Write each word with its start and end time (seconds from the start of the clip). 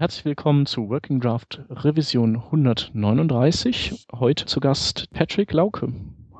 Herzlich 0.00 0.24
willkommen 0.24 0.64
zu 0.64 0.88
Working 0.88 1.20
Draft 1.20 1.60
Revision 1.68 2.36
139. 2.36 4.06
Heute 4.14 4.46
zu 4.46 4.58
Gast 4.58 5.10
Patrick 5.10 5.52
Lauke. 5.52 5.92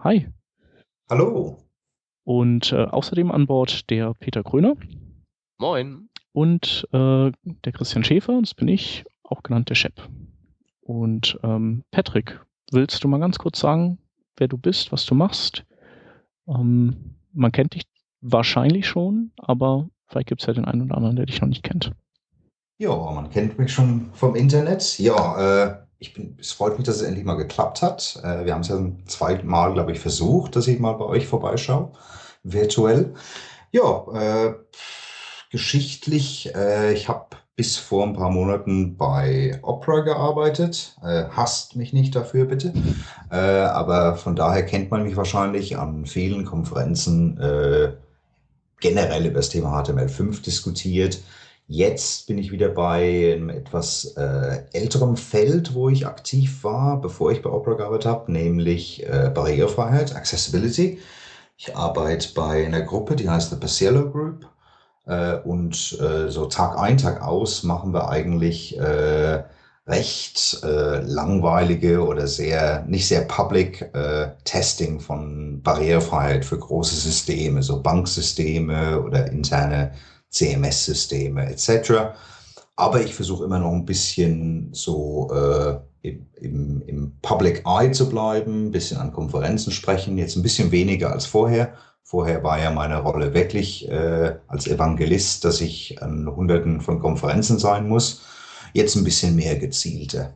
Hi. 0.02 0.29
Hallo. 1.10 1.58
Und 2.25 2.73
äh, 2.73 2.84
außerdem 2.84 3.31
an 3.31 3.46
Bord 3.46 3.91
der 3.91 4.15
Peter 4.15 4.42
Gröner. 4.42 4.76
Moin. 5.58 6.08
Und 6.33 6.88
äh, 6.92 7.33
der 7.42 7.73
Christian 7.75 8.02
Schäfer, 8.02 8.41
das 8.41 8.54
bin 8.54 8.66
ich, 8.66 9.04
auch 9.25 9.43
genannt 9.43 9.68
der 9.68 9.74
Shep. 9.74 10.08
Und 10.80 11.38
ähm, 11.42 11.84
Patrick, 11.90 12.40
willst 12.72 13.04
du 13.04 13.08
mal 13.08 13.20
ganz 13.20 13.36
kurz 13.36 13.61
sagen, 13.61 13.98
wer 14.38 14.48
du 14.48 14.56
bist, 14.56 14.90
was 14.90 15.04
du 15.04 15.14
machst? 15.14 15.66
Ähm, 16.48 17.16
man 17.34 17.52
kennt 17.52 17.74
dich 17.74 17.84
wahrscheinlich 18.22 18.88
schon, 18.88 19.32
aber 19.36 19.90
vielleicht 20.06 20.29
gibt 20.29 20.40
es 20.40 20.46
ja 20.46 20.54
den 20.54 20.64
einen 20.64 20.80
oder 20.80 20.96
anderen, 20.96 21.16
der 21.16 21.27
dich 21.27 21.42
noch 21.42 21.48
nicht 21.48 21.62
kennt. 21.62 21.92
Ja, 22.80 22.96
man 22.96 23.28
kennt 23.28 23.58
mich 23.58 23.74
schon 23.74 24.08
vom 24.14 24.34
Internet. 24.34 24.98
Ja, 24.98 25.64
äh, 25.64 25.77
ich 25.98 26.14
bin, 26.14 26.38
es 26.41 26.52
freut 26.52 26.78
mich, 26.78 26.86
dass 26.86 26.96
es 26.96 27.02
endlich 27.02 27.27
mal 27.27 27.34
geklappt 27.34 27.82
hat. 27.82 28.18
Äh, 28.24 28.46
wir 28.46 28.55
haben 28.55 28.62
es 28.62 28.68
ja 28.68 28.77
ein 28.77 29.02
zweites 29.06 29.45
Mal, 29.45 29.74
glaube 29.74 29.92
ich, 29.92 30.00
versucht, 30.00 30.56
dass 30.56 30.66
ich 30.66 30.80
mal 30.80 30.95
bei 30.95 31.05
euch 31.05 31.27
vorbeischaue, 31.27 31.92
virtuell. 32.42 33.12
Ja, 33.70 34.06
äh, 34.14 34.55
geschichtlich, 35.50 36.55
äh, 36.55 36.95
ich 36.95 37.10
habe 37.10 37.36
bis 37.55 37.77
vor 37.77 38.06
ein 38.06 38.14
paar 38.14 38.30
Monaten 38.30 38.97
bei 38.97 39.58
Opera 39.60 40.00
gearbeitet. 40.00 40.97
Äh, 41.02 41.24
hasst 41.28 41.77
mich 41.77 41.92
nicht 41.92 42.16
dafür, 42.16 42.47
bitte. 42.47 42.72
Äh, 43.30 43.36
aber 43.36 44.16
von 44.16 44.36
daher 44.36 44.64
kennt 44.64 44.91
man 44.91 45.02
mich 45.02 45.16
wahrscheinlich 45.16 45.77
an 45.77 46.06
vielen 46.06 46.47
Konferenzen 46.47 47.38
äh, 47.38 47.92
generell 48.80 49.27
über 49.27 49.36
das 49.36 49.50
Thema 49.50 49.83
HTML5 49.83 50.42
diskutiert. 50.42 51.20
Jetzt 51.73 52.27
bin 52.27 52.37
ich 52.37 52.51
wieder 52.51 52.69
bei 52.69 53.33
einem 53.33 53.48
etwas 53.48 54.16
äh, 54.16 54.65
älterem 54.73 55.16
Feld, 55.16 55.73
wo 55.73 55.88
ich 55.88 56.05
aktiv 56.05 56.65
war, 56.65 57.01
bevor 57.01 57.30
ich 57.30 57.42
bei 57.42 57.51
Opera 57.51 57.75
gearbeitet 57.75 58.06
habe, 58.06 58.33
nämlich 58.33 59.06
äh, 59.06 59.31
Barrierefreiheit, 59.33 60.17
Accessibility. 60.17 60.98
Ich 61.56 61.77
arbeite 61.77 62.34
bei 62.34 62.67
einer 62.67 62.81
Gruppe, 62.81 63.14
die 63.14 63.31
heißt 63.31 63.50
The 63.50 63.56
Paciello 63.56 64.11
Group. 64.11 64.48
Äh, 65.06 65.36
und 65.44 65.97
äh, 66.00 66.28
so 66.28 66.47
Tag 66.47 66.77
ein, 66.77 66.98
Tag 66.98 67.22
aus 67.22 67.62
machen 67.62 67.94
wir 67.94 68.09
eigentlich 68.09 68.77
äh, 68.77 69.44
recht 69.87 70.64
äh, 70.64 71.03
langweilige 71.03 72.05
oder 72.05 72.27
sehr, 72.27 72.84
nicht 72.89 73.06
sehr 73.06 73.22
public 73.22 73.92
Testing 74.42 74.98
von 74.98 75.62
Barrierefreiheit 75.62 76.44
für 76.44 76.59
große 76.59 76.97
Systeme, 76.97 77.62
so 77.62 77.81
Banksysteme 77.81 79.00
oder 79.00 79.31
interne 79.31 79.92
CMS-Systeme 80.31 81.47
etc. 81.47 82.14
Aber 82.77 83.03
ich 83.03 83.14
versuche 83.14 83.45
immer 83.45 83.59
noch 83.59 83.73
ein 83.73 83.84
bisschen 83.84 84.70
so 84.72 85.31
äh, 85.33 85.78
im, 86.03 86.83
im, 86.87 87.12
Public 87.20 87.62
Eye 87.67 87.91
zu 87.92 88.09
bleiben, 88.09 88.67
ein 88.67 88.70
bisschen 88.70 88.98
an 88.98 89.12
Konferenzen 89.12 89.72
sprechen, 89.72 90.17
jetzt 90.17 90.37
ein 90.37 90.42
bisschen 90.42 90.70
weniger 90.70 91.12
als 91.12 91.27
vorher. 91.27 91.75
Vorher 92.03 92.42
war 92.42 92.61
ja 92.61 92.70
meine 92.70 93.00
Rolle 93.00 93.34
wirklich 93.34 93.89
äh, 93.89 94.37
als 94.48 94.67
Evangelist, 94.67 95.45
dass 95.45 95.61
ich 95.61 96.03
an 96.03 96.27
Hunderten 96.34 96.81
von 96.81 96.98
Konferenzen 96.98 97.59
sein 97.59 97.87
muss. 97.87 98.22
Jetzt 98.72 98.97
ein 98.97 99.05
bisschen 99.05 99.37
mehr 99.37 99.56
gezielter. 99.56 100.34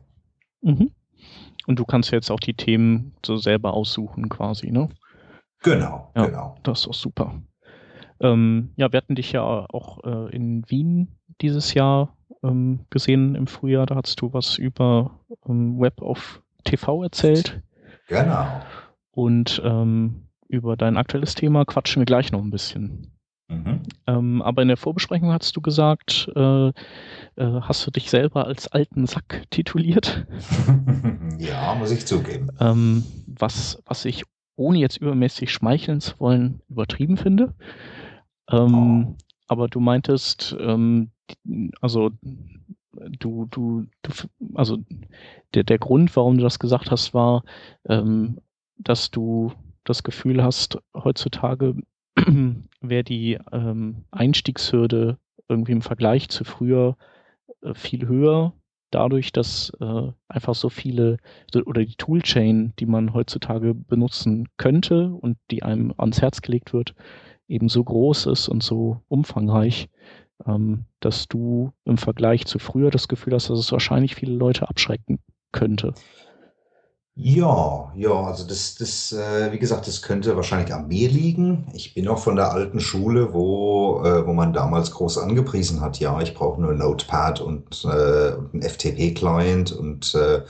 Mhm. 0.60 0.90
Und 1.66 1.78
du 1.78 1.84
kannst 1.84 2.10
jetzt 2.10 2.30
auch 2.30 2.40
die 2.40 2.54
Themen 2.54 3.14
so 3.24 3.36
selber 3.36 3.72
aussuchen 3.74 4.28
quasi, 4.28 4.70
ne? 4.70 4.88
Genau, 5.62 6.10
ja, 6.14 6.26
genau. 6.26 6.56
Das 6.62 6.80
ist 6.80 6.88
auch 6.88 6.94
super. 6.94 7.40
Ähm, 8.20 8.70
ja, 8.76 8.92
wir 8.92 8.98
hatten 8.98 9.14
dich 9.14 9.32
ja 9.32 9.42
auch 9.42 10.02
äh, 10.04 10.34
in 10.34 10.68
Wien 10.68 11.08
dieses 11.40 11.74
Jahr 11.74 12.16
ähm, 12.42 12.80
gesehen 12.90 13.34
im 13.34 13.46
Frühjahr. 13.46 13.86
Da 13.86 13.96
hast 13.96 14.20
du 14.20 14.32
was 14.32 14.58
über 14.58 15.18
ähm, 15.48 15.80
Web 15.80 16.00
auf 16.00 16.42
TV 16.64 17.02
erzählt. 17.02 17.62
Genau. 18.08 18.46
Und 19.10 19.60
ähm, 19.64 20.28
über 20.48 20.76
dein 20.76 20.96
aktuelles 20.96 21.34
Thema 21.34 21.64
quatschen 21.64 22.00
wir 22.00 22.06
gleich 22.06 22.32
noch 22.32 22.42
ein 22.42 22.50
bisschen. 22.50 23.10
Mhm. 23.48 23.82
Ähm, 24.06 24.42
aber 24.42 24.62
in 24.62 24.68
der 24.68 24.76
Vorbesprechung 24.76 25.32
hast 25.32 25.56
du 25.56 25.60
gesagt, 25.60 26.30
äh, 26.34 26.68
äh, 26.68 26.72
hast 27.36 27.86
du 27.86 27.90
dich 27.90 28.10
selber 28.10 28.46
als 28.46 28.68
alten 28.68 29.06
Sack 29.06 29.44
tituliert? 29.50 30.26
ja, 31.38 31.74
muss 31.74 31.90
ich 31.90 32.06
zugeben. 32.06 32.48
Ähm, 32.60 33.04
was, 33.26 33.82
was 33.86 34.04
ich, 34.04 34.24
ohne 34.56 34.78
jetzt 34.78 34.96
übermäßig 34.96 35.52
schmeicheln 35.52 36.00
zu 36.00 36.18
wollen, 36.20 36.60
übertrieben 36.68 37.16
finde. 37.16 37.54
Ähm, 38.50 39.08
oh. 39.08 39.16
Aber 39.46 39.68
du 39.68 39.80
meintest, 39.80 40.56
ähm, 40.58 41.10
also 41.80 42.10
du, 43.18 43.46
du, 43.50 43.86
du, 44.02 44.12
also 44.54 44.78
der, 45.54 45.64
der 45.64 45.78
Grund, 45.78 46.14
warum 46.16 46.36
du 46.36 46.42
das 46.42 46.58
gesagt 46.58 46.90
hast, 46.90 47.14
war, 47.14 47.44
ähm, 47.88 48.40
dass 48.76 49.10
du 49.10 49.52
das 49.84 50.02
Gefühl 50.02 50.42
hast, 50.42 50.78
heutzutage 50.94 51.76
wäre 52.80 53.04
die 53.04 53.38
ähm, 53.52 54.04
Einstiegshürde 54.10 55.18
irgendwie 55.48 55.72
im 55.72 55.82
Vergleich 55.82 56.28
zu 56.28 56.44
früher 56.44 56.96
äh, 57.62 57.74
viel 57.74 58.06
höher, 58.06 58.54
dadurch, 58.90 59.32
dass 59.32 59.72
äh, 59.80 60.12
einfach 60.28 60.54
so 60.54 60.68
viele 60.68 61.18
oder 61.66 61.84
die 61.84 61.96
Toolchain, 61.96 62.72
die 62.78 62.86
man 62.86 63.12
heutzutage 63.12 63.74
benutzen 63.74 64.48
könnte 64.56 65.10
und 65.10 65.36
die 65.50 65.62
einem 65.62 65.92
ans 65.98 66.22
Herz 66.22 66.42
gelegt 66.42 66.72
wird, 66.72 66.94
eben 67.48 67.68
so 67.68 67.84
groß 67.84 68.26
ist 68.26 68.48
und 68.48 68.62
so 68.62 69.00
umfangreich, 69.08 69.88
ähm, 70.46 70.84
dass 71.00 71.28
du 71.28 71.72
im 71.84 71.98
Vergleich 71.98 72.46
zu 72.46 72.58
früher 72.58 72.90
das 72.90 73.08
Gefühl 73.08 73.34
hast, 73.34 73.50
dass 73.50 73.58
es 73.58 73.72
wahrscheinlich 73.72 74.14
viele 74.14 74.34
Leute 74.34 74.68
abschrecken 74.68 75.18
könnte. 75.52 75.94
Ja, 77.16 77.92
ja, 77.94 78.10
also 78.10 78.44
das, 78.44 78.74
das, 78.74 79.12
äh, 79.12 79.52
wie 79.52 79.60
gesagt, 79.60 79.86
das 79.86 80.02
könnte 80.02 80.34
wahrscheinlich 80.34 80.74
an 80.74 80.88
mir 80.88 81.08
liegen. 81.08 81.68
Ich 81.72 81.94
bin 81.94 82.06
noch 82.06 82.18
von 82.18 82.34
der 82.34 82.50
alten 82.50 82.80
Schule, 82.80 83.32
wo, 83.32 84.02
äh, 84.04 84.26
wo 84.26 84.32
man 84.32 84.52
damals 84.52 84.90
groß 84.90 85.18
angepriesen 85.18 85.80
hat, 85.80 86.00
ja, 86.00 86.20
ich 86.20 86.34
brauche 86.34 86.60
nur 86.60 86.74
Notepad 86.74 87.40
und, 87.40 87.84
äh, 87.84 88.32
und 88.34 88.54
einen 88.54 88.62
FTP-Client 88.62 89.70
und 89.70 90.12
äh, 90.16 90.42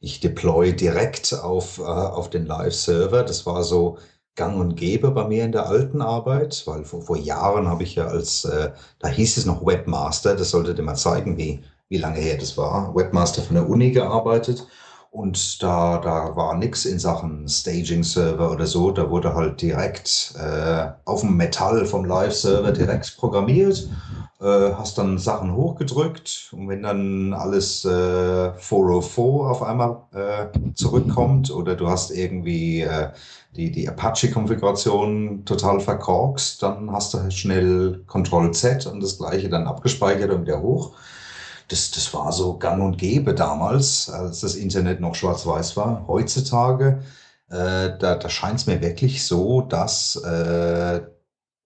ich 0.00 0.20
deploy 0.20 0.76
direkt 0.76 1.32
auf, 1.42 1.78
äh, 1.78 1.82
auf 1.82 2.28
den 2.28 2.44
Live-Server. 2.44 3.22
Das 3.22 3.46
war 3.46 3.62
so 3.64 3.96
gang 4.40 4.58
und 4.58 4.74
gäbe 4.74 5.10
bei 5.10 5.28
mir 5.28 5.44
in 5.44 5.52
der 5.52 5.68
alten 5.68 6.00
Arbeit, 6.00 6.62
weil 6.66 6.84
vor, 6.84 7.02
vor 7.02 7.18
Jahren 7.18 7.68
habe 7.68 7.82
ich 7.82 7.96
ja 7.96 8.06
als, 8.06 8.46
äh, 8.46 8.70
da 8.98 9.08
hieß 9.08 9.36
es 9.36 9.44
noch 9.44 9.66
Webmaster, 9.66 10.34
das 10.34 10.50
sollte 10.50 10.74
dir 10.74 10.82
mal 10.82 10.94
zeigen, 10.94 11.36
wie, 11.36 11.62
wie 11.90 11.98
lange 11.98 12.20
her 12.20 12.38
das 12.38 12.56
war, 12.56 12.94
Webmaster 12.94 13.42
von 13.42 13.56
der 13.56 13.68
Uni 13.68 13.90
gearbeitet. 13.90 14.66
Und 15.10 15.62
da, 15.62 15.98
da 15.98 16.34
war 16.36 16.56
nichts 16.56 16.84
in 16.86 16.98
Sachen 16.98 17.48
Staging-Server 17.48 18.50
oder 18.52 18.66
so. 18.66 18.92
Da 18.92 19.10
wurde 19.10 19.34
halt 19.34 19.60
direkt 19.60 20.34
äh, 20.38 20.86
auf 21.04 21.22
dem 21.22 21.36
Metall 21.36 21.84
vom 21.84 22.04
Live-Server 22.04 22.70
direkt 22.70 23.16
programmiert. 23.18 23.88
Äh, 24.40 24.72
hast 24.72 24.96
dann 24.96 25.18
Sachen 25.18 25.54
hochgedrückt 25.54 26.48
und 26.52 26.66
wenn 26.68 26.82
dann 26.82 27.34
alles 27.34 27.84
äh, 27.84 28.52
404 28.54 29.24
auf 29.24 29.62
einmal 29.62 29.98
äh, 30.14 30.46
zurückkommt 30.72 31.50
oder 31.50 31.74
du 31.74 31.88
hast 31.88 32.10
irgendwie 32.10 32.80
äh, 32.80 33.10
die, 33.56 33.70
die 33.70 33.88
Apache-Konfiguration 33.88 35.44
total 35.44 35.80
verkorkst, 35.80 36.62
dann 36.62 36.92
hast 36.92 37.14
du 37.14 37.20
halt 37.20 37.34
schnell 37.34 38.04
Ctrl-Z 38.06 38.86
und 38.86 39.02
das 39.02 39.18
gleiche 39.18 39.48
dann 39.48 39.66
abgespeichert 39.66 40.30
und 40.30 40.42
wieder 40.42 40.62
hoch 40.62 40.94
das, 41.70 41.90
das 41.92 42.12
war 42.12 42.32
so 42.32 42.58
gang 42.58 42.82
und 42.82 42.98
gäbe 42.98 43.34
damals, 43.34 44.10
als 44.10 44.40
das 44.40 44.54
Internet 44.56 45.00
noch 45.00 45.14
schwarz-weiß 45.14 45.76
war. 45.76 46.04
Heutzutage, 46.08 47.02
äh, 47.48 47.96
da, 47.98 48.16
da 48.16 48.28
scheint 48.28 48.60
es 48.60 48.66
mir 48.66 48.80
wirklich 48.82 49.24
so, 49.24 49.62
dass 49.62 50.16
äh, 50.16 51.00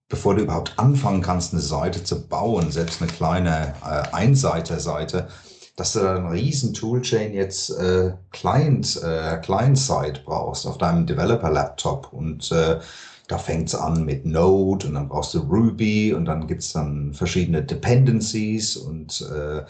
bevor 0.08 0.34
du 0.34 0.42
überhaupt 0.42 0.78
anfangen 0.78 1.22
kannst, 1.22 1.52
eine 1.52 1.62
Seite 1.62 2.04
zu 2.04 2.28
bauen, 2.28 2.70
selbst 2.70 3.00
eine 3.00 3.10
kleine 3.10 3.74
äh, 3.82 4.14
Einseiter-Seite, 4.14 5.28
dass 5.76 5.92
du 5.92 6.00
da 6.00 6.16
einen 6.16 6.28
riesen 6.28 6.72
Toolchain 6.72 7.34
jetzt 7.34 7.70
äh, 7.70 8.12
Client, 8.30 9.00
äh, 9.02 9.38
Client-Side 9.38 10.20
brauchst 10.24 10.66
auf 10.66 10.78
deinem 10.78 11.06
Developer-Laptop 11.06 12.12
und 12.12 12.50
äh, 12.52 12.78
da 13.26 13.38
fängt 13.38 13.68
es 13.68 13.74
an 13.74 14.04
mit 14.04 14.26
Node 14.26 14.86
und 14.86 14.94
dann 14.94 15.08
brauchst 15.08 15.34
du 15.34 15.40
Ruby 15.40 16.12
und 16.12 16.26
dann 16.26 16.46
gibt 16.46 16.62
es 16.62 16.72
dann 16.72 17.14
verschiedene 17.14 17.62
Dependencies 17.62 18.76
und 18.76 19.22
äh, 19.22 19.64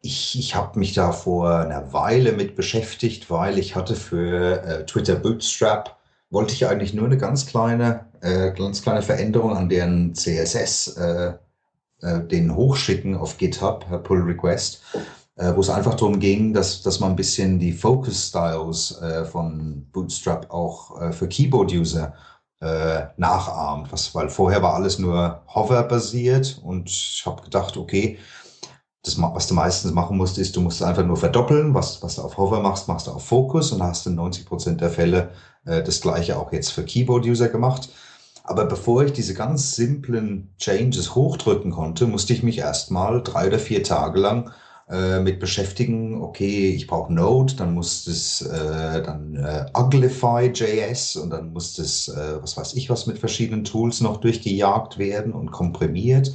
ich, 0.00 0.38
ich 0.38 0.54
habe 0.54 0.78
mich 0.78 0.94
da 0.94 1.12
vor 1.12 1.58
einer 1.58 1.92
Weile 1.92 2.32
mit 2.32 2.56
beschäftigt, 2.56 3.30
weil 3.30 3.58
ich 3.58 3.76
hatte 3.76 3.94
für 3.94 4.62
äh, 4.62 4.86
Twitter 4.86 5.16
Bootstrap, 5.16 5.96
wollte 6.30 6.54
ich 6.54 6.66
eigentlich 6.66 6.94
nur 6.94 7.06
eine 7.06 7.18
ganz 7.18 7.46
kleine, 7.46 8.06
äh, 8.20 8.52
ganz 8.52 8.82
kleine 8.82 9.02
Veränderung 9.02 9.56
an 9.56 9.68
deren 9.68 10.14
CSS, 10.14 10.96
äh, 10.96 11.34
äh, 12.02 12.20
den 12.24 12.54
hochschicken 12.54 13.16
auf 13.16 13.38
GitHub, 13.38 14.02
Pull 14.04 14.22
Request, 14.22 14.82
äh, 15.36 15.54
wo 15.54 15.60
es 15.60 15.70
einfach 15.70 15.94
darum 15.94 16.18
ging, 16.18 16.52
dass, 16.52 16.82
dass 16.82 17.00
man 17.00 17.10
ein 17.10 17.16
bisschen 17.16 17.58
die 17.58 17.72
Focus 17.72 18.28
Styles 18.28 19.00
äh, 19.00 19.24
von 19.24 19.86
Bootstrap 19.92 20.50
auch 20.50 21.00
äh, 21.00 21.12
für 21.12 21.28
Keyboard-User 21.28 22.14
äh, 22.60 23.02
nachahmt, 23.16 23.92
was, 23.92 24.14
weil 24.14 24.30
vorher 24.30 24.62
war 24.62 24.74
alles 24.74 24.98
nur 24.98 25.42
Hover-basiert 25.54 26.60
und 26.64 26.88
ich 26.88 27.22
habe 27.26 27.42
gedacht, 27.42 27.76
okay, 27.76 28.18
das, 29.06 29.20
was 29.20 29.46
du 29.46 29.54
meistens 29.54 29.92
machen 29.92 30.16
musst, 30.16 30.36
ist, 30.38 30.56
du 30.56 30.60
musst 30.60 30.82
einfach 30.82 31.04
nur 31.04 31.16
verdoppeln. 31.16 31.74
Was, 31.74 32.02
was 32.02 32.16
du 32.16 32.22
auf 32.22 32.36
Hover 32.36 32.60
machst, 32.60 32.88
machst 32.88 33.06
du 33.06 33.12
auf 33.12 33.24
Focus 33.24 33.70
und 33.72 33.82
hast 33.82 34.06
in 34.06 34.16
90 34.16 34.46
Prozent 34.46 34.80
der 34.80 34.90
Fälle 34.90 35.30
äh, 35.64 35.82
das 35.82 36.00
gleiche 36.00 36.36
auch 36.36 36.52
jetzt 36.52 36.70
für 36.72 36.84
Keyboard-User 36.84 37.48
gemacht. 37.48 37.88
Aber 38.42 38.64
bevor 38.64 39.04
ich 39.04 39.12
diese 39.12 39.34
ganz 39.34 39.76
simplen 39.76 40.54
Changes 40.58 41.14
hochdrücken 41.14 41.70
konnte, 41.70 42.06
musste 42.06 42.32
ich 42.32 42.42
mich 42.42 42.58
erstmal 42.58 43.22
drei 43.22 43.48
oder 43.48 43.58
vier 43.58 43.82
Tage 43.82 44.18
lang 44.18 44.50
äh, 44.88 45.18
mit 45.20 45.40
beschäftigen, 45.40 46.22
okay, 46.22 46.70
ich 46.70 46.86
brauche 46.86 47.12
Node, 47.12 47.54
dann 47.54 47.74
muss 47.74 48.04
das 48.04 48.40
äh, 48.42 49.02
dann 49.02 49.34
äh, 49.34 49.66
Uglify.js 49.76 51.16
und 51.16 51.30
dann 51.30 51.52
muss 51.52 51.74
das, 51.74 52.08
äh, 52.08 52.40
was 52.40 52.56
weiß 52.56 52.74
ich 52.74 52.88
was, 52.88 53.06
mit 53.06 53.18
verschiedenen 53.18 53.64
Tools 53.64 54.00
noch 54.00 54.18
durchgejagt 54.18 54.98
werden 54.98 55.32
und 55.32 55.50
komprimiert. 55.50 56.32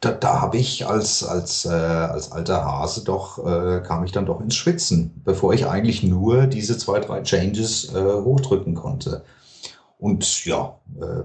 Da, 0.00 0.12
da 0.12 0.42
habe 0.42 0.58
ich 0.58 0.86
als, 0.86 1.24
als, 1.24 1.64
äh, 1.64 1.70
als 1.70 2.30
alter 2.30 2.64
Hase 2.64 3.04
doch, 3.04 3.38
äh, 3.38 3.80
kam 3.80 4.04
ich 4.04 4.12
dann 4.12 4.26
doch 4.26 4.40
ins 4.42 4.54
Schwitzen, 4.54 5.22
bevor 5.24 5.54
ich 5.54 5.66
eigentlich 5.66 6.02
nur 6.02 6.46
diese 6.46 6.76
zwei, 6.76 7.00
drei 7.00 7.22
Changes 7.22 7.94
äh, 7.94 8.02
hochdrücken 8.22 8.74
konnte. 8.74 9.24
Und 9.98 10.44
ja, 10.44 10.78
äh, 11.00 11.24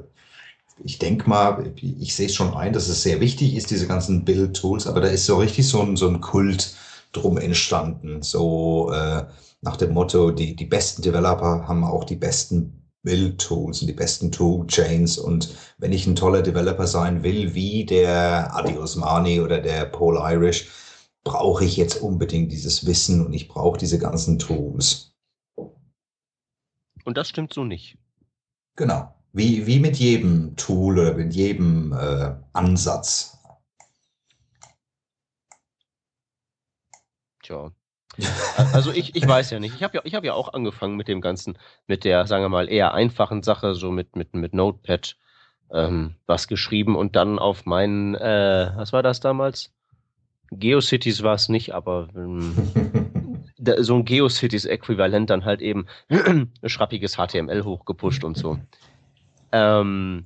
ich 0.84 1.00
denke 1.00 1.30
mal, 1.30 1.74
ich 1.76 2.16
sehe 2.16 2.28
es 2.28 2.36
schon 2.36 2.54
ein, 2.54 2.74
dass 2.74 2.88
es 2.88 3.04
sehr 3.04 3.20
wichtig 3.20 3.56
ist, 3.56 3.72
diese 3.72 3.88
ganzen 3.88 4.26
Build-Tools, 4.26 4.88
aber 4.88 5.02
da 5.02 5.08
ist 5.08 5.26
so 5.26 5.38
richtig 5.38 5.68
so 5.68 5.82
ein, 5.82 5.96
so 5.96 6.08
ein 6.08 6.22
Kult 6.22 6.76
drum 7.12 7.38
entstanden. 7.38 8.22
So 8.22 8.92
äh, 8.92 9.26
nach 9.62 9.78
dem 9.78 9.94
Motto, 9.94 10.32
die, 10.32 10.56
die 10.56 10.66
besten 10.66 11.02
Developer 11.02 11.68
haben 11.68 11.84
auch 11.84 12.04
die 12.04 12.16
besten 12.16 12.90
Build-Tools 13.04 13.82
und 13.82 13.88
die 13.88 13.94
besten 13.94 14.32
Tool-Chains. 14.32 15.18
Und 15.18 15.56
wenn 15.78 15.92
ich 15.92 16.08
ein 16.08 16.16
toller 16.16 16.42
Developer 16.42 16.88
sein 16.88 17.24
will, 17.24 17.54
wie 17.54 17.86
der 17.86 18.56
Adi 18.56 18.78
Osmani 18.78 19.42
oder 19.42 19.60
der 19.60 19.86
Paul 19.86 20.20
Irish, 20.22 20.70
brauche 21.24 21.66
ich 21.66 21.78
jetzt 21.78 22.02
unbedingt 22.02 22.52
dieses 22.52 22.86
Wissen 22.86 23.26
und 23.26 23.34
ich 23.34 23.48
brauche 23.48 23.78
diese 23.78 24.00
ganzen 24.00 24.40
Tools. 24.40 25.14
Und 27.04 27.18
das 27.18 27.30
stimmt 27.30 27.54
so 27.54 27.64
nicht. 27.64 27.98
Genau. 28.76 29.14
Wie, 29.34 29.66
wie 29.66 29.80
mit 29.80 29.98
jedem 29.98 30.56
Tool 30.58 31.00
oder 31.00 31.14
mit 31.14 31.34
jedem 31.34 31.94
äh, 31.94 32.36
Ansatz. 32.54 33.38
Tja. 37.44 37.72
Also 38.74 38.92
ich, 38.92 39.16
ich 39.16 39.26
weiß 39.26 39.52
ja 39.52 39.60
nicht. 39.60 39.76
Ich 39.76 39.84
habe 39.84 40.02
ja, 40.04 40.14
hab 40.14 40.26
ja 40.26 40.34
auch 40.34 40.54
angefangen 40.54 40.98
mit 40.98 41.08
dem 41.08 41.22
Ganzen, 41.22 41.58
mit 41.88 42.04
der, 42.04 42.28
sagen 42.28 42.44
wir 42.44 42.50
mal, 42.50 42.70
eher 42.70 42.94
einfachen 42.94 43.42
Sache, 43.42 43.74
so 43.74 43.90
mit, 43.90 44.16
mit, 44.16 44.36
mit 44.36 44.54
Notepad 44.54 45.16
ähm, 45.72 46.16
was 46.26 46.48
geschrieben 46.48 46.96
und 46.96 47.16
dann 47.16 47.40
auf 47.40 47.66
meinen, 47.66 48.16
äh, 48.16 48.72
was 48.76 48.92
war 48.92 49.04
das 49.04 49.22
damals? 49.22 49.72
GeoCities 50.52 51.24
war 51.24 51.36
es 51.36 51.48
nicht, 51.48 51.74
aber 51.74 52.10
ähm, 52.16 52.54
so 53.80 53.96
ein 53.96 54.06
GeoCities-Äquivalent 54.06 55.30
dann 55.30 55.46
halt 55.46 55.62
eben 55.62 55.88
schrappiges 56.66 57.16
HTML 57.16 57.64
hochgepusht 57.64 58.26
und 58.26 58.38
so. 58.38 58.60
Ähm, 59.52 60.26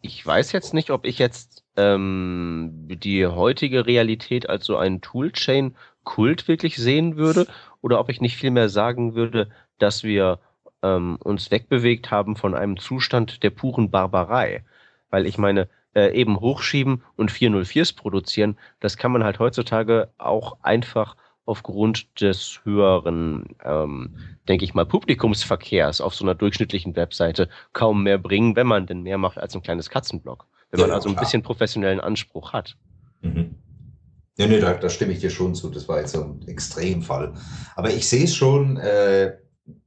ich 0.00 0.24
weiß 0.24 0.52
jetzt 0.52 0.74
nicht, 0.74 0.90
ob 0.90 1.04
ich 1.04 1.18
jetzt 1.18 1.64
ähm, 1.76 2.70
die 2.88 3.26
heutige 3.26 3.86
Realität 3.86 4.48
als 4.48 4.64
so 4.64 4.76
einen 4.76 5.00
Toolchain-Kult 5.00 6.48
wirklich 6.48 6.76
sehen 6.76 7.16
würde 7.16 7.46
oder 7.82 8.00
ob 8.00 8.08
ich 8.08 8.20
nicht 8.20 8.36
vielmehr 8.36 8.68
sagen 8.68 9.14
würde, 9.14 9.50
dass 9.78 10.04
wir 10.04 10.38
ähm, 10.82 11.16
uns 11.22 11.50
wegbewegt 11.50 12.10
haben 12.10 12.36
von 12.36 12.54
einem 12.54 12.78
Zustand 12.78 13.42
der 13.42 13.50
puren 13.50 13.90
Barbarei. 13.90 14.64
Weil 15.10 15.26
ich 15.26 15.38
meine, 15.38 15.68
äh, 15.94 16.12
eben 16.12 16.40
hochschieben 16.40 17.02
und 17.16 17.32
404s 17.32 17.96
produzieren, 17.96 18.58
das 18.80 18.96
kann 18.96 19.12
man 19.12 19.24
halt 19.24 19.38
heutzutage 19.38 20.10
auch 20.18 20.58
einfach 20.62 21.16
aufgrund 21.46 22.20
des 22.20 22.60
höheren, 22.64 23.56
ähm, 23.64 24.16
denke 24.48 24.64
ich 24.64 24.74
mal, 24.74 24.84
Publikumsverkehrs 24.84 26.00
auf 26.00 26.14
so 26.14 26.24
einer 26.24 26.34
durchschnittlichen 26.34 26.94
Webseite 26.96 27.48
kaum 27.72 28.02
mehr 28.02 28.18
bringen, 28.18 28.56
wenn 28.56 28.66
man 28.66 28.86
denn 28.86 29.02
mehr 29.02 29.16
macht 29.16 29.38
als 29.38 29.54
ein 29.54 29.62
kleines 29.62 29.88
Katzenblock. 29.88 30.46
Wenn 30.70 30.80
man 30.80 30.90
ja, 30.90 30.96
also 30.96 31.08
ein 31.08 31.14
klar. 31.14 31.24
bisschen 31.24 31.42
professionellen 31.42 32.00
Anspruch 32.00 32.52
hat. 32.52 32.76
Mhm. 33.22 33.54
Ja, 34.36 34.46
nee, 34.46 34.60
da, 34.60 34.74
da, 34.74 34.90
stimme 34.90 35.12
ich 35.12 35.20
dir 35.20 35.30
schon 35.30 35.54
zu. 35.54 35.70
Das 35.70 35.88
war 35.88 36.00
jetzt 36.00 36.12
so 36.12 36.22
ein 36.22 36.46
Extremfall. 36.46 37.32
Aber 37.74 37.90
ich 37.90 38.06
sehe 38.06 38.24
es 38.24 38.34
schon, 38.34 38.76
äh, 38.76 39.32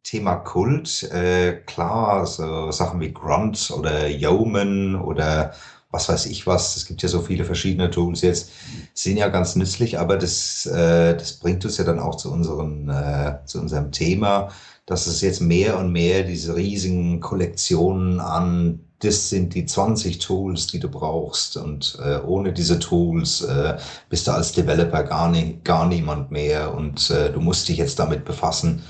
Thema 0.03 0.35
Kult, 0.37 1.03
äh, 1.11 1.61
klar, 1.65 2.25
so 2.25 2.71
Sachen 2.71 2.99
wie 2.99 3.13
Grunt 3.13 3.71
oder 3.77 4.07
Yeoman 4.07 4.95
oder 4.95 5.53
was 5.91 6.07
weiß 6.07 6.27
ich 6.27 6.45
was, 6.45 6.75
es 6.75 6.85
gibt 6.85 7.01
ja 7.01 7.09
so 7.09 7.21
viele 7.21 7.45
verschiedene 7.45 7.89
Tools 7.89 8.21
jetzt, 8.21 8.51
sind 8.93 9.17
ja 9.17 9.27
ganz 9.29 9.55
nützlich, 9.55 9.99
aber 9.99 10.17
das, 10.17 10.65
äh, 10.67 11.15
das 11.15 11.33
bringt 11.33 11.65
uns 11.65 11.77
ja 11.77 11.83
dann 11.83 11.99
auch 11.99 12.15
zu, 12.15 12.31
unseren, 12.31 12.89
äh, 12.89 13.37
zu 13.45 13.59
unserem 13.59 13.91
Thema, 13.91 14.49
dass 14.85 15.07
es 15.07 15.21
jetzt 15.21 15.41
mehr 15.41 15.77
und 15.77 15.91
mehr 15.91 16.23
diese 16.23 16.55
riesigen 16.55 17.19
Kollektionen 17.19 18.19
an, 18.19 18.79
das 18.99 19.29
sind 19.29 19.53
die 19.55 19.65
20 19.65 20.19
Tools, 20.19 20.67
die 20.67 20.79
du 20.79 20.89
brauchst. 20.89 21.57
Und 21.57 21.97
äh, 22.03 22.17
ohne 22.19 22.51
diese 22.51 22.79
Tools 22.79 23.41
äh, 23.41 23.77
bist 24.09 24.27
du 24.27 24.31
als 24.31 24.51
Developer 24.51 25.03
gar, 25.03 25.29
nie, 25.29 25.59
gar 25.63 25.87
niemand 25.87 26.31
mehr. 26.31 26.73
Und 26.73 27.09
äh, 27.11 27.31
du 27.31 27.39
musst 27.39 27.69
dich 27.69 27.77
jetzt 27.77 27.99
damit 27.99 28.25
befassen 28.25 28.83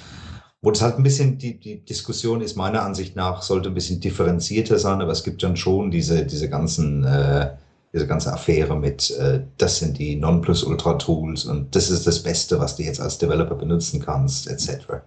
wo 0.61 0.71
das 0.71 0.81
halt 0.81 0.97
ein 0.97 1.03
bisschen, 1.03 1.37
die, 1.37 1.57
die 1.59 1.83
Diskussion 1.85 2.41
ist 2.41 2.57
meiner 2.57 2.83
Ansicht 2.83 3.15
nach, 3.15 3.41
sollte 3.41 3.69
ein 3.69 3.75
bisschen 3.75 4.01
differenzierter 4.01 4.77
sein, 4.77 5.01
aber 5.01 5.11
es 5.11 5.23
gibt 5.23 5.41
dann 5.41 5.55
schon 5.55 5.89
diese, 5.89 6.25
diese 6.25 6.49
ganzen, 6.49 7.05
äh, 7.05 7.51
diese 7.93 8.07
ganze 8.07 8.33
Affäre 8.33 8.75
mit, 8.75 9.11
äh, 9.11 9.41
das 9.57 9.79
sind 9.79 9.97
die 9.97 10.15
Nonplusultra-Tools 10.17 11.45
und 11.45 11.75
das 11.75 11.89
ist 11.89 12.05
das 12.05 12.21
Beste, 12.21 12.59
was 12.59 12.75
du 12.75 12.83
jetzt 12.83 12.99
als 12.99 13.17
Developer 13.17 13.55
benutzen 13.55 14.01
kannst, 14.01 14.47
etc. 14.47 15.01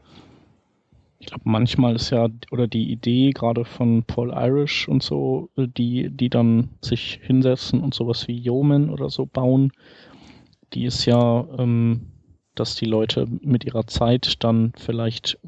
Ich 1.19 1.27
glaube, 1.27 1.43
manchmal 1.45 1.97
ist 1.97 2.11
ja, 2.11 2.29
oder 2.51 2.67
die 2.67 2.91
Idee 2.91 3.31
gerade 3.31 3.65
von 3.65 4.03
Paul 4.05 4.33
Irish 4.35 4.89
und 4.89 5.03
so, 5.03 5.51
die, 5.57 6.11
die 6.11 6.31
dann 6.31 6.71
sich 6.81 7.21
hinsetzen 7.23 7.81
und 7.81 7.95
sowas 7.95 8.27
wie 8.27 8.37
Yeoman 8.37 8.91
oder 8.91 9.11
so 9.11 9.27
bauen, 9.27 9.71
die 10.73 10.87
ist 10.87 11.05
ja, 11.05 11.47
ähm, 11.59 12.12
dass 12.55 12.75
die 12.75 12.87
Leute 12.87 13.27
mit 13.41 13.65
ihrer 13.65 13.87
Zeit 13.87 14.43
dann 14.45 14.73
vielleicht 14.77 15.39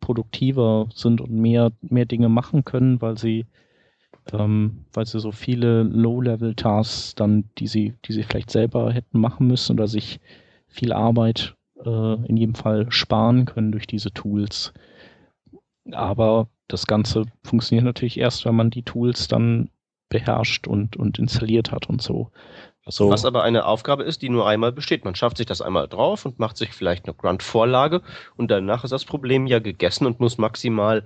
produktiver 0.00 0.88
sind 0.94 1.20
und 1.20 1.30
mehr, 1.30 1.72
mehr 1.80 2.06
Dinge 2.06 2.28
machen 2.28 2.64
können, 2.64 3.00
weil 3.00 3.16
sie, 3.16 3.46
ähm, 4.32 4.84
weil 4.92 5.06
sie 5.06 5.20
so 5.20 5.32
viele 5.32 5.82
Low-Level-Tasks 5.84 7.14
dann, 7.14 7.44
die 7.58 7.66
sie, 7.66 7.94
die 8.04 8.12
sie 8.12 8.22
vielleicht 8.22 8.50
selber 8.50 8.92
hätten 8.92 9.20
machen 9.20 9.46
müssen 9.46 9.72
oder 9.74 9.86
sich 9.86 10.20
viel 10.66 10.92
Arbeit 10.92 11.54
äh, 11.84 12.26
in 12.26 12.36
jedem 12.36 12.54
Fall 12.54 12.90
sparen 12.90 13.44
können 13.44 13.72
durch 13.72 13.86
diese 13.86 14.12
Tools. 14.12 14.72
Aber 15.92 16.48
das 16.68 16.86
Ganze 16.86 17.24
funktioniert 17.42 17.84
natürlich 17.84 18.18
erst, 18.18 18.44
wenn 18.44 18.54
man 18.54 18.70
die 18.70 18.82
Tools 18.82 19.28
dann 19.28 19.70
beherrscht 20.08 20.66
und, 20.66 20.96
und 20.96 21.18
installiert 21.18 21.70
hat 21.72 21.88
und 21.88 22.02
so. 22.02 22.30
So. 22.86 23.10
Was 23.10 23.24
aber 23.24 23.42
eine 23.42 23.66
Aufgabe 23.66 24.04
ist, 24.04 24.22
die 24.22 24.30
nur 24.30 24.48
einmal 24.48 24.72
besteht. 24.72 25.04
Man 25.04 25.14
schafft 25.14 25.36
sich 25.36 25.46
das 25.46 25.60
einmal 25.60 25.86
drauf 25.86 26.24
und 26.24 26.38
macht 26.38 26.56
sich 26.56 26.72
vielleicht 26.72 27.04
eine 27.04 27.14
Grunt-Vorlage 27.14 28.02
und 28.36 28.50
danach 28.50 28.84
ist 28.84 28.90
das 28.90 29.04
Problem 29.04 29.46
ja 29.46 29.58
gegessen 29.58 30.06
und 30.06 30.18
muss 30.18 30.38
maximal 30.38 31.04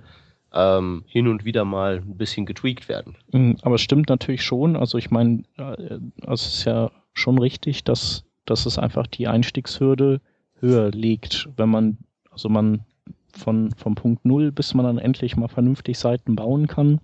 ähm, 0.53 1.03
hin 1.07 1.27
und 1.27 1.43
wieder 1.43 1.65
mal 1.65 1.97
ein 1.97 2.17
bisschen 2.17 2.45
getweakt 2.45 2.87
werden. 2.87 3.17
Mm, 3.31 3.53
aber 3.61 3.75
es 3.75 3.81
stimmt 3.81 4.09
natürlich 4.09 4.43
schon. 4.43 4.77
Also 4.77 4.97
ich 4.97 5.11
meine, 5.11 5.43
äh, 5.57 5.99
es 6.25 6.47
ist 6.47 6.63
ja 6.65 6.91
schon 7.13 7.37
richtig, 7.37 7.83
dass, 7.83 8.23
dass 8.45 8.65
es 8.65 8.79
einfach 8.79 9.05
die 9.05 9.27
Einstiegshürde 9.27 10.21
höher 10.59 10.91
liegt, 10.91 11.49
wenn 11.57 11.69
man, 11.69 11.97
also 12.31 12.47
man 12.47 12.85
von, 13.33 13.71
vom 13.71 13.95
Punkt 13.95 14.23
Null, 14.23 14.51
bis 14.51 14.73
man 14.73 14.85
dann 14.85 14.97
endlich 14.97 15.35
mal 15.35 15.49
vernünftig 15.49 15.99
Seiten 15.99 16.35
bauen 16.35 16.67
kann, 16.67 17.01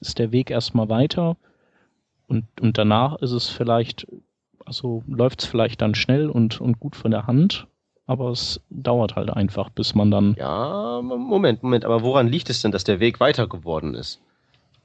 ist 0.00 0.18
der 0.18 0.32
Weg 0.32 0.50
erstmal 0.50 0.88
weiter. 0.88 1.36
Und, 2.28 2.44
und 2.60 2.78
danach 2.78 3.16
ist 3.16 3.32
es 3.32 3.48
vielleicht, 3.48 4.06
also 4.64 5.02
läuft 5.08 5.42
es 5.42 5.48
vielleicht 5.48 5.80
dann 5.80 5.94
schnell 5.94 6.28
und, 6.28 6.60
und 6.60 6.78
gut 6.78 6.94
von 6.94 7.10
der 7.10 7.26
Hand, 7.26 7.66
aber 8.06 8.30
es 8.30 8.60
dauert 8.70 9.16
halt 9.16 9.30
einfach, 9.30 9.70
bis 9.70 9.94
man 9.94 10.10
dann. 10.10 10.36
Ja, 10.38 11.00
Moment, 11.02 11.62
Moment, 11.62 11.84
aber 11.84 12.02
woran 12.02 12.28
liegt 12.28 12.50
es 12.50 12.62
denn, 12.62 12.70
dass 12.70 12.84
der 12.84 13.00
Weg 13.00 13.18
weiter 13.18 13.48
geworden 13.48 13.94
ist? 13.94 14.20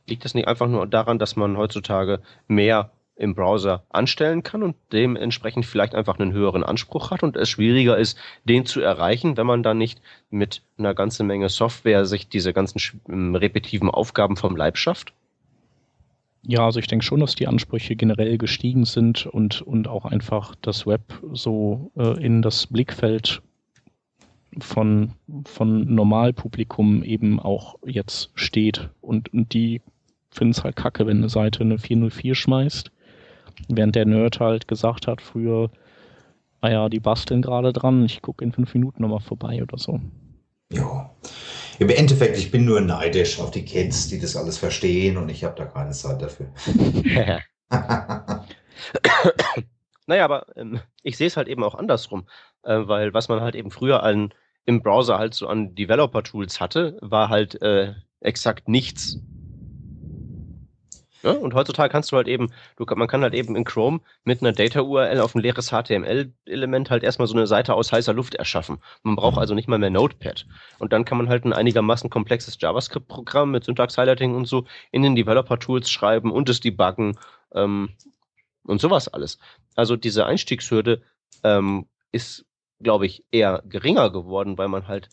Liegt 0.08 0.26
das 0.26 0.34
nicht 0.34 0.48
einfach 0.48 0.68
nur 0.68 0.88
daran, 0.88 1.20
dass 1.20 1.36
man 1.36 1.58
heutzutage 1.58 2.22
mehr 2.48 2.92
im 3.16 3.36
Browser 3.36 3.84
anstellen 3.90 4.42
kann 4.42 4.64
und 4.64 4.76
dementsprechend 4.92 5.66
vielleicht 5.66 5.96
einfach 5.96 6.18
einen 6.18 6.34
höheren 6.34 6.64
Anspruch 6.64 7.12
hat 7.12 7.24
und 7.24 7.36
es 7.36 7.50
schwieriger 7.50 7.98
ist, 7.98 8.18
den 8.44 8.66
zu 8.66 8.82
erreichen, 8.82 9.38
wenn 9.38 9.46
man 9.46 9.64
dann 9.64 9.78
nicht 9.78 10.02
mit 10.30 10.62
einer 10.78 10.94
ganzen 10.94 11.28
Menge 11.28 11.50
Software 11.50 12.06
sich 12.06 12.28
diese 12.28 12.54
ganzen 12.54 12.80
repetitiven 13.36 13.92
Aufgaben 13.92 14.36
vom 14.36 14.56
Leib 14.56 14.78
schafft? 14.78 15.14
Ja, 16.46 16.66
also 16.66 16.80
ich 16.80 16.88
denke 16.88 17.06
schon, 17.06 17.22
dass 17.22 17.36
die 17.36 17.48
Ansprüche 17.48 17.96
generell 17.96 18.38
gestiegen 18.38 18.84
sind 18.86 19.26
und, 19.26 19.62
und 19.62 19.88
auch 19.88 20.06
einfach 20.06 20.56
das 20.62 20.86
Web 20.86 21.02
so 21.32 21.92
äh, 21.96 22.22
in 22.24 22.42
das 22.42 22.68
Blickfeld 22.68 23.42
von, 24.60 25.14
von 25.46 25.94
Normalpublikum 25.94 27.02
eben 27.04 27.40
auch 27.40 27.76
jetzt 27.86 28.32
steht. 28.36 28.90
Und, 29.00 29.34
und 29.34 29.54
die 29.54 29.82
finden 30.32 30.52
es 30.52 30.64
halt 30.64 30.76
kacke, 30.76 31.08
wenn 31.08 31.18
eine 31.18 31.30
Seite 31.30 31.62
eine 31.62 31.78
404 31.78 32.36
schmeißt. 32.36 32.92
Während 33.70 33.96
der 33.96 34.06
Nerd 34.06 34.42
halt 34.42 34.68
gesagt 34.68 35.08
hat, 35.08 35.22
früher, 35.22 35.70
naja, 36.62 36.90
die 36.90 37.00
basteln 37.00 37.42
gerade 37.42 37.72
dran, 37.72 38.04
ich 38.04 38.22
gucke 38.22 38.44
in 38.44 38.52
fünf 38.52 38.74
Minuten 38.74 39.02
nochmal 39.02 39.22
vorbei 39.22 39.62
oder 39.62 39.78
so. 39.78 40.02
Ja. 40.72 41.10
Im 41.80 41.89
Endeffekt, 41.89 42.38
ich 42.38 42.51
bin 42.51 42.65
nur 42.65 42.82
neidisch 42.82 43.39
auf 43.39 43.51
die 43.51 43.65
Kids, 43.65 44.08
die 44.08 44.20
das 44.20 44.36
alles 44.36 44.58
verstehen 44.58 45.18
und 45.18 45.30
ich 45.30 45.44
habe 45.44 45.56
da 45.56 45.65
keine 45.65 45.92
Zeit 45.92 46.22
dafür. 46.22 46.48
naja, 50.06 50.25
aber 50.25 50.46
ähm, 50.56 50.80
ich 51.01 51.18
sehe 51.18 51.27
es 51.27 51.38
halt 51.38 51.48
eben 51.48 51.63
auch 51.63 51.75
andersrum, 51.75 52.27
äh, 52.63 52.80
weil 52.86 53.13
was 53.13 53.30
man 53.30 53.42
halt 53.42 53.56
eben 53.56 53.72
früher 53.72 54.03
an, 54.03 54.34
im 54.65 54.82
Browser 54.82 55.18
halt 55.18 55.34
so 55.34 55.48
an 55.48 55.75
Developer-Tools 55.75 56.60
hatte, 56.60 56.98
war 57.01 57.30
halt 57.30 57.62
äh, 57.62 57.94
exakt 58.22 58.68
nichts. 58.68 59.20
Ja, 61.24 61.32
und 61.32 61.53
heutzutage 61.53 61.89
kannst 61.89 62.12
du 62.12 62.18
halt 62.18 62.27
eben, 62.27 62.51
du, 62.75 62.86
man 62.96 63.08
kann 63.08 63.22
halt 63.22 63.34
eben 63.34 63.56
in 63.56 63.63
Chrome 63.63 64.01
mit 64.25 64.42
einer 64.42 64.51
Data-URL 64.51 65.22
auf 65.22 65.34
ein 65.36 65.39
leeres 65.39 65.70
HTML-Element 65.70 66.89
halt 66.89 67.01
erstmal 67.01 67.30
so 67.30 67.36
eine 67.36 67.48
Seite 67.48 67.74
aus 67.75 67.94
heißer 67.94 68.13
Luft 68.13 68.36
erschaffen. 68.36 68.80
Man 69.03 69.15
braucht 69.15 69.38
also 69.38 69.56
nicht 69.56 69.70
mal 69.70 69.80
mehr 69.80 69.89
Notepad. 69.89 70.46
Und 70.80 70.92
dann 70.92 71.06
kann 71.06 71.18
man 71.18 71.30
halt 71.30 71.46
ein 71.46 71.53
einigermaßen 71.53 72.10
komplexes 72.10 72.58
JavaScript-Programm 72.60 73.51
mit 73.51 73.63
Syntax-Highlighting 73.63 74.36
und 74.36 74.46
so 74.46 74.65
in 74.92 75.01
den 75.01 75.15
Developer-Tools 75.15 75.89
schreiben 75.89 76.30
und 76.30 76.50
es 76.50 76.60
debuggen 76.60 77.18
ähm, 77.53 77.92
und 78.65 78.82
sowas 78.82 79.08
alles. 79.08 79.39
Also 79.75 79.96
diese 79.96 80.25
Einstiegshürde 80.25 81.03
ähm, 81.46 81.88
ist, 82.12 82.46
glaube 82.82 83.06
ich, 83.06 83.24
eher 83.32 83.63
geringer 83.65 84.10
geworden, 84.10 84.58
weil 84.58 84.68
man 84.68 84.89
halt 84.89 85.08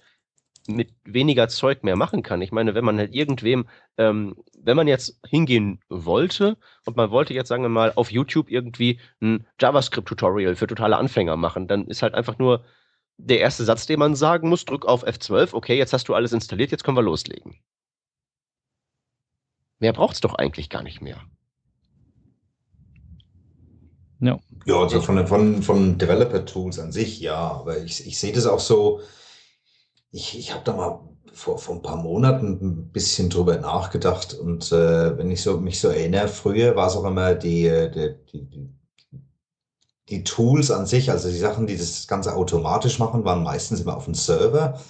mit 0.67 0.95
weniger 1.05 1.49
Zeug 1.49 1.83
mehr 1.83 1.97
machen 1.97 2.23
kann. 2.23 2.43
Ich 2.43 2.53
meine, 2.53 2.75
wenn 2.75 2.85
man 2.85 2.99
halt 2.99 3.15
irgendwem, 3.15 3.69
ähm, 3.97 4.37
wenn 4.59 4.77
man 4.77 4.89
jetzt 4.89 5.19
hingehen 5.27 5.81
wollte 5.89 6.57
und 6.85 6.97
man 6.97 7.11
wollte 7.11 7.35
jetzt, 7.35 7.49
sagen 7.49 7.63
wir 7.63 7.69
mal, 7.69 7.93
auf 7.97 8.11
YouTube 8.11 8.51
irgendwie 8.51 9.01
ein 9.21 9.47
JavaScript-Tutorial 9.61 10.57
für 10.57 10.67
totale 10.67 10.97
Anfänger 10.97 11.37
machen, 11.37 11.67
dann 11.67 11.87
ist 11.87 12.03
halt 12.03 12.15
einfach 12.15 12.39
nur 12.39 12.65
der 13.17 13.41
erste 13.41 13.65
Satz, 13.65 13.87
den 13.87 13.99
man 13.99 14.15
sagen 14.15 14.49
muss, 14.49 14.65
drück 14.65 14.87
auf 14.87 15.07
F12, 15.07 15.53
okay, 15.53 15.77
jetzt 15.77 15.93
hast 15.93 16.09
du 16.09 16.15
alles 16.15 16.33
installiert, 16.33 16.71
jetzt 16.71 16.85
können 16.85 16.97
wir 16.97 17.03
loslegen. 17.03 17.57
Mehr 19.79 19.93
braucht 19.93 20.15
es 20.15 20.21
doch 20.21 20.35
eigentlich 20.35 20.69
gar 20.69 20.83
nicht 20.83 21.01
mehr. 21.01 21.21
Ja. 24.21 24.39
Ja, 24.67 24.77
also 24.77 25.01
von, 25.01 25.27
von, 25.27 25.63
von 25.63 25.97
Developer-Tools 25.97 26.79
an 26.79 26.93
sich, 26.93 27.21
ja, 27.21 27.39
aber 27.39 27.79
ich, 27.79 28.07
ich 28.07 28.19
sehe 28.19 28.33
das 28.33 28.47
auch 28.47 28.61
so, 28.61 29.01
ich, 30.13 30.39
ich 30.39 30.53
habe 30.53 30.65
da 30.65 30.73
mal 30.73 31.01
vor, 31.33 31.59
vor 31.59 31.77
ein 31.77 31.83
paar 31.83 31.97
Monaten 31.97 32.59
ein 32.61 32.93
bisschen 32.93 33.31
drüber 33.31 33.57
nachgedacht 33.59 34.35
und 34.35 34.73
äh, 34.73 35.17
wenn 35.17 35.31
ich 35.31 35.43
so, 35.43 35.59
mich 35.59 35.81
so 35.81 35.89
erinnere, 35.89 36.29
früher 36.29 36.77
war 36.77 36.89
es 36.89 36.97
auch 36.97 37.05
immer 37.05 37.35
die, 37.35 37.71
die, 37.95 38.15
die, 38.33 38.71
die 40.09 40.25
Tools 40.25 40.71
an 40.71 40.87
sich, 40.87 41.11
also 41.11 41.29
die 41.29 41.39
Sachen, 41.39 41.67
die 41.67 41.77
das 41.77 42.09
Ganze 42.09 42.35
automatisch 42.35 42.99
machen, 42.99 43.25
waren 43.25 43.45
meistens 43.45 43.81
immer 43.81 43.97
auf 43.97 44.07
dem 44.07 44.15
Server. 44.15 44.81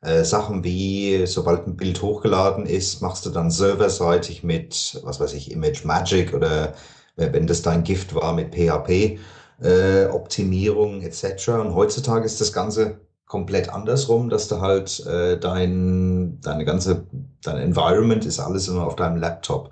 Äh, 0.00 0.24
Sachen 0.24 0.64
wie, 0.64 1.26
sobald 1.26 1.66
ein 1.66 1.76
Bild 1.76 2.00
hochgeladen 2.00 2.64
ist, 2.64 3.02
machst 3.02 3.26
du 3.26 3.30
dann 3.30 3.50
serverseitig 3.50 4.42
mit, 4.42 4.98
was 5.04 5.20
weiß 5.20 5.34
ich, 5.34 5.50
Image 5.50 5.84
Magic 5.84 6.32
oder 6.32 6.74
wenn 7.16 7.46
das 7.46 7.60
dein 7.60 7.84
Gift 7.84 8.14
war 8.14 8.32
mit 8.32 8.54
PHP, 8.54 9.18
äh, 9.60 10.06
Optimierung 10.06 11.02
etc. 11.02 11.48
Und 11.50 11.74
heutzutage 11.74 12.24
ist 12.24 12.40
das 12.40 12.54
Ganze 12.54 13.00
komplett 13.30 13.68
andersrum, 13.68 14.28
dass 14.28 14.48
du 14.48 14.60
halt 14.60 15.06
äh, 15.06 15.38
dein, 15.38 16.40
deine 16.40 16.64
ganze, 16.64 17.06
dein 17.44 17.58
Environment 17.58 18.24
ist 18.26 18.40
alles 18.40 18.66
immer 18.66 18.84
auf 18.84 18.96
deinem 18.96 19.18
Laptop. 19.18 19.70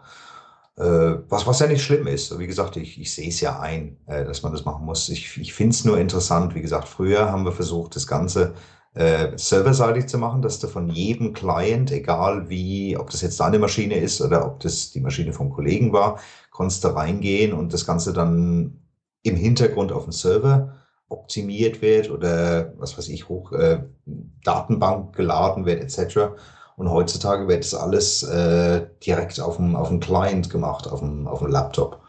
Äh, 0.76 1.16
was, 1.28 1.44
was 1.44 1.58
ja 1.58 1.66
nicht 1.66 1.82
schlimm 1.82 2.06
ist. 2.06 2.38
Wie 2.38 2.46
gesagt, 2.46 2.76
ich, 2.76 3.00
ich 3.00 3.12
sehe 3.12 3.30
es 3.30 3.40
ja 3.40 3.58
ein, 3.58 3.96
äh, 4.06 4.24
dass 4.24 4.44
man 4.44 4.52
das 4.52 4.64
machen 4.64 4.84
muss. 4.86 5.08
Ich, 5.08 5.36
ich 5.38 5.52
finde 5.54 5.74
es 5.74 5.84
nur 5.84 5.98
interessant. 5.98 6.54
Wie 6.54 6.62
gesagt, 6.62 6.86
früher 6.86 7.32
haben 7.32 7.44
wir 7.44 7.50
versucht, 7.50 7.96
das 7.96 8.06
Ganze 8.06 8.54
äh, 8.94 9.36
serverseitig 9.36 10.06
zu 10.06 10.18
machen, 10.18 10.40
dass 10.40 10.60
du 10.60 10.68
von 10.68 10.88
jedem 10.88 11.32
Client, 11.32 11.90
egal 11.90 12.48
wie, 12.48 12.96
ob 12.96 13.10
das 13.10 13.22
jetzt 13.22 13.40
deine 13.40 13.58
Maschine 13.58 13.96
ist 13.96 14.20
oder 14.20 14.46
ob 14.46 14.60
das 14.60 14.92
die 14.92 15.00
Maschine 15.00 15.32
vom 15.32 15.50
Kollegen 15.50 15.92
war, 15.92 16.20
konntest 16.52 16.84
du 16.84 16.88
reingehen 16.94 17.52
und 17.54 17.72
das 17.72 17.84
Ganze 17.84 18.12
dann 18.12 18.82
im 19.24 19.34
Hintergrund 19.34 19.90
auf 19.90 20.04
dem 20.04 20.12
Server 20.12 20.78
optimiert 21.08 21.82
wird 21.82 22.10
oder 22.10 22.72
was 22.78 22.96
weiß 22.98 23.08
ich, 23.08 23.28
hoch 23.28 23.52
äh, 23.52 23.80
Datenbank 24.44 25.16
geladen 25.16 25.64
wird 25.64 25.80
etc. 25.80 26.18
Und 26.76 26.90
heutzutage 26.90 27.48
wird 27.48 27.64
das 27.64 27.74
alles 27.74 28.22
äh, 28.22 28.86
direkt 29.04 29.40
auf 29.40 29.56
dem, 29.56 29.74
auf 29.74 29.88
dem 29.88 30.00
Client 30.00 30.50
gemacht, 30.50 30.86
auf 30.86 31.00
dem, 31.00 31.26
auf 31.26 31.40
dem 31.40 31.48
Laptop. 31.48 32.00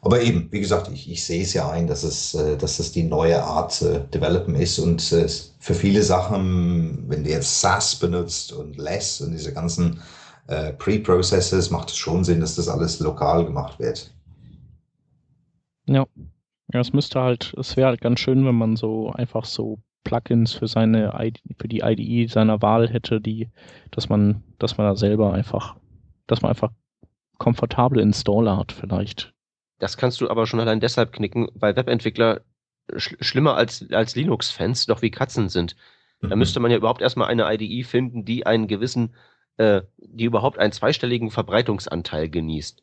Aber 0.00 0.22
eben, 0.22 0.48
wie 0.50 0.60
gesagt, 0.60 0.90
ich, 0.92 1.10
ich 1.10 1.24
sehe 1.24 1.42
es 1.42 1.52
ja 1.54 1.68
ein, 1.70 1.86
dass 1.86 2.04
es, 2.04 2.34
äh, 2.34 2.56
dass 2.56 2.78
es 2.78 2.92
die 2.92 3.02
neue 3.02 3.42
Art 3.42 3.82
äh, 3.82 4.00
Developen 4.12 4.54
ist 4.54 4.78
und 4.78 5.12
äh, 5.12 5.28
für 5.58 5.74
viele 5.74 6.02
Sachen, 6.02 7.04
wenn 7.08 7.24
du 7.24 7.30
jetzt 7.30 7.60
SAS 7.60 7.96
benutzt 7.96 8.52
und 8.52 8.76
Less 8.76 9.20
und 9.20 9.32
diese 9.32 9.52
ganzen 9.52 10.00
äh, 10.46 10.72
Pre-Processes, 10.72 11.70
macht 11.70 11.90
es 11.90 11.96
schon 11.96 12.24
Sinn, 12.24 12.40
dass 12.40 12.54
das 12.54 12.68
alles 12.68 13.00
lokal 13.00 13.44
gemacht 13.44 13.78
wird. 13.78 14.12
Ja. 16.72 16.80
Es 16.80 16.92
müsste 16.92 17.20
halt, 17.20 17.54
es 17.56 17.76
wäre 17.76 17.88
halt 17.88 18.00
ganz 18.00 18.20
schön, 18.20 18.44
wenn 18.44 18.54
man 18.54 18.76
so 18.76 19.10
einfach 19.10 19.44
so 19.44 19.78
Plugins 20.04 20.52
für 20.52 20.66
seine 20.66 21.14
ID, 21.18 21.40
für 21.58 21.68
die 21.68 21.80
IDE 21.80 22.28
seiner 22.28 22.62
Wahl 22.62 22.88
hätte, 22.88 23.20
die, 23.20 23.48
dass 23.90 24.08
man, 24.08 24.42
dass 24.58 24.78
man 24.78 24.86
da 24.86 24.96
selber 24.96 25.32
einfach, 25.32 25.76
dass 26.26 26.42
man 26.42 26.50
einfach 26.50 26.70
komfortable 27.38 28.02
Installer 28.02 28.56
hat 28.56 28.72
vielleicht. 28.72 29.32
Das 29.78 29.96
kannst 29.96 30.20
du 30.20 30.28
aber 30.28 30.46
schon 30.46 30.60
allein 30.60 30.80
deshalb 30.80 31.12
knicken, 31.12 31.48
weil 31.54 31.76
Webentwickler 31.76 32.40
sch 32.96 33.16
schlimmer 33.20 33.54
als, 33.54 33.86
als 33.92 34.16
Linux-Fans 34.16 34.86
doch 34.86 35.02
wie 35.02 35.10
Katzen 35.10 35.48
sind. 35.48 35.76
Da 36.20 36.34
mhm. 36.34 36.38
müsste 36.38 36.58
man 36.58 36.70
ja 36.70 36.76
überhaupt 36.76 37.00
erstmal 37.00 37.28
eine 37.28 37.52
IDE 37.52 37.84
finden, 37.84 38.24
die 38.24 38.44
einen 38.44 38.66
gewissen 38.66 39.14
äh, 39.58 39.82
die 39.98 40.24
überhaupt 40.24 40.58
einen 40.58 40.72
zweistelligen 40.72 41.30
Verbreitungsanteil 41.30 42.30
genießt. 42.30 42.82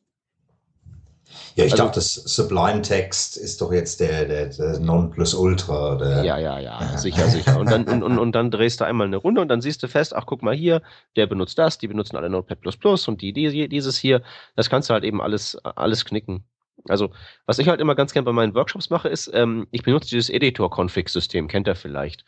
Ja, 1.56 1.66
ich 1.66 1.72
also, 1.72 1.86
dachte, 1.86 1.96
das 2.00 2.14
Sublime 2.14 2.82
Text 2.82 3.38
ist 3.38 3.62
doch 3.62 3.72
jetzt 3.72 4.00
der, 4.00 4.26
der, 4.26 4.48
der 4.48 4.80
Nonplusultra. 4.80 5.96
Der, 5.96 6.24
ja, 6.24 6.38
ja, 6.38 6.60
ja, 6.60 6.98
sicher, 6.98 7.28
sicher. 7.28 7.60
Und 7.60 7.72
dann, 7.72 7.86
und, 7.86 8.04
und, 8.04 8.20
und 8.20 8.32
dann 8.34 8.52
drehst 8.52 8.82
du 8.82 8.86
einmal 8.86 9.08
eine 9.08 9.18
Runde 9.18 9.42
und 9.42 9.48
dann 9.48 9.62
siehst 9.62 9.82
du 9.84 9.88
fest, 9.88 10.16
ach, 10.16 10.26
guck 10.26 10.44
mal 10.44 10.56
hier, 10.56 10.82
der 11.16 11.28
benutzt 11.28 11.58
das, 11.58 11.78
die 11.78 11.88
benutzen 11.88 12.18
alle 12.18 12.30
Notepad 12.30 12.60
und 13.08 13.22
die, 13.22 13.34
die 13.34 13.70
dieses 13.70 13.98
hier. 13.98 14.22
Das 14.56 14.70
kannst 14.70 14.90
du 14.90 14.94
halt 14.94 15.04
eben 15.04 15.22
alles, 15.22 15.58
alles 15.64 16.06
knicken. 16.06 16.44
Also, 16.88 17.12
was 17.46 17.58
ich 17.58 17.68
halt 17.68 17.80
immer 17.80 17.96
ganz 17.96 18.14
gern 18.14 18.26
bei 18.26 18.32
meinen 18.32 18.54
Workshops 18.54 18.90
mache, 18.90 19.10
ist, 19.10 19.32
ähm, 19.34 19.68
ich 19.72 19.82
benutze 19.82 20.10
dieses 20.10 20.30
Editor-Config-System, 20.30 21.48
kennt 21.48 21.68
ihr 21.68 21.76
vielleicht 21.76 22.26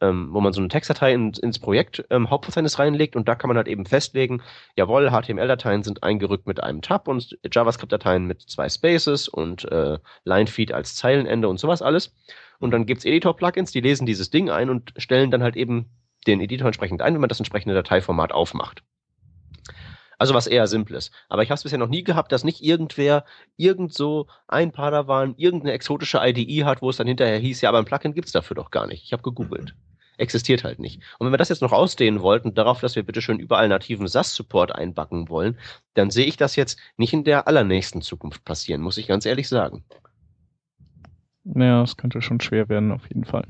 ähm, 0.00 0.28
wo 0.32 0.40
man 0.40 0.52
so 0.52 0.60
eine 0.60 0.68
Textdatei 0.68 1.12
in, 1.12 1.32
ins 1.32 1.58
Projekt 1.58 2.04
ähm, 2.10 2.30
Hauptverzeichnis 2.30 2.78
reinlegt 2.78 3.16
und 3.16 3.28
da 3.28 3.34
kann 3.34 3.48
man 3.48 3.56
halt 3.56 3.68
eben 3.68 3.86
festlegen, 3.86 4.42
jawohl, 4.76 5.10
HTML-Dateien 5.10 5.82
sind 5.82 6.02
eingerückt 6.02 6.46
mit 6.46 6.62
einem 6.62 6.82
Tab 6.82 7.08
und 7.08 7.38
JavaScript-Dateien 7.50 8.26
mit 8.26 8.42
zwei 8.42 8.68
Spaces 8.68 9.28
und 9.28 9.64
äh, 9.70 9.98
Linefeed 10.24 10.72
als 10.72 10.94
Zeilenende 10.94 11.48
und 11.48 11.58
sowas 11.58 11.82
alles. 11.82 12.14
Und 12.60 12.72
dann 12.72 12.86
gibt's 12.86 13.04
Editor-Plugins, 13.04 13.72
die 13.72 13.80
lesen 13.80 14.06
dieses 14.06 14.30
Ding 14.30 14.50
ein 14.50 14.70
und 14.70 14.92
stellen 14.96 15.30
dann 15.30 15.42
halt 15.42 15.56
eben 15.56 15.90
den 16.26 16.40
Editor 16.40 16.66
entsprechend 16.66 17.02
ein, 17.02 17.14
wenn 17.14 17.20
man 17.20 17.28
das 17.28 17.40
entsprechende 17.40 17.74
Dateiformat 17.74 18.32
aufmacht. 18.32 18.82
Also 20.18 20.34
was 20.34 20.48
eher 20.48 20.66
Simples. 20.66 21.12
Aber 21.28 21.44
ich 21.44 21.50
habe 21.50 21.56
es 21.56 21.62
bisher 21.62 21.78
noch 21.78 21.88
nie 21.88 22.02
gehabt, 22.02 22.32
dass 22.32 22.42
nicht 22.42 22.62
irgendwer 22.62 23.24
irgend 23.56 23.94
so 23.94 24.26
ein 24.48 24.72
Padawan 24.72 25.34
irgendeine 25.36 25.72
exotische 25.72 26.18
IDE 26.20 26.64
hat, 26.64 26.82
wo 26.82 26.90
es 26.90 26.96
dann 26.96 27.06
hinterher 27.06 27.38
hieß, 27.38 27.60
ja, 27.60 27.68
aber 27.68 27.78
ein 27.78 27.84
Plugin 27.84 28.14
gibt's 28.14 28.32
dafür 28.32 28.56
doch 28.56 28.72
gar 28.72 28.88
nicht. 28.88 29.04
Ich 29.04 29.12
habe 29.12 29.22
gegoogelt. 29.22 29.74
Existiert 30.18 30.64
halt 30.64 30.78
nicht. 30.80 31.00
Und 31.18 31.26
wenn 31.26 31.32
wir 31.32 31.38
das 31.38 31.48
jetzt 31.48 31.62
noch 31.62 31.72
ausdehnen 31.72 32.20
wollten, 32.20 32.54
darauf, 32.54 32.80
dass 32.80 32.96
wir 32.96 33.04
bitte 33.04 33.22
schön 33.22 33.38
überall 33.38 33.68
nativen 33.68 34.06
SAS-Support 34.06 34.74
einbacken 34.74 35.28
wollen, 35.28 35.56
dann 35.94 36.10
sehe 36.10 36.26
ich 36.26 36.36
das 36.36 36.56
jetzt 36.56 36.78
nicht 36.96 37.12
in 37.12 37.24
der 37.24 37.46
allernächsten 37.48 38.02
Zukunft 38.02 38.44
passieren, 38.44 38.82
muss 38.82 38.98
ich 38.98 39.06
ganz 39.06 39.24
ehrlich 39.26 39.48
sagen. 39.48 39.84
Naja, 41.44 41.82
es 41.82 41.96
könnte 41.96 42.20
schon 42.20 42.40
schwer 42.40 42.68
werden, 42.68 42.92
auf 42.92 43.06
jeden 43.08 43.24
Fall. 43.24 43.46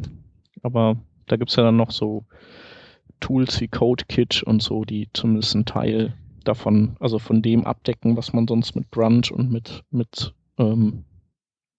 Aber 0.62 0.96
da 1.26 1.36
gibt's 1.36 1.56
ja 1.56 1.64
dann 1.64 1.76
noch 1.76 1.90
so 1.90 2.24
Tools 3.20 3.60
wie 3.60 3.68
CodeKit 3.68 4.42
und 4.44 4.62
so, 4.62 4.84
die 4.84 5.08
zumindest 5.12 5.54
einen 5.54 5.64
Teil 5.64 6.14
davon, 6.44 6.96
also 7.00 7.18
von 7.18 7.42
dem 7.42 7.66
abdecken, 7.66 8.16
was 8.16 8.32
man 8.32 8.46
sonst 8.46 8.76
mit 8.76 8.90
Grunge 8.90 9.30
und 9.32 9.50
mit, 9.50 9.84
mit, 9.90 10.34
ähm, 10.58 11.04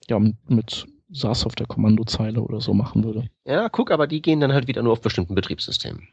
ja, 0.10 0.20
mit 0.20 0.88
SAS 1.12 1.46
auf 1.46 1.56
der 1.56 1.68
Kommandozeile 1.68 2.42
oder 2.42 2.62
so 2.62 2.74
machen 2.74 3.04
würde. 3.04 3.30
Ja, 3.46 3.70
guck, 3.70 3.92
aber 3.92 4.08
die 4.08 4.22
gehen 4.22 4.40
dann 4.40 4.54
halt 4.54 4.68
wieder 4.68 4.84
nur 4.84 4.94
auf 4.94 5.02
bestimmten 5.02 5.36
Betriebssystemen. 5.36 6.08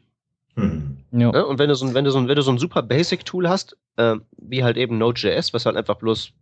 Hm. 0.55 0.97
Ja. 1.11 1.31
ja. 1.33 1.41
Und 1.43 1.59
wenn 1.59 1.69
du 1.69 1.75
so 1.75 1.85
ein, 1.85 1.93
wenn 1.93 2.05
du 2.05 2.11
so 2.11 2.17
ein, 2.17 2.27
wenn 2.27 2.35
du 2.35 2.41
so 2.41 2.51
ein 2.51 2.57
super 2.57 2.81
Basic-Tool 2.81 3.47
hast, 3.47 3.77
äh, 3.97 4.15
wie 4.37 4.63
halt 4.63 4.77
eben 4.77 4.97
Node.js, 4.97 5.53
was 5.53 5.65
halt 5.65 5.77
einfach 5.77 5.97
bloß 5.97 6.33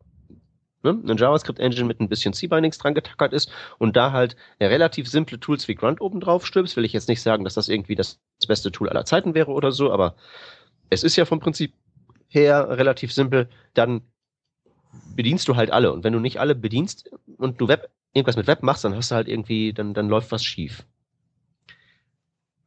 ne, 0.83 0.97
eine 1.03 1.15
JavaScript-Engine 1.15 1.85
mit 1.85 1.99
ein 1.99 2.07
bisschen 2.07 2.33
C-Bindings 2.33 2.77
dran 2.77 2.93
getackert 2.93 3.33
ist 3.33 3.51
und 3.77 3.97
da 3.97 4.13
halt 4.13 4.37
relativ 4.61 5.09
simple 5.09 5.39
Tools 5.39 5.67
wie 5.67 5.75
Grunt 5.75 5.99
oben 5.99 6.21
drauf 6.21 6.45
stülpst, 6.45 6.77
will 6.77 6.85
ich 6.85 6.93
jetzt 6.93 7.09
nicht 7.09 7.21
sagen, 7.21 7.43
dass 7.43 7.55
das 7.55 7.67
irgendwie 7.67 7.95
das 7.95 8.19
beste 8.47 8.71
Tool 8.71 8.89
aller 8.89 9.05
Zeiten 9.05 9.33
wäre 9.33 9.51
oder 9.51 9.71
so, 9.71 9.91
aber 9.91 10.15
es 10.89 11.03
ist 11.03 11.17
ja 11.17 11.25
vom 11.25 11.39
Prinzip 11.39 11.73
her 12.27 12.69
relativ 12.69 13.11
simpel, 13.11 13.49
dann 13.73 14.01
bedienst 15.15 15.47
du 15.47 15.55
halt 15.55 15.71
alle. 15.71 15.91
Und 15.91 16.03
wenn 16.03 16.13
du 16.13 16.19
nicht 16.19 16.39
alle 16.39 16.55
bedienst 16.55 17.11
und 17.37 17.59
du 17.59 17.67
Web, 17.67 17.89
irgendwas 18.15 18.37
mit 18.37 18.47
Web 18.47 18.63
machst, 18.63 18.83
dann 18.83 18.95
hast 18.95 19.11
du 19.11 19.15
halt 19.15 19.27
irgendwie, 19.27 19.73
dann, 19.73 19.93
dann 19.93 20.09
läuft 20.09 20.31
was 20.31 20.43
schief. 20.43 20.85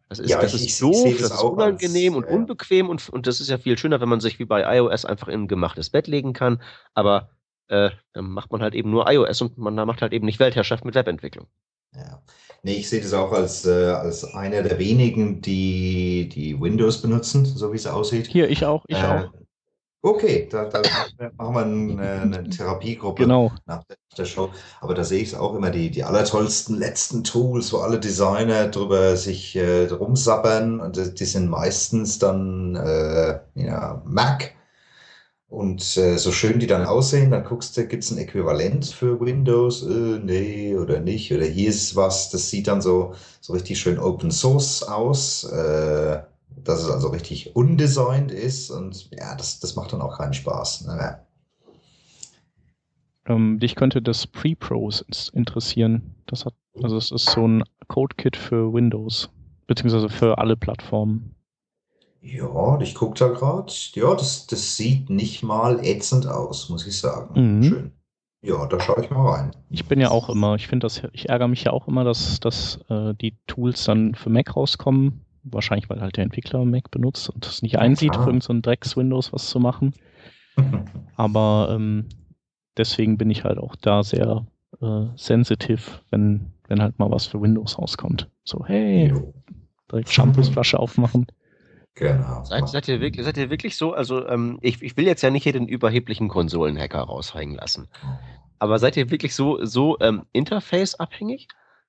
Das 0.09 0.19
ist, 0.19 0.31
ja, 0.31 0.41
das 0.41 0.55
ich, 0.55 0.69
ist 0.69 0.81
doof, 0.81 1.07
ich 1.07 1.19
das, 1.19 1.31
das 1.31 1.39
ist 1.39 1.45
unangenehm 1.45 2.15
als, 2.15 2.27
und 2.27 2.33
unbequem 2.33 2.89
und, 2.89 3.09
und 3.09 3.27
das 3.27 3.41
ist 3.41 3.51
ja 3.51 3.59
viel 3.59 3.77
schöner, 3.77 4.01
wenn 4.01 4.09
man 4.09 4.21
sich 4.21 4.39
wie 4.39 4.47
bei 4.47 4.77
iOS 4.77 5.05
einfach 5.05 5.29
in 5.29 5.43
ein 5.43 5.49
gemachtes 5.49 5.91
Bett 5.91 6.07
legen 6.07 6.33
kann. 6.33 6.63
Aber 6.95 7.31
äh, 7.69 7.91
dann 8.15 8.31
macht 8.31 8.51
man 8.51 8.63
halt 8.63 8.75
eben 8.75 8.91
nur 8.91 9.11
iOS 9.11 9.43
und 9.43 9.59
man 9.59 9.75
macht 9.75 10.01
halt 10.01 10.13
eben 10.13 10.25
nicht 10.25 10.39
Weltherrschaft 10.39 10.85
mit 10.85 10.95
Webentwicklung. 10.95 11.47
Ja. 11.95 12.23
Nee, 12.63 12.75
ich 12.75 12.89
sehe 12.89 13.01
das 13.01 13.13
auch 13.13 13.33
als, 13.33 13.67
äh, 13.67 13.91
als 13.91 14.25
einer 14.25 14.63
der 14.63 14.79
wenigen, 14.79 15.41
die, 15.43 16.29
die 16.29 16.59
Windows 16.61 17.03
benutzen, 17.03 17.45
so 17.45 17.73
wie 17.73 17.77
es 17.77 17.87
aussieht. 17.87 18.27
Hier, 18.27 18.49
ich 18.49 18.65
auch, 18.65 18.85
ich 18.89 18.99
äh, 18.99 19.03
auch. 19.03 19.33
Okay, 20.01 20.49
da, 20.51 20.67
da 20.67 20.83
machen 21.37 21.55
wir 21.55 22.03
eine, 22.03 22.37
eine 22.37 22.49
Therapiegruppe 22.49 23.25
genau. 23.25 23.51
nach 23.67 23.83
der 24.17 24.25
Show. 24.25 24.51
Aber 24.81 24.95
da 24.95 25.03
sehe 25.03 25.23
ich 25.23 25.31
es 25.31 25.35
auch 25.35 25.55
immer, 25.55 25.71
die, 25.71 25.91
die 25.91 26.05
allertollsten 26.05 26.77
letzten 26.79 27.25
Tools, 27.25 27.73
wo 27.73 27.79
alle 27.79 27.99
Designer 27.99 28.69
drüber 28.69 29.17
sich 29.17 29.57
äh, 29.57 29.87
rumsabbern. 29.87 30.81
Und 30.81 31.19
die 31.19 31.25
sind 31.25 31.49
meistens 31.51 32.19
dann 32.21 32.77
äh, 32.77 33.41
ja, 33.55 34.01
Mac 34.05 34.55
und 35.49 35.97
äh, 35.97 36.19
so 36.19 36.31
schön 36.31 36.59
die 36.59 36.67
dann 36.67 36.85
aussehen, 36.85 37.31
dann 37.31 37.45
guckst 37.45 37.77
du, 37.77 37.87
gibt 37.87 38.05
es 38.05 38.11
ein 38.11 38.19
Äquivalent 38.19 38.87
für 38.87 39.19
Windows? 39.19 39.83
Äh, 39.83 40.21
nee, 40.23 40.77
oder 40.77 41.01
nicht. 41.01 41.33
Oder 41.33 41.47
hier 41.47 41.71
ist 41.71 41.97
was, 41.97 42.31
das 42.31 42.51
sieht 42.51 42.69
dann 42.69 42.83
so, 42.83 43.15
so 43.41 43.55
richtig 43.55 43.81
schön 43.81 43.99
Open 43.99 44.31
Source 44.31 44.83
aus, 44.83 45.45
äh, 45.45 46.21
dass 46.65 46.83
es 46.83 46.91
also 46.91 47.09
richtig 47.09 47.55
undesigned 47.57 48.31
ist. 48.31 48.71
Und 48.71 49.11
ja, 49.11 49.35
das, 49.35 49.61
das 49.61 49.77
macht 49.77 49.93
dann 49.93 50.03
auch 50.03 50.19
keinen 50.19 50.35
Spaß. 50.35 50.87
Ne? 50.87 51.19
Ähm, 53.27 53.59
dich 53.61 53.75
könnte 53.75 54.01
das 54.01 54.27
Pre-Pros 54.27 55.31
interessieren. 55.33 56.15
Das 56.27 56.47
hat, 56.47 56.55
also 56.83 56.97
es 56.97 57.11
ist 57.11 57.31
so 57.31 57.47
ein 57.47 57.65
Code-Kit 57.89 58.37
für 58.37 58.73
Windows, 58.73 59.31
beziehungsweise 59.67 60.09
für 60.09 60.39
alle 60.39 60.57
Plattformen. 60.57 61.35
Ja, 62.21 62.81
ich 62.81 62.95
gucke 62.95 63.19
da 63.19 63.29
gerade. 63.29 63.73
Ja, 63.95 64.15
das, 64.15 64.47
das 64.47 64.77
sieht 64.77 65.09
nicht 65.09 65.43
mal 65.43 65.85
ätzend 65.85 66.27
aus, 66.27 66.69
muss 66.69 66.87
ich 66.87 66.99
sagen. 66.99 67.59
Mhm. 67.59 67.63
Schön. 67.63 67.93
Ja, 68.41 68.67
da 68.67 68.79
schaue 68.81 69.03
ich 69.03 69.11
mal 69.11 69.29
rein. 69.29 69.51
Ich 69.69 69.87
bin 69.87 70.01
ja 70.01 70.11
auch 70.11 70.29
immer, 70.29 70.55
ich 70.55 70.69
finde 70.69 70.85
das, 70.85 71.03
ich 71.13 71.29
ärgere 71.29 71.49
mich 71.49 71.65
ja 71.65 71.73
auch 71.73 71.89
immer, 71.89 72.05
dass, 72.05 72.39
dass 72.39 72.79
äh, 72.89 73.15
die 73.15 73.37
Tools 73.47 73.85
dann 73.85 74.15
für 74.15 74.31
Mac 74.31 74.55
rauskommen. 74.57 75.25
Wahrscheinlich, 75.53 75.89
weil 75.91 76.01
halt 76.01 76.17
der 76.17 76.25
Entwickler 76.25 76.65
Mac 76.65 76.91
benutzt 76.91 77.31
und 77.31 77.47
es 77.47 77.63
nicht 77.63 77.79
einsieht, 77.79 78.15
für 78.15 78.23
irgendein 78.23 78.41
so 78.41 78.61
Drecks-Windows 78.61 79.33
was 79.33 79.49
zu 79.49 79.61
machen. 79.61 79.95
Aber 81.17 81.69
ähm, 81.73 82.07
deswegen 82.77 83.19
bin 83.19 83.31
ich 83.31 83.45
halt 83.45 83.59
auch 83.59 83.77
da 83.77 84.03
sehr 84.03 84.47
äh, 84.81 85.07
sensitiv, 85.17 86.03
wenn, 86.11 86.53
wenn 86.69 86.83
halt 86.83 86.99
mal 86.99 87.11
was 87.11 87.27
für 87.27 87.41
Windows 87.41 87.79
rauskommt. 87.79 88.29
So, 88.45 88.65
hey, 88.67 89.13
direkt 89.91 90.11
Shampoosflasche 90.11 90.79
aufmachen. 90.79 91.27
Genau. 91.95 92.45
Seid, 92.45 92.69
seid, 92.69 92.87
ihr 92.87 93.01
wirklich, 93.01 93.25
seid 93.25 93.37
ihr 93.37 93.51
wirklich 93.51 93.77
so? 93.77 93.93
Also, 93.93 94.27
ähm, 94.29 94.59
ich, 94.63 94.83
ich 94.83 94.97
will 94.97 95.07
jetzt 95.07 95.23
ja 95.23 95.31
nicht 95.31 95.43
hier 95.43 95.53
den 95.53 95.67
überheblichen 95.67 96.29
Konsolenhacker 96.29 97.01
raushängen 97.01 97.57
lassen. 97.57 97.89
Aber 98.61 98.79
seid 98.79 98.97
ihr 98.97 99.11
wirklich 99.11 99.35
so, 99.35 99.65
so 99.65 99.99
ähm, 100.01 100.23
Interface-abhängig? 100.33 101.49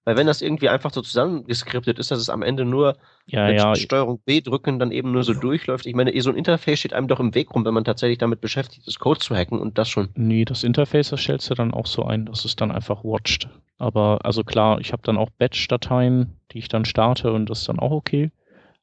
Weil 0.10 0.18
wenn 0.18 0.26
das 0.26 0.42
irgendwie 0.42 0.70
einfach 0.70 0.92
so 0.92 1.04
zusammengeskriptet 1.04 2.00
ist, 2.00 2.10
dass 2.10 2.18
es 2.18 2.32
am 2.32 2.42
Ende 2.42 2.66
nur 2.66 2.98
ja, 3.28 3.46
mit 3.46 3.58
ja. 3.58 3.76
Steuerung 3.76 4.20
B 4.26 4.42
drücken 4.42 4.80
dann 4.80 4.90
eben 4.90 5.12
nur 5.12 5.24
so 5.24 5.36
durchläuft. 5.36 5.86
Ich 5.86 5.94
meine, 5.94 6.20
so 6.20 6.32
ein 6.32 6.36
Interface 6.36 6.80
steht 6.80 6.94
einem 6.94 7.08
doch 7.08 7.20
im 7.20 7.36
Weg 7.36 7.54
rum, 7.54 7.64
wenn 7.64 7.76
man 7.76 7.84
tatsächlich 7.84 8.18
damit 8.18 8.42
beschäftigt 8.42 8.88
ist, 8.88 8.98
Code 8.98 9.20
zu 9.20 9.36
hacken 9.36 9.60
und 9.60 9.78
das 9.78 9.88
schon. 9.88 10.10
Nee, 10.16 10.46
das 10.46 10.64
Interface, 10.64 11.12
das 11.12 11.20
stellst 11.20 11.48
du 11.52 11.54
dann 11.54 11.72
auch 11.72 11.86
so 11.86 12.06
ein, 12.06 12.26
dass 12.26 12.44
es 12.44 12.56
dann 12.56 12.72
einfach 12.72 13.04
watcht. 13.04 13.50
Aber 13.78 14.18
also 14.24 14.44
klar, 14.44 14.82
ich 14.82 14.94
habe 14.94 15.04
dann 15.04 15.16
auch 15.16 15.30
Batch-Dateien, 15.30 16.40
die 16.54 16.58
ich 16.58 16.70
dann 16.70 16.86
starte 16.86 17.32
und 17.32 17.48
das 17.48 17.60
ist 17.60 17.70
dann 17.70 17.78
auch 17.78 17.92
okay. 17.92 18.32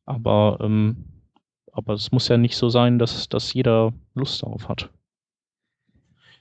Aber 0.04 0.58
ähm, 0.60 1.06
aber 1.72 1.94
es 1.94 2.12
muss 2.12 2.28
ja 2.28 2.36
nicht 2.36 2.56
so 2.56 2.68
sein, 2.68 3.00
dass, 3.00 3.28
dass 3.28 3.52
jeder 3.52 3.92
Lust 4.14 4.44
darauf 4.44 4.68
hat. 4.68 4.90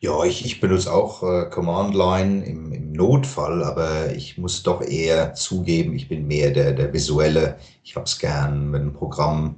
Ja, 0.05 0.23
ich, 0.23 0.45
ich 0.45 0.61
benutze 0.61 0.93
auch 0.93 1.23
äh, 1.23 1.49
Command 1.49 1.95
Line 1.95 2.45
im, 2.45 2.71
im 2.71 2.91
Notfall, 2.91 3.63
aber 3.63 4.13
ich 4.13 4.37
muss 4.37 4.61
doch 4.61 4.83
eher 4.83 5.33
zugeben, 5.33 5.95
ich 5.95 6.07
bin 6.07 6.27
mehr 6.27 6.51
der, 6.51 6.73
der 6.73 6.93
visuelle. 6.93 7.57
Ich 7.83 7.95
habe 7.95 8.05
es 8.05 8.19
gern, 8.19 8.71
wenn 8.71 8.83
ein 8.83 8.93
Programm, 8.93 9.55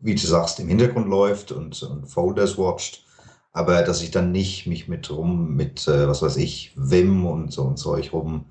wie 0.00 0.16
du 0.16 0.26
sagst, 0.26 0.58
im 0.58 0.66
Hintergrund 0.66 1.06
läuft 1.06 1.52
und, 1.52 1.80
und 1.80 2.06
Folders 2.06 2.58
watcht. 2.58 3.04
Aber 3.52 3.82
dass 3.82 4.02
ich 4.02 4.10
dann 4.10 4.32
nicht 4.32 4.66
mich 4.66 4.88
mit 4.88 5.08
rum, 5.12 5.54
mit, 5.54 5.86
äh, 5.86 6.08
was 6.08 6.22
weiß 6.22 6.38
ich, 6.38 6.72
Vim 6.74 7.24
und 7.24 7.52
so 7.52 7.62
und 7.62 7.76
Zeug 7.78 8.12
rum 8.12 8.46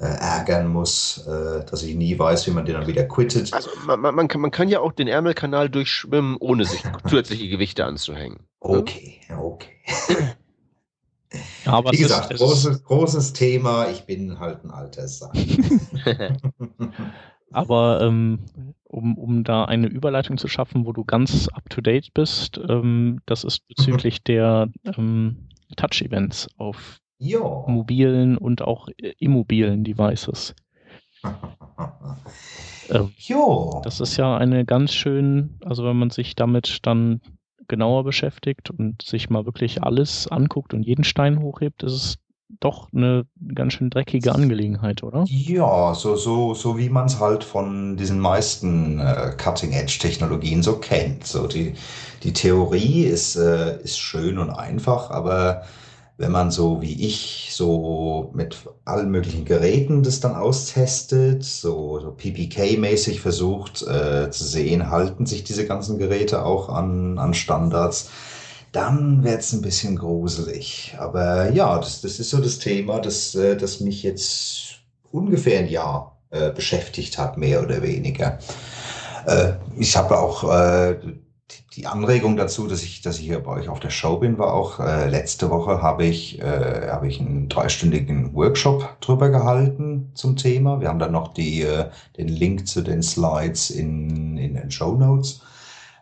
äh, 0.00 0.04
ärgern 0.06 0.68
muss, 0.68 1.26
äh, 1.26 1.62
dass 1.66 1.82
ich 1.82 1.94
nie 1.94 2.18
weiß, 2.18 2.46
wie 2.46 2.52
man 2.52 2.64
den 2.64 2.76
dann 2.76 2.86
wieder 2.86 3.04
quittet. 3.04 3.52
Also 3.52 3.68
man, 3.84 4.00
man, 4.00 4.28
kann, 4.28 4.40
man 4.40 4.50
kann 4.50 4.70
ja 4.70 4.80
auch 4.80 4.92
den 4.92 5.08
Ärmelkanal 5.08 5.68
durchschwimmen, 5.68 6.38
ohne 6.40 6.64
sich 6.64 6.82
zusätzliche 7.06 7.50
Gewichte 7.50 7.84
anzuhängen. 7.84 8.38
Okay, 8.60 9.20
okay. 9.38 9.68
Aber 11.64 11.92
Wie 11.92 11.98
gesagt, 11.98 12.32
ist, 12.32 12.40
großes, 12.40 12.84
großes 12.84 13.32
Thema. 13.32 13.88
Ich 13.88 14.04
bin 14.04 14.38
halt 14.38 14.64
ein 14.64 14.70
alter 14.70 15.08
Sack. 15.08 15.34
aber 17.52 18.00
ähm, 18.02 18.40
um, 18.84 19.18
um 19.18 19.44
da 19.44 19.64
eine 19.64 19.88
Überleitung 19.88 20.38
zu 20.38 20.48
schaffen, 20.48 20.86
wo 20.86 20.92
du 20.92 21.04
ganz 21.04 21.48
up-to-date 21.48 22.14
bist, 22.14 22.60
ähm, 22.68 23.20
das 23.26 23.44
ist 23.44 23.66
bezüglich 23.66 24.22
der 24.22 24.68
ähm, 24.96 25.48
Touch-Events 25.76 26.48
auf 26.58 27.00
ja. 27.18 27.64
mobilen 27.66 28.36
und 28.36 28.62
auch 28.62 28.88
immobilen 29.18 29.84
Devices. 29.84 30.54
ähm, 32.90 33.12
ja. 33.16 33.80
Das 33.82 34.00
ist 34.00 34.16
ja 34.16 34.36
eine 34.36 34.64
ganz 34.64 34.92
schön, 34.92 35.58
also 35.64 35.84
wenn 35.84 35.96
man 35.96 36.10
sich 36.10 36.34
damit 36.36 36.80
dann 36.82 37.20
genauer 37.68 38.04
beschäftigt 38.04 38.70
und 38.70 39.02
sich 39.02 39.30
mal 39.30 39.46
wirklich 39.46 39.82
alles 39.82 40.28
anguckt 40.28 40.74
und 40.74 40.82
jeden 40.82 41.04
Stein 41.04 41.40
hochhebt, 41.40 41.82
ist 41.82 41.92
es 41.92 42.18
doch 42.60 42.92
eine 42.92 43.26
ganz 43.54 43.74
schön 43.74 43.90
dreckige 43.90 44.34
Angelegenheit, 44.34 45.02
oder? 45.02 45.24
Ja, 45.26 45.94
so, 45.94 46.16
so, 46.16 46.54
so 46.54 46.78
wie 46.78 46.88
man 46.88 47.06
es 47.06 47.18
halt 47.18 47.42
von 47.42 47.96
diesen 47.96 48.20
meisten 48.20 49.00
äh, 49.00 49.32
Cutting-Edge-Technologien 49.36 50.62
so 50.62 50.76
kennt. 50.76 51.26
So 51.26 51.46
die, 51.46 51.74
die 52.22 52.32
Theorie 52.32 53.04
ist, 53.04 53.36
äh, 53.36 53.82
ist 53.82 53.98
schön 53.98 54.38
und 54.38 54.50
einfach, 54.50 55.10
aber 55.10 55.62
wenn 56.16 56.30
man 56.30 56.50
so 56.50 56.80
wie 56.80 57.06
ich 57.06 57.48
so 57.52 58.30
mit 58.34 58.56
allen 58.84 59.10
möglichen 59.10 59.44
Geräten 59.44 60.02
das 60.02 60.20
dann 60.20 60.36
austestet, 60.36 61.42
so, 61.42 61.98
so 62.00 62.10
PPK-mäßig 62.12 63.20
versucht 63.20 63.82
äh, 63.82 64.30
zu 64.30 64.44
sehen, 64.44 64.90
halten 64.90 65.26
sich 65.26 65.42
diese 65.42 65.66
ganzen 65.66 65.98
Geräte 65.98 66.44
auch 66.44 66.68
an, 66.68 67.18
an 67.18 67.34
Standards, 67.34 68.10
dann 68.70 69.24
wird 69.24 69.40
es 69.40 69.52
ein 69.52 69.62
bisschen 69.62 69.96
gruselig. 69.96 70.94
Aber 70.98 71.50
ja, 71.50 71.78
das, 71.78 72.00
das 72.00 72.20
ist 72.20 72.30
so 72.30 72.38
das 72.38 72.58
Thema, 72.58 73.00
das, 73.00 73.34
äh, 73.34 73.56
das 73.56 73.80
mich 73.80 74.02
jetzt 74.02 74.78
ungefähr 75.10 75.60
ein 75.60 75.68
Jahr 75.68 76.18
äh, 76.30 76.50
beschäftigt 76.50 77.18
hat, 77.18 77.38
mehr 77.38 77.62
oder 77.62 77.82
weniger. 77.82 78.38
Äh, 79.26 79.54
ich 79.78 79.96
habe 79.96 80.18
auch 80.18 80.44
äh, 80.52 80.96
die 81.76 81.86
Anregung 81.86 82.36
dazu, 82.36 82.66
dass 82.66 82.82
ich, 82.82 83.02
dass 83.02 83.18
ich 83.18 83.26
hier 83.26 83.40
bei 83.40 83.52
euch 83.52 83.68
auf 83.68 83.80
der 83.80 83.90
Show 83.90 84.18
bin, 84.18 84.38
war 84.38 84.52
auch, 84.52 84.80
äh, 84.80 85.08
letzte 85.08 85.50
Woche 85.50 85.82
habe 85.82 86.04
ich, 86.04 86.40
äh, 86.40 86.88
habe 86.88 87.08
ich 87.08 87.20
einen 87.20 87.48
dreistündigen 87.48 88.34
Workshop 88.34 89.00
drüber 89.00 89.30
gehalten 89.30 90.10
zum 90.14 90.36
Thema. 90.36 90.80
Wir 90.80 90.88
haben 90.88 90.98
dann 90.98 91.12
noch 91.12 91.34
die, 91.34 91.62
äh, 91.62 91.86
den 92.16 92.28
Link 92.28 92.68
zu 92.68 92.82
den 92.82 93.02
Slides 93.02 93.70
in, 93.70 94.36
in 94.36 94.54
den 94.54 94.70
Show 94.70 94.94
Notes. 94.94 95.40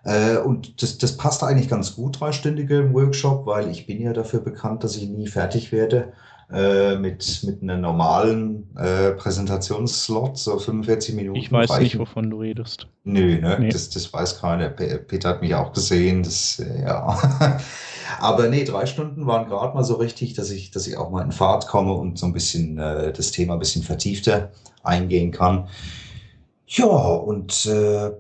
Äh, 0.05 0.37
und 0.39 0.83
das, 0.83 0.99
das 0.99 1.17
passt 1.17 1.43
eigentlich 1.43 1.69
ganz 1.69 1.95
gut, 1.97 2.21
dreistündige 2.21 2.93
Workshop, 2.93 3.47
weil 3.47 3.71
ich 3.71 3.87
bin 3.87 4.01
ja 4.01 4.13
dafür 4.13 4.41
bekannt, 4.41 4.85
dass 4.85 4.97
ich 4.97 5.09
nie 5.09 5.29
fertig 5.29 5.73
werde 5.73 6.13
äh, 6.53 6.97
mit, 6.97 7.43
mit 7.45 7.63
einem 7.63 7.81
normalen 7.81 8.69
äh, 8.77 9.13
Präsentationsslot, 9.13 10.37
so 10.37 10.59
45 10.59 11.15
Minuten. 11.15 11.39
Ich 11.39 11.51
weiß 11.51 11.71
reichen. 11.71 11.83
nicht, 11.83 11.99
wovon 11.99 12.31
du 12.31 12.41
redest. 12.41 12.89
Nö, 13.05 13.41
ne? 13.41 13.57
Nee. 13.59 13.71
Das, 13.71 13.91
das 13.91 14.13
weiß 14.13 14.41
keiner. 14.41 14.69
Peter 14.69 15.31
hat 15.31 15.43
mich 15.43 15.55
auch 15.55 15.73
gesehen. 15.73 16.23
Das, 16.23 16.59
äh, 16.61 16.83
ja. 16.83 17.19
Aber 18.21 18.49
nee, 18.49 18.65
drei 18.65 18.87
Stunden 18.87 19.27
waren 19.27 19.49
gerade 19.49 19.75
mal 19.75 19.85
so 19.85 19.95
richtig, 19.95 20.35
dass 20.35 20.51
ich, 20.51 20.71
dass 20.71 20.87
ich 20.87 20.97
auch 20.97 21.11
mal 21.11 21.23
in 21.23 21.33
Fahrt 21.33 21.67
komme 21.67 21.95
und 21.95 22.19
so 22.19 22.27
ein 22.27 22.33
bisschen 22.33 22.79
äh, 22.79 23.13
das 23.13 23.31
Thema 23.31 23.55
ein 23.55 23.59
bisschen 23.59 23.83
vertiefter 23.83 24.53
eingehen 24.83 25.31
kann. 25.31 25.69
Ja, 26.67 26.87
und 26.87 27.67
äh, 27.67 28.11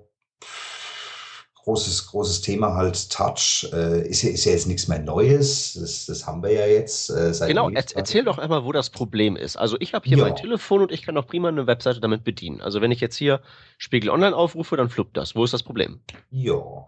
großes, 1.64 2.08
großes 2.08 2.40
Thema 2.40 2.74
halt 2.74 3.10
Touch. 3.10 3.68
Äh, 3.72 4.08
ist, 4.08 4.22
ja, 4.22 4.30
ist 4.30 4.44
ja 4.44 4.52
jetzt 4.52 4.66
nichts 4.66 4.88
mehr 4.88 4.98
Neues. 4.98 5.74
Das, 5.74 6.06
das 6.06 6.26
haben 6.26 6.42
wir 6.42 6.52
ja 6.52 6.66
jetzt 6.66 7.10
äh, 7.10 7.32
seit 7.32 7.48
Genau, 7.48 7.70
erzähl 7.70 8.24
doch 8.24 8.38
einmal, 8.38 8.64
wo 8.64 8.72
das 8.72 8.90
Problem 8.90 9.36
ist. 9.36 9.56
Also 9.56 9.76
ich 9.80 9.94
habe 9.94 10.08
hier 10.08 10.18
ja. 10.18 10.24
mein 10.24 10.36
Telefon 10.36 10.82
und 10.82 10.92
ich 10.92 11.02
kann 11.02 11.16
auch 11.16 11.26
prima 11.26 11.48
eine 11.48 11.66
Webseite 11.66 12.00
damit 12.00 12.24
bedienen. 12.24 12.60
Also 12.60 12.80
wenn 12.80 12.90
ich 12.90 13.00
jetzt 13.00 13.16
hier 13.16 13.40
Spiegel 13.78 14.10
Online 14.10 14.34
aufrufe, 14.34 14.76
dann 14.76 14.88
fluppt 14.88 15.16
das. 15.16 15.34
Wo 15.36 15.44
ist 15.44 15.54
das 15.54 15.62
Problem? 15.62 16.00
Ja. 16.30 16.86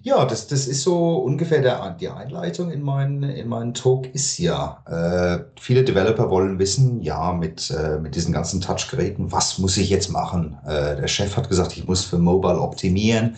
Ja, 0.00 0.24
das, 0.24 0.46
das 0.46 0.66
ist 0.66 0.82
so 0.82 1.16
ungefähr 1.16 1.60
der, 1.60 1.90
die 2.00 2.08
Einleitung 2.08 2.70
in 2.70 2.80
meinen, 2.80 3.24
in 3.24 3.48
meinen 3.48 3.74
Talk 3.74 4.06
ist 4.14 4.38
ja. 4.38 4.82
Äh, 4.86 5.44
viele 5.60 5.84
Developer 5.84 6.30
wollen 6.30 6.58
wissen, 6.58 7.02
ja, 7.02 7.32
mit, 7.32 7.70
äh, 7.70 7.98
mit 7.98 8.14
diesen 8.14 8.32
ganzen 8.32 8.62
Touchgeräten, 8.62 9.32
was 9.32 9.58
muss 9.58 9.76
ich 9.76 9.90
jetzt 9.90 10.08
machen? 10.08 10.58
Äh, 10.64 10.96
der 10.96 11.08
Chef 11.08 11.36
hat 11.36 11.50
gesagt, 11.50 11.76
ich 11.76 11.86
muss 11.86 12.04
für 12.04 12.18
Mobile 12.18 12.58
optimieren 12.58 13.36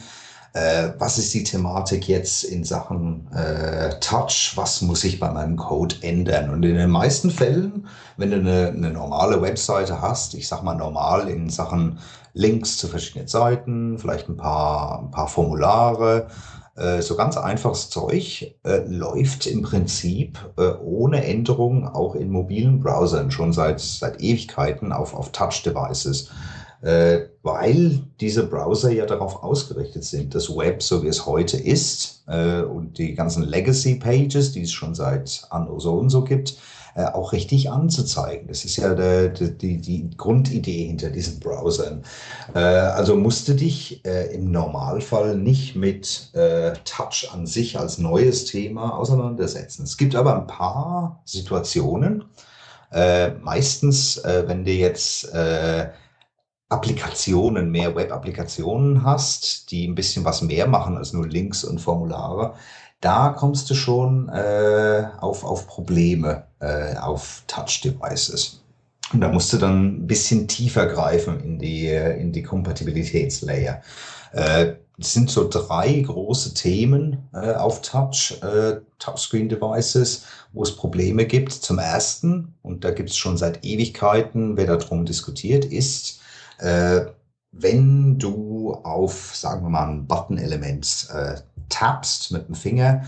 äh, 0.55 0.93
was 0.99 1.19
ist 1.19 1.35
die 1.35 1.43
Thematik 1.43 2.09
jetzt 2.09 2.45
in 2.45 2.65
Sachen 2.65 3.29
äh, 3.33 3.99
Touch, 4.01 4.53
was 4.55 4.83
muss 4.83 5.03
ich 5.03 5.19
bei 5.19 5.31
meinem 5.31 5.57
Code 5.57 5.97
ändern. 6.01 6.51
Und 6.51 6.65
in 6.65 6.77
den 6.77 6.91
meisten 6.91 7.31
Fällen, 7.31 7.89
wenn 8.17 8.31
du 8.31 8.37
eine, 8.37 8.69
eine 8.69 8.91
normale 8.91 9.43
Webseite 9.43 10.01
hast, 10.01 10.35
ich 10.35 10.47
sag 10.47 10.63
mal 10.63 10.77
normal 10.77 11.29
in 11.29 11.51
Sachen 11.51 11.99
Links 12.35 12.79
zu 12.79 12.89
verschiedenen 12.89 13.27
Seiten, 13.27 13.99
vielleicht 13.99 14.29
ein 14.29 14.37
paar, 14.37 15.01
ein 15.01 15.11
paar 15.11 15.29
Formulare, 15.29 16.29
äh, 16.77 17.03
so 17.03 17.17
ganz 17.17 17.37
einfaches 17.37 17.91
Zeug 17.91 18.55
äh, 18.65 18.79
läuft 18.87 19.47
im 19.47 19.63
Prinzip 19.63 20.39
äh, 20.57 20.73
ohne 20.81 21.25
Änderung 21.25 21.89
auch 21.89 22.15
in 22.15 22.31
mobilen 22.31 22.79
Browsern 22.79 23.33
schon 23.33 23.53
seit, 23.53 23.81
seit 23.81 24.21
Ewigkeiten 24.21 24.93
auf, 24.93 25.15
auf 25.15 25.33
Touch-Devices 25.33 26.31
weil 26.85 28.01
diese 28.21 28.47
Browser 28.47 28.91
ja 28.91 29.07
darauf 29.07 29.43
ausgerichtet 29.43 30.05
sind, 30.05 30.35
das 30.35 30.55
Web, 30.55 30.83
so 30.83 31.03
wie 31.03 31.09
es 31.09 31.25
heute 31.25 31.57
ist, 31.57 32.23
äh, 32.27 32.61
und 32.61 32.99
die 32.99 33.15
ganzen 33.15 33.43
Legacy-Pages, 33.43 34.53
die 34.53 34.63
es 34.63 34.73
schon 34.73 34.95
seit 34.95 35.47
Anno 35.51 35.79
so 35.79 35.95
und 35.95 36.11
so 36.11 36.25
gibt, 36.25 36.57
äh, 36.95 37.07
auch 37.07 37.33
richtig 37.33 37.71
anzuzeigen. 37.71 38.47
Das 38.49 38.65
ist 38.65 38.77
ja 38.77 38.95
der, 38.95 39.29
die, 39.29 39.79
die 39.79 40.11
Grundidee 40.17 40.87
hinter 40.87 41.11
diesen 41.11 41.41
Browsern. 41.41 42.05
Äh, 42.55 42.61
also 42.61 43.17
musste 43.17 43.55
dich 43.55 44.05
äh, 44.05 44.35
im 44.35 44.51
Normalfall 44.53 45.37
nicht 45.37 45.75
mit 45.75 46.31
äh, 46.35 46.73
Touch 46.85 47.31
an 47.33 47.47
sich 47.47 47.79
als 47.79 47.99
neues 47.99 48.45
Thema 48.45 48.97
auseinandersetzen. 48.97 49.83
Es 49.83 49.97
gibt 49.97 50.15
aber 50.15 50.37
ein 50.37 50.47
paar 50.47 51.21
Situationen, 51.25 52.25
äh, 52.93 53.31
meistens, 53.31 54.19
äh, 54.19 54.45
wenn 54.47 54.65
dir 54.65 54.77
jetzt 54.77 55.33
äh, 55.35 55.89
Applikationen, 56.69 57.71
mehr 57.71 57.95
Web-Applikationen 57.95 59.05
hast, 59.05 59.71
die 59.71 59.87
ein 59.87 59.95
bisschen 59.95 60.25
was 60.25 60.43
mehr 60.43 60.67
machen 60.67 60.97
als 60.97 61.13
nur 61.13 61.29
Links 61.29 61.63
und 61.65 61.81
Formulare, 61.81 62.55
da 63.01 63.29
kommst 63.29 63.69
du 63.69 63.75
schon 63.75 64.29
äh, 64.31 65.07
auf, 65.21 65.45
auf 65.45 65.67
Probleme 65.67 66.45
äh, 66.61 66.97
auf 66.97 67.43
Touch-Devices. 67.47 68.63
Und 69.13 69.21
da 69.21 69.29
musst 69.29 69.53
du 69.53 69.59
dann 69.59 69.97
ein 69.97 70.07
bisschen 70.07 70.49
tiefer 70.49 70.87
greifen 70.87 71.39
in 71.41 71.59
die, 71.59 71.89
in 71.89 72.33
die 72.33 72.43
Kompatibilitätslayer. 72.43 73.83
Äh, 74.33 74.73
es 74.99 75.13
sind 75.13 75.29
so 75.31 75.49
drei 75.49 76.01
große 76.01 76.55
Themen 76.55 77.29
äh, 77.35 77.53
auf 77.55 77.83
Touch, 77.83 78.39
äh, 78.43 78.81
Touchscreen-Devices, 78.99 80.25
wo 80.53 80.63
es 80.63 80.75
Probleme 80.75 81.27
gibt. 81.27 81.53
Zum 81.53 81.79
ersten, 81.79 82.55
und 82.63 82.85
da 82.85 82.91
gibt 82.93 83.11
es 83.11 83.17
schon 83.17 83.37
seit 83.37 83.65
Ewigkeiten, 83.65 84.57
wer 84.57 84.67
darum 84.67 85.05
diskutiert, 85.05 85.65
ist, 85.65 86.21
äh, 86.59 87.07
wenn 87.53 88.19
du 88.19 88.75
auf, 88.75 89.35
sagen 89.35 89.65
wir 89.65 89.71
mal, 89.71 89.89
ein 89.89 90.07
Button-Element 90.07 91.09
äh, 91.15 91.35
tappst 91.69 92.33
mit 92.33 92.49
dem 92.49 92.55
Finger, 92.55 93.05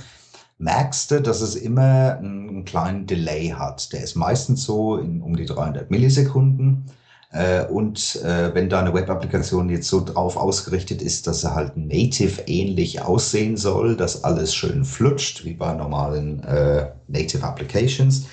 merkst 0.59 1.11
du, 1.11 1.20
dass 1.20 1.40
es 1.40 1.54
immer 1.54 2.16
einen 2.18 2.64
kleinen 2.64 3.06
Delay 3.06 3.48
hat. 3.48 3.92
Der 3.92 4.02
ist 4.02 4.14
meistens 4.14 4.64
so 4.64 4.96
in 4.96 5.20
um 5.20 5.37
die 5.37 5.46
300 5.46 5.90
Millisekunden. 5.90 6.90
Äh, 7.32 7.66
und 7.66 8.16
äh, 8.24 8.54
wenn 8.54 8.68
deine 8.68 8.94
Web-Applikation 8.94 9.68
jetzt 9.68 9.88
so 9.88 10.02
drauf 10.04 10.37
ausgerichtet 10.37 11.02
ist, 11.02 11.26
dass 11.26 11.40
sie 11.40 11.54
halt 11.54 11.76
native 11.76 12.42
ähnlich 12.46 13.02
aussehen 13.02 13.56
soll, 13.56 13.96
dass 13.96 14.24
alles 14.24 14.54
schön 14.54 14.85
flutscht, 14.85 15.44
wie 15.44 15.54
bei 15.54 15.74
normalen 15.74 16.42
äh, 16.44 16.90
Native 17.09 17.44
Applications, 17.44 18.26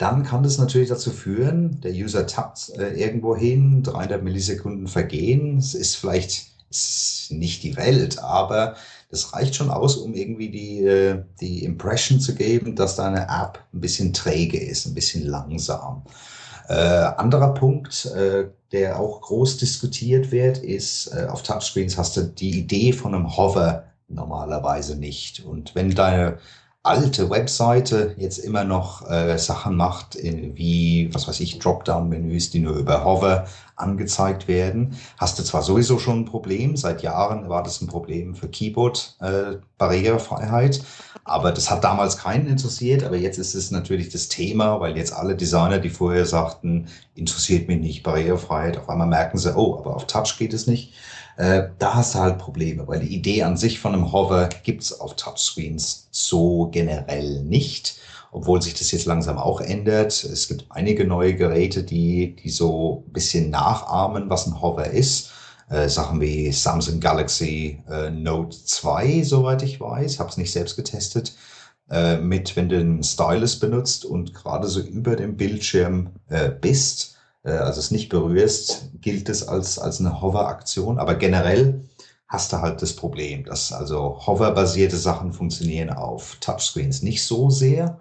dann 0.00 0.22
kann 0.22 0.42
das 0.42 0.56
natürlich 0.56 0.88
dazu 0.88 1.10
führen, 1.10 1.80
der 1.82 1.92
User 1.92 2.26
tappt 2.26 2.70
äh, 2.78 2.94
irgendwo 2.94 3.36
hin, 3.36 3.82
300 3.82 4.22
Millisekunden 4.22 4.88
vergehen. 4.88 5.58
Es 5.58 5.74
ist 5.74 5.96
vielleicht 5.96 6.46
ist 6.70 7.26
nicht 7.30 7.62
die 7.64 7.76
Welt, 7.76 8.18
aber 8.20 8.76
das 9.10 9.34
reicht 9.34 9.56
schon 9.56 9.70
aus, 9.70 9.96
um 9.96 10.14
irgendwie 10.14 10.48
die, 10.48 10.84
äh, 10.84 11.22
die 11.40 11.64
Impression 11.64 12.18
zu 12.18 12.34
geben, 12.34 12.76
dass 12.76 12.96
deine 12.96 13.22
App 13.22 13.58
ein 13.74 13.80
bisschen 13.80 14.14
träge 14.14 14.58
ist, 14.58 14.86
ein 14.86 14.94
bisschen 14.94 15.26
langsam. 15.26 16.04
Äh, 16.68 16.74
anderer 16.74 17.52
Punkt, 17.52 18.06
äh, 18.06 18.46
der 18.72 18.98
auch 18.98 19.20
groß 19.20 19.58
diskutiert 19.58 20.30
wird, 20.30 20.58
ist, 20.58 21.08
äh, 21.08 21.26
auf 21.26 21.42
Touchscreens 21.42 21.98
hast 21.98 22.16
du 22.16 22.22
die 22.22 22.58
Idee 22.58 22.92
von 22.92 23.14
einem 23.14 23.36
Hover 23.36 23.84
normalerweise 24.08 24.96
nicht. 24.96 25.44
Und 25.44 25.74
wenn 25.74 25.94
deine 25.94 26.38
alte 26.82 27.28
Webseite 27.28 28.14
jetzt 28.16 28.38
immer 28.38 28.64
noch 28.64 29.06
äh, 29.10 29.36
Sachen 29.36 29.76
macht, 29.76 30.16
wie, 30.22 31.10
was 31.12 31.28
weiß 31.28 31.40
ich, 31.40 31.58
Dropdown-Menüs, 31.58 32.48
die 32.50 32.60
nur 32.60 32.76
über 32.76 33.04
Hover 33.04 33.46
angezeigt 33.76 34.48
werden, 34.48 34.96
hast 35.18 35.38
du 35.38 35.42
zwar 35.42 35.60
sowieso 35.62 35.98
schon 35.98 36.20
ein 36.20 36.24
Problem, 36.24 36.78
seit 36.78 37.02
Jahren 37.02 37.50
war 37.50 37.62
das 37.62 37.82
ein 37.82 37.86
Problem 37.86 38.34
für 38.34 38.48
Keyboard-Barrierefreiheit, 38.48 40.78
äh, 40.78 40.82
aber 41.24 41.52
das 41.52 41.70
hat 41.70 41.84
damals 41.84 42.16
keinen 42.16 42.46
interessiert, 42.46 43.04
aber 43.04 43.16
jetzt 43.16 43.36
ist 43.38 43.54
es 43.54 43.70
natürlich 43.70 44.08
das 44.08 44.28
Thema, 44.28 44.80
weil 44.80 44.96
jetzt 44.96 45.12
alle 45.12 45.36
Designer, 45.36 45.80
die 45.80 45.90
vorher 45.90 46.24
sagten, 46.24 46.86
interessiert 47.14 47.68
mich 47.68 47.80
nicht 47.80 48.02
Barrierefreiheit, 48.02 48.78
auf 48.78 48.88
einmal 48.88 49.06
merken 49.06 49.36
sie, 49.36 49.54
oh, 49.54 49.76
aber 49.78 49.96
auf 49.96 50.06
Touch 50.06 50.38
geht 50.38 50.54
es 50.54 50.66
nicht. 50.66 50.94
Äh, 51.40 51.70
da 51.78 51.94
hast 51.94 52.14
du 52.14 52.18
halt 52.18 52.36
Probleme, 52.36 52.86
weil 52.86 53.00
die 53.00 53.14
Idee 53.16 53.44
an 53.44 53.56
sich 53.56 53.80
von 53.80 53.94
einem 53.94 54.12
Hover 54.12 54.50
gibt's 54.62 55.00
auf 55.00 55.16
Touchscreens 55.16 56.08
so 56.10 56.68
generell 56.70 57.42
nicht, 57.44 57.98
obwohl 58.30 58.60
sich 58.60 58.74
das 58.74 58.90
jetzt 58.90 59.06
langsam 59.06 59.38
auch 59.38 59.62
ändert. 59.62 60.22
Es 60.22 60.48
gibt 60.48 60.66
einige 60.68 61.06
neue 61.06 61.34
Geräte, 61.34 61.82
die, 61.82 62.36
die 62.36 62.50
so 62.50 63.04
ein 63.06 63.12
bisschen 63.14 63.48
nachahmen, 63.48 64.28
was 64.28 64.46
ein 64.46 64.60
Hover 64.60 64.90
ist. 64.90 65.30
Äh, 65.70 65.88
Sachen 65.88 66.20
wie 66.20 66.52
Samsung 66.52 67.00
Galaxy 67.00 67.82
äh, 67.90 68.10
Note 68.10 68.58
2, 68.62 69.22
soweit 69.22 69.62
ich 69.62 69.80
weiß, 69.80 70.18
habe 70.18 70.28
es 70.28 70.36
nicht 70.36 70.52
selbst 70.52 70.76
getestet, 70.76 71.34
äh, 71.90 72.18
mit, 72.18 72.54
wenn 72.54 72.68
du 72.68 72.76
einen 72.76 73.02
Stylus 73.02 73.58
benutzt 73.58 74.04
und 74.04 74.34
gerade 74.34 74.68
so 74.68 74.80
über 74.80 75.16
dem 75.16 75.38
Bildschirm 75.38 76.10
äh, 76.28 76.50
bist, 76.50 77.16
also 77.42 77.80
es 77.80 77.90
nicht 77.90 78.08
berührst, 78.08 78.90
gilt 79.00 79.28
es 79.28 79.46
als, 79.48 79.78
als 79.78 80.00
eine 80.00 80.20
Hover-Aktion. 80.20 80.98
Aber 80.98 81.14
generell 81.14 81.88
hast 82.28 82.52
du 82.52 82.58
halt 82.58 82.80
das 82.80 82.94
Problem, 82.94 83.44
dass 83.44 83.72
also 83.72 84.20
Hover-basierte 84.26 84.96
Sachen 84.96 85.32
funktionieren 85.32 85.90
auf 85.90 86.36
Touchscreens 86.40 87.02
nicht 87.02 87.24
so 87.24 87.50
sehr. 87.50 87.98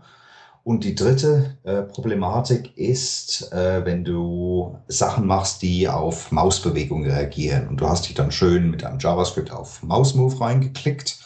Und 0.63 0.83
die 0.83 0.93
dritte 0.93 1.57
äh, 1.63 1.81
Problematik 1.81 2.77
ist, 2.77 3.51
äh, 3.51 3.83
wenn 3.85 4.03
du 4.03 4.77
Sachen 4.87 5.25
machst, 5.25 5.63
die 5.63 5.89
auf 5.89 6.31
Mausbewegungen 6.31 7.09
reagieren 7.09 7.67
und 7.67 7.77
du 7.77 7.89
hast 7.89 8.07
dich 8.07 8.13
dann 8.13 8.31
schön 8.31 8.69
mit 8.69 8.83
einem 8.83 8.99
JavaScript 8.99 9.51
auf 9.51 9.81
Mouse-Move 9.81 10.39
reingeklickt, 10.39 11.17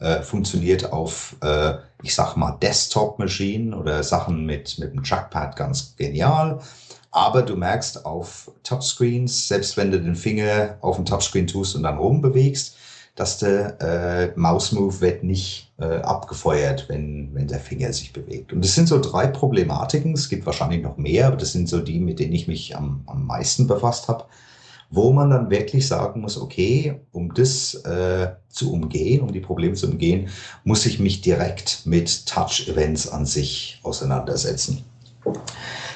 äh, 0.00 0.20
funktioniert 0.20 0.92
auf, 0.92 1.36
äh, 1.40 1.74
ich 2.02 2.14
sag 2.14 2.36
mal, 2.36 2.58
Desktop-Maschinen 2.60 3.72
oder 3.72 4.02
Sachen 4.02 4.44
mit, 4.44 4.78
mit 4.78 4.92
dem 4.92 5.02
Trackpad 5.02 5.56
ganz 5.56 5.94
genial. 5.96 6.60
Aber 7.12 7.42
du 7.42 7.56
merkst 7.56 8.04
auf 8.06 8.50
Touchscreens, 8.62 9.48
selbst 9.48 9.76
wenn 9.76 9.90
du 9.90 10.00
den 10.00 10.14
Finger 10.14 10.76
auf 10.80 10.96
den 10.96 11.04
Touchscreen 11.04 11.46
tust 11.46 11.74
und 11.74 11.82
dann 11.82 11.98
oben 11.98 12.22
bewegst, 12.22 12.76
dass 13.16 13.38
der 13.38 13.80
äh, 13.80 14.32
Mouse-Move 14.38 15.00
wird 15.00 15.24
nicht 15.24 15.72
äh, 15.78 15.96
abgefeuert, 15.96 16.88
wenn, 16.88 17.34
wenn 17.34 17.48
der 17.48 17.58
Finger 17.58 17.92
sich 17.92 18.12
bewegt. 18.12 18.52
Und 18.52 18.64
das 18.64 18.74
sind 18.74 18.86
so 18.86 19.00
drei 19.00 19.26
Problematiken. 19.26 20.14
Es 20.14 20.28
gibt 20.28 20.46
wahrscheinlich 20.46 20.82
noch 20.82 20.96
mehr, 20.96 21.26
aber 21.26 21.36
das 21.36 21.52
sind 21.52 21.68
so 21.68 21.80
die, 21.80 21.98
mit 21.98 22.18
denen 22.18 22.32
ich 22.32 22.46
mich 22.46 22.76
am, 22.76 23.02
am 23.06 23.26
meisten 23.26 23.66
befasst 23.66 24.08
habe, 24.08 24.24
wo 24.90 25.12
man 25.12 25.30
dann 25.30 25.50
wirklich 25.50 25.86
sagen 25.86 26.20
muss, 26.20 26.40
okay, 26.40 27.00
um 27.12 27.34
das 27.34 27.74
äh, 27.84 28.30
zu 28.48 28.72
umgehen, 28.72 29.20
um 29.20 29.32
die 29.32 29.40
Probleme 29.40 29.74
zu 29.74 29.88
umgehen, 29.88 30.28
muss 30.64 30.86
ich 30.86 30.98
mich 30.98 31.20
direkt 31.20 31.82
mit 31.84 32.26
Touch-Events 32.26 33.08
an 33.08 33.26
sich 33.26 33.80
auseinandersetzen. 33.82 34.84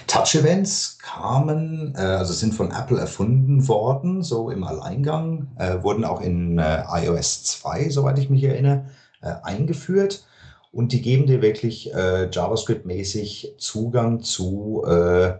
Touch-Events 0.07 0.99
kamen, 0.99 1.95
äh, 1.97 2.01
also 2.01 2.33
sind 2.33 2.55
von 2.55 2.71
Apple 2.71 2.99
erfunden 2.99 3.67
worden, 3.69 4.23
so 4.23 4.51
im 4.51 4.65
Alleingang, 4.65 5.49
äh, 5.59 5.83
wurden 5.83 6.05
auch 6.05 6.21
in 6.21 6.59
äh, 6.59 6.83
iOS 6.89 7.45
2, 7.45 7.91
soweit 7.91 8.19
ich 8.19 8.31
mich 8.31 8.45
erinnere, 8.45 8.87
äh, 9.23 9.33
eingeführt. 9.43 10.27
Und 10.73 10.93
die 10.93 11.03
geben 11.03 11.27
dir 11.27 11.41
wirklich 11.41 11.95
äh, 11.95 12.29
JavaScript-mäßig 12.31 13.55
Zugang 13.59 14.21
zu 14.21 14.85
äh, 14.87 15.35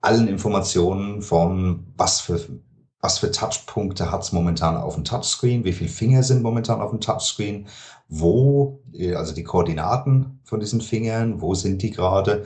allen 0.00 0.28
Informationen 0.28 1.22
von 1.22 1.86
was 1.96 2.20
für 2.20 2.40
was 3.02 3.18
für 3.18 3.30
Touchpunkte 3.30 4.10
hat 4.10 4.22
es 4.22 4.32
momentan 4.32 4.76
auf 4.76 4.94
dem 4.94 5.04
Touchscreen, 5.04 5.64
wie 5.64 5.72
viele 5.72 5.88
Finger 5.88 6.22
sind 6.22 6.42
momentan 6.42 6.82
auf 6.82 6.90
dem 6.90 7.00
Touchscreen, 7.00 7.66
wo, 8.08 8.82
also 9.14 9.34
die 9.34 9.44
Koordinaten 9.44 10.40
von 10.44 10.60
diesen 10.60 10.82
Fingern, 10.82 11.40
wo 11.40 11.54
sind 11.54 11.80
die 11.80 11.92
gerade 11.92 12.44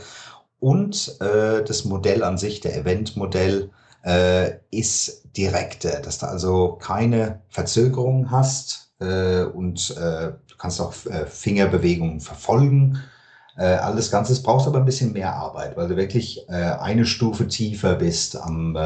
und 0.65 1.21
äh, 1.21 1.63
das 1.63 1.85
Modell 1.85 2.25
an 2.25 2.39
sich, 2.39 2.59
der 2.63 2.75
Event-Modell, 2.75 3.71
äh, 4.03 4.53
ist 4.71 5.29
direkter, 5.37 6.01
dass 6.01 6.17
du 6.21 6.27
also 6.27 6.79
keine 6.81 7.43
Verzögerung 7.51 8.31
hast 8.31 8.91
äh, 8.99 9.43
und 9.43 9.91
äh, 9.91 10.33
du 10.49 10.57
kannst 10.57 10.81
auch 10.81 10.95
äh, 11.05 11.27
Fingerbewegungen 11.27 12.21
verfolgen. 12.21 12.99
Äh, 13.59 13.75
alles 13.75 14.11
Ganze 14.11 14.43
braucht 14.43 14.67
aber 14.67 14.79
ein 14.79 14.87
bisschen 14.87 15.13
mehr 15.13 15.35
Arbeit, 15.35 15.77
weil 15.77 15.89
du 15.89 15.99
wirklich 15.99 16.49
äh, 16.49 16.55
eine 16.55 17.05
Stufe 17.05 17.47
tiefer 17.47 17.97
bist 17.97 18.35
am, 18.35 18.75
äh, 18.75 18.79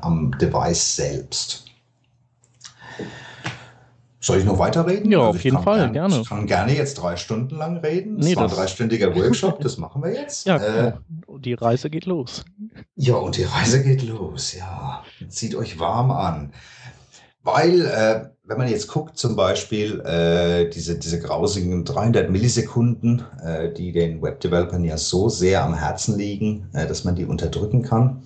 am 0.00 0.36
Device 0.40 0.96
selbst. 0.96 1.64
Soll 4.24 4.38
ich 4.38 4.44
noch 4.44 4.58
weiterreden? 4.58 5.10
Ja, 5.12 5.18
Also 5.18 5.30
auf 5.30 5.36
ich 5.36 5.44
jeden 5.44 5.56
kann 5.56 5.64
Fall, 5.64 5.78
gern- 5.80 5.92
gerne. 5.92 6.20
Ich 6.22 6.28
kann 6.28 6.46
gerne 6.46 6.74
jetzt 6.74 6.94
drei 6.94 7.16
Stunden 7.16 7.56
lang 7.56 7.76
reden. 7.78 8.16
Das 8.16 8.26
Nee, 8.26 8.36
war 8.36 8.44
ein 8.44 8.48
das- 8.48 8.58
dreistündiger 8.58 9.14
Workshop, 9.14 9.60
das 9.60 9.76
machen 9.76 10.02
wir 10.02 10.12
jetzt. 10.14 10.46
Ja, 10.46 10.56
Äh, 10.56 10.92
genau. 11.26 11.38
Die 11.38 11.52
Reise 11.54 11.90
geht 11.90 12.06
los. 12.06 12.44
ja, 12.96 13.16
und 13.16 13.36
die 13.36 13.44
Reise 13.44 13.82
geht 13.82 14.02
los, 14.02 14.54
ja. 14.54 15.02
Zieht 15.28 15.54
euch 15.54 15.78
warm 15.78 16.10
an. 16.10 16.52
Weil, 17.42 17.82
äh, 17.84 18.30
wenn 18.44 18.56
man 18.56 18.68
jetzt 18.68 18.88
guckt, 18.88 19.18
zum 19.18 19.36
Beispiel 19.36 20.00
äh, 20.00 20.70
diese, 20.70 20.98
diese 20.98 21.20
grausigen 21.20 21.84
300 21.84 22.30
Millisekunden, 22.30 23.22
äh, 23.42 23.70
die 23.74 23.92
den 23.92 24.22
Webdevelopern 24.22 24.82
ja 24.84 24.96
so 24.96 25.28
sehr 25.28 25.62
am 25.62 25.74
Herzen 25.74 26.16
liegen, 26.16 26.70
äh, 26.72 26.86
dass 26.86 27.04
man 27.04 27.14
die 27.14 27.26
unterdrücken 27.26 27.82
kann. 27.82 28.22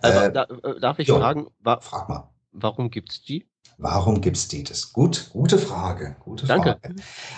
Aber 0.00 0.24
Äh, 0.26 0.32
da, 0.32 0.46
darf 0.80 0.98
ich 0.98 1.08
jo. 1.08 1.18
fragen, 1.18 1.46
wa 1.60 1.78
frag 1.80 2.08
mal, 2.08 2.30
warum 2.52 2.90
gibt's 2.90 3.22
die? 3.22 3.44
Warum 3.78 4.20
gibt's 4.20 4.48
die? 4.48 4.62
Das 4.64 4.92
gut, 4.92 5.30
gute 5.32 5.58
Frage, 5.58 6.16
gute 6.20 6.46
Danke. 6.46 6.78
Frage. 6.80 6.94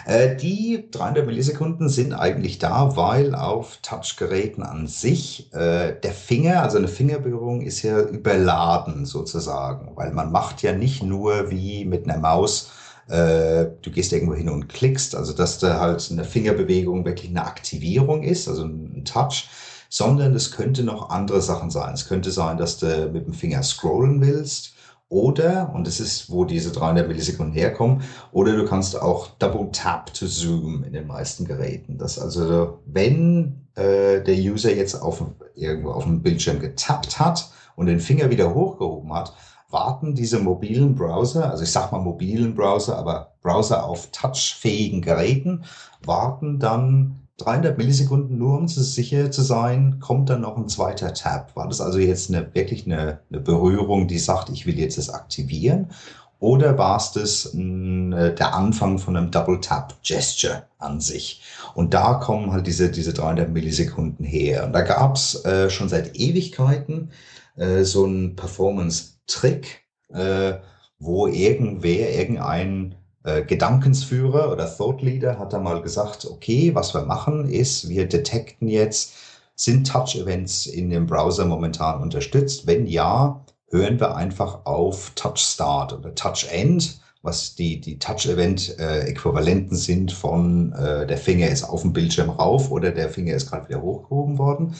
Äh, 0.06 0.36
die 0.36 0.88
300 0.90 1.26
Millisekunden 1.26 1.88
sind 1.88 2.12
eigentlich 2.12 2.58
da, 2.58 2.96
weil 2.96 3.34
auf 3.34 3.78
Touchgeräten 3.82 4.62
an 4.62 4.86
sich 4.86 5.52
äh, 5.52 5.94
der 6.00 6.12
Finger, 6.12 6.62
also 6.62 6.78
eine 6.78 6.88
Fingerberührung 6.88 7.62
ist 7.62 7.82
ja 7.82 8.00
überladen 8.00 9.06
sozusagen, 9.06 9.96
weil 9.96 10.12
man 10.12 10.32
macht 10.32 10.62
ja 10.62 10.72
nicht 10.72 11.02
nur 11.02 11.50
wie 11.50 11.84
mit 11.84 12.08
einer 12.08 12.18
Maus, 12.18 12.70
äh, 13.08 13.66
du 13.82 13.90
gehst 13.90 14.12
irgendwo 14.12 14.34
hin 14.34 14.48
und 14.48 14.68
klickst, 14.68 15.14
also 15.14 15.32
dass 15.32 15.58
da 15.58 15.78
halt 15.80 16.08
eine 16.10 16.24
Fingerbewegung 16.24 17.04
wirklich 17.04 17.30
eine 17.30 17.46
Aktivierung 17.46 18.22
ist, 18.22 18.48
also 18.48 18.64
ein 18.64 19.04
Touch, 19.04 19.48
sondern 19.88 20.34
es 20.34 20.50
könnte 20.50 20.82
noch 20.82 21.10
andere 21.10 21.40
Sachen 21.40 21.70
sein. 21.70 21.94
Es 21.94 22.08
könnte 22.08 22.30
sein, 22.30 22.56
dass 22.56 22.78
du 22.78 23.10
mit 23.12 23.26
dem 23.26 23.34
Finger 23.34 23.62
scrollen 23.62 24.20
willst. 24.20 24.74
Oder, 25.08 25.72
und 25.72 25.86
das 25.86 26.00
ist, 26.00 26.30
wo 26.30 26.44
diese 26.44 26.72
300 26.72 27.06
Millisekunden 27.06 27.54
herkommen, 27.54 28.02
oder 28.32 28.56
du 28.56 28.64
kannst 28.64 29.00
auch 29.00 29.28
Double 29.38 29.70
Tap 29.70 30.12
to 30.12 30.26
Zoom 30.26 30.82
in 30.82 30.92
den 30.92 31.06
meisten 31.06 31.44
Geräten. 31.44 31.96
Das 31.96 32.18
also, 32.18 32.80
wenn 32.86 33.68
äh, 33.76 34.20
der 34.20 34.34
User 34.34 34.74
jetzt 34.74 34.96
auf, 34.96 35.24
irgendwo 35.54 35.90
auf 35.90 36.04
dem 36.04 36.22
Bildschirm 36.22 36.58
getappt 36.58 37.20
hat 37.20 37.50
und 37.76 37.86
den 37.86 38.00
Finger 38.00 38.30
wieder 38.30 38.52
hochgehoben 38.52 39.12
hat, 39.14 39.32
warten 39.70 40.14
diese 40.14 40.40
mobilen 40.40 40.94
Browser, 40.94 41.50
also 41.50 41.62
ich 41.62 41.70
sag 41.70 41.92
mal 41.92 42.00
mobilen 42.00 42.54
Browser, 42.54 42.98
aber 42.98 43.34
Browser 43.42 43.84
auf 43.84 44.10
touchfähigen 44.10 45.02
Geräten, 45.02 45.64
warten 46.04 46.58
dann 46.58 47.25
300 47.38 47.76
Millisekunden 47.76 48.38
nur, 48.38 48.58
um 48.58 48.66
sicher 48.68 49.30
zu 49.30 49.42
sein, 49.42 50.00
kommt 50.00 50.30
dann 50.30 50.40
noch 50.40 50.56
ein 50.56 50.68
zweiter 50.68 51.12
Tab. 51.12 51.54
War 51.54 51.68
das 51.68 51.80
also 51.80 51.98
jetzt 51.98 52.30
eine, 52.30 52.54
wirklich 52.54 52.86
eine, 52.86 53.20
eine 53.30 53.40
Berührung, 53.40 54.08
die 54.08 54.18
sagt, 54.18 54.48
ich 54.48 54.66
will 54.66 54.78
jetzt 54.78 54.96
das 54.96 55.10
aktivieren? 55.10 55.90
Oder 56.38 56.76
war 56.76 56.96
es 56.96 57.12
das 57.12 57.52
mh, 57.54 58.30
der 58.30 58.54
Anfang 58.54 58.98
von 58.98 59.16
einem 59.16 59.30
Double 59.30 59.60
Tap 59.60 59.94
Gesture 60.02 60.64
an 60.78 61.00
sich? 61.00 61.42
Und 61.74 61.94
da 61.94 62.14
kommen 62.14 62.52
halt 62.52 62.66
diese, 62.66 62.90
diese 62.90 63.12
300 63.12 63.50
Millisekunden 63.50 64.24
her. 64.24 64.64
Und 64.64 64.72
da 64.72 64.82
gab 64.82 65.16
es 65.16 65.44
äh, 65.44 65.68
schon 65.70 65.88
seit 65.88 66.16
Ewigkeiten 66.16 67.10
äh, 67.56 67.84
so 67.84 68.04
einen 68.04 68.36
Performance-Trick, 68.36 69.82
äh, 70.12 70.54
wo 70.98 71.26
irgendwer, 71.26 72.14
irgendein 72.14 72.94
äh, 73.26 73.42
Gedankensführer 73.42 74.52
oder 74.52 74.66
Thought 74.66 75.02
Leader 75.02 75.38
hat 75.38 75.52
da 75.52 75.58
mal 75.58 75.82
gesagt, 75.82 76.24
okay, 76.24 76.74
was 76.74 76.94
wir 76.94 77.02
machen 77.02 77.48
ist, 77.48 77.88
wir 77.88 78.08
detekten 78.08 78.68
jetzt, 78.68 79.14
sind 79.56 79.86
Touch-Events 79.86 80.66
in 80.66 80.90
dem 80.90 81.06
Browser 81.06 81.44
momentan 81.44 82.00
unterstützt? 82.00 82.66
Wenn 82.66 82.86
ja, 82.86 83.44
hören 83.70 83.98
wir 83.98 84.14
einfach 84.14 84.64
auf 84.64 85.12
Touch 85.16 85.38
Start 85.38 85.92
oder 85.92 86.14
Touch 86.14 86.46
End, 86.50 87.00
was 87.22 87.56
die, 87.56 87.80
die 87.80 87.98
Touch-Event-Äquivalenten 87.98 89.76
sind 89.76 90.12
von 90.12 90.72
äh, 90.72 91.06
der 91.06 91.18
Finger 91.18 91.48
ist 91.48 91.64
auf 91.64 91.82
dem 91.82 91.92
Bildschirm 91.92 92.30
rauf 92.30 92.70
oder 92.70 92.92
der 92.92 93.08
Finger 93.08 93.34
ist 93.34 93.50
gerade 93.50 93.68
wieder 93.68 93.82
hochgehoben 93.82 94.38
worden. 94.38 94.76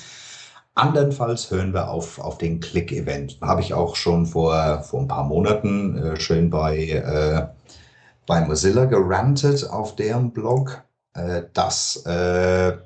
Andernfalls 0.76 1.50
hören 1.50 1.72
wir 1.72 1.90
auf, 1.90 2.18
auf 2.18 2.38
den 2.38 2.60
Click-Event. 2.60 3.38
Habe 3.40 3.62
ich 3.62 3.72
auch 3.72 3.96
schon 3.96 4.26
vor, 4.26 4.82
vor 4.82 5.00
ein 5.00 5.08
paar 5.08 5.24
Monaten 5.24 5.96
äh, 5.96 6.20
schön 6.20 6.50
bei, 6.50 6.76
äh, 6.76 7.46
bei 8.26 8.40
Mozilla 8.40 8.84
gerantet 8.84 9.68
auf 9.68 9.96
deren 9.96 10.32
Blog, 10.32 10.82
äh, 11.14 11.44
dass 11.52 12.04
äh, 12.06 12.76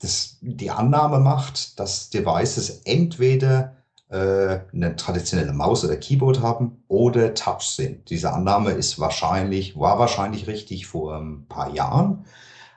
das 0.00 0.38
die 0.40 0.70
Annahme 0.70 1.18
macht, 1.18 1.78
dass 1.78 2.10
Devices 2.10 2.82
entweder 2.84 3.76
äh, 4.10 4.60
eine 4.72 4.96
traditionelle 4.96 5.52
Maus 5.52 5.84
oder 5.84 5.96
Keyboard 5.96 6.40
haben 6.40 6.82
oder 6.88 7.34
Touch 7.34 7.62
sind. 7.62 8.08
Diese 8.10 8.32
Annahme 8.32 8.70
ist 8.72 8.98
wahrscheinlich, 8.98 9.78
war 9.78 9.98
wahrscheinlich 9.98 10.46
richtig 10.46 10.86
vor 10.86 11.16
ein 11.16 11.46
paar 11.48 11.74
Jahren. 11.74 12.24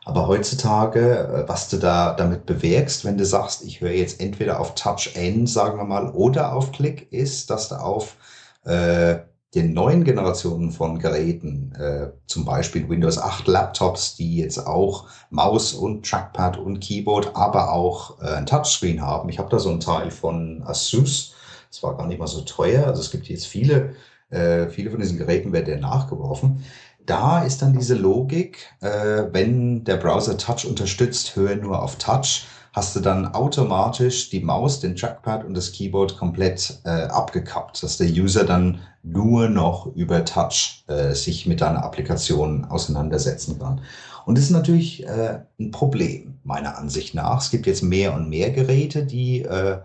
Aber 0.04 0.28
heutzutage, 0.28 1.43
äh, 1.45 1.50
was 1.50 1.69
du 1.69 1.78
da 1.78 2.13
damit 2.13 2.45
bewirkst, 2.45 3.06
wenn 3.06 3.17
du 3.17 3.26
sagst, 3.26 3.63
ich 3.63 3.82
höre 3.82 3.91
jetzt 3.91 4.19
entweder 4.19 4.60
auf 4.60 4.76
Touch 4.76 5.12
N, 5.15 5.47
sagen 5.47 5.78
wir 5.78 5.86
mal, 5.86 6.10
oder 6.10 6.54
auf 6.54 6.71
Klick, 6.71 7.12
ist, 7.12 7.50
dass 7.50 7.69
du 7.69 7.76
auf 7.76 8.17
äh, 8.65 9.19
den 9.54 9.74
neuen 9.74 10.06
Generationen 10.06 10.72
von 10.72 11.00
Geräten, 11.00 11.74
äh, 11.76 12.12
zum 12.26 12.46
Beispiel 12.46 12.88
Windows 12.88 13.18
8 13.18 13.48
Laptops, 13.48 14.16
die 14.16 14.38
jetzt 14.38 14.66
auch 14.66 15.08
Maus 15.30 15.74
und 15.74 16.10
Trackpad 16.10 16.58
und 16.58 16.80
Keyboard, 16.80 17.36
aber 17.36 17.74
auch 17.74 18.22
äh, 18.22 18.36
ein 18.36 18.46
Touchscreen 18.46 19.02
haben. 19.02 19.28
Ich 19.28 19.40
habe 19.40 19.50
da 19.50 19.60
so 19.60 19.70
ein 19.70 19.82
Teil 19.82 20.10
von 20.10 20.64
Asus. 20.66 21.34
Das 21.70 21.84
war 21.84 21.98
gar 21.98 22.08
nicht 22.08 22.20
mal 22.20 22.28
so 22.28 22.42
teuer. 22.42 22.88
Also 22.88 23.02
es 23.02 23.12
gibt 23.12 23.28
jetzt 23.28 23.46
viele, 23.46 23.96
äh, 24.30 24.68
viele 24.70 24.90
von 24.90 25.02
diesen 25.02 25.18
Geräten 25.18 25.52
werden 25.52 25.70
ja 25.70 25.80
nachgeworfen. 25.80 26.64
Da 27.06 27.44
ist 27.44 27.62
dann 27.62 27.74
diese 27.74 27.96
Logik, 27.96 28.70
äh, 28.80 29.26
wenn 29.32 29.84
der 29.84 29.98
Browser 29.98 30.38
Touch 30.38 30.66
unterstützt, 30.66 31.36
höre 31.36 31.58
nur 31.58 31.82
auf 31.82 31.98
Touch, 31.98 32.46
hast 32.74 32.96
du 32.96 33.00
dann 33.02 33.34
automatisch 33.34 34.30
die 34.30 34.40
Maus, 34.40 34.80
den 34.80 34.96
Trackpad 34.96 35.44
und 35.44 35.54
das 35.56 35.72
Keyboard 35.72 36.18
komplett 36.18 36.80
äh, 36.86 36.90
abgekappt, 36.90 37.84
dass 37.84 37.98
der 37.98 38.08
User 38.08 38.46
dann 38.46 38.80
nur 39.04 39.50
noch 39.50 39.88
über 39.96 40.24
Touch 40.24 40.84
äh, 40.88 41.14
sich 41.14 41.48
mit 41.48 41.62
deiner 41.62 41.84
Applikation 41.84 42.66
auseinandersetzen 42.66 43.60
kann. 43.60 43.82
Und 44.26 44.38
das 44.38 44.46
ist 44.46 44.52
natürlich 44.52 45.06
äh, 45.06 45.40
ein 45.60 45.72
Problem, 45.72 46.36
meiner 46.44 46.78
Ansicht 46.78 47.16
nach. 47.16 47.42
Es 47.42 47.50
gibt 47.50 47.66
jetzt 47.68 47.84
mehr 47.84 48.14
und 48.14 48.30
mehr 48.30 48.52
Geräte, 48.52 49.06
die 49.06 49.42
äh, 49.42 49.80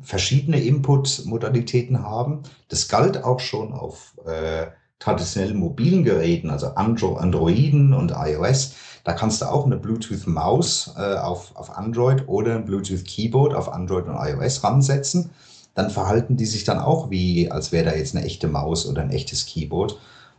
verschiedene 0.00 0.60
Input-Modalitäten 0.60 2.02
haben. 2.02 2.42
Das 2.68 2.88
galt 2.88 3.24
auch 3.24 3.40
schon 3.40 3.72
auf 3.72 4.16
äh, 4.24 4.66
traditionellen 4.98 5.58
mobilen 5.58 6.04
Geräten, 6.04 6.50
also 6.50 6.68
Andro 6.68 7.16
Androiden 7.16 7.92
und 7.92 8.12
iOS. 8.16 8.74
Da 9.04 9.12
kannst 9.12 9.42
du 9.42 9.46
auch 9.46 9.66
eine 9.66 9.76
Bluetooth-Maus 9.76 10.94
äh, 10.96 11.16
auf, 11.16 11.54
auf 11.54 11.76
Android 11.76 12.26
oder 12.26 12.54
ein 12.56 12.64
Bluetooth-Keyboard 12.64 13.54
auf 13.54 13.70
Android 13.72 14.06
und 14.06 14.16
iOS 14.16 14.64
ransetzen. 14.64 15.30
Dann 15.74 15.90
verhalten 15.90 16.36
die 16.36 16.46
sich 16.46 16.64
dann 16.64 16.78
auch 16.78 17.10
wie, 17.10 17.50
als 17.50 17.70
wäre 17.70 17.84
da 17.84 17.94
jetzt 17.94 18.16
eine 18.16 18.24
echte 18.24 18.48
Maus 18.48 18.86
oder 18.86 19.02
ein 19.02 19.10
echtes 19.10 19.44
Keyboard. 19.44 19.98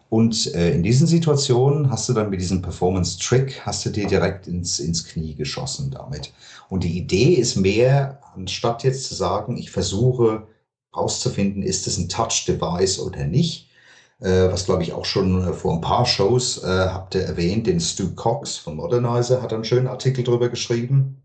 Und 0.09 0.53
äh, 0.55 0.71
in 0.71 0.81
diesen 0.81 1.07
Situationen 1.07 1.89
hast 1.89 2.09
du 2.09 2.13
dann 2.13 2.29
mit 2.29 2.41
diesem 2.41 2.61
Performance-Trick, 2.61 3.65
hast 3.65 3.85
du 3.85 3.89
dir 3.89 4.07
direkt 4.07 4.47
ins, 4.47 4.79
ins 4.79 5.05
Knie 5.05 5.35
geschossen 5.35 5.91
damit. 5.91 6.31
Und 6.69 6.83
die 6.83 6.97
Idee 6.97 7.33
ist 7.33 7.55
mehr, 7.55 8.19
anstatt 8.35 8.83
jetzt 8.83 9.05
zu 9.05 9.13
sagen, 9.13 9.57
ich 9.57 9.71
versuche 9.71 10.47
herauszufinden, 10.93 11.61
ist 11.61 11.85
es 11.85 11.97
ein 11.97 12.09
Touch-Device 12.09 12.99
oder 12.99 13.25
nicht, 13.25 13.67
was 14.19 14.65
glaube 14.65 14.83
ich 14.83 14.93
auch 14.93 15.05
schon 15.05 15.45
äh, 15.45 15.53
vor 15.53 15.73
ein 15.73 15.81
paar 15.81 16.05
Shows 16.05 16.63
äh, 16.63 16.67
habt 16.67 17.15
ihr 17.15 17.23
erwähnt, 17.23 17.67
den 17.67 17.79
Stu 17.81 18.15
Cox 18.15 18.57
von 18.57 18.77
Modernizer 18.77 19.41
hat 19.41 19.51
einen 19.51 19.65
schönen 19.65 19.87
Artikel 19.87 20.23
darüber 20.23 20.49
geschrieben, 20.49 21.21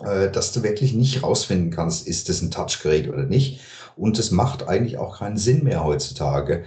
äh, 0.00 0.30
dass 0.30 0.52
du 0.52 0.62
wirklich 0.62 0.94
nicht 0.94 1.22
rausfinden 1.22 1.70
kannst, 1.70 2.06
ist 2.06 2.28
es 2.30 2.40
ein 2.42 2.50
Touchgerät 2.50 3.08
oder 3.08 3.24
nicht. 3.24 3.60
Und 3.96 4.18
es 4.18 4.30
macht 4.30 4.66
eigentlich 4.68 4.98
auch 4.98 5.18
keinen 5.18 5.36
Sinn 5.36 5.64
mehr 5.64 5.84
heutzutage. 5.84 6.64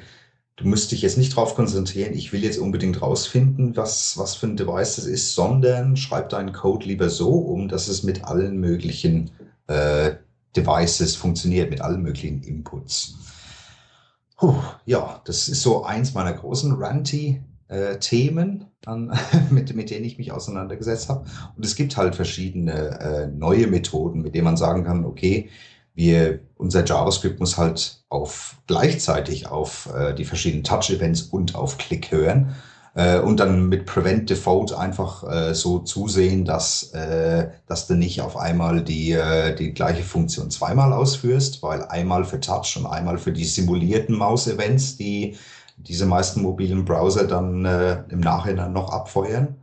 Du 0.55 0.67
musst 0.67 0.91
dich 0.91 1.01
jetzt 1.01 1.17
nicht 1.17 1.35
darauf 1.35 1.55
konzentrieren, 1.55 2.13
ich 2.13 2.31
will 2.31 2.43
jetzt 2.43 2.59
unbedingt 2.59 3.01
rausfinden, 3.01 3.75
was, 3.75 4.17
was 4.19 4.35
für 4.35 4.45
ein 4.45 4.57
Device 4.57 4.97
das 4.97 5.05
ist, 5.05 5.33
sondern 5.33 5.97
schreib 5.97 6.29
deinen 6.29 6.53
Code 6.53 6.85
lieber 6.85 7.09
so 7.09 7.31
um, 7.31 7.69
dass 7.69 7.87
es 7.87 8.03
mit 8.03 8.23
allen 8.25 8.57
möglichen 8.59 9.31
äh, 9.65 10.11
Devices 10.55 11.15
funktioniert, 11.15 11.71
mit 11.71 11.81
allen 11.81 12.03
möglichen 12.03 12.43
Inputs. 12.43 13.15
Puh, 14.37 14.55
ja, 14.85 15.21
das 15.25 15.47
ist 15.47 15.61
so 15.61 15.83
eins 15.83 16.13
meiner 16.13 16.33
großen 16.33 16.73
Ranty-Themen, 16.73 18.65
mit, 19.49 19.75
mit 19.75 19.89
denen 19.89 20.05
ich 20.05 20.17
mich 20.17 20.31
auseinandergesetzt 20.31 21.09
habe. 21.09 21.25
Und 21.55 21.65
es 21.65 21.75
gibt 21.75 21.95
halt 21.97 22.15
verschiedene 22.15 22.99
äh, 22.99 23.27
neue 23.27 23.67
Methoden, 23.67 24.21
mit 24.21 24.35
denen 24.35 24.45
man 24.45 24.57
sagen 24.57 24.83
kann, 24.83 25.05
okay, 25.05 25.49
wir, 25.95 26.39
unser 26.55 26.83
JavaScript 26.83 27.39
muss 27.39 27.57
halt 27.57 28.03
auf 28.09 28.57
gleichzeitig 28.67 29.47
auf 29.47 29.89
äh, 29.95 30.13
die 30.13 30.25
verschiedenen 30.25 30.63
Touch-Events 30.63 31.23
und 31.23 31.55
auf 31.55 31.77
Klick 31.77 32.11
hören 32.11 32.55
äh, 32.95 33.19
und 33.19 33.39
dann 33.39 33.69
mit 33.69 33.85
Prevent 33.85 34.29
Default 34.29 34.73
einfach 34.73 35.23
äh, 35.23 35.53
so 35.53 35.79
zusehen, 35.79 36.45
dass, 36.45 36.91
äh, 36.93 37.49
dass 37.67 37.87
du 37.87 37.95
nicht 37.95 38.21
auf 38.21 38.37
einmal 38.37 38.83
die, 38.83 39.11
äh, 39.11 39.55
die 39.55 39.73
gleiche 39.73 40.03
Funktion 40.03 40.51
zweimal 40.51 40.93
ausführst, 40.93 41.63
weil 41.63 41.83
einmal 41.83 42.25
für 42.25 42.39
Touch 42.39 42.77
und 42.77 42.85
einmal 42.85 43.17
für 43.17 43.31
die 43.31 43.45
simulierten 43.45 44.15
Maus-Events, 44.15 44.97
die 44.97 45.37
diese 45.77 46.05
meisten 46.05 46.41
mobilen 46.41 46.85
Browser 46.85 47.25
dann 47.25 47.65
äh, 47.65 48.03
im 48.09 48.19
Nachhinein 48.19 48.73
noch 48.73 48.91
abfeuern. 48.91 49.55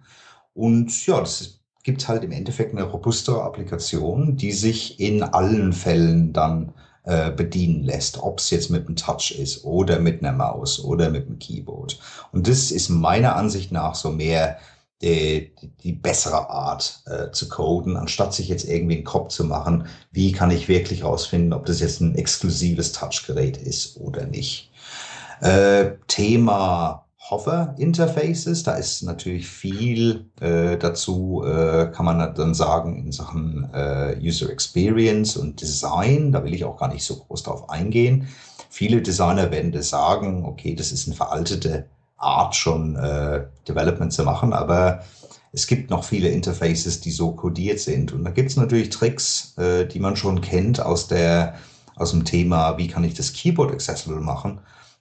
Und 0.54 1.06
ja, 1.06 1.20
das 1.20 1.40
ist 1.40 1.60
gibt 1.82 2.08
halt 2.08 2.24
im 2.24 2.32
Endeffekt 2.32 2.72
eine 2.72 2.84
robustere 2.84 3.42
Applikation, 3.42 4.36
die 4.36 4.52
sich 4.52 5.00
in 5.00 5.22
allen 5.22 5.72
Fällen 5.72 6.32
dann 6.32 6.72
äh, 7.10 7.32
bedienen 7.32 7.82
lässt, 7.82 8.22
ob 8.22 8.38
es 8.38 8.50
jetzt 8.50 8.70
mit 8.70 8.86
einem 8.86 8.94
Touch 8.94 9.32
ist 9.36 9.64
oder 9.64 9.98
mit 9.98 10.22
einer 10.22 10.30
Maus 10.30 10.78
oder 10.78 11.10
mit 11.10 11.26
einem 11.26 11.40
Keyboard. 11.40 11.98
Und 12.30 12.46
das 12.46 12.70
ist 12.70 12.88
meiner 12.88 13.34
Ansicht 13.34 13.72
nach 13.72 13.96
so 13.96 14.10
mehr 14.12 14.58
die, 15.02 15.52
die, 15.60 15.70
die 15.82 15.92
bessere 15.92 16.48
Art 16.50 17.02
äh, 17.06 17.32
zu 17.32 17.48
coden, 17.48 17.96
anstatt 17.96 18.32
sich 18.32 18.48
jetzt 18.48 18.62
irgendwie 18.68 18.94
einen 18.94 19.04
Kopf 19.04 19.30
zu 19.30 19.44
machen, 19.44 19.88
wie 20.12 20.30
kann 20.30 20.52
ich 20.52 20.68
wirklich 20.68 21.02
rausfinden, 21.02 21.52
ob 21.52 21.66
das 21.66 21.80
jetzt 21.80 22.00
ein 22.00 22.14
exklusives 22.14 22.92
Touchgerät 22.92 23.56
ist 23.56 23.96
oder 23.96 24.26
nicht. 24.26 24.70
Äh, 25.40 25.96
Thema 26.06 27.06
Hover-Interfaces. 27.30 28.64
Da 28.64 28.74
ist 28.74 29.02
natürlich 29.02 29.46
viel 29.46 30.26
äh, 30.40 30.76
dazu, 30.76 31.44
äh, 31.46 31.86
kann 31.92 32.04
man 32.04 32.34
dann 32.34 32.54
sagen, 32.54 32.96
in 32.96 33.12
Sachen 33.12 33.68
äh, 33.72 34.16
User 34.20 34.50
Experience 34.50 35.36
und 35.36 35.60
Design. 35.60 36.32
Da 36.32 36.44
will 36.44 36.54
ich 36.54 36.64
auch 36.64 36.76
gar 36.76 36.92
nicht 36.92 37.04
so 37.04 37.16
groß 37.16 37.44
drauf 37.44 37.70
eingehen. 37.70 38.28
Viele 38.68 39.00
Designer 39.02 39.50
werden 39.50 39.72
das 39.72 39.90
sagen, 39.90 40.44
okay, 40.44 40.74
das 40.74 40.92
ist 40.92 41.06
eine 41.06 41.16
veraltete 41.16 41.86
Art 42.16 42.54
schon 42.54 42.96
äh, 42.96 43.46
Development 43.66 44.12
zu 44.12 44.24
machen, 44.24 44.52
aber 44.52 45.02
es 45.52 45.66
gibt 45.66 45.90
noch 45.90 46.04
viele 46.04 46.28
Interfaces, 46.28 47.00
die 47.00 47.10
so 47.10 47.32
codiert 47.32 47.80
sind. 47.80 48.12
Und 48.12 48.24
da 48.24 48.30
gibt 48.30 48.50
es 48.50 48.56
natürlich 48.56 48.90
Tricks, 48.90 49.54
äh, 49.58 49.86
die 49.86 49.98
man 49.98 50.16
schon 50.16 50.40
kennt 50.40 50.80
aus, 50.80 51.08
der, 51.08 51.54
aus 51.96 52.12
dem 52.12 52.24
Thema, 52.24 52.78
wie 52.78 52.88
kann 52.88 53.04
ich 53.04 53.14
das 53.14 53.32
Keyboard 53.32 53.72
accessible 53.72 54.20
machen. 54.20 54.60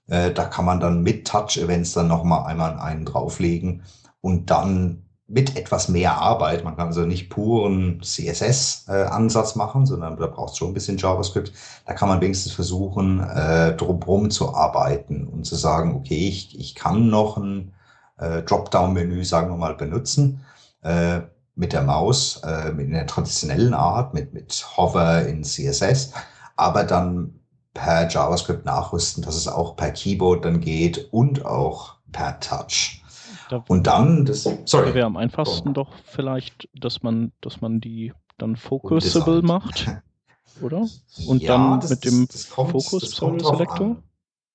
Äh, 0.09 0.31
da 0.31 0.45
kann 0.45 0.65
man 0.65 0.79
dann 0.79 1.03
mit 1.03 1.27
Touch-Events 1.27 1.93
dann 1.93 2.07
nochmal 2.07 2.45
einmal 2.45 2.79
einen 2.79 3.05
drauflegen 3.05 3.83
und 4.21 4.49
dann 4.49 5.03
mit 5.29 5.55
etwas 5.55 5.89
mehr 5.89 6.19
Arbeit, 6.19 6.63
man 6.63 6.75
kann 6.75 6.87
also 6.87 7.01
nicht 7.01 7.29
puren 7.29 8.01
CSS-Ansatz 8.01 9.55
äh, 9.55 9.57
machen, 9.59 9.85
sondern 9.85 10.17
da 10.17 10.25
braucht 10.25 10.53
es 10.53 10.57
schon 10.57 10.71
ein 10.71 10.73
bisschen 10.73 10.97
JavaScript. 10.97 11.53
Da 11.85 11.93
kann 11.93 12.09
man 12.09 12.19
wenigstens 12.19 12.53
versuchen, 12.53 13.19
äh, 13.19 13.75
drumherum 13.75 14.31
zu 14.31 14.55
arbeiten 14.55 15.27
und 15.27 15.45
zu 15.45 15.55
sagen, 15.55 15.95
okay, 15.95 16.27
ich, 16.27 16.59
ich 16.59 16.73
kann 16.73 17.09
noch 17.09 17.37
ein 17.37 17.73
äh, 18.17 18.41
Dropdown-Menü, 18.41 19.23
sagen 19.23 19.51
wir 19.51 19.57
mal, 19.57 19.75
benutzen 19.75 20.43
äh, 20.81 21.21
mit 21.55 21.73
der 21.73 21.83
Maus, 21.83 22.41
äh, 22.43 22.71
mit 22.71 22.87
einer 22.87 23.05
traditionellen 23.05 23.75
Art, 23.75 24.15
mit, 24.15 24.33
mit 24.33 24.65
Hover 24.77 25.27
in 25.27 25.43
CSS, 25.43 26.11
aber 26.55 26.85
dann 26.85 27.38
per 27.79 28.09
JavaScript 28.09 28.65
nachrüsten, 28.65 29.23
dass 29.23 29.35
es 29.35 29.47
auch 29.47 29.77
per 29.77 29.91
Keyboard 29.91 30.43
dann 30.43 30.59
geht 30.59 31.07
und 31.11 31.45
auch 31.45 31.95
per 32.11 32.39
Touch. 32.41 33.01
Da 33.49 33.63
und 33.67 33.87
dann 33.87 34.25
das, 34.25 34.47
sorry. 34.65 34.93
wäre 34.93 35.05
am 35.05 35.15
einfachsten 35.15 35.69
oh. 35.69 35.73
doch 35.73 35.93
vielleicht, 36.03 36.67
dass 36.75 37.03
man, 37.03 37.31
dass 37.39 37.61
man 37.61 37.79
die 37.79 38.11
dann 38.37 38.57
focusable 38.57 39.41
macht, 39.41 39.87
oder? 40.61 40.85
Und 41.25 41.41
ja, 41.41 41.57
dann 41.57 41.79
das, 41.79 41.89
mit 41.89 42.05
dem 42.05 42.27
Focus 42.27 43.15
Selector? 43.15 43.95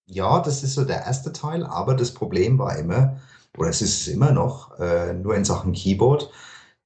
Ja, 0.06 0.40
das 0.40 0.62
ist 0.62 0.74
so 0.74 0.84
der 0.84 1.04
erste 1.06 1.32
Teil, 1.32 1.64
aber 1.64 1.94
das 1.94 2.12
Problem 2.12 2.58
war 2.58 2.76
immer, 2.76 3.16
oder 3.56 3.70
es 3.70 3.80
ist 3.80 4.06
immer 4.06 4.32
noch, 4.32 4.78
äh, 4.78 5.14
nur 5.14 5.34
in 5.34 5.46
Sachen 5.46 5.72
Keyboard, 5.72 6.30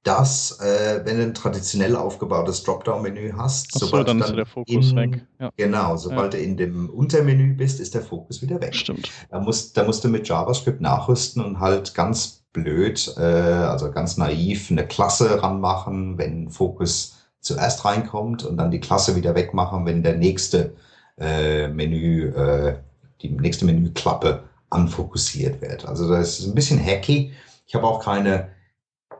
dass, 0.03 0.59
äh, 0.61 1.01
wenn 1.03 1.17
du 1.17 1.23
ein 1.23 1.33
traditionell 1.33 1.95
aufgebautes 1.95 2.63
Dropdown-Menü 2.63 3.33
hast, 3.35 3.71
Ach 3.75 3.79
sobald 3.79 4.07
so, 4.07 4.13
dann, 4.13 4.19
dann 4.19 4.29
ist 4.29 4.35
der 4.37 4.45
Fokus 4.45 4.91
in, 4.91 4.95
weg. 4.95 5.25
Ja. 5.39 5.51
Genau, 5.57 5.97
sobald 5.97 6.33
ja. 6.33 6.39
du 6.39 6.45
in 6.45 6.57
dem 6.57 6.89
Untermenü 6.89 7.53
bist, 7.53 7.79
ist 7.79 7.93
der 7.95 8.01
Fokus 8.01 8.41
wieder 8.41 8.61
weg. 8.61 8.75
Stimmt. 8.75 9.09
Da 9.29 9.39
musst, 9.39 9.75
da 9.75 9.83
musst 9.83 10.03
du 10.03 10.07
mit 10.07 10.27
JavaScript 10.27 10.79
nachrüsten 10.79 11.43
und 11.43 11.59
halt 11.59 11.93
ganz 11.95 12.43
blöd, 12.53 13.13
äh, 13.17 13.21
also 13.21 13.91
ganz 13.91 14.17
naiv, 14.17 14.71
eine 14.71 14.87
Klasse 14.87 15.43
ranmachen, 15.43 16.17
wenn 16.17 16.49
Fokus 16.49 17.17
zuerst 17.41 17.83
reinkommt 17.83 18.43
und 18.43 18.57
dann 18.57 18.71
die 18.71 18.79
Klasse 18.79 19.15
wieder 19.15 19.35
wegmachen, 19.35 19.85
wenn 19.85 20.03
der 20.03 20.15
nächste 20.15 20.75
äh, 21.17 21.67
Menü, 21.67 22.29
äh, 22.29 22.77
die 23.21 23.29
nächste 23.29 23.65
Menüklappe 23.65 24.43
anfokussiert 24.69 25.61
wird. 25.61 25.85
Also 25.85 26.09
das 26.09 26.39
ist 26.39 26.47
ein 26.47 26.55
bisschen 26.55 26.79
hacky. 26.79 27.33
Ich 27.67 27.75
habe 27.75 27.85
auch 27.85 28.03
keine 28.03 28.49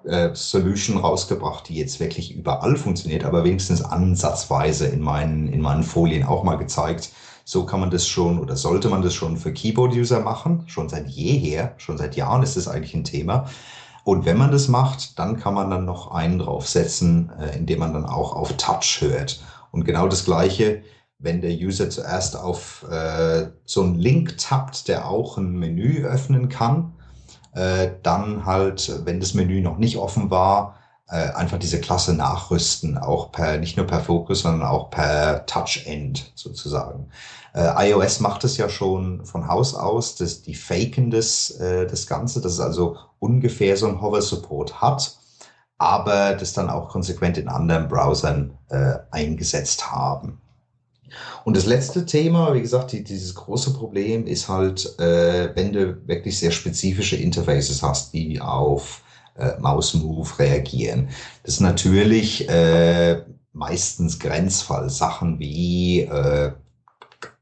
äh, 0.05 0.29
Solution 0.33 0.97
rausgebracht, 0.97 1.69
die 1.69 1.75
jetzt 1.75 1.99
wirklich 1.99 2.35
überall 2.35 2.75
funktioniert, 2.75 3.25
aber 3.25 3.43
wenigstens 3.43 3.81
ansatzweise 3.81 4.87
in 4.87 5.01
meinen, 5.01 5.47
in 5.47 5.61
meinen 5.61 5.83
Folien 5.83 6.23
auch 6.25 6.43
mal 6.43 6.57
gezeigt. 6.57 7.11
So 7.45 7.65
kann 7.65 7.79
man 7.79 7.89
das 7.89 8.07
schon 8.07 8.39
oder 8.39 8.55
sollte 8.55 8.89
man 8.89 9.01
das 9.01 9.13
schon 9.13 9.37
für 9.37 9.51
Keyboard-User 9.51 10.19
machen. 10.19 10.63
Schon 10.67 10.87
seit 10.87 11.07
jeher, 11.09 11.73
schon 11.77 11.97
seit 11.97 12.15
Jahren 12.15 12.43
ist 12.43 12.57
das 12.57 12.67
eigentlich 12.67 12.93
ein 12.93 13.03
Thema. 13.03 13.49
Und 14.03 14.25
wenn 14.25 14.37
man 14.37 14.51
das 14.51 14.67
macht, 14.67 15.19
dann 15.19 15.37
kann 15.39 15.53
man 15.53 15.69
dann 15.69 15.85
noch 15.85 16.11
einen 16.11 16.39
draufsetzen, 16.39 17.31
äh, 17.39 17.57
indem 17.57 17.79
man 17.79 17.93
dann 17.93 18.05
auch 18.05 18.35
auf 18.35 18.55
Touch 18.57 19.01
hört. 19.01 19.41
Und 19.71 19.85
genau 19.85 20.07
das 20.07 20.25
Gleiche, 20.25 20.83
wenn 21.19 21.41
der 21.41 21.51
User 21.51 21.89
zuerst 21.89 22.37
auf 22.37 22.85
äh, 22.89 23.47
so 23.65 23.83
einen 23.83 23.95
Link 23.95 24.37
tappt, 24.37 24.87
der 24.87 25.07
auch 25.07 25.37
ein 25.37 25.57
Menü 25.59 26.05
öffnen 26.05 26.49
kann, 26.49 26.93
äh, 27.53 27.89
dann 28.03 28.45
halt, 28.45 29.05
wenn 29.05 29.19
das 29.19 29.33
Menü 29.33 29.61
noch 29.61 29.77
nicht 29.77 29.97
offen 29.97 30.29
war, 30.29 30.75
äh, 31.09 31.31
einfach 31.31 31.57
diese 31.57 31.81
Klasse 31.81 32.13
nachrüsten, 32.13 32.97
auch 32.97 33.31
per, 33.31 33.57
nicht 33.57 33.77
nur 33.77 33.87
per 33.87 34.01
Focus, 34.01 34.41
sondern 34.41 34.67
auch 34.67 34.91
per 34.91 35.45
Touch-End 35.47 36.31
sozusagen. 36.35 37.09
Äh, 37.53 37.89
iOS 37.89 38.19
macht 38.19 38.43
es 38.43 38.57
ja 38.57 38.69
schon 38.69 39.25
von 39.25 39.47
Haus 39.47 39.73
aus, 39.73 40.15
dass 40.15 40.43
die 40.43 40.53
faken 40.53 41.09
das, 41.09 41.49
äh, 41.51 41.87
das 41.87 42.05
Ganze, 42.05 42.41
dass 42.41 42.53
es 42.53 42.59
also 42.59 42.97
ungefähr 43.17 43.75
so 43.75 43.87
ein 43.87 44.01
Hover-Support 44.01 44.81
hat, 44.81 45.17
aber 45.79 46.33
das 46.33 46.53
dann 46.53 46.69
auch 46.69 46.89
konsequent 46.89 47.37
in 47.37 47.47
anderen 47.47 47.87
Browsern 47.87 48.57
äh, 48.69 48.95
eingesetzt 49.09 49.91
haben. 49.91 50.39
Und 51.43 51.57
das 51.57 51.65
letzte 51.65 52.05
Thema, 52.05 52.53
wie 52.53 52.61
gesagt, 52.61 52.91
die, 52.91 53.03
dieses 53.03 53.35
große 53.35 53.73
Problem 53.73 54.27
ist 54.27 54.47
halt, 54.47 54.99
äh, 54.99 55.55
wenn 55.55 55.73
du 55.73 56.07
wirklich 56.07 56.37
sehr 56.37 56.51
spezifische 56.51 57.15
Interfaces 57.15 57.81
hast, 57.83 58.13
die 58.13 58.39
auf 58.41 59.01
äh, 59.35 59.59
Mouse 59.59 59.93
Move 59.93 60.29
reagieren. 60.39 61.09
Das 61.43 61.55
ist 61.55 61.61
natürlich 61.61 62.47
äh, 62.49 63.23
meistens 63.53 64.19
Grenzfall. 64.19 64.89
Sachen 64.89 65.39
wie 65.39 66.01
äh, 66.01 66.51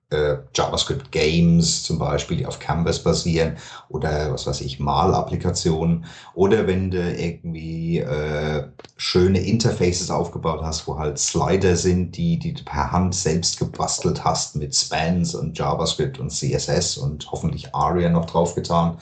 äh, 0.10 0.38
JavaScript 0.54 1.12
Games 1.12 1.84
zum 1.84 2.00
Beispiel, 2.00 2.38
die 2.38 2.46
auf 2.46 2.60
Canvas 2.60 3.04
basieren 3.04 3.58
oder 3.90 4.32
was 4.32 4.48
weiß 4.48 4.62
ich, 4.62 4.80
Mal-Applikationen 4.80 6.06
oder 6.34 6.68
wenn 6.68 6.92
du 6.92 7.14
irgendwie 7.14 8.00
äh, 8.00 8.68
schöne 8.96 9.40
Interfaces 9.40 10.10
aufgebaut 10.10 10.62
hast, 10.64 10.88
wo 10.88 10.98
halt 10.98 11.20
Slider 11.20 11.76
sind, 11.76 12.16
die, 12.16 12.40
die 12.40 12.54
du 12.54 12.64
per 12.64 12.92
Hand 12.92 13.16
selbst 13.16 13.60
gebastelt 13.60 14.24
hast 14.24 14.56
mit 14.56 14.76
Spans 14.76 15.36
und 15.36 15.58
JavaScript 15.58 16.20
und 16.20 16.32
CSS 16.32 16.98
und 16.98 17.30
hoffentlich 17.32 17.74
ARIA 17.76 18.10
noch 18.10 18.26
draufgetan. 18.26 18.98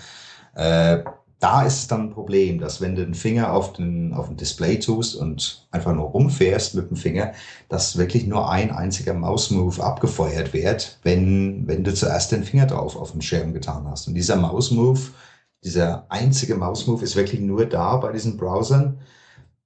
Äh, 0.56 1.04
da 1.40 1.64
ist 1.64 1.78
es 1.80 1.88
dann 1.88 2.02
ein 2.02 2.10
Problem, 2.12 2.60
dass 2.60 2.82
wenn 2.82 2.96
du 2.96 3.04
den 3.04 3.14
Finger 3.14 3.54
auf 3.54 3.74
den, 3.74 4.14
auf 4.14 4.28
den 4.28 4.38
Display 4.38 4.80
tust 4.80 5.16
und 5.16 5.68
einfach 5.72 5.94
nur 5.94 6.06
rumfährst 6.06 6.76
mit 6.76 6.90
dem 6.90 6.98
Finger, 6.98 7.34
dass 7.70 7.98
wirklich 7.98 8.26
nur 8.26 8.50
ein 8.50 8.72
einziger 8.72 9.14
Maus-Move 9.14 9.84
abgefeuert 9.84 10.54
wird, 10.54 10.98
wenn, 11.04 11.68
wenn 11.68 11.84
du 11.84 11.94
zuerst 11.94 12.32
den 12.32 12.44
Finger 12.44 12.68
drauf 12.68 12.96
auf 12.96 13.12
den 13.12 13.22
Schirm 13.22 13.54
getan 13.54 13.86
hast. 13.88 14.08
Und 14.08 14.16
dieser 14.16 14.38
Maus-Move, 14.38 15.00
dieser 15.64 16.06
einzige 16.10 16.56
Maus-Move 16.56 17.04
ist 17.04 17.16
wirklich 17.16 17.42
nur 17.42 17.66
da 17.66 17.98
bei 17.98 18.12
diesen 18.12 18.38
Browsern, 18.38 19.00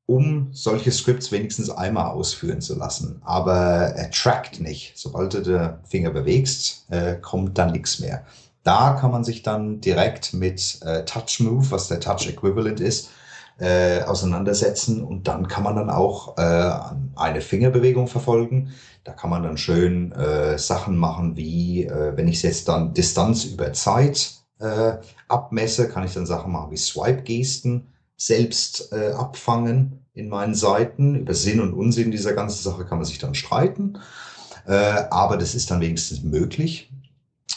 um 0.08 0.48
solche 0.52 0.92
Scripts 0.92 1.32
wenigstens 1.32 1.70
einmal 1.70 2.12
ausführen 2.12 2.62
zu 2.62 2.76
lassen. 2.76 3.22
Aber 3.24 3.56
er 3.56 4.10
trackt 4.10 4.60
nicht. 4.60 4.94
Sobald 4.98 5.36
du 5.36 5.42
den 5.42 5.74
Finger 5.88 6.10
bewegst, 6.10 6.90
äh, 6.90 7.18
kommt 7.22 7.60
dann 7.60 7.74
nichts 7.74 8.00
mehr. 8.00 8.26
Da 8.64 8.98
kann 9.00 9.12
man 9.12 9.24
sich 9.24 9.42
dann 9.44 9.82
direkt 9.82 10.34
mit 10.34 10.80
äh, 10.84 11.06
Touch 11.06 11.40
Move, 11.40 11.72
was 11.72 11.88
der 11.88 12.00
Touch 12.00 12.28
Equivalent 12.28 12.80
ist, 12.80 13.10
äh, 13.60 14.02
auseinandersetzen 14.04 15.04
und 15.04 15.28
dann 15.28 15.48
kann 15.48 15.64
man 15.64 15.76
dann 15.76 15.90
auch 15.90 16.38
äh, 16.38 16.72
eine 17.16 17.42
Fingerbewegung 17.42 18.08
verfolgen. 18.08 18.72
Da 19.04 19.14
kann 19.14 19.30
man 19.30 19.44
dann 19.44 19.58
schön 19.58 20.12
äh, 20.12 20.58
Sachen 20.58 20.98
machen 20.98 21.36
wie, 21.36 21.86
äh, 21.86 22.16
wenn 22.16 22.28
ich 22.28 22.44
jetzt 22.44 22.68
dann 22.68 22.94
Distanz 22.94 23.46
über 23.46 23.74
Zeit 23.74 24.34
äh, 24.60 24.98
abmesse, 25.28 25.90
kann 25.90 26.06
ich 26.06 26.14
dann 26.14 26.26
Sachen 26.26 26.52
machen 26.52 26.72
wie 26.72 26.78
Swipe-Gesten 26.78 27.88
selbst 28.18 28.92
äh, 28.92 29.14
abfangen 29.14 30.06
in 30.14 30.30
meinen 30.30 30.54
Seiten. 30.54 31.16
Über 31.16 31.34
Sinn 31.34 31.62
und 31.62 31.74
Unsinn 31.74 32.12
dieser 32.12 32.34
ganzen 32.34 32.62
Sache 32.62 32.86
kann 32.86 32.98
man 32.98 33.06
sich 33.06 33.18
dann 33.20 33.36
streiten, 33.36 33.98
äh, 34.68 34.74
aber 35.10 35.38
das 35.38 35.56
ist 35.56 35.72
dann 35.72 35.82
wenigstens 35.82 36.22
möglich. 36.24 36.92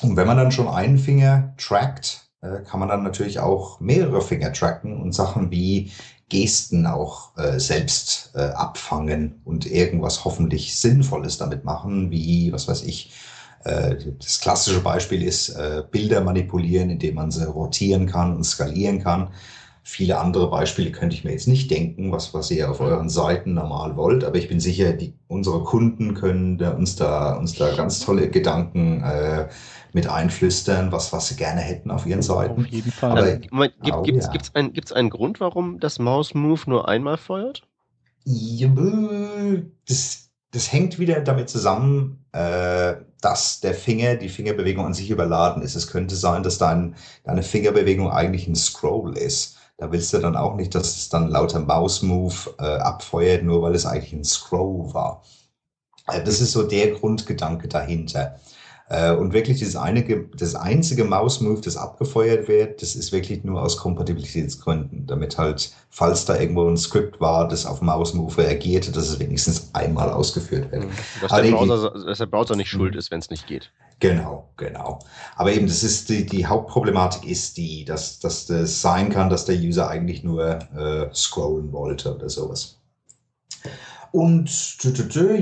Und 0.00 0.16
wenn 0.16 0.26
man 0.26 0.36
dann 0.36 0.52
schon 0.52 0.68
einen 0.68 0.98
Finger 0.98 1.54
trackt, 1.58 2.28
äh, 2.40 2.60
kann 2.68 2.80
man 2.80 2.88
dann 2.88 3.02
natürlich 3.02 3.38
auch 3.38 3.80
mehrere 3.80 4.22
Finger 4.22 4.52
tracken 4.52 5.00
und 5.00 5.12
Sachen 5.12 5.50
wie 5.50 5.92
Gesten 6.28 6.86
auch 6.86 7.36
äh, 7.36 7.60
selbst 7.60 8.30
äh, 8.34 8.40
abfangen 8.40 9.42
und 9.44 9.66
irgendwas 9.66 10.24
hoffentlich 10.24 10.76
Sinnvolles 10.76 11.36
damit 11.36 11.64
machen, 11.64 12.10
wie, 12.10 12.52
was 12.52 12.68
weiß 12.68 12.84
ich, 12.84 13.12
äh, 13.64 13.96
das 14.18 14.40
klassische 14.40 14.80
Beispiel 14.80 15.22
ist 15.22 15.50
äh, 15.50 15.84
Bilder 15.90 16.22
manipulieren, 16.22 16.90
indem 16.90 17.16
man 17.16 17.30
sie 17.30 17.46
rotieren 17.46 18.06
kann 18.06 18.34
und 18.34 18.44
skalieren 18.44 19.02
kann. 19.02 19.28
Viele 19.84 20.18
andere 20.18 20.48
Beispiele 20.48 20.92
könnte 20.92 21.16
ich 21.16 21.24
mir 21.24 21.32
jetzt 21.32 21.48
nicht 21.48 21.70
denken, 21.70 22.12
was, 22.12 22.32
was 22.34 22.50
ihr 22.52 22.70
auf 22.70 22.80
euren 22.80 23.08
Seiten 23.08 23.54
normal 23.54 23.96
wollt, 23.96 24.22
aber 24.22 24.36
ich 24.36 24.48
bin 24.48 24.60
sicher, 24.60 24.92
die, 24.92 25.14
unsere 25.26 25.64
Kunden 25.64 26.14
können 26.14 26.56
da, 26.56 26.70
uns, 26.70 26.94
da, 26.94 27.34
uns 27.36 27.56
da 27.56 27.74
ganz 27.74 27.98
tolle 27.98 28.30
Gedanken 28.30 29.02
äh, 29.02 29.48
mit 29.92 30.08
einflüstern, 30.08 30.92
was, 30.92 31.12
was 31.12 31.28
sie 31.28 31.36
gerne 31.36 31.60
hätten 31.60 31.90
auf 31.90 32.06
ihren 32.06 32.22
Seiten. 32.22 32.62
Auf 32.62 32.68
jeden 32.68 32.92
Fall. 32.92 33.18
Aber, 33.18 33.38
Moment, 33.50 33.74
gibt 33.82 34.18
es 34.18 34.24
oh, 34.24 34.26
ja. 34.26 34.30
gibt's 34.30 34.54
ein, 34.54 34.72
gibt's 34.72 34.92
einen 34.92 35.10
Grund, 35.10 35.40
warum 35.40 35.80
das 35.80 35.98
Mouse 35.98 36.34
Move 36.34 36.62
nur 36.66 36.88
einmal 36.88 37.16
feuert? 37.16 37.62
Ja, 38.24 38.70
das, 39.88 40.30
das 40.52 40.72
hängt 40.72 40.98
wieder 40.98 41.20
damit 41.20 41.48
zusammen, 41.48 42.24
äh, 42.32 42.94
dass 43.20 43.60
der 43.60 43.74
Finger, 43.74 44.16
die 44.16 44.28
Fingerbewegung 44.28 44.86
an 44.86 44.94
sich 44.94 45.10
überladen 45.10 45.62
ist. 45.62 45.74
Es 45.74 45.86
könnte 45.88 46.14
sein, 46.14 46.42
dass 46.42 46.58
dein, 46.58 46.94
deine 47.24 47.42
Fingerbewegung 47.42 48.10
eigentlich 48.10 48.46
ein 48.46 48.54
Scroll 48.54 49.16
ist. 49.16 49.58
Da 49.82 49.90
willst 49.90 50.12
du 50.12 50.18
dann 50.18 50.36
auch 50.36 50.54
nicht, 50.54 50.76
dass 50.76 50.96
es 50.96 51.08
dann 51.08 51.28
lauter 51.28 51.58
Mouse-Move 51.58 52.54
äh, 52.60 52.62
abfeuert, 52.62 53.42
nur 53.42 53.62
weil 53.62 53.74
es 53.74 53.84
eigentlich 53.84 54.12
ein 54.12 54.22
Scroll 54.22 54.94
war. 54.94 55.24
Äh, 56.06 56.22
das 56.22 56.40
ist 56.40 56.52
so 56.52 56.62
der 56.62 56.92
Grundgedanke 56.92 57.66
dahinter. 57.66 58.38
Äh, 58.88 59.10
und 59.10 59.32
wirklich 59.32 59.58
dieses 59.58 59.74
einige, 59.74 60.28
das 60.36 60.54
einzige 60.54 61.02
Mouse-Move, 61.02 61.62
das 61.62 61.76
abgefeuert 61.76 62.46
wird, 62.46 62.80
das 62.80 62.94
ist 62.94 63.10
wirklich 63.10 63.42
nur 63.42 63.60
aus 63.60 63.76
Kompatibilitätsgründen, 63.76 65.08
damit 65.08 65.36
halt, 65.36 65.72
falls 65.90 66.26
da 66.26 66.38
irgendwo 66.38 66.68
ein 66.68 66.76
Skript 66.76 67.20
war, 67.20 67.48
das 67.48 67.66
auf 67.66 67.82
Mouse-Move 67.82 68.38
reagierte, 68.38 68.92
dass 68.92 69.08
es 69.08 69.18
wenigstens 69.18 69.70
einmal 69.72 70.10
ausgeführt 70.10 70.70
wird. 70.70 70.84
Mhm. 70.84 70.90
Dass, 71.22 71.32
der 71.32 71.50
Browser, 71.50 71.90
dass 71.90 72.18
der 72.18 72.26
Browser 72.26 72.54
nicht 72.54 72.70
schuld 72.70 72.92
mhm. 72.92 72.98
ist, 73.00 73.10
wenn 73.10 73.18
es 73.18 73.30
nicht 73.30 73.48
geht. 73.48 73.72
Genau, 74.02 74.52
genau. 74.56 74.98
Aber 75.36 75.52
eben, 75.52 75.68
das 75.68 75.84
ist 75.84 76.08
die, 76.08 76.26
die 76.26 76.44
Hauptproblematik 76.44 77.24
ist 77.24 77.56
die, 77.56 77.84
dass, 77.84 78.18
dass 78.18 78.46
das 78.46 78.80
sein 78.80 79.10
kann, 79.10 79.30
dass 79.30 79.44
der 79.44 79.54
User 79.54 79.88
eigentlich 79.88 80.24
nur 80.24 80.58
äh, 80.76 81.14
scrollen 81.14 81.70
wollte 81.70 82.12
oder 82.12 82.28
sowas. 82.28 82.80
Und 84.10 84.50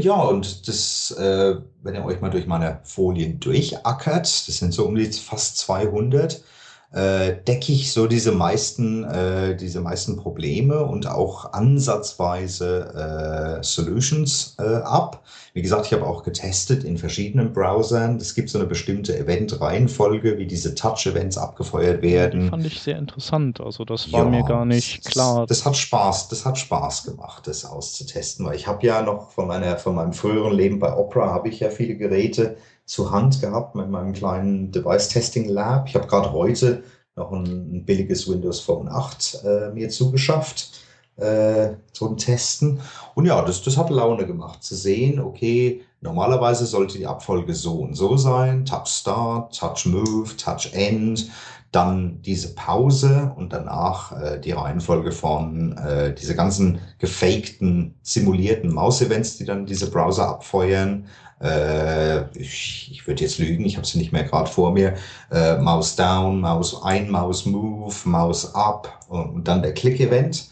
ja, 0.03 0.21
und 0.21 0.69
das, 0.69 1.11
äh, 1.13 1.57
wenn 1.83 1.95
ihr 1.95 2.05
euch 2.05 2.21
mal 2.21 2.29
durch 2.29 2.47
meine 2.47 2.81
Folien 2.85 3.41
durchackert, 3.41 4.27
das 4.27 4.59
sind 4.59 4.75
so 4.75 4.85
um 4.85 4.95
die 4.95 5.07
fast 5.07 5.57
200, 5.57 6.45
äh, 6.93 7.37
decke 7.47 7.73
ich 7.73 7.93
so 7.93 8.09
diese 8.09 8.33
meisten, 8.33 9.05
äh, 9.05 9.57
diese 9.57 9.81
meisten 9.81 10.17
Probleme 10.17 10.85
und 10.85 11.07
auch 11.07 11.53
ansatzweise 11.53 13.61
äh, 13.61 13.63
Solutions 13.63 14.57
äh, 14.59 14.63
ab. 14.63 15.23
Wie 15.53 15.63
gesagt, 15.63 15.87
ich 15.87 15.93
habe 15.93 16.07
auch 16.07 16.25
getestet 16.25 16.83
in 16.83 16.99
verschiedenen 16.99 17.53
Browsern. 17.53 18.17
Es 18.17 18.35
gibt 18.35 18.51
so 18.51 18.59
eine 18.59 18.67
bestimmte 18.67 19.17
Event-Reihenfolge, 19.17 20.39
wie 20.39 20.47
diese 20.47 20.75
Touch-Events 20.75 21.39
abgefeuert 21.39 22.03
werden. 22.03 22.43
Das 22.43 22.51
fand 22.51 22.67
ich 22.67 22.81
sehr 22.81 22.99
interessant. 22.99 23.61
Also 23.61 23.85
das 23.85 24.13
war 24.13 24.25
ja, 24.25 24.31
mir 24.31 24.45
gar 24.45 24.65
nicht 24.65 25.07
das, 25.07 25.13
klar. 25.13 25.47
Das 25.47 25.65
hat 25.65 25.77
Spaß, 25.77 26.29
das 26.29 26.45
hat 26.45 26.59
Spaß 26.59 27.05
gemacht, 27.05 27.47
das 27.47 27.65
auszutesten, 27.65 28.47
weil 28.47 28.57
ich 28.57 28.67
habe 28.67 28.85
ja 28.85 29.03
noch 29.03 29.31
von 29.31 29.47
meiner, 29.47 29.77
von 29.77 29.95
meinem 29.95 30.13
früheren 30.13 30.55
Leben 30.55 30.81
bei 30.81 30.97
Opera 30.97 31.33
habe 31.33 31.49
ich 31.49 31.61
ja 31.61 31.71
viele 31.71 31.97
Geräte 31.97 32.57
zur 32.91 33.13
Hand 33.13 33.41
gehabt 33.41 33.77
mit 33.77 33.89
meinem 33.89 34.13
kleinen 34.13 34.73
Device 34.73 35.09
Testing 35.09 35.49
Lab. 35.49 35.87
Ich 35.87 35.95
habe 35.95 36.09
gerade 36.09 36.33
heute 36.33 36.83
noch 37.15 37.31
ein, 37.31 37.45
ein, 37.47 37.85
billiges 37.85 38.29
Windows 38.29 38.59
Phone 38.59 38.89
8 38.89 39.45
äh, 39.45 39.71
mir 39.71 39.91
zugeschafft 39.91 40.81
äh, 41.15 41.75
zum 41.93 42.17
Testen. 42.17 42.81
Und 43.15 43.27
ja, 43.27 43.43
das, 43.43 43.63
das 43.63 43.77
hat 43.77 43.91
Laune 43.91 44.27
gemacht 44.27 44.65
zu 44.65 44.75
sehen, 44.75 45.21
okay, 45.21 45.83
normalerweise 46.01 46.67
sollte 46.67 46.99
die 46.99 47.07
Abfolge 47.07 47.55
so 47.55 47.75
und 47.75 47.95
so 47.95 48.17
sein, 48.17 48.65
Touch 48.65 48.89
Start, 48.89 49.57
Touch 49.57 49.87
Move, 49.87 50.37
Touch 50.37 50.71
End, 50.73 51.31
dann 51.71 52.21
diese 52.23 52.57
Pause 52.57 53.33
und 53.37 53.53
danach 53.53 54.21
äh, 54.21 54.41
die 54.41 54.51
Reihenfolge 54.51 55.13
von 55.13 55.79
äh, 55.79 56.13
diese 56.13 56.35
ganzen 56.35 56.81
gefakten, 56.99 57.95
simulierten 58.03 58.75
Maus-Events, 58.75 59.37
die 59.37 59.45
dann 59.45 59.67
diese 59.67 59.89
Browser 59.93 60.29
abfeuern. 60.29 61.07
Äh, 61.41 62.31
ich, 62.39 62.91
ich 62.93 63.07
würde 63.07 63.23
jetzt 63.23 63.39
lügen, 63.39 63.65
ich 63.65 63.77
habe 63.77 63.87
sie 63.87 63.99
nicht 63.99 64.13
mehr 64.13 64.25
gerade 64.25 64.51
vor 64.51 64.73
mir. 64.73 64.95
Äh, 65.31 65.59
Maus 65.59 65.97
down, 65.97 66.41
Maus 66.41 66.83
ein, 66.83 67.11
Maus 67.11 67.47
move, 67.47 67.95
Maus 68.05 68.55
up 68.55 69.01
und, 69.09 69.31
und 69.31 69.49
dann 69.49 69.63
der 69.63 69.75
Click-Event. 69.75 70.49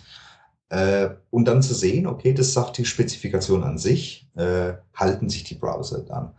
Äh, 0.71 1.11
und 1.31 1.47
dann 1.47 1.63
zu 1.63 1.75
sehen, 1.75 2.07
okay, 2.07 2.33
das 2.35 2.53
sagt 2.53 2.79
die 2.79 2.85
Spezifikation 2.85 3.65
an 3.65 3.79
sich, 3.79 4.29
äh, 4.37 4.75
halten 4.95 5.29
sich 5.29 5.45
die 5.45 5.55
Browser 5.55 6.01
dann. 6.01 6.33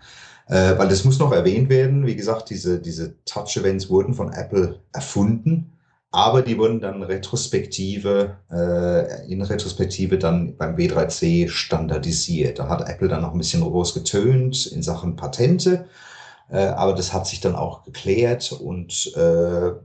Äh, 0.47 0.77
weil 0.77 0.87
das 0.87 1.03
muss 1.03 1.19
noch 1.19 1.31
erwähnt 1.31 1.69
werden, 1.69 2.05
wie 2.05 2.15
gesagt, 2.15 2.49
diese, 2.49 2.79
diese 2.79 3.23
Touch-Events 3.25 3.89
wurden 3.89 4.13
von 4.13 4.31
Apple 4.31 4.79
erfunden, 4.91 5.73
aber 6.11 6.41
die 6.41 6.57
wurden 6.57 6.79
dann 6.79 7.03
retrospektive, 7.03 8.37
äh, 8.51 9.31
in 9.31 9.41
Retrospektive 9.41 10.17
dann 10.17 10.57
beim 10.57 10.75
W3C 10.75 11.49
standardisiert. 11.49 12.57
Da 12.57 12.67
hat 12.67 12.89
Apple 12.89 13.07
dann 13.07 13.21
noch 13.21 13.33
ein 13.33 13.37
bisschen 13.37 13.61
groß 13.61 13.93
getönt 13.93 14.65
in 14.67 14.81
Sachen 14.81 15.15
Patente. 15.15 15.85
Äh, 16.49 16.65
aber 16.65 16.93
das 16.93 17.13
hat 17.13 17.27
sich 17.27 17.41
dann 17.41 17.55
auch 17.55 17.83
geklärt 17.83 18.51
und 18.51 19.13
äh, 19.15 19.19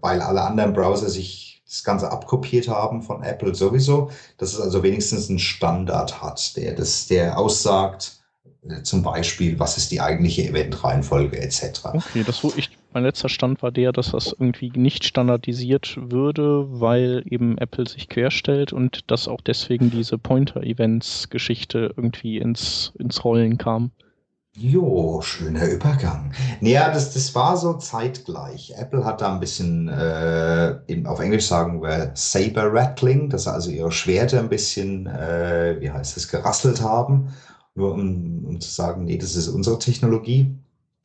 weil 0.01 0.23
alle 0.23 0.43
anderen 0.43 0.73
Browser 0.73 1.11
sich 1.11 1.63
das 1.67 1.85
Ganze 1.85 2.11
abkopiert 2.11 2.69
haben 2.69 3.03
von 3.03 3.23
Apple 3.23 3.55
sowieso, 3.55 4.11
dass 4.39 4.55
es 4.55 4.61
also 4.61 4.83
wenigstens 4.83 5.29
einen 5.29 5.39
Standard 5.39 6.23
hat, 6.23 6.57
der, 6.57 6.73
das, 6.75 7.07
der 7.07 7.39
aussagt, 7.39 8.21
äh, 8.67 8.83
zum 8.83 9.03
Beispiel, 9.03 9.59
was 9.59 9.77
ist 9.77 9.91
die 9.91 10.01
eigentliche 10.01 10.49
Eventreihenfolge 10.49 11.39
etc. 11.39 11.85
Okay, 11.85 12.25
das 12.25 12.43
ich, 12.57 12.71
mein 12.95 13.05
letzter 13.05 13.29
Stand 13.29 13.63
war 13.63 13.73
der, 13.73 13.93
dass 13.93 14.13
das 14.13 14.29
irgendwie 14.39 14.71
nicht 14.75 15.05
standardisiert 15.05 15.99
würde, 16.01 16.67
weil 16.81 17.25
eben 17.29 17.59
Apple 17.59 17.89
sich 17.89 18.09
querstellt 18.09 18.73
und 18.73 19.11
dass 19.11 19.29
auch 19.29 19.41
deswegen 19.41 19.91
diese 19.91 20.17
Pointer-Events-Geschichte 20.17 21.93
irgendwie 21.97 22.39
ins, 22.39 22.93
ins 22.99 23.25
Rollen 23.25 23.59
kam. 23.59 23.91
Jo, 24.57 25.21
schöner 25.21 25.67
Übergang. 25.69 26.33
Naja, 26.61 26.93
das, 26.93 27.13
das 27.13 27.35
war 27.35 27.57
so 27.57 27.75
zeitgleich. 27.75 28.73
Apple 28.77 29.05
hat 29.05 29.21
da 29.21 29.35
ein 29.35 29.41
bisschen, 29.41 29.89
äh, 29.89 30.77
auf 31.07 31.19
Englisch 31.19 31.47
sagen 31.47 31.83
wir 31.83 32.13
Saber 32.15 32.73
Rattling, 32.73 33.29
dass 33.31 33.49
also 33.49 33.71
ihre 33.71 33.91
Schwerter 33.91 34.39
ein 34.39 34.49
bisschen, 34.49 35.09
äh, 35.09 35.77
wie 35.81 35.91
heißt 35.91 36.17
es, 36.17 36.29
gerasselt 36.29 36.81
haben, 36.83 37.35
nur 37.75 37.95
um, 37.95 38.45
um 38.45 38.61
zu 38.61 38.71
sagen, 38.71 39.05
nee, 39.05 39.19
das 39.19 39.35
ist 39.35 39.49
unsere 39.49 39.81
Technologie. 39.81 40.55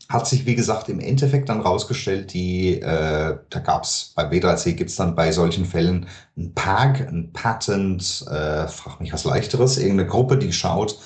Hat 0.10 0.28
sich, 0.28 0.46
wie 0.48 0.56
gesagt, 0.56 0.90
im 0.90 1.00
Endeffekt 1.00 1.50
dann 1.50 1.62
rausgestellt, 1.62 2.34
die, 2.34 2.82
äh, 2.82 3.38
da 3.50 3.60
gab's 3.60 4.12
bei 4.16 4.24
W3C 4.24 4.74
gibt's 4.74 4.96
dann 4.96 5.14
bei 5.16 5.32
solchen 5.32 5.66
Fällen 5.66 6.08
ein 6.36 6.54
PAG, 6.56 7.08
ein 7.08 7.32
Patent, 7.32 8.26
äh, 8.28 8.68
frag 8.68 9.00
mich 9.00 9.14
was 9.14 9.24
leichteres, 9.24 9.78
irgendeine 9.78 10.10
Gruppe, 10.10 10.38
die 10.38 10.52
schaut, 10.52 10.98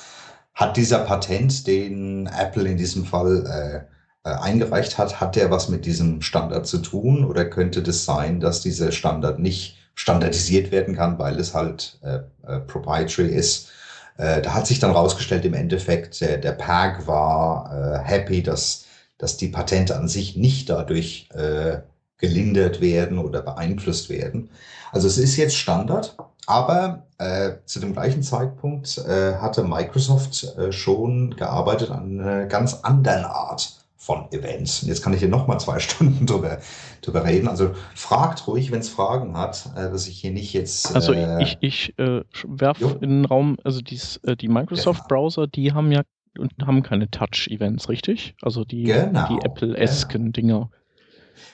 hat 0.53 0.77
dieser 0.77 0.99
Patent, 0.99 1.67
den 1.67 2.27
Apple 2.27 2.67
in 2.69 2.77
diesem 2.77 3.05
Fall 3.05 3.45
äh, 4.25 4.29
äh, 4.29 4.35
eingereicht 4.35 4.97
hat, 4.97 5.19
hat 5.19 5.35
der 5.35 5.51
was 5.51 5.67
mit 5.67 5.85
diesem 5.85 6.21
Standard 6.21 6.65
zu 6.65 6.77
tun 6.77 7.25
oder 7.25 7.43
könnte 7.43 7.83
das 7.83 8.05
sein, 8.05 8.39
dass 8.39 8.61
dieser 8.61 8.93
Standard 8.93 9.37
nicht 9.39 9.77
standardisiert 9.95 10.71
werden 10.71 10.95
kann, 10.95 11.19
weil 11.19 11.39
es 11.39 11.53
halt 11.53 11.99
äh, 12.03 12.19
äh, 12.47 12.59
proprietary 12.61 13.27
ist? 13.27 13.69
Äh, 14.17 14.41
da 14.41 14.53
hat 14.53 14.67
sich 14.67 14.79
dann 14.79 14.91
rausgestellt, 14.91 15.43
im 15.43 15.53
Endeffekt, 15.53 16.21
der, 16.21 16.37
der 16.37 16.57
war 17.05 17.71
äh, 17.73 17.99
happy, 17.99 18.41
dass, 18.43 18.85
dass 19.17 19.37
die 19.37 19.47
Patente 19.47 19.95
an 19.95 20.07
sich 20.07 20.35
nicht 20.35 20.69
dadurch 20.69 21.29
äh, 21.33 21.79
gelindert 22.17 22.81
werden 22.81 23.17
oder 23.17 23.41
beeinflusst 23.41 24.09
werden. 24.09 24.49
Also 24.91 25.07
es 25.07 25.17
ist 25.17 25.35
jetzt 25.37 25.55
Standard, 25.55 26.15
aber 26.45 27.07
äh, 27.17 27.53
zu 27.65 27.79
dem 27.79 27.93
gleichen 27.93 28.23
Zeitpunkt 28.23 28.97
äh, 28.97 29.35
hatte 29.35 29.63
Microsoft 29.63 30.43
äh, 30.57 30.71
schon 30.71 31.35
gearbeitet 31.35 31.91
an 31.91 32.19
einer 32.19 32.45
ganz 32.45 32.75
anderen 32.83 33.25
Art 33.25 33.83
von 34.03 34.29
Events. 34.31 34.83
Und 34.83 34.89
jetzt 34.89 35.01
kann 35.01 35.13
ich 35.13 35.19
hier 35.19 35.29
nochmal 35.29 35.59
zwei 35.59 35.79
Stunden 35.81 36.25
drüber, 36.25 36.59
drüber 37.01 37.23
reden. 37.23 37.47
Also 37.47 37.71
fragt 37.95 38.45
ruhig, 38.47 38.71
wenn 38.71 38.81
es 38.81 38.89
Fragen 38.89 39.37
hat, 39.37 39.69
äh, 39.75 39.89
dass 39.89 40.07
ich 40.07 40.19
hier 40.19 40.31
nicht 40.31 40.53
jetzt. 40.53 40.93
Also 40.93 41.13
äh, 41.13 41.41
ich, 41.41 41.57
ich 41.61 41.97
äh, 41.97 42.21
werfe 42.45 42.97
in 43.01 43.09
den 43.09 43.25
Raum, 43.25 43.57
also 43.63 43.81
dies, 43.81 44.19
die 44.41 44.49
Microsoft-Browser, 44.49 45.47
die 45.47 45.71
haben 45.71 45.91
ja 45.91 46.01
und 46.37 46.53
haben 46.65 46.83
keine 46.83 47.09
Touch-Events, 47.09 47.89
richtig? 47.89 48.35
Also 48.41 48.63
die, 48.65 48.83
genau, 48.83 49.27
die 49.27 49.45
Apple-esken 49.45 50.31
genau. 50.31 50.69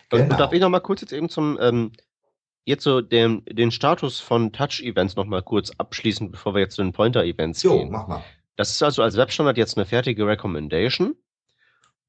Dinger. 0.10 0.24
Genau. 0.24 0.38
Darf 0.38 0.54
ich 0.54 0.62
nochmal 0.62 0.82
kurz 0.82 1.02
jetzt 1.02 1.14
eben 1.14 1.30
zum 1.30 1.58
ähm, 1.62 1.92
jetzt 2.66 2.84
so 2.84 3.02
den, 3.02 3.44
den 3.46 3.72
Status 3.72 4.20
von 4.20 4.52
Touch-Events 4.52 5.16
nochmal 5.16 5.42
kurz 5.42 5.72
abschließen, 5.78 6.32
bevor 6.32 6.54
wir 6.54 6.62
jetzt 6.62 6.76
zu 6.76 6.84
den 6.84 6.94
Pointer-Events 6.94 7.62
gehen. 7.62 7.72
Jo, 7.72 7.86
mach 7.86 8.08
mal. 8.08 8.24
Das 8.56 8.72
ist 8.72 8.84
also 8.84 9.02
als 9.02 9.18
Webstandard 9.18 9.58
jetzt 9.58 9.78
eine 9.78 9.86
fertige 9.86 10.28
Recommendation. 10.28 11.16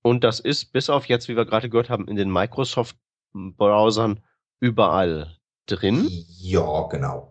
Und 0.02 0.24
das 0.24 0.40
ist 0.40 0.72
bis 0.72 0.90
auf 0.90 1.06
jetzt, 1.06 1.28
wie 1.28 1.36
wir 1.36 1.44
gerade 1.44 1.68
gehört 1.68 1.90
haben, 1.90 2.08
in 2.08 2.16
den 2.16 2.30
Microsoft-Browsern 2.30 4.20
überall 4.58 5.36
drin. 5.66 6.08
Ja, 6.38 6.88
genau. 6.88 7.29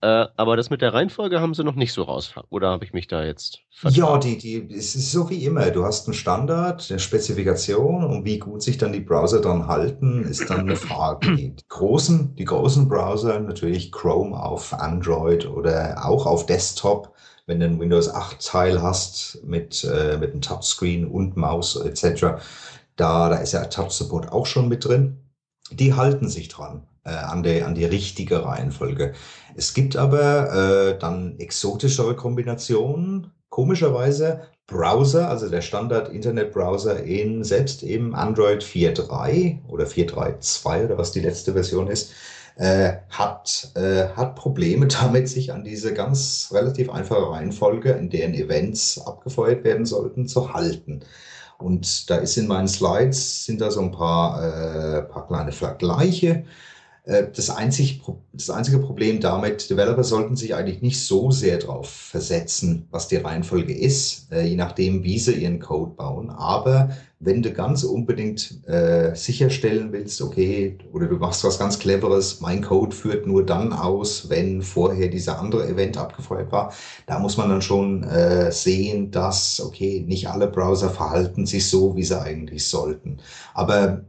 Äh, 0.00 0.26
aber 0.36 0.56
das 0.56 0.70
mit 0.70 0.80
der 0.80 0.94
Reihenfolge 0.94 1.40
haben 1.40 1.54
sie 1.54 1.64
noch 1.64 1.74
nicht 1.74 1.92
so 1.92 2.04
raus. 2.04 2.32
Oder 2.50 2.70
habe 2.70 2.84
ich 2.84 2.92
mich 2.92 3.08
da 3.08 3.24
jetzt 3.24 3.58
vertraut? 3.70 3.96
Ja, 3.98 4.18
die, 4.18 4.38
die, 4.38 4.74
es 4.74 4.94
ist 4.94 5.10
so 5.10 5.28
wie 5.28 5.44
immer. 5.44 5.70
Du 5.70 5.84
hast 5.84 6.06
einen 6.06 6.14
Standard, 6.14 6.86
eine 6.88 7.00
Spezifikation 7.00 8.04
und 8.04 8.24
wie 8.24 8.38
gut 8.38 8.62
sich 8.62 8.78
dann 8.78 8.92
die 8.92 9.00
Browser 9.00 9.40
dran 9.40 9.66
halten, 9.66 10.22
ist 10.22 10.48
dann 10.48 10.60
eine 10.60 10.76
Frage. 10.76 11.34
Die 11.36 11.54
großen, 11.68 12.36
die 12.36 12.44
großen 12.44 12.88
Browser, 12.88 13.40
natürlich 13.40 13.90
Chrome 13.90 14.40
auf 14.40 14.72
Android 14.72 15.46
oder 15.46 16.04
auch 16.04 16.26
auf 16.26 16.46
Desktop, 16.46 17.14
wenn 17.46 17.60
du 17.60 17.66
ein 17.66 17.80
Windows 17.80 18.08
8 18.08 18.44
Teil 18.44 18.82
hast 18.82 19.42
mit, 19.44 19.84
äh, 19.84 20.16
mit 20.18 20.32
einem 20.32 20.40
Touchscreen 20.40 21.06
und 21.06 21.36
Maus 21.36 21.76
etc., 21.76 22.40
da, 22.96 23.28
da 23.28 23.36
ist 23.36 23.52
ja 23.52 23.64
Touch 23.64 23.90
Support 23.90 24.32
auch 24.32 24.46
schon 24.46 24.68
mit 24.68 24.84
drin. 24.84 25.18
Die 25.70 25.94
halten 25.94 26.28
sich 26.28 26.48
dran 26.48 26.86
äh, 27.08 27.16
an, 27.16 27.42
der, 27.42 27.66
an 27.66 27.74
die 27.74 27.84
richtige 27.84 28.44
Reihenfolge. 28.44 29.14
Es 29.56 29.74
gibt 29.74 29.96
aber 29.96 30.92
äh, 30.92 30.98
dann 30.98 31.38
exotischere 31.38 32.14
Kombinationen. 32.14 33.32
Komischerweise 33.48 34.42
Browser, 34.66 35.30
also 35.30 35.48
der 35.48 35.62
Standard 35.62 36.10
Internetbrowser 36.10 37.02
in 37.02 37.42
selbst 37.42 37.82
im 37.82 38.14
Android 38.14 38.62
4.3 38.62 39.66
oder 39.66 39.86
4.3.2 39.86 40.84
oder 40.84 40.98
was 40.98 41.10
die 41.10 41.20
letzte 41.20 41.54
Version 41.54 41.88
ist, 41.88 42.12
äh, 42.56 42.98
hat, 43.08 43.70
äh, 43.74 44.08
hat 44.14 44.36
Probleme 44.36 44.86
damit, 45.00 45.28
sich 45.28 45.52
an 45.52 45.64
diese 45.64 45.94
ganz 45.94 46.50
relativ 46.52 46.90
einfache 46.90 47.30
Reihenfolge, 47.30 47.92
in 47.92 48.10
deren 48.10 48.34
Events 48.34 49.00
abgefeuert 49.00 49.64
werden 49.64 49.86
sollten, 49.86 50.28
zu 50.28 50.52
halten. 50.52 51.00
Und 51.58 52.08
da 52.10 52.16
ist 52.16 52.36
in 52.36 52.46
meinen 52.46 52.68
Slides, 52.68 53.46
sind 53.46 53.60
da 53.60 53.70
so 53.70 53.80
ein 53.80 53.90
paar, 53.90 54.42
äh, 54.42 55.02
paar 55.02 55.26
kleine 55.26 55.52
Vergleiche. 55.52 56.44
Äh, 57.08 57.28
das, 57.34 57.48
einzig, 57.48 58.02
das 58.34 58.50
einzige 58.50 58.78
Problem 58.78 59.20
damit, 59.20 59.70
Developer 59.70 60.04
sollten 60.04 60.36
sich 60.36 60.54
eigentlich 60.54 60.82
nicht 60.82 61.00
so 61.00 61.30
sehr 61.30 61.58
darauf 61.58 61.88
versetzen, 61.88 62.86
was 62.90 63.08
die 63.08 63.16
Reihenfolge 63.16 63.74
ist, 63.74 64.30
äh, 64.30 64.42
je 64.46 64.56
nachdem, 64.56 65.02
wie 65.04 65.18
sie 65.18 65.32
ihren 65.32 65.58
Code 65.58 65.92
bauen. 65.96 66.28
Aber 66.28 66.90
wenn 67.18 67.42
du 67.42 67.50
ganz 67.52 67.82
unbedingt 67.82 68.62
äh, 68.68 69.14
sicherstellen 69.14 69.90
willst, 69.90 70.20
okay, 70.20 70.76
oder 70.92 71.06
du 71.06 71.16
machst 71.16 71.42
was 71.44 71.58
ganz 71.58 71.78
Cleveres, 71.78 72.40
mein 72.42 72.62
Code 72.62 72.94
führt 72.94 73.26
nur 73.26 73.44
dann 73.44 73.72
aus, 73.72 74.28
wenn 74.28 74.60
vorher 74.60 75.08
dieser 75.08 75.40
andere 75.40 75.66
Event 75.66 75.96
abgefeuert 75.96 76.52
war, 76.52 76.74
da 77.06 77.18
muss 77.18 77.38
man 77.38 77.48
dann 77.48 77.62
schon 77.62 78.04
äh, 78.04 78.52
sehen, 78.52 79.10
dass, 79.10 79.62
okay, 79.64 80.04
nicht 80.06 80.28
alle 80.28 80.46
Browser 80.46 80.90
verhalten 80.90 81.46
sich 81.46 81.68
so, 81.68 81.96
wie 81.96 82.04
sie 82.04 82.20
eigentlich 82.20 82.66
sollten. 82.66 83.18
Aber 83.54 84.04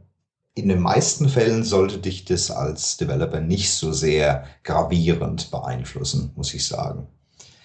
in 0.54 0.68
den 0.68 0.80
meisten 0.80 1.28
Fällen 1.28 1.64
sollte 1.64 1.98
dich 1.98 2.24
das 2.24 2.50
als 2.50 2.96
Developer 2.96 3.40
nicht 3.40 3.72
so 3.72 3.92
sehr 3.92 4.44
gravierend 4.64 5.50
beeinflussen, 5.50 6.32
muss 6.36 6.52
ich 6.54 6.66
sagen. 6.66 7.06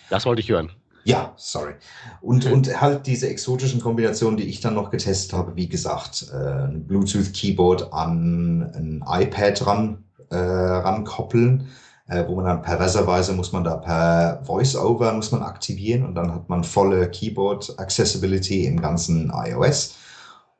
Das 0.09 0.25
wollte 0.25 0.41
ich 0.41 0.49
hören. 0.49 0.71
Ja, 1.03 1.33
sorry. 1.35 1.73
Und, 2.21 2.45
und 2.47 2.81
halt 2.81 3.05
diese 3.05 3.29
exotischen 3.29 3.79
Kombinationen, 3.79 4.37
die 4.37 4.45
ich 4.45 4.59
dann 4.59 4.73
noch 4.73 4.89
getestet 4.89 5.33
habe, 5.33 5.55
wie 5.55 5.69
gesagt, 5.69 6.27
äh, 6.33 6.63
ein 6.63 6.87
Bluetooth-Keyboard 6.87 7.93
an 7.93 8.63
ein 8.73 9.03
iPad 9.07 9.67
ran, 9.67 10.03
äh, 10.31 10.35
rankoppeln, 10.35 11.67
äh, 12.07 12.23
wo 12.27 12.35
man 12.35 12.45
dann 12.45 12.61
perverserweise 12.63 13.33
muss 13.33 13.51
man 13.51 13.63
da 13.63 13.75
per 13.77 14.41
Voice-Over 14.45 15.13
muss 15.13 15.31
man 15.31 15.43
aktivieren 15.43 16.03
und 16.05 16.15
dann 16.15 16.33
hat 16.33 16.49
man 16.49 16.63
volle 16.63 17.09
Keyboard-Accessibility 17.09 18.65
im 18.65 18.81
ganzen 18.81 19.31
iOS 19.31 19.97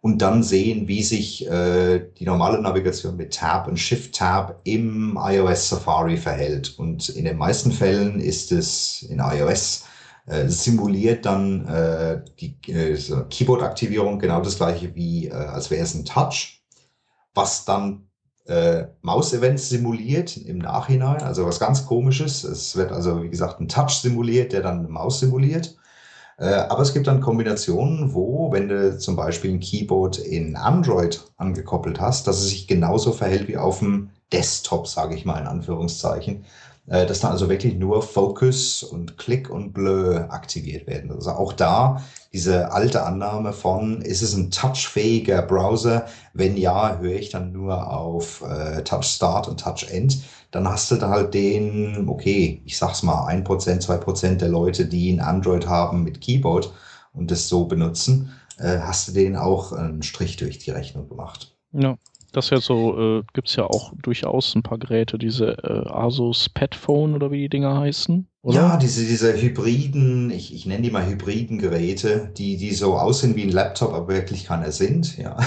und 0.06 0.20
dann 0.20 0.44
sehen, 0.44 0.88
wie 0.88 1.02
sich 1.02 1.50
äh, 1.50 2.12
die 2.20 2.26
normale 2.26 2.62
Navigation 2.62 3.18
mit 3.18 3.34
Tab 3.34 3.68
und 3.68 3.80
Shift-Tab 3.80 4.62
im 4.64 5.18
iOS 5.20 5.70
Safari 5.70 6.16
verhält. 6.16 6.78
Und 6.78 7.10
in 7.10 7.26
den 7.26 7.38
meisten 7.38 7.72
Fällen 7.72 8.20
ist 8.20 8.52
es 8.52 9.02
in 9.02 9.18
iOS 9.18 9.86
äh, 10.28 10.48
simuliert 10.48 11.26
dann 11.26 11.68
äh, 11.68 12.22
die 12.40 12.56
äh, 12.72 12.96
Keyboard-Aktivierung 13.32 14.20
genau 14.20 14.42
das 14.42 14.58
gleiche 14.58 14.94
wie 14.94 15.30
äh, 15.30 15.34
als 15.34 15.72
wäre 15.72 15.82
es 15.82 15.96
ein 15.96 16.06
Touch, 16.06 16.62
was 17.34 17.66
dann 17.66 18.08
äh, 18.46 18.84
Maus-Events 19.02 19.70
simuliert 19.70 20.38
im 20.38 20.60
Nachhinein, 20.60 21.24
also 21.24 21.48
was 21.48 21.60
ganz 21.60 21.84
komisches. 21.84 22.44
Es 22.44 22.76
wird 22.76 22.92
also, 22.92 23.24
wie 23.24 23.30
gesagt, 23.32 23.60
ein 23.60 23.70
Touch 23.70 24.02
simuliert, 24.02 24.54
der 24.54 24.62
dann 24.62 24.82
eine 24.82 24.88
Maus 24.88 25.20
simuliert. 25.20 25.76
Äh, 26.38 26.46
aber 26.46 26.82
es 26.82 26.94
gibt 26.94 27.08
dann 27.08 27.22
Kombinationen, 27.22 28.14
wo, 28.14 28.52
wenn 28.52 28.68
du 28.68 28.98
zum 28.98 29.16
Beispiel 29.16 29.52
ein 29.52 29.60
Keyboard 29.60 30.18
in 30.18 30.56
Android 30.56 31.24
angekoppelt 31.38 32.00
hast, 32.02 32.28
dass 32.28 32.40
es 32.40 32.50
sich 32.50 32.68
genauso 32.68 33.14
verhält 33.14 33.48
wie 33.48 33.58
auf 33.58 33.80
dem 33.80 34.10
Desktop, 34.34 34.88
sage 34.88 35.16
ich 35.16 35.26
mal 35.26 35.40
in 35.40 35.48
Anführungszeichen, 35.48 36.46
dass 36.88 37.20
dann 37.20 37.32
also 37.32 37.50
wirklich 37.50 37.76
nur 37.76 38.04
Focus 38.04 38.84
und 38.84 39.18
Click 39.18 39.50
und 39.50 39.74
Blö 39.74 40.18
aktiviert 40.30 40.86
werden. 40.86 41.12
Also 41.12 41.32
auch 41.32 41.54
da 41.54 42.04
diese 42.32 42.72
alte 42.72 43.04
Annahme 43.04 43.54
von, 43.54 44.02
ist 44.02 44.22
es 44.22 44.36
ein 44.36 44.52
touchfähiger 44.52 45.42
Browser? 45.42 46.06
Wenn 46.34 46.58
ja, 46.58 47.00
höre 47.00 47.16
ich 47.16 47.30
dann 47.30 47.52
nur 47.52 47.92
auf 47.92 48.44
äh, 48.44 48.84
Touch 48.84 49.06
Start 49.06 49.48
und 49.48 49.62
Touch 49.62 49.88
End 49.90 50.20
dann 50.56 50.70
hast 50.70 50.90
du 50.90 50.96
da 50.96 51.10
halt 51.10 51.34
den, 51.34 52.08
okay, 52.08 52.62
ich 52.64 52.78
sag's 52.78 53.04
mal, 53.04 53.26
ein 53.26 53.44
Prozent, 53.44 53.84
zwei 53.84 53.98
Prozent 53.98 54.40
der 54.40 54.48
Leute, 54.48 54.86
die 54.86 55.12
ein 55.12 55.20
Android 55.20 55.68
haben 55.68 56.04
mit 56.04 56.22
Keyboard 56.22 56.72
und 57.12 57.30
das 57.30 57.50
so 57.50 57.66
benutzen, 57.66 58.32
äh, 58.58 58.80
hast 58.80 59.10
du 59.10 59.12
denen 59.12 59.36
auch 59.36 59.74
einen 59.74 60.02
Strich 60.02 60.38
durch 60.38 60.58
die 60.60 60.72
Rechnung 60.72 61.10
gemacht. 61.10 61.54
Ja, 61.74 61.98
das 62.36 62.46
ist 62.46 62.52
ja 62.52 62.62
so, 62.62 63.20
äh, 63.20 63.24
gibt 63.34 63.48
es 63.48 63.56
ja 63.56 63.66
auch 63.66 63.94
durchaus 64.02 64.56
ein 64.56 64.64
paar 64.64 64.78
Geräte, 64.78 65.18
diese 65.18 65.58
äh, 65.64 65.90
Asus 65.90 66.50
Petphone 66.50 67.16
oder 67.16 67.32
wie 67.32 67.42
die 67.42 67.50
Dinger 67.50 67.80
heißen. 67.80 68.28
Oder? 68.42 68.56
Ja, 68.56 68.78
diese, 68.78 69.06
diese 69.06 69.42
hybriden, 69.42 70.30
ich, 70.32 70.54
ich 70.54 70.66
nenne 70.66 70.84
die 70.84 70.92
mal 70.92 71.08
hybriden 71.08 71.58
Geräte, 71.58 72.32
die, 72.38 72.58
die 72.58 72.74
so 72.74 72.96
aussehen 72.96 73.36
wie 73.36 73.44
ein 73.44 73.52
Laptop, 73.52 73.94
aber 73.94 74.10
wirklich 74.10 74.46
keiner 74.46 74.72
sind, 74.72 75.18
ja. 75.18 75.38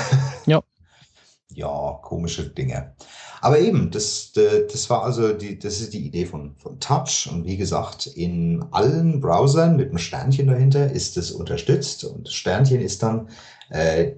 Ja. 0.46 0.62
ja, 1.54 1.98
komische 2.02 2.48
Dinge. 2.48 2.94
Aber 3.40 3.60
eben, 3.60 3.90
das, 3.90 4.32
das 4.32 4.90
war 4.90 5.04
also 5.04 5.32
die, 5.32 5.58
das 5.58 5.80
ist 5.80 5.92
die 5.92 6.06
Idee 6.06 6.26
von, 6.26 6.56
von 6.56 6.80
Touch. 6.80 7.28
Und 7.30 7.44
wie 7.44 7.56
gesagt, 7.56 8.06
in 8.06 8.64
allen 8.72 9.20
Browsern 9.20 9.76
mit 9.76 9.90
einem 9.90 9.98
Sternchen 9.98 10.48
dahinter 10.48 10.90
ist 10.90 11.16
es 11.16 11.30
unterstützt. 11.30 12.04
Und 12.04 12.26
das 12.26 12.34
Sternchen 12.34 12.80
ist 12.80 13.02
dann 13.02 13.28
äh, 13.70 14.12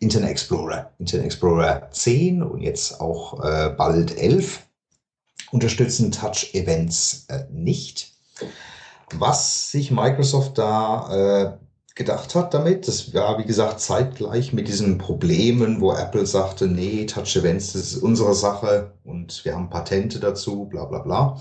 Internet 0.00 0.30
Explorer. 0.30 0.92
Internet 0.98 1.26
Explorer 1.26 1.88
10 1.92 2.42
und 2.42 2.60
jetzt 2.60 3.00
auch 3.00 3.44
äh, 3.44 3.70
bald 3.70 4.16
11 4.18 4.66
unterstützen 5.52 6.10
Touch-Events 6.10 7.26
äh, 7.28 7.44
nicht. 7.50 8.12
Was 9.12 9.70
sich 9.70 9.90
Microsoft 9.90 10.58
da 10.58 11.58
äh, 11.58 11.58
gedacht 12.00 12.34
hat 12.34 12.54
damit. 12.54 12.88
Das 12.88 13.12
war, 13.12 13.38
wie 13.38 13.44
gesagt, 13.44 13.80
zeitgleich 13.80 14.54
mit 14.54 14.68
diesen 14.68 14.96
Problemen, 14.96 15.82
wo 15.82 15.92
Apple 15.92 16.24
sagte, 16.24 16.66
nee, 16.66 17.04
Touch 17.04 17.36
Events, 17.36 17.74
das 17.74 17.92
ist 17.92 18.02
unsere 18.02 18.34
Sache 18.34 18.92
und 19.04 19.44
wir 19.44 19.54
haben 19.54 19.68
Patente 19.68 20.18
dazu, 20.18 20.64
bla 20.64 20.86
bla 20.86 21.00
bla. 21.00 21.38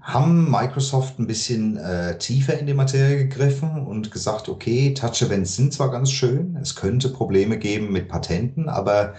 Haben 0.00 0.50
Microsoft 0.50 1.18
ein 1.18 1.26
bisschen 1.26 1.76
äh, 1.76 2.18
tiefer 2.18 2.58
in 2.58 2.66
die 2.66 2.74
Materie 2.74 3.18
gegriffen 3.18 3.86
und 3.86 4.10
gesagt, 4.10 4.48
okay, 4.48 4.94
Touch 4.94 5.22
Events 5.22 5.56
sind 5.56 5.72
zwar 5.72 5.90
ganz 5.90 6.10
schön, 6.10 6.56
es 6.60 6.74
könnte 6.74 7.08
Probleme 7.10 7.58
geben 7.58 7.92
mit 7.92 8.08
Patenten, 8.08 8.68
aber 8.68 9.14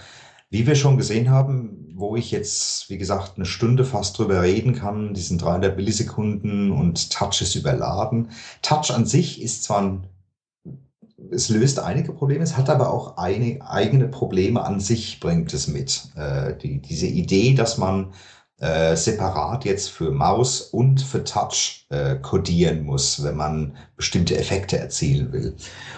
wie 0.50 0.66
wir 0.66 0.76
schon 0.76 0.98
gesehen 0.98 1.30
haben, 1.30 1.94
wo 1.96 2.16
ich 2.16 2.32
jetzt, 2.32 2.90
wie 2.90 2.98
gesagt, 2.98 3.34
eine 3.36 3.46
Stunde 3.46 3.86
fast 3.86 4.18
drüber 4.18 4.42
reden 4.42 4.74
kann, 4.74 5.14
diesen 5.14 5.38
300 5.38 5.76
Millisekunden 5.76 6.72
und 6.72 7.12
Touch 7.12 7.42
ist 7.42 7.56
überladen. 7.56 8.30
Touch 8.64 8.92
an 8.92 9.06
sich 9.06 9.42
ist 9.42 9.64
zwar 9.64 9.82
ein 9.82 10.08
es 11.32 11.50
löst 11.50 11.80
einige 11.80 12.14
Probleme, 12.14 12.44
es 12.44 12.58
hat 12.58 12.70
aber 12.70 12.92
auch 12.92 13.18
eine, 13.18 13.60
eigene 13.68 14.08
Probleme 14.08 14.64
an 14.64 14.80
sich, 14.80 15.20
bringt 15.20 15.54
es 15.54 15.68
mit. 15.68 16.10
Äh, 16.16 16.56
die, 16.56 16.82
diese 16.82 17.08
Idee, 17.08 17.54
dass 17.54 17.78
man 17.78 18.14
äh, 18.60 18.96
separat 18.96 19.66
jetzt 19.66 19.90
für 19.90 20.12
Maus 20.12 20.62
und 20.62 21.02
für 21.02 21.24
Touch 21.24 21.86
äh, 21.90 22.16
codieren 22.16 22.86
muss, 22.86 23.24
wenn 23.24 23.36
man 23.36 23.78
bestimmte 23.96 24.38
Effekte 24.38 24.78
erzielen 24.78 25.32
will. 25.32 25.56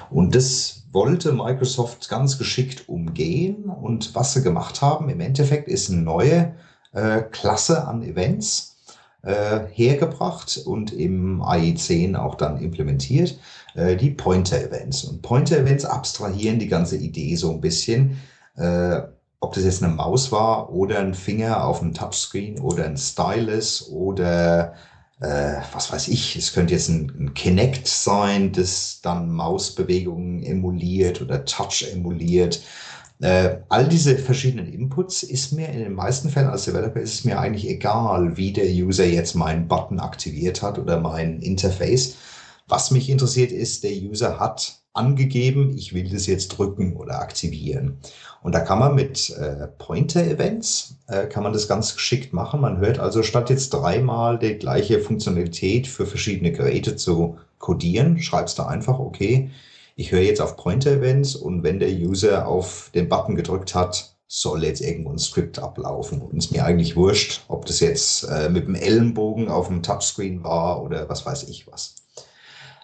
Und 0.10 0.36
das 0.36 0.84
wollte 0.92 1.32
Microsoft 1.32 2.10
ganz 2.10 2.38
geschickt 2.38 2.88
umgehen. 2.88 3.66
Und 3.66 4.14
was 4.14 4.34
sie 4.34 4.44
gemacht 4.44 4.82
haben, 4.82 5.10
im 5.10 5.22
Endeffekt 5.22 5.68
ist 5.68 5.90
eine 5.90 6.02
neue 6.02 6.56
äh, 6.94 7.22
Klasse 7.22 7.88
an 7.88 8.04
Events 8.04 8.78
äh, 9.24 9.62
hergebracht 9.72 10.62
und 10.66 10.94
im 10.94 11.42
AI10 11.42 12.16
auch 12.16 12.36
dann 12.36 12.58
implementiert, 12.58 13.40
äh, 13.76 13.96
die 13.96 14.12
Pointer-Events. 14.12 15.06
Und 15.06 15.22
Pointer-Events 15.22 15.86
abstrahieren 15.86 16.60
die 16.60 16.68
ganze 16.68 16.98
Idee 16.98 17.36
so 17.36 17.52
ein 17.52 17.62
bisschen. 17.62 18.20
Ob 19.42 19.54
das 19.54 19.66
jetzt 19.66 19.84
eine 19.84 19.94
Maus 19.94 20.32
war 20.32 20.72
oder 20.72 21.00
ein 21.00 21.14
Finger 21.14 21.66
auf 21.66 21.82
einem 21.82 21.94
Touchscreen 21.94 22.60
oder 22.60 22.86
ein 22.86 22.96
Stylus 22.96 23.90
oder 23.90 24.76
äh, 25.20 25.62
was 25.74 25.92
weiß 25.92 26.08
ich, 26.08 26.36
es 26.36 26.54
könnte 26.54 26.74
jetzt 26.74 26.90
ein, 26.90 27.12
ein 27.20 27.34
Kinect 27.34 27.88
sein, 27.88 28.52
das 28.54 29.02
dann 29.02 29.32
Mausbewegungen 29.32 30.44
emuliert 30.44 31.22
oder 31.22 31.46
Touch 31.46 31.86
emuliert. 31.92 32.62
Äh, 33.22 33.58
all 33.70 33.88
diese 33.88 34.18
verschiedenen 34.18 34.72
Inputs 34.74 35.22
ist 35.22 35.54
mir 35.54 35.70
in 35.70 35.80
den 35.80 35.94
meisten 35.94 36.30
Fällen 36.30 36.50
als 36.50 36.66
Developer 36.66 37.00
ist 37.00 37.14
es 37.14 37.24
mir 37.24 37.40
eigentlich 37.40 37.70
egal, 37.70 38.36
wie 38.36 38.52
der 38.52 38.66
User 38.66 39.06
jetzt 39.06 39.36
meinen 39.36 39.68
Button 39.68 40.00
aktiviert 40.00 40.64
hat 40.64 40.80
oder 40.80 41.00
mein 41.00 41.40
Interface. 41.40 42.16
Was 42.68 42.90
mich 42.90 43.10
interessiert 43.10 43.52
ist, 43.52 43.84
der 43.84 43.92
User 43.92 44.40
hat 44.40 44.82
angegeben, 44.94 45.76
ich 45.78 45.94
will 45.94 46.10
das 46.10 46.26
jetzt 46.26 46.50
drücken 46.50 46.96
oder 46.96 47.20
aktivieren. 47.20 48.00
Und 48.44 48.56
da 48.56 48.62
kann 48.62 48.80
man 48.80 48.96
mit 48.96 49.30
äh, 49.30 49.68
Pointer-Events, 49.78 50.96
äh, 51.08 51.28
kann 51.28 51.44
man 51.44 51.54
das 51.54 51.68
ganz 51.68 51.94
geschickt 51.94 52.34
machen. 52.34 52.62
Man 52.62 52.80
hört 52.80 52.98
also 52.98 53.22
statt 53.22 53.50
jetzt 53.50 53.70
dreimal 53.70 54.40
die 54.40 54.56
gleiche 54.56 55.00
Funktionalität 55.00 55.88
für 55.88 56.08
verschiedene 56.08 56.52
Geräte 56.52 56.96
zu 56.96 57.38
codieren, 57.60 58.20
schreibst 58.20 58.58
du 58.58 58.64
einfach, 58.64 58.98
okay, 58.98 59.52
ich 59.96 60.12
höre 60.12 60.22
jetzt 60.22 60.42
auf 60.42 60.58
Pointer-Events 60.58 61.36
und 61.36 61.62
wenn 61.62 61.80
der 61.80 61.92
User 61.92 62.48
auf 62.48 62.90
den 62.96 63.08
Button 63.08 63.36
gedrückt 63.36 63.76
hat, 63.76 64.16
soll 64.28 64.64
jetzt 64.64 64.82
irgendwo 64.82 65.12
ein 65.12 65.20
Skript 65.20 65.60
ablaufen. 65.60 66.22
Und 66.22 66.38
es 66.38 66.46
ist 66.46 66.52
mir 66.52 66.66
eigentlich 66.66 66.96
wurscht, 66.96 67.44
ob 67.50 67.66
das 67.66 67.82
jetzt 67.82 68.24
äh, 68.24 68.50
mit 68.50 68.66
dem 68.66 68.76
Ellenbogen 68.76 69.50
auf 69.50 69.68
dem 69.68 69.84
Touchscreen 69.84 70.44
war 70.44 70.82
oder 70.82 71.10
was 71.10 71.26
weiß 71.26 71.44
ich 71.44 71.68
was. 71.68 71.96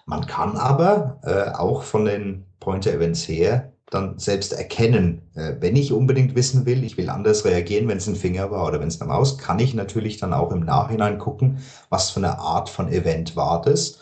Man 0.06 0.28
kann 0.28 0.58
aber 0.58 1.20
äh, 1.24 1.58
auch 1.58 1.84
von 1.84 2.06
den 2.06 2.46
Pointer-Events 2.60 3.28
her 3.28 3.72
dann 3.90 4.20
selbst 4.20 4.54
erkennen, 4.54 5.22
äh, 5.36 5.54
wenn 5.60 5.76
ich 5.76 5.94
unbedingt 5.94 6.36
wissen 6.36 6.66
will, 6.66 6.84
ich 6.84 6.98
will 6.98 7.10
anders 7.10 7.46
reagieren, 7.46 7.88
wenn 7.88 7.98
es 7.98 8.08
ein 8.08 8.16
Finger 8.16 8.52
war 8.52 8.68
oder 8.68 8.80
wenn 8.80 8.90
es 8.90 9.00
eine 9.00 9.10
Maus, 9.10 9.38
kann 9.38 9.60
ich 9.60 9.74
natürlich 9.74 10.18
dann 10.18 10.34
auch 10.34 10.52
im 10.52 10.62
Nachhinein 10.62 11.20
gucken, 11.20 11.60
was 11.90 12.10
für 12.10 12.20
eine 12.20 12.38
Art 12.40 12.70
von 12.70 12.92
Event 12.92 13.36
war 13.36 13.62
das. 13.62 14.00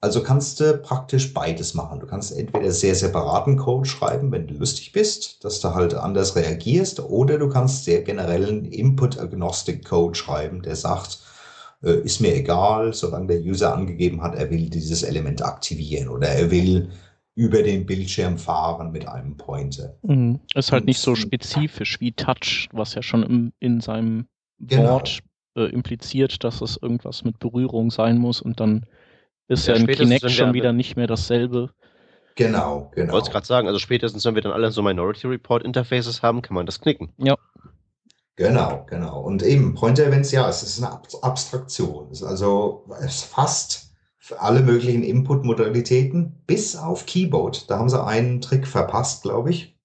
Also 0.00 0.22
kannst 0.22 0.60
du 0.60 0.78
praktisch 0.78 1.34
beides 1.34 1.74
machen. 1.74 1.98
Du 1.98 2.06
kannst 2.06 2.36
entweder 2.36 2.70
sehr 2.70 2.94
separaten 2.94 3.56
Code 3.56 3.88
schreiben, 3.88 4.30
wenn 4.30 4.46
du 4.46 4.54
lustig 4.54 4.92
bist, 4.92 5.44
dass 5.44 5.60
du 5.60 5.74
halt 5.74 5.92
anders 5.94 6.36
reagierst, 6.36 7.00
oder 7.00 7.36
du 7.36 7.48
kannst 7.48 7.84
sehr 7.84 8.02
generellen 8.02 8.64
Input-Agnostic-Code 8.64 10.14
schreiben, 10.14 10.62
der 10.62 10.76
sagt, 10.76 11.18
äh, 11.82 11.94
ist 12.00 12.20
mir 12.20 12.34
egal, 12.34 12.94
solange 12.94 13.26
der 13.26 13.40
User 13.40 13.74
angegeben 13.74 14.22
hat, 14.22 14.36
er 14.36 14.50
will 14.50 14.70
dieses 14.70 15.02
Element 15.02 15.42
aktivieren 15.42 16.08
oder 16.08 16.28
er 16.28 16.50
will 16.50 16.90
über 17.38 17.62
den 17.62 17.86
Bildschirm 17.86 18.36
fahren 18.36 18.90
mit 18.90 19.06
einem 19.06 19.36
Pointer. 19.36 19.94
Mhm. 20.02 20.40
Ist 20.56 20.72
halt 20.72 20.82
Und, 20.82 20.86
nicht 20.88 20.98
so 20.98 21.14
spezifisch 21.14 22.00
wie 22.00 22.10
Touch, 22.10 22.68
was 22.72 22.96
ja 22.96 23.02
schon 23.02 23.22
im, 23.22 23.52
in 23.60 23.80
seinem 23.80 24.26
genau. 24.58 24.94
Wort 24.94 25.20
äh, 25.54 25.66
impliziert, 25.66 26.42
dass 26.42 26.60
es 26.60 26.76
irgendwas 26.82 27.22
mit 27.22 27.38
Berührung 27.38 27.92
sein 27.92 28.18
muss 28.18 28.42
und 28.42 28.58
dann 28.58 28.86
ist 29.46 29.68
ja, 29.68 29.74
ja 29.74 29.80
im 29.80 29.86
Kinect 29.86 30.28
schon 30.32 30.52
wieder 30.52 30.72
nicht 30.72 30.96
mehr 30.96 31.06
dasselbe. 31.06 31.70
Genau, 32.34 32.90
genau. 32.92 33.06
Ich 33.06 33.12
wollte 33.12 33.30
gerade 33.30 33.46
sagen, 33.46 33.68
also 33.68 33.78
spätestens, 33.78 34.24
wenn 34.24 34.34
wir 34.34 34.42
dann 34.42 34.52
alle 34.52 34.72
so 34.72 34.82
Minority 34.82 35.28
Report 35.28 35.62
Interfaces 35.62 36.22
haben, 36.24 36.42
kann 36.42 36.56
man 36.56 36.66
das 36.66 36.80
knicken. 36.80 37.12
Ja. 37.18 37.36
Genau, 38.34 38.84
genau. 38.90 39.20
Und 39.20 39.44
eben 39.44 39.74
Pointer 39.74 40.06
Events, 40.06 40.32
ja, 40.32 40.48
es 40.48 40.64
ist 40.64 40.82
eine 40.82 40.92
Abstraktion. 41.22 42.08
Es 42.10 42.20
ist 42.20 42.26
also 42.26 42.84
es 43.00 43.22
fasst 43.22 43.87
alle 44.38 44.62
möglichen 44.62 45.02
Input-Modalitäten 45.02 46.42
bis 46.46 46.76
auf 46.76 47.06
Keyboard. 47.06 47.70
Da 47.70 47.78
haben 47.78 47.88
sie 47.88 48.02
einen 48.02 48.40
Trick 48.40 48.66
verpasst, 48.66 49.22
glaube 49.22 49.50
ich. 49.50 49.78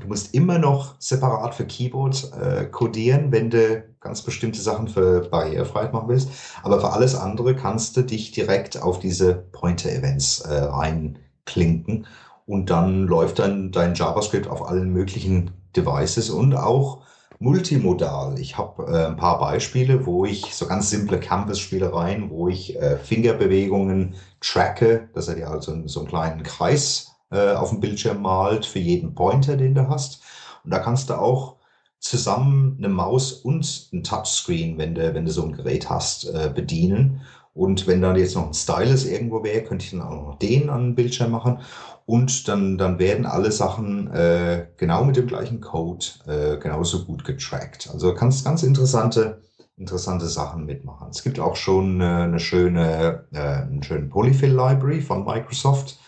Du 0.00 0.08
musst 0.08 0.34
immer 0.34 0.58
noch 0.58 0.96
separat 1.00 1.54
für 1.54 1.66
Keyboard 1.66 2.32
äh, 2.40 2.64
codieren, 2.66 3.30
wenn 3.30 3.50
du 3.50 3.84
ganz 4.00 4.22
bestimmte 4.22 4.60
Sachen 4.60 4.88
für 4.88 5.28
Barrierefreiheit 5.28 5.92
machen 5.92 6.08
willst. 6.08 6.30
Aber 6.62 6.80
für 6.80 6.92
alles 6.92 7.14
andere 7.14 7.54
kannst 7.54 7.96
du 7.96 8.02
dich 8.02 8.32
direkt 8.32 8.82
auf 8.82 8.98
diese 8.98 9.34
Pointer-Events 9.52 10.40
äh, 10.40 10.64
reinklinken 10.64 12.06
und 12.46 12.70
dann 12.70 13.04
läuft 13.04 13.38
dann 13.38 13.70
dein 13.70 13.94
JavaScript 13.94 14.48
auf 14.48 14.68
allen 14.68 14.90
möglichen 14.90 15.52
Devices 15.76 16.28
und 16.28 16.54
auch 16.54 17.02
multimodal. 17.44 18.38
Ich 18.38 18.56
habe 18.56 18.90
äh, 18.90 19.06
ein 19.06 19.16
paar 19.16 19.38
Beispiele, 19.38 20.06
wo 20.06 20.24
ich 20.24 20.54
so 20.54 20.66
ganz 20.66 20.88
simple 20.88 21.20
Campus-Spielereien, 21.20 22.30
wo 22.30 22.48
ich 22.48 22.74
äh, 22.80 22.96
Fingerbewegungen 22.96 24.14
tracke, 24.40 25.10
dass 25.14 25.28
er 25.28 25.34
dir 25.34 25.50
also 25.50 25.86
so 25.86 26.00
einen 26.00 26.08
kleinen 26.08 26.42
Kreis 26.42 27.12
äh, 27.30 27.52
auf 27.52 27.68
dem 27.68 27.80
Bildschirm 27.80 28.22
malt 28.22 28.64
für 28.64 28.78
jeden 28.78 29.14
Pointer, 29.14 29.56
den 29.56 29.74
du 29.74 29.88
hast. 29.88 30.22
Und 30.64 30.72
da 30.72 30.78
kannst 30.78 31.10
du 31.10 31.14
auch 31.14 31.56
zusammen 31.98 32.76
eine 32.78 32.88
Maus 32.88 33.32
und 33.32 33.90
ein 33.92 34.02
Touchscreen, 34.02 34.78
wenn 34.78 34.94
du, 34.94 35.14
wenn 35.14 35.26
du 35.26 35.30
so 35.30 35.44
ein 35.44 35.52
Gerät 35.52 35.90
hast, 35.90 36.24
äh, 36.24 36.50
bedienen. 36.54 37.20
Und 37.52 37.86
wenn 37.86 38.00
dann 38.00 38.16
jetzt 38.16 38.34
noch 38.34 38.46
ein 38.46 38.54
Stylus 38.54 39.04
irgendwo 39.04 39.44
wäre, 39.44 39.62
könnte 39.62 39.84
ich 39.84 39.90
dann 39.90 40.02
auch 40.02 40.10
noch 40.10 40.38
den 40.38 40.70
an 40.70 40.82
den 40.82 40.94
Bildschirm 40.94 41.30
machen. 41.30 41.60
Und 42.06 42.48
dann, 42.48 42.76
dann 42.76 42.98
werden 42.98 43.24
alle 43.24 43.50
Sachen 43.50 44.10
äh, 44.12 44.66
genau 44.76 45.04
mit 45.04 45.16
dem 45.16 45.26
gleichen 45.26 45.60
Code 45.60 46.04
äh, 46.26 46.58
genauso 46.58 47.04
gut 47.04 47.24
getrackt. 47.24 47.88
Also 47.90 48.12
kannst 48.14 48.44
ganz 48.44 48.62
interessante, 48.62 49.42
interessante 49.78 50.26
Sachen 50.26 50.66
mitmachen. 50.66 51.08
Es 51.10 51.22
gibt 51.22 51.40
auch 51.40 51.56
schon 51.56 52.00
äh, 52.00 52.04
eine 52.04 52.40
schöne, 52.40 53.24
äh, 53.32 53.38
einen 53.38 53.82
schönen 53.82 54.10
Polyfill 54.10 54.50
Library 54.50 55.00
von 55.00 55.24
Microsoft 55.24 55.98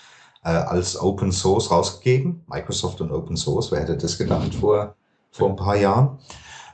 äh, 0.44 0.50
als 0.50 1.00
Open 1.00 1.32
Source 1.32 1.70
rausgegeben. 1.70 2.44
Microsoft 2.46 3.00
und 3.00 3.10
Open 3.10 3.36
Source, 3.36 3.72
wer 3.72 3.80
hätte 3.80 3.96
das 3.96 4.18
gedacht 4.18 4.54
vor, 4.54 4.94
vor 5.30 5.48
ein 5.48 5.56
paar 5.56 5.76
Jahren? 5.76 6.18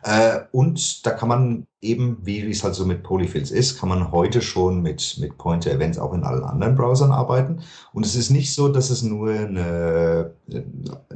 Äh, 0.02 0.40
und 0.50 1.06
da 1.06 1.10
kann 1.10 1.28
man 1.28 1.66
eben, 1.80 2.18
wie 2.22 2.48
es 2.50 2.64
halt 2.64 2.74
so 2.74 2.84
mit 2.84 3.02
Polyfills 3.04 3.50
ist, 3.50 3.78
kann 3.78 3.88
man 3.88 4.10
heute 4.10 4.42
schon 4.42 4.82
mit, 4.82 5.18
mit 5.20 5.38
Pointer-Events 5.38 5.98
auch 5.98 6.12
in 6.12 6.24
allen 6.24 6.42
anderen 6.42 6.74
Browsern 6.74 7.12
arbeiten. 7.12 7.62
Und 7.92 8.04
es 8.04 8.16
ist 8.16 8.30
nicht 8.30 8.52
so, 8.52 8.68
dass 8.68 8.90
es 8.90 9.02
nur 9.02 9.30
eine, 9.30 10.32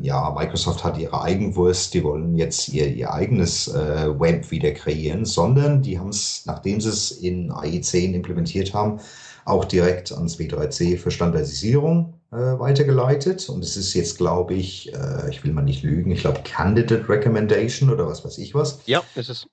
ja, 0.01 0.30
Microsoft 0.30 0.84
hat 0.84 0.99
ihre 0.99 1.20
Eigenwurst, 1.20 1.95
die 1.95 2.05
wollen 2.05 2.37
jetzt 2.37 2.68
ihr, 2.68 2.89
ihr 2.89 3.12
eigenes 3.12 3.68
äh, 3.68 4.09
Web 4.18 4.51
wieder 4.51 4.70
kreieren, 4.72 5.24
sondern 5.24 5.82
die 5.82 5.99
haben 5.99 6.11
es, 6.11 6.45
nachdem 6.47 6.80
sie 6.80 6.91
es 6.91 7.11
in 7.11 7.53
AI10 7.53 8.12
implementiert 8.12 8.72
haben, 8.72 9.01
auch 9.45 9.64
direkt 9.64 10.12
ans 10.12 10.39
W3C 10.39 10.97
für 10.97 11.11
Standardisierung 11.11 12.16
äh, 12.33 12.37
weitergeleitet. 12.37 13.49
Und 13.49 13.62
es 13.62 13.77
ist 13.77 13.95
jetzt, 13.95 14.18
glaube 14.18 14.55
ich, 14.55 14.93
äh, 14.93 15.31
ich 15.31 15.45
will 15.45 15.53
mal 15.53 15.62
nicht 15.62 15.83
lügen, 15.83 16.11
ich 16.11 16.20
glaube 16.20 16.41
Candidate 16.45 17.09
Recommendation 17.09 17.91
oder 17.91 18.07
was 18.07 18.24
weiß 18.24 18.39
ich 18.39 18.55
was. 18.55 18.81
Ja, 18.87 19.03
ist 19.14 19.31
es. 19.31 19.47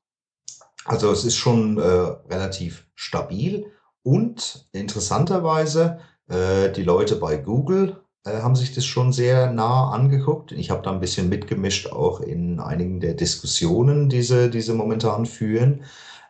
Also 0.85 1.11
es 1.11 1.23
ist 1.23 1.37
schon 1.37 1.77
äh, 1.77 1.81
relativ 1.81 2.85
stabil 2.95 3.65
und 4.03 4.67
interessanterweise 4.73 5.99
äh, 6.27 6.69
die 6.71 6.83
Leute 6.83 7.15
bei 7.15 7.37
Google 7.37 8.03
äh, 8.25 8.41
haben 8.41 8.55
sich 8.55 8.73
das 8.73 8.85
schon 8.85 9.13
sehr 9.13 9.51
nah 9.51 9.91
angeguckt. 9.91 10.51
Ich 10.51 10.71
habe 10.71 10.81
da 10.81 10.91
ein 10.91 10.99
bisschen 10.99 11.29
mitgemischt 11.29 11.91
auch 11.91 12.19
in 12.19 12.59
einigen 12.59 12.99
der 12.99 13.13
Diskussionen, 13.13 14.09
die 14.09 14.23
sie, 14.23 14.49
die 14.49 14.61
sie 14.61 14.73
momentan 14.73 15.25
führen 15.25 15.83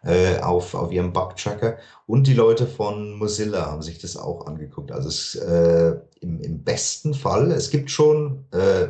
äh, 0.04 0.40
auf, 0.40 0.76
auf 0.76 0.92
ihrem 0.92 1.14
Bug-Tracker. 1.14 1.78
Und 2.06 2.28
die 2.28 2.34
Leute 2.34 2.68
von 2.68 3.14
Mozilla 3.14 3.68
haben 3.68 3.82
sich 3.82 4.00
das 4.00 4.18
auch 4.18 4.46
angeguckt. 4.46 4.92
Also 4.92 5.10
es, 5.10 5.36
äh, 5.36 5.96
im, 6.24 6.40
im 6.40 6.64
besten 6.64 7.14
Fall, 7.14 7.52
es 7.52 7.70
gibt 7.70 7.92
schon, 7.92 8.46
äh, 8.52 8.90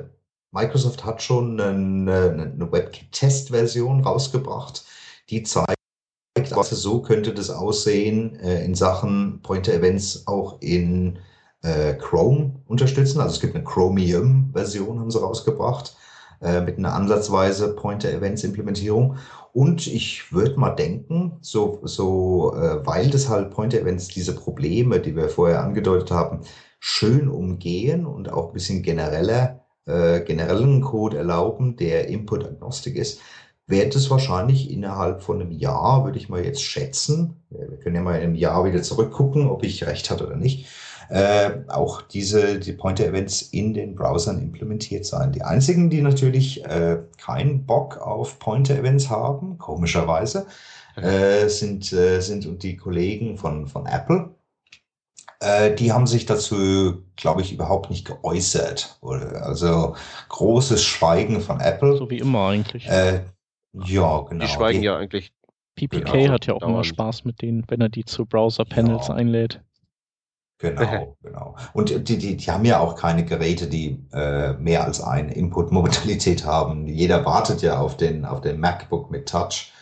Microsoft 0.52 1.04
hat 1.04 1.22
schon 1.22 1.60
eine, 1.60 2.54
eine 2.54 2.72
WebKit-Test-Version 2.72 4.02
rausgebracht, 4.02 4.86
die 5.30 5.44
zeigt, 5.44 5.74
also 6.52 6.76
so 6.76 7.02
könnte 7.02 7.34
das 7.34 7.50
aussehen 7.50 8.36
äh, 8.40 8.64
in 8.64 8.76
Sachen 8.76 9.42
Pointer-Events 9.42 10.28
auch 10.28 10.62
in 10.62 11.20
äh, 11.64 11.94
Chrome 11.96 12.56
unterstützen. 12.68 13.20
Also 13.20 13.36
es 13.36 13.42
gibt 13.42 13.56
eine 13.56 13.64
Chromium-Version, 13.64 15.00
haben 15.00 15.12
sie 15.12 15.22
rausgebracht, 15.22 15.96
äh, 16.42 16.62
mit 16.62 16.78
einer 16.78 16.94
ansatzweise 16.94 17.76
Pointer-Events-Implementierung. 17.76 19.18
Und 19.54 19.88
ich 19.88 20.34
würde 20.34 20.60
mal 20.60 20.72
denken, 20.72 21.38
so, 21.42 21.80
so 21.84 22.54
äh, 22.56 22.86
weil 22.86 23.10
das 23.10 23.30
halt 23.30 23.52
Pointer-Events 23.52 24.08
diese 24.10 24.36
Probleme, 24.36 25.00
die 25.00 25.16
wir 25.16 25.30
vorher 25.30 25.64
angedeutet 25.64 26.12
haben, 26.12 26.42
schön 26.86 27.30
umgehen 27.30 28.06
und 28.06 28.30
auch 28.30 28.48
ein 28.48 28.54
bisschen 28.54 28.84
genereller, 28.84 29.62
äh, 29.86 30.20
generellen 30.20 30.82
Code 30.82 31.18
erlauben, 31.18 31.78
der 31.78 32.10
Input-agnostik 32.10 32.98
ist, 32.98 33.22
wird 33.68 33.96
es 33.96 34.10
wahrscheinlich 34.10 34.70
innerhalb 34.70 35.24
von 35.24 35.40
einem 35.40 35.52
Jahr, 35.52 36.04
würde 36.04 36.18
ich 36.18 36.28
mal 36.28 36.44
jetzt 36.44 36.62
schätzen, 36.62 37.42
wir 37.50 37.78
können 37.78 37.96
ja 37.96 38.02
mal 38.02 38.18
in 38.18 38.24
einem 38.24 38.36
Jahr 38.36 38.66
wieder 38.66 38.82
zurückgucken, 38.82 39.48
ob 39.48 39.64
ich 39.64 39.88
recht 39.88 40.12
hatte 40.12 40.28
oder 40.28 40.36
nicht, 40.36 40.68
äh, 41.08 41.52
auch 41.70 42.02
diese 42.02 42.60
die 42.60 42.74
Pointer-Events 42.74 43.44
in 43.44 43.74
den 43.74 43.96
Browsern 43.96 44.42
implementiert 44.42 45.06
sein. 45.06 45.32
Die 45.32 45.44
einzigen, 45.44 45.90
die 45.90 46.02
natürlich 46.02 46.66
äh, 46.66 46.98
keinen 47.18 47.66
Bock 47.66 47.96
auf 47.98 48.40
Pointer-Events 48.40 49.10
haben, 49.10 49.58
komischerweise, 49.58 50.48
äh, 50.98 51.48
sind, 51.48 51.94
äh, 51.94 52.20
sind 52.20 52.62
die 52.62 52.76
Kollegen 52.76 53.38
von, 53.38 53.68
von 53.68 53.86
Apple. 53.86 54.32
Äh, 55.44 55.76
die 55.76 55.92
haben 55.92 56.08
sich 56.08 56.26
dazu, 56.26 57.04
glaube 57.16 57.42
ich, 57.42 57.54
überhaupt 57.54 57.90
nicht 57.90 58.06
geäußert. 58.06 58.98
Also 59.02 59.96
großes 60.30 60.84
Schweigen 60.84 61.42
von 61.42 61.60
Apple. 61.60 61.98
So 61.98 62.10
wie 62.10 62.20
immer 62.20 62.48
eigentlich. 62.48 62.88
Äh, 62.88 63.22
ja, 63.74 64.22
genau. 64.22 64.46
Die 64.46 64.52
schweigen 64.52 64.80
die, 64.80 64.86
ja 64.86 64.98
eigentlich. 64.98 65.34
PPK 65.76 66.12
genau, 66.12 66.34
hat 66.34 66.46
ja 66.46 66.54
auch 66.54 66.60
dauernd. 66.60 66.76
immer 66.76 66.84
Spaß 66.84 67.26
mit 67.26 67.42
denen, 67.42 67.64
wenn 67.68 67.82
er 67.82 67.90
die 67.90 68.06
zu 68.06 68.26
Browser-Panels 68.26 69.08
ja. 69.08 69.16
einlädt. 69.16 69.60
Genau, 70.60 71.18
genau. 71.24 71.56
Und 71.74 72.08
die, 72.08 72.18
die, 72.18 72.38
die 72.38 72.52
haben 72.52 72.64
ja 72.64 72.80
auch 72.80 72.96
keine 72.96 73.26
Geräte, 73.26 73.68
die 73.68 74.00
äh, 74.14 74.54
mehr 74.54 74.86
als 74.86 75.02
eine 75.02 75.34
Input-Modalität 75.34 76.46
haben. 76.46 76.88
Jeder 76.88 77.26
wartet 77.26 77.62
ja 77.62 77.80
auf 77.80 77.98
den, 77.98 78.24
auf 78.24 78.42
den 78.42 78.60
MacBook 78.60 79.12
mit 79.12 79.28
Touch. 79.28 79.73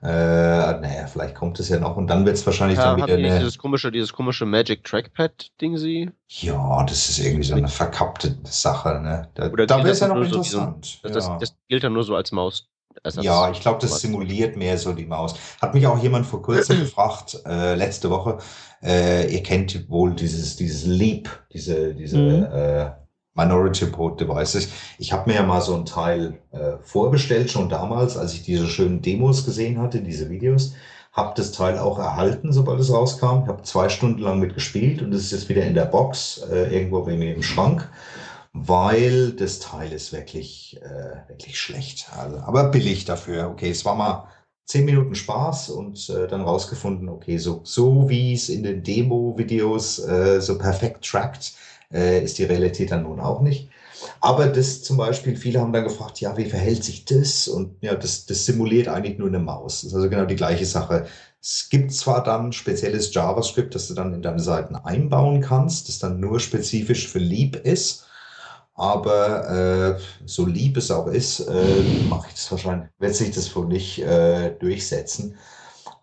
Äh, 0.00 0.06
naja, 0.06 1.06
vielleicht 1.08 1.34
kommt 1.34 1.58
es 1.58 1.68
ja 1.68 1.80
noch 1.80 1.96
und 1.96 2.06
dann 2.06 2.24
wird 2.24 2.36
es 2.36 2.46
wahrscheinlich 2.46 2.78
ja, 2.78 2.94
dann 2.94 3.02
wieder 3.02 3.14
eine... 3.14 3.38
Dieses 3.38 3.58
komische, 3.58 3.90
dieses 3.90 4.12
komische 4.12 4.46
Magic 4.46 4.84
Trackpad-Ding 4.84 5.76
sie? 5.76 6.10
Ja, 6.28 6.84
das 6.84 7.08
ist 7.08 7.18
irgendwie 7.18 7.44
so 7.44 7.56
eine 7.56 7.66
verkappte 7.66 8.38
Sache. 8.44 9.00
Ne? 9.00 9.28
Da, 9.34 9.48
Oder 9.48 9.66
da 9.66 9.78
wäre 9.78 9.90
es 9.90 10.00
ja 10.00 10.08
noch 10.08 10.22
interessant. 10.22 11.00
So, 11.02 11.08
das, 11.08 11.26
ja. 11.26 11.38
das, 11.38 11.56
gilt 11.66 11.82
dann 11.82 11.94
nur 11.94 12.04
so 12.04 12.14
als 12.14 12.30
Maus. 12.30 12.68
Ersatz 13.02 13.24
ja, 13.24 13.50
ich 13.50 13.60
glaube, 13.60 13.78
das 13.80 14.00
simuliert 14.00 14.56
mehr 14.56 14.78
so 14.78 14.92
die 14.92 15.06
Maus. 15.06 15.34
Hat 15.60 15.74
mich 15.74 15.86
auch 15.86 16.00
jemand 16.00 16.26
vor 16.26 16.42
kurzem 16.42 16.78
gefragt, 16.80 17.40
äh, 17.44 17.74
letzte 17.74 18.10
Woche, 18.10 18.38
äh, 18.82 19.32
ihr 19.32 19.42
kennt 19.42 19.88
wohl 19.88 20.14
dieses, 20.14 20.56
dieses 20.56 20.86
Leap, 20.86 21.28
diese, 21.52 21.94
diese 21.94 22.18
mhm. 22.18 22.44
äh, 22.52 22.90
Minority 23.38 23.84
Report 23.84 24.20
Devices. 24.20 24.68
Ich 24.98 25.12
habe 25.12 25.30
mir 25.30 25.36
ja 25.36 25.42
mal 25.44 25.62
so 25.62 25.74
ein 25.74 25.86
Teil 25.86 26.40
äh, 26.50 26.72
vorbestellt, 26.82 27.50
schon 27.50 27.68
damals, 27.68 28.16
als 28.16 28.34
ich 28.34 28.42
diese 28.42 28.66
schönen 28.66 29.00
Demos 29.00 29.46
gesehen 29.46 29.80
hatte, 29.80 30.00
diese 30.02 30.28
Videos. 30.28 30.74
Habe 31.12 31.32
das 31.36 31.52
Teil 31.52 31.78
auch 31.78 31.98
erhalten, 31.98 32.52
sobald 32.52 32.80
es 32.80 32.92
rauskam. 32.92 33.42
Ich 33.42 33.48
habe 33.48 33.62
zwei 33.62 33.88
Stunden 33.88 34.20
lang 34.20 34.38
mitgespielt 34.40 35.00
und 35.00 35.12
es 35.14 35.24
ist 35.24 35.32
jetzt 35.32 35.48
wieder 35.48 35.64
in 35.64 35.74
der 35.74 35.86
Box, 35.86 36.42
äh, 36.50 36.74
irgendwo 36.74 37.02
bei 37.02 37.16
mir 37.16 37.34
im 37.34 37.42
Schrank, 37.42 37.88
weil 38.52 39.32
das 39.32 39.58
Teil 39.58 39.92
ist 39.92 40.12
wirklich, 40.12 40.78
äh, 40.82 41.28
wirklich 41.28 41.58
schlecht. 41.58 42.08
Also, 42.18 42.38
aber 42.38 42.64
billig 42.64 43.04
dafür. 43.04 43.48
Okay, 43.50 43.70
es 43.70 43.84
war 43.84 43.94
mal 43.94 44.28
zehn 44.66 44.84
Minuten 44.84 45.14
Spaß 45.14 45.70
und 45.70 46.10
äh, 46.10 46.28
dann 46.28 46.42
rausgefunden, 46.42 47.08
okay, 47.08 47.38
so, 47.38 47.62
so 47.64 48.08
wie 48.08 48.34
es 48.34 48.50
in 48.50 48.62
den 48.62 48.82
Demo-Videos 48.82 49.98
äh, 50.06 50.40
so 50.40 50.58
perfekt 50.58 51.08
trackt, 51.08 51.54
äh, 51.92 52.22
ist 52.22 52.38
die 52.38 52.44
Realität 52.44 52.90
dann 52.90 53.04
nun 53.04 53.20
auch 53.20 53.40
nicht. 53.40 53.68
Aber 54.20 54.46
das 54.46 54.82
zum 54.82 54.96
Beispiel, 54.96 55.36
viele 55.36 55.60
haben 55.60 55.72
dann 55.72 55.84
gefragt, 55.84 56.20
ja, 56.20 56.36
wie 56.36 56.44
verhält 56.44 56.84
sich 56.84 57.04
das? 57.04 57.48
Und 57.48 57.76
ja, 57.82 57.94
das, 57.94 58.26
das 58.26 58.46
simuliert 58.46 58.88
eigentlich 58.88 59.18
nur 59.18 59.28
eine 59.28 59.38
Maus. 59.38 59.82
Das 59.82 59.90
ist 59.90 59.94
also 59.94 60.08
genau 60.08 60.24
die 60.24 60.36
gleiche 60.36 60.66
Sache. 60.66 61.06
Es 61.40 61.68
gibt 61.68 61.92
zwar 61.92 62.22
dann 62.22 62.52
spezielles 62.52 63.12
JavaScript, 63.12 63.74
das 63.74 63.88
du 63.88 63.94
dann 63.94 64.14
in 64.14 64.22
deine 64.22 64.40
Seiten 64.40 64.76
einbauen 64.76 65.40
kannst, 65.40 65.88
das 65.88 65.98
dann 65.98 66.20
nur 66.20 66.40
spezifisch 66.40 67.08
für 67.08 67.18
Leap 67.18 67.56
ist. 67.56 68.06
Aber 68.74 69.96
äh, 69.98 70.00
so 70.24 70.46
lieb 70.46 70.76
es 70.76 70.90
auch 70.92 71.08
ist, 71.08 71.40
äh, 71.40 71.82
mache 72.08 72.28
ich 72.28 72.34
das 72.34 72.50
wahrscheinlich, 72.52 72.88
wird 73.00 73.14
sich 73.14 73.32
das 73.32 73.54
wohl 73.56 73.66
nicht 73.66 73.98
äh, 74.00 74.52
durchsetzen. 74.52 75.36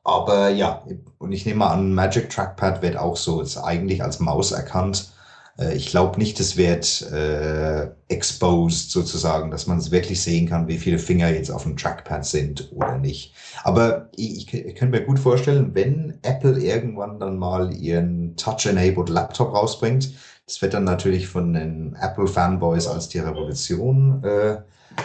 Aber 0.04 0.50
ja, 0.50 0.84
und 1.18 1.32
ich 1.32 1.46
nehme 1.46 1.66
an, 1.66 1.94
Magic 1.94 2.30
Trackpad 2.30 2.82
wird 2.82 2.98
auch 2.98 3.16
so, 3.16 3.42
ist 3.42 3.58
eigentlich 3.58 4.04
als 4.04 4.20
Maus 4.20 4.52
erkannt. 4.52 5.10
Äh, 5.58 5.76
ich 5.76 5.88
glaube 5.88 6.20
nicht, 6.20 6.40
es 6.40 6.58
wird 6.58 7.02
äh, 7.12 7.90
exposed 8.08 8.92
sozusagen, 8.92 9.52
dass 9.52 9.68
man 9.68 9.78
es 9.78 9.92
wirklich 9.92 10.22
sehen 10.22 10.48
kann, 10.48 10.68
wie 10.68 10.78
viele 10.78 11.00
Finger 11.00 11.30
jetzt 11.30 11.50
auf 11.50 11.64
dem 11.64 11.78
Trackpad 11.78 12.26
sind 12.26 12.72
oder 12.74 12.98
nicht. 12.98 13.34
Aber 13.64 14.10
ich, 14.16 14.54
ich 14.54 14.76
kann 14.76 14.92
mir 14.92 15.02
gut 15.02 15.20
vorstellen, 15.20 15.72
wenn 15.74 16.20
Apple 16.22 16.60
irgendwann 16.60 17.20
dann 17.20 17.38
mal 17.38 17.74
ihren 17.74 18.36
Touch-Enabled 18.36 19.10
Laptop 19.10 19.54
rausbringt, 19.54 20.12
das 20.46 20.62
wird 20.62 20.74
dann 20.76 20.84
natürlich 20.84 21.28
von 21.28 21.54
den 21.54 21.96
Apple-Fanboys 22.00 22.86
als 22.88 23.10
die 23.10 23.20
Revolution 23.20 24.24
äh, 24.24 24.58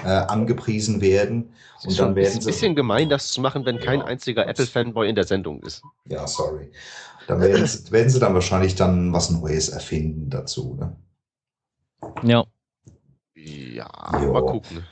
äh, 0.04 0.08
angepriesen 0.08 1.00
werden. 1.00 1.54
Und 1.82 1.98
dann 1.98 2.14
werden 2.14 2.38
ist 2.38 2.40
ein 2.40 2.44
bisschen 2.44 2.74
gemein, 2.74 3.08
das 3.08 3.32
zu 3.32 3.40
machen, 3.40 3.64
wenn 3.64 3.76
ja, 3.76 3.82
kein 3.82 4.02
einziger 4.02 4.46
Apple-Fanboy 4.46 5.08
in 5.08 5.14
der 5.14 5.24
Sendung 5.24 5.62
ist. 5.62 5.82
Ja, 6.06 6.26
sorry. 6.26 6.70
Dann 7.30 7.40
werden 7.40 7.64
sie, 7.64 7.90
werden 7.92 8.10
sie 8.10 8.18
dann 8.18 8.34
wahrscheinlich 8.34 8.74
dann 8.74 9.12
was 9.12 9.30
Neues 9.30 9.68
erfinden 9.68 10.30
dazu. 10.30 10.76
Ne? 10.78 10.96
Ja. 12.24 12.44
Ja, 13.34 14.20
jo. 14.20 14.32
mal 14.32 14.44
gucken. 14.44 14.84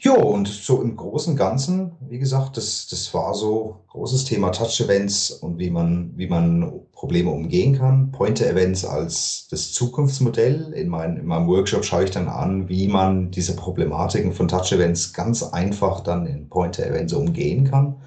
Ja, 0.00 0.14
und 0.14 0.48
so 0.48 0.80
im 0.80 0.96
Großen 0.96 1.32
und 1.32 1.36
Ganzen, 1.36 1.92
wie 2.08 2.18
gesagt, 2.18 2.56
das, 2.56 2.86
das 2.86 3.12
war 3.12 3.34
so 3.34 3.84
großes 3.88 4.24
Thema 4.24 4.50
Touch-Events 4.50 5.32
und 5.32 5.58
wie 5.58 5.70
man, 5.70 6.12
wie 6.16 6.28
man 6.28 6.80
Probleme 6.92 7.30
umgehen 7.30 7.76
kann. 7.76 8.10
Pointer-Events 8.12 8.84
als 8.84 9.48
das 9.50 9.72
Zukunftsmodell. 9.72 10.72
In, 10.72 10.88
mein, 10.88 11.16
in 11.16 11.26
meinem 11.26 11.48
Workshop 11.48 11.84
schaue 11.84 12.04
ich 12.04 12.10
dann 12.10 12.28
an, 12.28 12.68
wie 12.68 12.88
man 12.88 13.32
diese 13.32 13.54
Problematiken 13.54 14.32
von 14.32 14.48
Touch-Events 14.48 15.12
ganz 15.12 15.42
einfach 15.42 16.00
dann 16.00 16.26
in 16.26 16.48
Pointer-Events 16.48 17.12
umgehen 17.12 17.64
kann. 17.64 18.00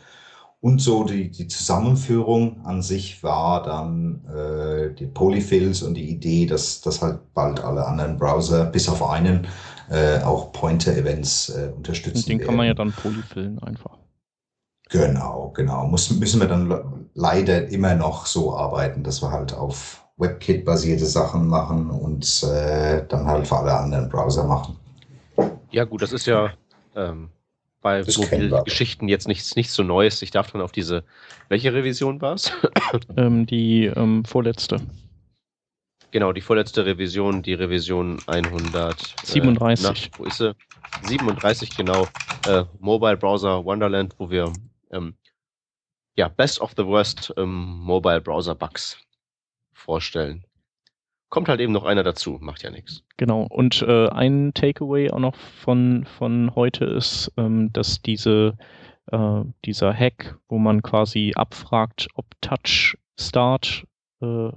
Und 0.62 0.80
so 0.80 1.04
die, 1.04 1.32
die 1.32 1.48
Zusammenführung 1.48 2.64
an 2.64 2.84
sich 2.84 3.24
war 3.24 3.64
dann 3.64 4.24
äh, 4.28 4.94
die 4.94 5.08
Polyfills 5.08 5.82
und 5.82 5.96
die 5.96 6.08
Idee, 6.08 6.46
dass, 6.46 6.82
dass 6.82 7.02
halt 7.02 7.34
bald 7.34 7.64
alle 7.64 7.88
anderen 7.88 8.18
Browser, 8.18 8.66
bis 8.66 8.88
auf 8.88 9.02
einen, 9.02 9.48
äh, 9.90 10.22
auch 10.22 10.52
Pointer-Events 10.52 11.50
äh, 11.50 11.72
unterstützen. 11.76 12.20
Und 12.20 12.30
den 12.30 12.38
werden. 12.38 12.48
kann 12.48 12.58
man 12.58 12.68
ja 12.68 12.76
dann 12.76 12.92
polyfillen 12.92 13.58
einfach. 13.64 13.98
Genau, 14.90 15.52
genau. 15.56 15.88
Muss, 15.88 16.12
müssen 16.12 16.40
wir 16.40 16.48
dann 16.48 17.10
leider 17.16 17.68
immer 17.70 17.96
noch 17.96 18.28
so 18.28 18.56
arbeiten, 18.56 19.04
dass 19.04 19.24
wir 19.24 19.32
halt 19.32 19.54
auf 19.56 20.06
WebKit-basierte 20.18 21.06
Sachen 21.06 21.48
machen 21.48 21.90
und 21.90 22.44
äh, 22.44 23.04
dann 23.08 23.26
halt 23.26 23.48
für 23.48 23.58
alle 23.58 23.74
anderen 23.74 24.10
Browser 24.10 24.44
machen. 24.44 24.78
Ja, 25.72 25.86
gut, 25.86 26.04
das 26.04 26.12
ist 26.12 26.28
ja 26.28 26.52
ähm, 26.96 27.30
bei 27.82 28.04
Geschichten 28.04 29.08
jetzt 29.08 29.28
nichts, 29.28 29.56
nichts 29.56 29.74
so 29.74 29.84
Neues. 29.84 30.22
Ich 30.22 30.32
darf 30.32 30.52
dann 30.52 30.62
auf 30.62 30.72
diese. 30.72 31.04
Welche 31.50 31.74
Revision 31.74 32.22
war 32.22 32.36
es? 32.36 32.52
ähm, 33.18 33.46
die 33.46 33.86
ähm, 33.86 34.24
vorletzte. 34.24 34.80
Genau, 36.12 36.34
die 36.34 36.42
vorletzte 36.42 36.86
Revision, 36.86 37.42
die 37.42 37.54
Revision 37.54 38.20
137. 38.28 39.36
Äh, 39.36 39.84
na, 39.84 39.94
wo 40.18 40.26
ist 40.26 40.38
sie? 40.38 40.54
37, 41.04 41.76
genau. 41.76 42.08
Äh, 42.48 42.66
Mobile 42.80 43.18
Browser 43.18 43.64
Wonderland, 43.64 44.14
wo 44.18 44.30
wir 44.30 44.52
ähm, 44.92 45.16
ja, 46.18 46.28
Best 46.28 46.60
of 46.60 46.74
the 46.76 46.86
Worst 46.86 47.34
ähm, 47.38 47.80
Mobile 47.80 48.22
Browser 48.22 48.56
Bugs 48.56 48.98
vorstellen. 49.74 50.44
Kommt 51.32 51.48
halt 51.48 51.62
eben 51.62 51.72
noch 51.72 51.86
einer 51.86 52.04
dazu, 52.04 52.40
macht 52.42 52.62
ja 52.62 52.72
nichts. 52.72 53.04
Genau, 53.16 53.44
und 53.44 53.82
äh, 53.84 54.10
ein 54.10 54.54
Takeaway 54.54 55.12
auch 55.12 55.20
noch 55.20 55.36
von, 55.36 56.06
von 56.06 56.54
heute 56.56 56.84
ist, 56.84 57.32
ähm, 57.38 57.72
dass 57.72 58.02
diese, 58.02 58.58
äh, 59.08 59.42
dieser 59.64 59.94
Hack, 59.94 60.38
wo 60.50 60.58
man 60.58 60.84
quasi 60.84 61.32
abfragt, 61.34 62.10
ob 62.16 62.26
Touch 62.42 62.98
Start 63.18 63.88
äh, 64.22 64.48
äh, 64.48 64.52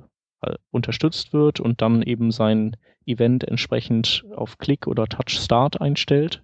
unterstützt 0.73 1.33
wird 1.33 1.61
und 1.61 1.81
dann 1.81 2.03
eben 2.03 2.33
sein 2.33 2.77
Event 3.07 3.45
entsprechend 3.45 4.25
auf 4.35 4.59
Klick 4.59 4.89
oder 4.89 5.07
Touch 5.07 5.41
Start 5.41 5.81
einstellt. 5.81 6.43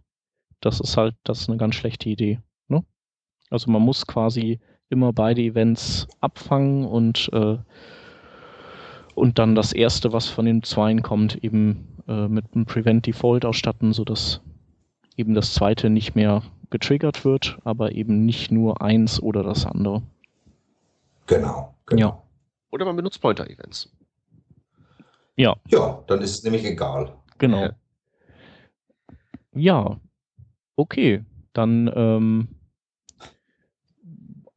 Das 0.60 0.78
ist 0.78 0.96
halt, 0.96 1.16
das 1.24 1.40
ist 1.40 1.48
eine 1.48 1.58
ganz 1.58 1.74
schlechte 1.74 2.08
Idee. 2.08 2.38
Ne? 2.68 2.84
Also 3.50 3.68
man 3.68 3.82
muss 3.82 4.06
quasi 4.06 4.60
immer 4.90 5.12
beide 5.12 5.42
Events 5.42 6.06
abfangen 6.20 6.84
und 6.84 7.30
äh, 7.32 7.58
und 9.14 9.38
dann 9.38 9.54
das 9.54 9.72
erste, 9.72 10.12
was 10.12 10.26
von 10.26 10.44
den 10.44 10.62
Zweien 10.62 11.02
kommt, 11.02 11.42
eben 11.44 11.88
äh, 12.08 12.28
mit 12.28 12.46
einem 12.54 12.66
Prevent 12.66 13.06
Default 13.06 13.44
ausstatten, 13.44 13.92
sodass 13.92 14.40
eben 15.16 15.34
das 15.34 15.54
zweite 15.54 15.90
nicht 15.90 16.14
mehr 16.14 16.42
getriggert 16.70 17.24
wird, 17.24 17.58
aber 17.64 17.92
eben 17.92 18.24
nicht 18.24 18.50
nur 18.50 18.80
eins 18.80 19.20
oder 19.20 19.42
das 19.42 19.66
andere. 19.66 20.02
Genau. 21.26 21.74
genau. 21.86 22.00
Ja. 22.00 22.22
Oder 22.70 22.84
man 22.84 22.96
benutzt 22.96 23.20
Pointer-Events. 23.20 23.92
Ja. 25.36 25.56
Ja, 25.68 26.02
dann 26.06 26.20
ist 26.20 26.30
es 26.30 26.42
nämlich 26.44 26.64
egal. 26.64 27.12
Genau. 27.38 27.70
Ja. 29.52 29.98
Okay. 30.76 31.24
Dann 31.52 31.90
ähm, 31.94 32.48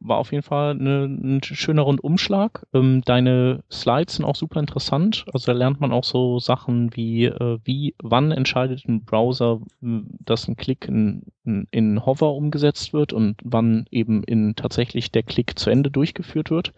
war 0.03 0.17
auf 0.17 0.31
jeden 0.31 0.43
Fall 0.43 0.71
eine, 0.71 1.05
ein 1.05 1.41
schöner 1.43 1.83
Rundumschlag. 1.83 2.65
Ähm, 2.73 3.01
deine 3.05 3.63
Slides 3.71 4.15
sind 4.15 4.25
auch 4.25 4.35
super 4.35 4.59
interessant. 4.59 5.25
Also 5.33 5.51
da 5.51 5.57
lernt 5.57 5.79
man 5.79 5.91
auch 5.91 6.03
so 6.03 6.39
Sachen 6.39 6.95
wie, 6.95 7.25
äh, 7.25 7.59
wie, 7.63 7.95
wann 8.01 8.31
entscheidet 8.31 8.85
ein 8.87 9.05
Browser, 9.05 9.61
dass 9.81 10.47
ein 10.47 10.57
Klick 10.57 10.87
in, 10.87 11.23
in, 11.45 11.67
in 11.71 12.05
Hover 12.05 12.33
umgesetzt 12.33 12.93
wird 12.93 13.13
und 13.13 13.37
wann 13.43 13.85
eben 13.91 14.23
in 14.23 14.55
tatsächlich 14.55 15.11
der 15.11 15.23
Klick 15.23 15.57
zu 15.57 15.69
Ende 15.69 15.89
durchgeführt 15.89 16.51
wird. 16.51 16.73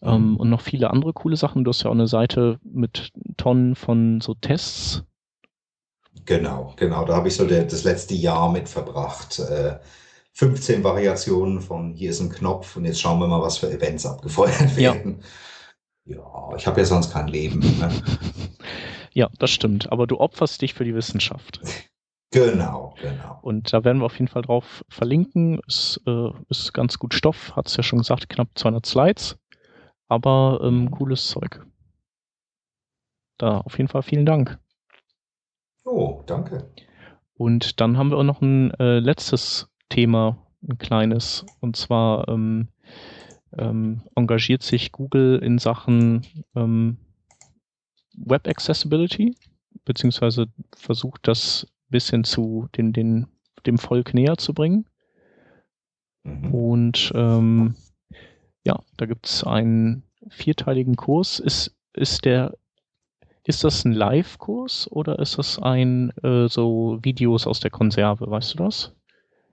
Ähm, 0.00 0.30
mhm. 0.30 0.36
und 0.36 0.50
noch 0.50 0.62
viele 0.62 0.90
andere 0.90 1.12
coole 1.12 1.36
Sachen. 1.36 1.62
Du 1.62 1.68
hast 1.68 1.84
ja 1.84 1.90
auch 1.90 1.94
eine 1.94 2.08
Seite 2.08 2.58
mit 2.64 3.12
Tonnen 3.36 3.76
von 3.76 4.20
so 4.20 4.34
Tests. 4.34 5.04
Genau, 6.24 6.74
genau. 6.76 7.04
Da 7.04 7.14
habe 7.14 7.28
ich 7.28 7.36
so 7.36 7.46
der, 7.46 7.64
das 7.64 7.84
letzte 7.84 8.14
Jahr 8.14 8.50
mit 8.50 8.68
verbracht. 8.68 9.38
Äh, 9.38 9.78
15 10.34 10.82
Variationen 10.82 11.60
von 11.60 11.92
hier 11.92 12.10
ist 12.10 12.20
ein 12.20 12.30
Knopf 12.30 12.76
und 12.76 12.84
jetzt 12.84 13.00
schauen 13.00 13.20
wir 13.20 13.26
mal, 13.26 13.42
was 13.42 13.58
für 13.58 13.70
Events 13.70 14.06
abgefeuert 14.06 14.76
werden. 14.76 15.22
Ja, 16.04 16.16
ja 16.16 16.56
ich 16.56 16.66
habe 16.66 16.80
ja 16.80 16.86
sonst 16.86 17.12
kein 17.12 17.28
Leben. 17.28 17.60
Ne? 17.60 17.90
Ja, 19.14 19.28
das 19.38 19.50
stimmt. 19.50 19.92
Aber 19.92 20.06
du 20.06 20.18
opferst 20.18 20.62
dich 20.62 20.74
für 20.74 20.84
die 20.84 20.94
Wissenschaft. 20.94 21.60
Genau, 22.30 22.94
genau. 23.00 23.38
Und 23.42 23.72
da 23.72 23.84
werden 23.84 23.98
wir 23.98 24.06
auf 24.06 24.18
jeden 24.18 24.28
Fall 24.28 24.42
drauf 24.42 24.84
verlinken. 24.88 25.60
Es 25.68 26.00
äh, 26.06 26.30
ist 26.48 26.72
ganz 26.72 26.98
gut 26.98 27.12
Stoff, 27.12 27.54
hat 27.54 27.68
es 27.68 27.76
ja 27.76 27.82
schon 27.82 27.98
gesagt, 27.98 28.30
knapp 28.30 28.48
200 28.54 28.86
Slides. 28.86 29.38
Aber 30.08 30.60
ähm, 30.62 30.90
cooles 30.90 31.26
Zeug. 31.28 31.64
Da 33.36 33.58
auf 33.58 33.76
jeden 33.76 33.88
Fall 33.88 34.02
vielen 34.02 34.24
Dank. 34.24 34.58
Oh, 35.84 36.22
danke. 36.26 36.70
Und 37.34 37.80
dann 37.80 37.98
haben 37.98 38.10
wir 38.10 38.16
auch 38.16 38.22
noch 38.22 38.40
ein 38.40 38.72
äh, 38.74 38.98
letztes 38.98 39.68
Thema, 39.92 40.38
ein 40.66 40.78
kleines. 40.78 41.44
Und 41.60 41.76
zwar 41.76 42.26
ähm, 42.28 42.68
ähm, 43.58 44.00
engagiert 44.14 44.62
sich 44.62 44.90
Google 44.90 45.38
in 45.42 45.58
Sachen 45.58 46.26
ähm, 46.56 46.96
Web 48.16 48.48
Accessibility, 48.48 49.36
beziehungsweise 49.84 50.46
versucht 50.74 51.28
das 51.28 51.66
ein 51.66 51.90
bisschen 51.90 52.24
zu 52.24 52.68
den, 52.74 52.94
den, 52.94 53.26
dem 53.66 53.76
Volk 53.76 54.14
näher 54.14 54.38
zu 54.38 54.54
bringen. 54.54 54.86
Mhm. 56.24 56.54
Und 56.54 57.12
ähm, 57.14 57.74
ja, 58.64 58.80
da 58.96 59.04
gibt 59.04 59.26
es 59.26 59.44
einen 59.44 60.04
vierteiligen 60.28 60.96
Kurs. 60.96 61.38
Ist, 61.38 61.76
ist 61.92 62.24
der 62.24 62.54
ist 63.44 63.64
das 63.64 63.84
ein 63.84 63.92
Live-Kurs 63.92 64.88
oder 64.90 65.18
ist 65.18 65.36
das 65.36 65.58
ein 65.58 66.10
äh, 66.22 66.48
so 66.48 67.00
Videos 67.02 67.46
aus 67.46 67.58
der 67.58 67.72
Konserve, 67.72 68.30
weißt 68.30 68.54
du 68.54 68.58
das? 68.58 68.94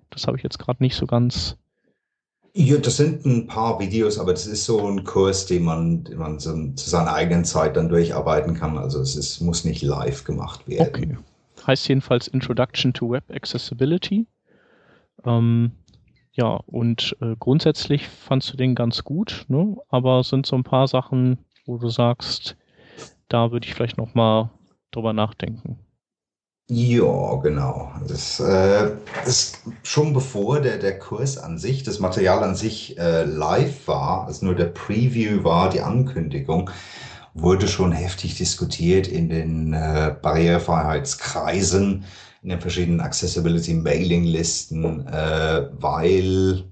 Das 0.10 0.28
habe 0.28 0.38
ich 0.38 0.44
jetzt 0.44 0.60
gerade 0.60 0.84
nicht 0.84 0.96
so 0.96 1.06
ganz. 1.06 1.58
Ja, 2.54 2.78
das 2.78 2.98
sind 2.98 3.26
ein 3.26 3.48
paar 3.48 3.80
Videos, 3.80 4.18
aber 4.18 4.32
das 4.34 4.48
ist 4.48 4.66
so 4.66 4.88
ein 4.88 5.04
Kurs, 5.04 5.46
den 5.46 5.64
man, 5.64 6.04
den 6.04 6.18
man 6.18 6.40
so 6.40 6.52
zu 6.74 6.90
seiner 6.90 7.14
eigenen 7.14 7.46
Zeit 7.46 7.78
dann 7.78 7.90
durcharbeiten 7.90 8.56
kann. 8.56 8.78
Also 8.78 9.00
es 9.02 9.16
ist, 9.16 9.40
muss 9.42 9.66
nicht 9.66 9.82
live 9.82 10.24
gemacht 10.24 10.68
werden. 10.68 10.88
Okay. 10.88 11.18
Heißt 11.68 11.88
jedenfalls 11.88 12.28
Introduction 12.28 12.94
to 12.94 13.12
Web 13.12 13.24
Accessibility. 13.30 14.26
Ähm, 15.26 15.72
ja, 16.32 16.60
und 16.66 17.18
äh, 17.22 17.36
grundsätzlich 17.38 18.08
fandst 18.08 18.54
du 18.54 18.58
den 18.58 18.74
ganz 18.74 19.04
gut, 19.04 19.46
ne? 19.48 19.76
aber 19.90 20.24
sind 20.24 20.46
so 20.46 20.56
ein 20.56 20.64
paar 20.64 20.88
Sachen, 20.88 21.38
wo 21.66 21.78
du 21.78 21.90
sagst, 21.90 22.56
da 23.28 23.52
würde 23.52 23.68
ich 23.68 23.74
vielleicht 23.74 23.98
nochmal 23.98 24.50
drüber 24.92 25.14
nachdenken. 25.14 25.80
Ja, 26.72 27.36
genau. 27.42 27.92
Das, 28.08 28.40
äh, 28.40 28.92
das 29.26 29.54
schon 29.82 30.14
bevor 30.14 30.62
der, 30.62 30.78
der 30.78 31.00
Kurs 31.00 31.40
an 31.40 31.58
sich, 31.58 31.82
das 31.82 32.00
Material 32.00 32.44
an 32.44 32.56
sich 32.56 32.96
äh, 33.00 33.24
live 33.24 33.88
war, 33.88 34.28
also 34.28 34.46
nur 34.46 34.54
der 34.54 34.66
Preview 34.66 35.44
war, 35.44 35.72
die 35.72 35.82
Ankündigung, 35.82 36.70
wurde 37.34 37.68
schon 37.68 37.92
heftig 37.92 38.38
diskutiert 38.38 39.08
in 39.08 39.30
den 39.30 39.74
äh, 39.74 40.16
Barrierefreiheitskreisen, 40.22 42.06
in 42.44 42.50
den 42.50 42.62
verschiedenen 42.62 43.02
Accessibility-Mailing-Listen, 43.02 45.08
äh, 45.08 45.70
weil 45.72 46.66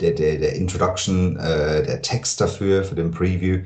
der, 0.00 0.12
der, 0.12 0.38
der 0.38 0.54
Introduction, 0.54 1.36
äh, 1.36 1.82
der 1.82 2.00
Text 2.00 2.40
dafür, 2.40 2.84
für 2.84 2.94
den 2.94 3.10
Preview, 3.10 3.64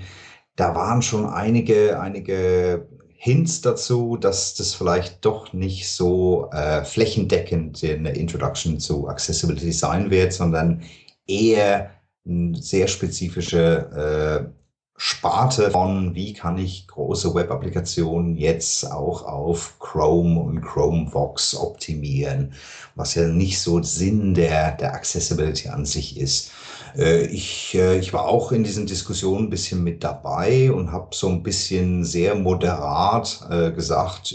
da 0.57 0.75
waren 0.75 1.03
schon 1.03 1.27
einige, 1.27 2.01
einige 2.01 2.89
Hints 3.27 3.61
dazu, 3.61 4.17
dass 4.17 4.55
das 4.55 4.73
vielleicht 4.73 5.25
doch 5.25 5.53
nicht 5.53 5.91
so 5.91 6.49
äh, 6.53 6.85
flächendeckend 6.85 7.83
eine 7.83 8.11
Introduction 8.11 8.79
zu 8.79 9.09
Accessibility 9.09 9.73
sein 9.73 10.13
wird, 10.13 10.33
sondern 10.33 10.85
eher 11.27 11.91
eine 12.25 12.55
sehr 12.55 12.87
spezifische 12.87 14.47
äh, 14.47 14.57
Sparte 14.97 15.73
von, 15.73 16.15
wie 16.15 16.35
kann 16.35 16.57
ich 16.57 16.87
große 16.87 17.35
Web-Applikationen 17.35 18.37
jetzt 18.37 18.91
auch 18.93 19.25
auf 19.25 19.81
Chrome 19.81 20.41
und 20.41 20.63
Chromevox 20.63 21.57
optimieren, 21.57 22.55
was 22.95 23.17
ja 23.17 23.27
nicht 23.27 23.59
so 23.61 23.83
Sinn 23.83 24.35
der, 24.35 24.71
der 24.77 24.95
Accessibility 24.95 25.69
an 25.69 25.85
sich 25.85 26.17
ist. 26.17 26.53
Äh, 26.97 27.27
ich, 27.27 27.75
äh, 27.75 27.99
ich 27.99 28.13
war 28.13 28.27
auch 28.27 28.53
in 28.53 28.65
diesen 28.65 28.87
Diskussionen 28.87 29.47
ein 29.47 29.51
bisschen 29.51 29.85
mit 29.85 30.03
dabei 30.03 30.73
und 30.73 30.93
habe 30.93 31.15
so 31.15 31.29
ein 31.29 31.43
bisschen 31.43 32.05
sehr 32.05 32.35
moderat 32.35 33.47
äh, 33.51 33.71
gesagt, 33.73 34.35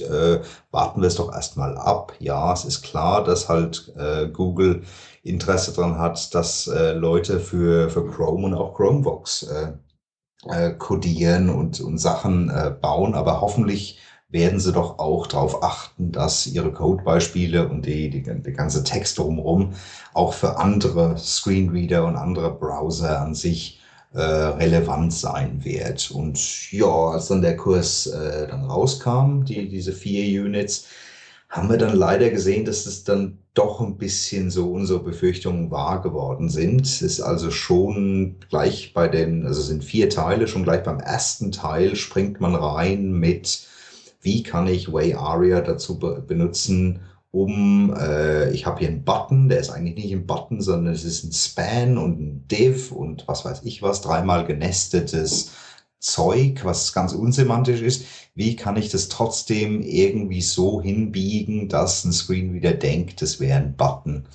warten 0.71 1.01
wir 1.01 1.07
es 1.07 1.15
doch 1.15 1.33
erstmal 1.33 1.77
ab. 1.77 2.13
Ja, 2.19 2.53
es 2.53 2.65
ist 2.65 2.81
klar, 2.83 3.23
dass 3.23 3.49
halt 3.49 3.93
Google 4.33 4.83
Interesse 5.23 5.73
daran 5.73 5.97
hat, 5.97 6.33
dass 6.33 6.67
Leute 6.67 7.39
für, 7.39 7.89
für 7.89 8.07
Chrome 8.07 8.47
und 8.47 8.53
auch 8.53 8.73
Chromevox 8.73 9.47
äh, 10.49 10.71
codieren 10.71 11.49
und, 11.49 11.81
und 11.81 11.97
Sachen 11.97 12.49
äh, 12.49 12.71
bauen, 12.71 13.13
aber 13.13 13.41
hoffentlich 13.41 13.99
werden 14.31 14.59
sie 14.59 14.71
doch 14.71 14.99
auch 14.99 15.27
darauf 15.27 15.61
achten, 15.63 16.11
dass 16.11 16.47
ihre 16.47 16.71
Codebeispiele 16.71 17.67
und 17.67 17.85
die, 17.85 18.09
die, 18.09 18.23
die 18.23 18.53
ganze 18.53 18.83
Text 18.83 19.17
drumherum 19.17 19.73
auch 20.13 20.33
für 20.33 20.57
andere 20.57 21.17
Screenreader 21.17 22.05
und 22.05 22.15
andere 22.15 22.51
Browser 22.51 23.21
an 23.21 23.35
sich 23.35 23.79
äh, 24.13 24.21
relevant 24.21 25.13
sein 25.13 25.63
wird. 25.63 26.11
Und 26.11 26.71
ja, 26.71 26.85
als 26.85 27.27
dann 27.27 27.41
der 27.41 27.57
Kurs 27.57 28.07
äh, 28.07 28.47
dann 28.47 28.65
rauskam, 28.65 29.43
die, 29.43 29.67
diese 29.69 29.93
vier 29.93 30.43
Units, 30.43 30.85
haben 31.49 31.69
wir 31.69 31.77
dann 31.77 31.95
leider 31.95 32.29
gesehen, 32.29 32.63
dass 32.63 32.85
es 32.85 33.03
dann 33.03 33.37
doch 33.53 33.81
ein 33.81 33.97
bisschen 33.97 34.49
so 34.49 34.71
unsere 34.71 34.99
Befürchtungen 34.99 35.69
wahr 35.69 36.01
geworden 36.01 36.49
sind. 36.49 36.85
Es 36.85 37.01
ist 37.01 37.19
also 37.19 37.51
schon 37.51 38.37
gleich 38.49 38.93
bei 38.93 39.09
den, 39.09 39.45
also 39.45 39.61
sind 39.61 39.83
vier 39.83 40.09
Teile, 40.09 40.47
schon 40.47 40.63
gleich 40.63 40.83
beim 40.83 41.01
ersten 41.01 41.51
Teil 41.51 41.97
springt 41.97 42.39
man 42.39 42.55
rein 42.55 43.11
mit 43.11 43.67
wie 44.21 44.43
kann 44.43 44.67
ich 44.67 44.91
Way 44.91 45.15
Aria 45.15 45.61
dazu 45.61 45.99
be 45.99 46.23
benutzen, 46.25 47.01
um, 47.31 47.95
äh, 47.97 48.51
ich 48.51 48.65
habe 48.65 48.79
hier 48.79 48.89
einen 48.89 49.05
Button, 49.05 49.47
der 49.47 49.59
ist 49.59 49.69
eigentlich 49.69 49.95
nicht 49.95 50.11
ein 50.11 50.27
Button, 50.27 50.61
sondern 50.61 50.93
es 50.93 51.05
ist 51.05 51.23
ein 51.23 51.31
Span 51.31 51.97
und 51.97 52.19
ein 52.19 52.47
Div 52.49 52.91
und 52.91 53.27
was 53.27 53.45
weiß 53.45 53.61
ich 53.63 53.81
was, 53.81 54.01
dreimal 54.01 54.45
genestetes 54.45 55.51
Zeug, 55.99 56.65
was 56.65 56.91
ganz 56.91 57.13
unsemantisch 57.13 57.81
ist. 57.81 58.05
Wie 58.35 58.55
kann 58.55 58.75
ich 58.75 58.89
das 58.89 59.07
trotzdem 59.07 59.81
irgendwie 59.81 60.41
so 60.41 60.81
hinbiegen, 60.81 61.69
dass 61.69 62.03
ein 62.03 62.11
Screen 62.11 62.53
wieder 62.53 62.73
denkt, 62.73 63.21
das 63.21 63.39
wäre 63.39 63.59
ein 63.59 63.77
Button? 63.77 64.25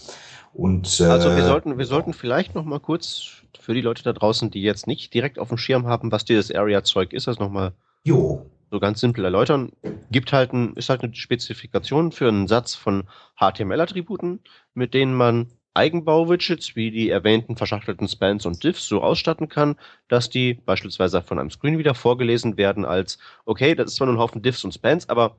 Und, 0.54 1.00
äh, 1.00 1.04
also 1.04 1.36
wir 1.36 1.44
sollten, 1.44 1.76
wir 1.76 1.84
sollten 1.84 2.14
vielleicht 2.14 2.54
noch 2.54 2.64
mal 2.64 2.80
kurz 2.80 3.42
für 3.60 3.74
die 3.74 3.82
Leute 3.82 4.04
da 4.04 4.14
draußen, 4.14 4.50
die 4.50 4.62
jetzt 4.62 4.86
nicht 4.86 5.12
direkt 5.12 5.38
auf 5.38 5.48
dem 5.48 5.58
Schirm 5.58 5.86
haben, 5.86 6.12
was 6.12 6.24
dieses 6.24 6.50
Area-Zeug 6.50 7.12
ist, 7.12 7.26
das 7.26 7.38
nochmal 7.38 7.72
jo 8.04 8.46
so 8.70 8.80
ganz 8.80 9.00
simpel 9.00 9.24
erläutern. 9.24 9.72
Gibt 10.10 10.32
halt 10.32 10.52
ein, 10.52 10.74
ist 10.74 10.88
halt 10.88 11.02
eine 11.02 11.14
Spezifikation 11.14 12.12
für 12.12 12.28
einen 12.28 12.48
Satz 12.48 12.74
von 12.74 13.04
HTML-Attributen, 13.38 14.40
mit 14.74 14.94
denen 14.94 15.14
man 15.14 15.50
Eigenbau-Widgets 15.74 16.74
wie 16.74 16.90
die 16.90 17.10
erwähnten 17.10 17.56
verschachtelten 17.56 18.08
Spans 18.08 18.46
und 18.46 18.64
Diffs 18.64 18.88
so 18.88 19.02
ausstatten 19.02 19.48
kann, 19.48 19.76
dass 20.08 20.30
die 20.30 20.54
beispielsweise 20.54 21.22
von 21.22 21.38
einem 21.38 21.50
Screen 21.50 21.78
wieder 21.78 21.94
vorgelesen 21.94 22.56
werden 22.56 22.84
als, 22.84 23.18
okay, 23.44 23.74
das 23.74 23.90
ist 23.90 23.96
zwar 23.96 24.06
nur 24.06 24.16
ein 24.16 24.20
Haufen 24.20 24.42
Diffs 24.42 24.64
und 24.64 24.72
Spans, 24.72 25.08
aber 25.08 25.36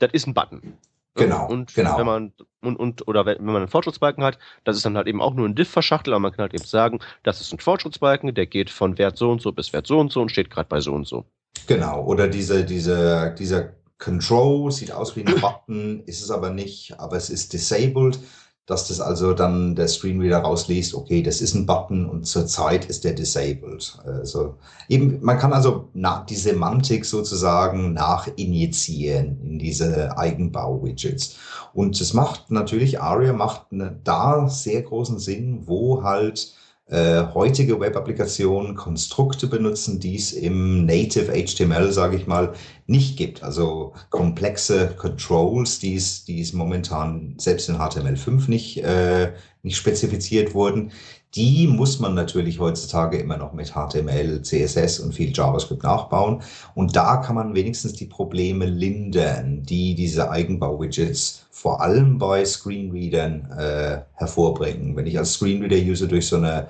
das 0.00 0.12
ist 0.12 0.26
ein 0.26 0.34
Button. 0.34 0.76
Genau. 1.14 1.46
Und 1.46 1.74
genau. 1.74 1.98
wenn 1.98 2.06
man 2.06 2.32
und, 2.62 2.76
und 2.76 3.06
oder 3.06 3.26
wenn 3.26 3.44
man 3.44 3.56
einen 3.56 3.68
Fortschrittsbalken 3.68 4.24
hat, 4.24 4.38
das 4.64 4.76
ist 4.76 4.86
dann 4.86 4.96
halt 4.96 5.06
eben 5.06 5.20
auch 5.20 5.34
nur 5.34 5.46
ein 5.46 5.54
Diff 5.54 5.68
verschachtelt, 5.68 6.14
aber 6.14 6.20
man 6.20 6.32
kann 6.32 6.42
halt 6.44 6.54
eben 6.54 6.64
sagen, 6.64 7.00
das 7.22 7.40
ist 7.40 7.52
ein 7.52 7.58
Fortschrittsbalken, 7.58 8.34
der 8.34 8.46
geht 8.46 8.70
von 8.70 8.96
Wert 8.98 9.18
so 9.18 9.30
und 9.30 9.42
so 9.42 9.52
bis 9.52 9.72
Wert 9.72 9.86
so 9.86 10.00
und 10.00 10.10
so 10.10 10.22
und 10.22 10.30
steht 10.30 10.50
gerade 10.50 10.68
bei 10.68 10.80
so 10.80 10.94
und 10.94 11.06
so. 11.06 11.26
Genau, 11.66 12.04
oder 12.04 12.28
diese, 12.28 12.64
diese, 12.64 13.34
dieser 13.38 13.74
Control 13.98 14.70
sieht 14.72 14.92
aus 14.92 15.16
wie 15.16 15.24
ein 15.24 15.34
Button, 15.40 16.02
ist 16.06 16.22
es 16.22 16.30
aber 16.30 16.50
nicht, 16.50 16.98
aber 16.98 17.16
es 17.16 17.30
ist 17.30 17.52
disabled, 17.52 18.18
dass 18.66 18.88
das 18.88 19.00
also 19.00 19.34
dann 19.34 19.74
der 19.74 19.88
Screenreader 19.88 20.38
rausliest, 20.38 20.94
okay, 20.94 21.22
das 21.22 21.40
ist 21.40 21.54
ein 21.54 21.66
Button 21.66 22.08
und 22.08 22.26
zurzeit 22.26 22.84
ist 22.84 23.02
der 23.04 23.12
disabled. 23.12 23.98
Also 24.04 24.56
eben, 24.88 25.18
man 25.20 25.38
kann 25.38 25.52
also 25.52 25.88
nach, 25.94 26.26
die 26.26 26.36
Semantik 26.36 27.04
sozusagen 27.04 27.92
nachinjizieren 27.92 29.40
in 29.42 29.58
diese 29.58 30.16
Eigenbau-Widgets. 30.16 31.36
Und 31.74 32.00
es 32.00 32.14
macht 32.14 32.50
natürlich, 32.50 33.00
ARIA 33.00 33.32
macht 33.32 33.66
eine, 33.72 33.98
da 34.04 34.48
sehr 34.48 34.82
großen 34.82 35.18
Sinn, 35.18 35.62
wo 35.66 36.04
halt 36.04 36.54
äh, 36.92 37.24
heutige 37.32 37.80
Web-Applikationen 37.80 38.74
Konstrukte 38.74 39.46
benutzen, 39.46 39.98
die 39.98 40.14
es 40.14 40.32
im 40.32 40.84
Native 40.84 41.32
HTML, 41.32 41.90
sage 41.90 42.16
ich 42.16 42.26
mal, 42.26 42.52
nicht 42.86 43.16
gibt. 43.16 43.42
Also 43.42 43.94
komplexe 44.10 44.88
Controls, 44.98 45.78
die 45.78 45.94
es, 45.94 46.52
momentan 46.52 47.34
selbst 47.38 47.70
in 47.70 47.76
HTML5 47.76 48.50
nicht, 48.50 48.84
äh, 48.84 49.32
nicht 49.62 49.78
spezifiziert 49.78 50.52
wurden, 50.52 50.92
die 51.34 51.66
muss 51.66 51.98
man 51.98 52.12
natürlich 52.12 52.60
heutzutage 52.60 53.16
immer 53.16 53.38
noch 53.38 53.54
mit 53.54 53.72
HTML, 53.72 54.42
CSS 54.42 55.00
und 55.00 55.14
viel 55.14 55.32
JavaScript 55.32 55.82
nachbauen. 55.82 56.42
Und 56.74 56.94
da 56.94 57.16
kann 57.16 57.36
man 57.36 57.54
wenigstens 57.54 57.94
die 57.94 58.04
Probleme 58.04 58.66
lindern, 58.66 59.62
die 59.62 59.94
diese 59.94 60.30
Eigenbau-Widgets 60.30 61.46
vor 61.50 61.80
allem 61.80 62.18
bei 62.18 62.44
Screenreadern 62.44 63.50
äh, 63.56 64.00
hervorbringen. 64.16 64.94
Wenn 64.94 65.06
ich 65.06 65.18
als 65.18 65.32
Screenreader-User 65.32 66.06
durch 66.06 66.26
so 66.26 66.36
eine 66.36 66.68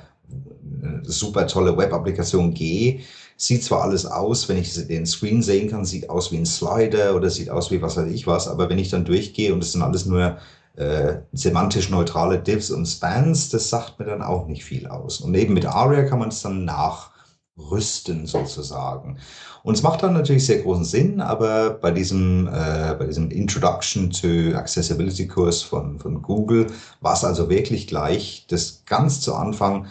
super 1.03 1.47
tolle 1.47 1.77
Web-Applikation 1.77 2.55
gehe, 2.55 3.01
sieht 3.37 3.65
zwar 3.65 3.83
alles 3.83 4.07
aus, 4.07 4.49
wenn 4.49 4.59
ich 4.59 4.75
den 4.87 5.07
Screen 5.07 5.43
sehen 5.43 5.71
kann, 5.71 5.85
sieht 5.85 6.09
aus 6.11 6.31
wie 6.33 6.39
ein 6.39 6.47
Slider 6.47 7.17
oder 7.17 7.31
sieht 7.31 7.51
aus 7.51 7.71
wie 7.71 7.83
was 7.83 7.97
weiß 7.97 8.11
ich 8.11 8.27
was, 8.27 8.49
aber 8.49 8.69
wenn 8.69 8.79
ich 8.79 8.91
dann 8.91 9.05
durchgehe 9.05 9.53
und 9.53 9.63
es 9.63 9.73
sind 9.73 9.83
alles 9.83 10.07
nur 10.07 10.39
äh, 10.77 11.17
semantisch 11.33 11.91
neutrale 11.91 12.39
Divs 12.39 12.71
und 12.71 12.87
Spans, 12.87 13.51
das 13.51 13.69
sagt 13.69 13.99
mir 13.99 14.07
dann 14.07 14.23
auch 14.23 14.47
nicht 14.47 14.65
viel 14.65 14.87
aus. 14.87 15.21
Und 15.21 15.35
eben 15.35 15.55
mit 15.55 15.67
ARIA 15.67 16.05
kann 16.05 16.19
man 16.19 16.31
es 16.31 16.41
dann 16.41 16.65
nachrüsten 16.65 18.27
sozusagen. 18.27 19.19
Und 19.65 19.75
es 19.75 19.83
macht 19.83 20.03
dann 20.03 20.15
natürlich 20.15 20.47
sehr 20.47 20.63
großen 20.63 20.85
Sinn, 20.85 21.21
aber 21.21 21.71
bei 21.71 21.91
diesem, 21.91 22.49
äh, 22.49 22.95
bei 22.99 23.07
diesem 23.07 23.31
Introduction 23.31 24.11
to 24.11 24.57
Accessibility 24.57 25.27
Kurs 25.27 25.63
von, 25.63 25.99
von 25.99 26.23
Google 26.23 26.67
war 27.01 27.15
es 27.15 27.25
also 27.25 27.49
wirklich 27.51 27.87
gleich, 27.87 28.47
das 28.49 28.83
ganz 28.87 29.21
zu 29.21 29.35
Anfang 29.35 29.87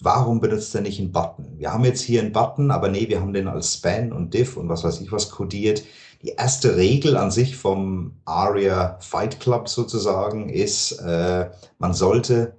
warum 0.00 0.40
benutzt 0.40 0.74
er 0.74 0.80
nicht 0.80 0.98
einen 0.98 1.12
Button? 1.12 1.58
Wir 1.58 1.72
haben 1.72 1.84
jetzt 1.84 2.02
hier 2.02 2.20
einen 2.20 2.32
Button, 2.32 2.70
aber 2.70 2.88
nee, 2.88 3.08
wir 3.08 3.20
haben 3.20 3.32
den 3.32 3.48
als 3.48 3.74
Span 3.74 4.12
und 4.12 4.34
Diff 4.34 4.56
und 4.56 4.68
was 4.68 4.84
weiß 4.84 5.00
ich 5.00 5.12
was 5.12 5.30
kodiert. 5.30 5.84
Die 6.22 6.30
erste 6.30 6.76
Regel 6.76 7.16
an 7.16 7.30
sich 7.30 7.56
vom 7.56 8.12
ARIA 8.24 8.98
Fight 9.00 9.40
Club 9.40 9.68
sozusagen 9.68 10.50
ist, 10.50 10.92
äh, 11.00 11.50
man 11.78 11.94
sollte, 11.94 12.56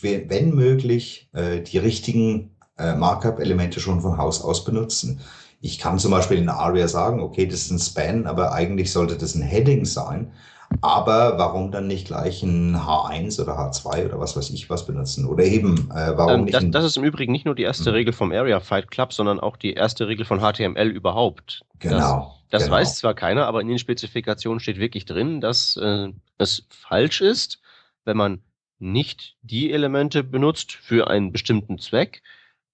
wenn 0.00 0.54
möglich, 0.54 1.28
äh, 1.32 1.60
die 1.60 1.78
richtigen 1.78 2.50
äh, 2.76 2.94
Markup-Elemente 2.94 3.78
schon 3.80 4.00
von 4.00 4.18
Haus 4.18 4.42
aus 4.42 4.64
benutzen. 4.64 5.20
Ich 5.60 5.78
kann 5.78 5.98
zum 5.98 6.10
Beispiel 6.10 6.38
in 6.38 6.48
ARIA 6.48 6.88
sagen, 6.88 7.20
okay, 7.20 7.46
das 7.46 7.62
ist 7.62 7.70
ein 7.70 7.78
Span, 7.78 8.26
aber 8.26 8.52
eigentlich 8.52 8.92
sollte 8.92 9.16
das 9.16 9.34
ein 9.34 9.42
Heading 9.42 9.84
sein. 9.84 10.32
Aber 10.80 11.38
warum 11.38 11.70
dann 11.70 11.86
nicht 11.86 12.06
gleich 12.06 12.42
ein 12.42 12.76
H1 12.76 13.40
oder 13.40 13.58
H2 13.58 14.06
oder 14.06 14.20
was 14.20 14.36
weiß 14.36 14.50
ich 14.50 14.68
was 14.68 14.86
benutzen? 14.86 15.26
Oder 15.26 15.44
eben, 15.44 15.90
äh, 15.90 16.16
warum 16.16 16.32
ähm, 16.32 16.44
nicht. 16.44 16.54
Das, 16.54 16.64
das, 16.70 16.84
ist 16.84 16.96
im 16.96 17.04
Übrigen 17.04 17.32
nicht 17.32 17.44
nur 17.44 17.54
die 17.54 17.62
erste 17.62 17.86
hm. 17.86 17.94
Regel 17.94 18.12
vom 18.12 18.32
Area 18.32 18.60
Fight 18.60 18.90
Club, 18.90 19.12
sondern 19.12 19.40
auch 19.40 19.56
die 19.56 19.72
erste 19.72 20.08
Regel 20.08 20.24
von 20.24 20.40
HTML 20.40 20.88
überhaupt. 20.88 21.64
Genau. 21.78 22.36
Das, 22.50 22.60
das 22.60 22.62
genau. 22.64 22.76
weiß 22.76 22.96
zwar 22.96 23.14
keiner, 23.14 23.46
aber 23.46 23.60
in 23.60 23.68
den 23.68 23.78
Spezifikationen 23.78 24.60
steht 24.60 24.78
wirklich 24.78 25.04
drin, 25.04 25.40
dass 25.40 25.76
äh, 25.76 26.08
es 26.38 26.66
falsch 26.70 27.20
ist, 27.20 27.60
wenn 28.04 28.16
man 28.16 28.42
nicht 28.78 29.36
die 29.42 29.72
Elemente 29.72 30.22
benutzt 30.22 30.72
für 30.72 31.08
einen 31.08 31.32
bestimmten 31.32 31.78
Zweck, 31.78 32.22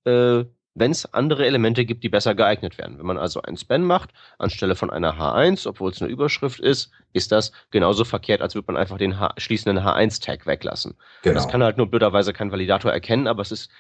äh, 0.04 0.44
wenn 0.74 0.90
es 0.90 1.12
andere 1.12 1.46
Elemente 1.46 1.84
gibt, 1.84 2.04
die 2.04 2.08
besser 2.08 2.34
geeignet 2.34 2.78
werden. 2.78 2.98
Wenn 2.98 3.06
man 3.06 3.18
also 3.18 3.42
ein 3.42 3.56
Span 3.56 3.82
macht, 3.82 4.10
anstelle 4.38 4.76
von 4.76 4.90
einer 4.90 5.14
H1, 5.14 5.66
obwohl 5.68 5.90
es 5.90 6.00
eine 6.00 6.10
Überschrift 6.10 6.60
ist, 6.60 6.90
ist 7.12 7.32
das 7.32 7.52
genauso 7.70 8.04
verkehrt, 8.04 8.40
als 8.40 8.54
würde 8.54 8.72
man 8.72 8.80
einfach 8.80 8.98
den 8.98 9.18
H 9.18 9.34
schließenden 9.36 9.84
H1-Tag 9.84 10.46
weglassen. 10.46 10.94
Genau. 11.22 11.34
Das 11.34 11.48
kann 11.48 11.62
halt 11.62 11.76
nur 11.76 11.90
blöderweise 11.90 12.32
kein 12.32 12.52
Validator 12.52 12.92
erkennen, 12.92 13.26
aber 13.26 13.42
es 13.42 13.50
ist 13.50 13.70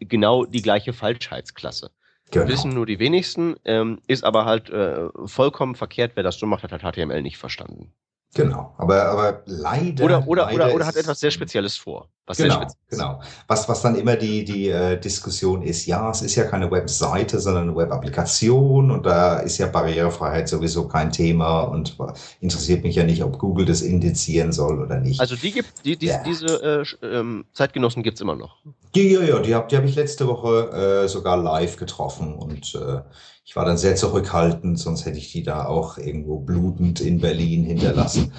genau 0.00 0.44
die 0.44 0.62
gleiche 0.62 0.92
Falschheitsklasse. 0.92 1.90
Genau. 2.30 2.48
Wissen 2.48 2.70
nur 2.70 2.86
die 2.86 2.98
wenigsten, 2.98 3.56
ähm, 3.64 4.00
ist 4.06 4.24
aber 4.24 4.44
halt 4.44 4.70
äh, 4.70 5.08
vollkommen 5.24 5.74
verkehrt. 5.74 6.12
Wer 6.14 6.22
das 6.22 6.38
so 6.38 6.46
macht, 6.46 6.62
hat 6.62 6.72
halt 6.72 6.82
HTML 6.82 7.22
nicht 7.22 7.38
verstanden. 7.38 7.92
Genau, 8.34 8.74
aber, 8.78 9.06
aber 9.06 9.42
leider. 9.46 10.04
Oder, 10.04 10.28
oder, 10.28 10.44
leider 10.44 10.66
oder, 10.66 10.74
oder 10.74 10.86
hat 10.86 10.94
etwas 10.94 11.18
sehr 11.18 11.32
Spezielles 11.32 11.76
vor. 11.76 12.08
Was 12.26 12.36
genau, 12.36 12.64
genau. 12.88 13.20
Was, 13.48 13.68
was 13.68 13.82
dann 13.82 13.96
immer 13.96 14.14
die, 14.14 14.44
die 14.44 14.68
äh, 14.68 15.00
Diskussion 15.00 15.62
ist, 15.62 15.86
ja, 15.86 16.08
es 16.10 16.22
ist 16.22 16.36
ja 16.36 16.44
keine 16.44 16.70
Webseite, 16.70 17.40
sondern 17.40 17.64
eine 17.64 17.76
Web-Applikation 17.76 18.92
und 18.92 19.04
da 19.04 19.40
ist 19.40 19.58
ja 19.58 19.66
Barrierefreiheit 19.66 20.48
sowieso 20.48 20.86
kein 20.86 21.10
Thema 21.10 21.62
und 21.62 21.96
interessiert 22.40 22.84
mich 22.84 22.94
ja 22.94 23.02
nicht, 23.02 23.24
ob 23.24 23.36
Google 23.36 23.66
das 23.66 23.82
indizieren 23.82 24.52
soll 24.52 24.80
oder 24.80 25.00
nicht. 25.00 25.18
Also 25.20 25.34
die 25.34 25.50
gibt, 25.50 25.84
die, 25.84 25.96
die 25.96 26.06
ja. 26.06 26.22
diese 26.22 26.86
äh, 27.02 27.06
ähm, 27.06 27.46
Zeitgenossen 27.52 28.04
gibt's 28.04 28.20
immer 28.20 28.36
noch. 28.36 28.58
Ja, 28.94 29.02
ja, 29.02 29.22
ja, 29.22 29.38
die 29.40 29.52
habe 29.52 29.66
die 29.68 29.76
hab 29.76 29.84
ich 29.84 29.96
letzte 29.96 30.28
Woche 30.28 31.02
äh, 31.04 31.08
sogar 31.08 31.36
live 31.36 31.76
getroffen 31.78 32.34
und 32.34 32.76
äh, 32.76 33.00
ich 33.44 33.56
war 33.56 33.64
dann 33.64 33.78
sehr 33.78 33.96
zurückhaltend, 33.96 34.78
sonst 34.78 35.06
hätte 35.06 35.18
ich 35.18 35.32
die 35.32 35.42
da 35.42 35.66
auch 35.66 35.98
irgendwo 35.98 36.38
blutend 36.38 37.00
in 37.00 37.20
Berlin 37.20 37.64
hinterlassen. 37.64 38.32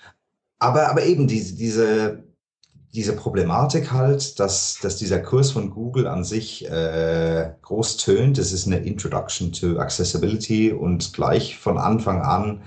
aber, 0.58 0.90
aber 0.90 1.04
eben 1.04 1.26
diese, 1.26 1.54
diese, 1.56 2.24
diese 2.94 3.14
Problematik 3.14 3.92
halt, 3.92 4.38
dass, 4.38 4.78
dass 4.80 4.96
dieser 4.96 5.20
Kurs 5.20 5.50
von 5.50 5.70
Google 5.70 6.06
an 6.06 6.24
sich 6.24 6.64
äh, 6.70 7.52
groß 7.60 7.96
tönt, 7.98 8.38
das 8.38 8.52
ist 8.52 8.66
eine 8.66 8.78
Introduction 8.78 9.52
to 9.52 9.78
Accessibility 9.78 10.72
und 10.72 11.12
gleich 11.12 11.58
von 11.58 11.76
Anfang 11.76 12.22
an 12.22 12.62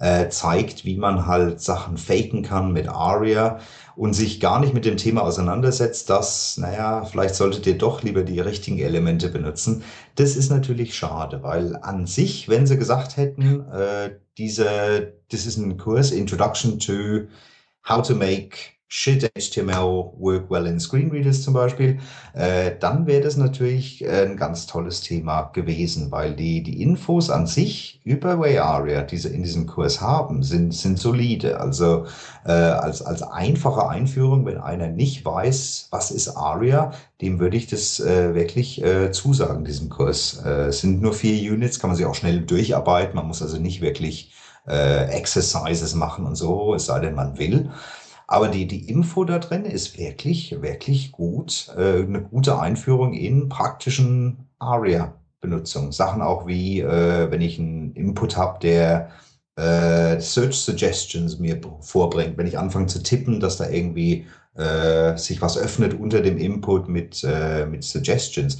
äh, 0.00 0.28
zeigt, 0.30 0.84
wie 0.84 0.96
man 0.96 1.26
halt 1.26 1.60
Sachen 1.60 1.98
faken 1.98 2.42
kann 2.42 2.72
mit 2.72 2.88
ARIA 2.88 3.60
und 3.96 4.14
sich 4.14 4.40
gar 4.40 4.58
nicht 4.58 4.72
mit 4.72 4.86
dem 4.86 4.96
Thema 4.96 5.22
auseinandersetzt, 5.22 6.08
dass, 6.08 6.56
naja, 6.56 7.04
vielleicht 7.04 7.34
solltet 7.34 7.66
ihr 7.66 7.76
doch 7.76 8.02
lieber 8.02 8.22
die 8.22 8.40
richtigen 8.40 8.78
Elemente 8.78 9.28
benutzen. 9.28 9.84
Das 10.14 10.36
ist 10.36 10.50
natürlich 10.50 10.94
schade, 10.96 11.42
weil 11.42 11.76
an 11.76 12.06
sich, 12.06 12.48
wenn 12.48 12.66
sie 12.66 12.78
gesagt 12.78 13.18
hätten, 13.18 13.66
äh, 13.70 14.16
diese, 14.38 15.12
das 15.30 15.44
ist 15.44 15.58
ein 15.58 15.76
Kurs, 15.76 16.10
Introduction 16.12 16.78
to 16.78 17.28
How 17.86 18.06
to 18.06 18.14
Make 18.14 18.56
Shit 18.92 19.30
HTML 19.38 20.10
work 20.18 20.50
well 20.50 20.66
in 20.66 20.80
Screenreaders 20.80 21.42
zum 21.42 21.54
Beispiel, 21.54 22.00
äh, 22.34 22.72
dann 22.80 23.06
wäre 23.06 23.22
das 23.22 23.36
natürlich 23.36 24.04
äh, 24.04 24.26
ein 24.26 24.36
ganz 24.36 24.66
tolles 24.66 25.00
Thema 25.00 25.42
gewesen, 25.52 26.10
weil 26.10 26.34
die, 26.34 26.64
die 26.64 26.82
Infos 26.82 27.30
an 27.30 27.46
sich 27.46 28.00
über 28.02 28.40
WayAria, 28.40 29.02
die 29.02 29.16
sie 29.16 29.28
in 29.28 29.44
diesem 29.44 29.68
Kurs 29.68 30.00
haben, 30.00 30.42
sind, 30.42 30.74
sind 30.74 30.98
solide. 30.98 31.60
Also 31.60 32.06
äh, 32.44 32.50
als, 32.50 33.00
als 33.00 33.22
einfache 33.22 33.88
Einführung, 33.88 34.44
wenn 34.44 34.58
einer 34.58 34.88
nicht 34.88 35.24
weiß, 35.24 35.86
was 35.92 36.10
ist 36.10 36.36
ARIA, 36.36 36.92
dem 37.20 37.38
würde 37.38 37.56
ich 37.56 37.68
das 37.68 38.00
äh, 38.00 38.34
wirklich 38.34 38.82
äh, 38.82 39.12
zusagen, 39.12 39.64
diesem 39.64 39.88
Kurs. 39.88 40.42
Äh, 40.44 40.66
es 40.66 40.80
sind 40.80 41.00
nur 41.00 41.12
vier 41.12 41.52
Units, 41.52 41.78
kann 41.78 41.90
man 41.90 41.96
sich 41.96 42.06
auch 42.06 42.16
schnell 42.16 42.40
durcharbeiten. 42.40 43.14
Man 43.14 43.28
muss 43.28 43.40
also 43.40 43.56
nicht 43.56 43.82
wirklich 43.82 44.32
äh, 44.66 45.04
Exercises 45.10 45.94
machen 45.94 46.26
und 46.26 46.34
so, 46.34 46.74
es 46.74 46.86
sei 46.86 46.98
denn, 47.00 47.14
man 47.14 47.38
will. 47.38 47.70
Aber 48.30 48.46
die, 48.46 48.68
die 48.68 48.88
Info 48.88 49.24
da 49.24 49.40
drin 49.40 49.64
ist 49.64 49.98
wirklich, 49.98 50.62
wirklich 50.62 51.10
gut. 51.10 51.68
Äh, 51.76 52.02
eine 52.02 52.22
gute 52.22 52.60
Einführung 52.60 53.12
in 53.12 53.48
praktischen 53.48 54.46
ARIA-Benutzung. 54.60 55.90
Sachen 55.90 56.22
auch 56.22 56.46
wie, 56.46 56.78
äh, 56.80 57.28
wenn 57.28 57.40
ich 57.40 57.58
einen 57.58 57.92
Input 57.96 58.36
habe, 58.36 58.60
der 58.60 59.10
äh, 59.56 60.20
Search 60.20 60.54
Suggestions 60.54 61.40
mir 61.40 61.60
vorbringt. 61.80 62.38
Wenn 62.38 62.46
ich 62.46 62.56
anfange 62.56 62.86
zu 62.86 63.02
tippen, 63.02 63.40
dass 63.40 63.56
da 63.56 63.68
irgendwie 63.68 64.26
äh, 64.54 65.16
sich 65.16 65.42
was 65.42 65.58
öffnet 65.58 65.98
unter 65.98 66.20
dem 66.20 66.38
Input 66.38 66.88
mit, 66.88 67.24
äh, 67.24 67.66
mit 67.66 67.82
Suggestions. 67.82 68.58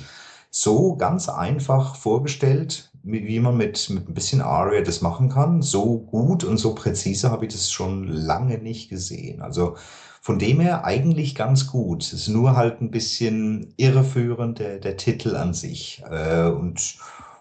So 0.51 0.97
ganz 0.97 1.29
einfach 1.29 1.95
vorgestellt, 1.95 2.90
wie 3.03 3.41
man 3.41 3.57
mit, 3.57 3.89
mit 3.91 4.09
ein 4.09 4.15
bisschen 4.15 4.41
ARIA 4.41 4.83
das 4.83 5.01
machen 5.01 5.29
kann. 5.29 5.63
So 5.63 5.99
gut 5.99 6.45
und 6.45 6.59
so 6.59 6.75
präzise 6.75 7.31
habe 7.31 7.47
ich 7.47 7.53
das 7.53 7.71
schon 7.71 8.07
lange 8.07 8.59
nicht 8.59 8.91
gesehen. 8.91 9.41
Also 9.43 9.77
von 10.21 10.39
dem 10.39 10.61
her 10.61 10.85
eigentlich 10.85 11.35
ganz 11.35 11.67
gut. 11.67 12.03
Es 12.03 12.13
ist 12.13 12.29
nur 12.29 12.57
halt 12.57 12.81
ein 12.83 12.91
bisschen 12.91 13.73
irreführend, 13.79 14.59
der, 14.59 14.79
der 14.79 14.97
Titel 14.97 15.35
an 15.35 15.55
sich. 15.55 16.03
Äh, 16.11 16.49
und 16.49 16.97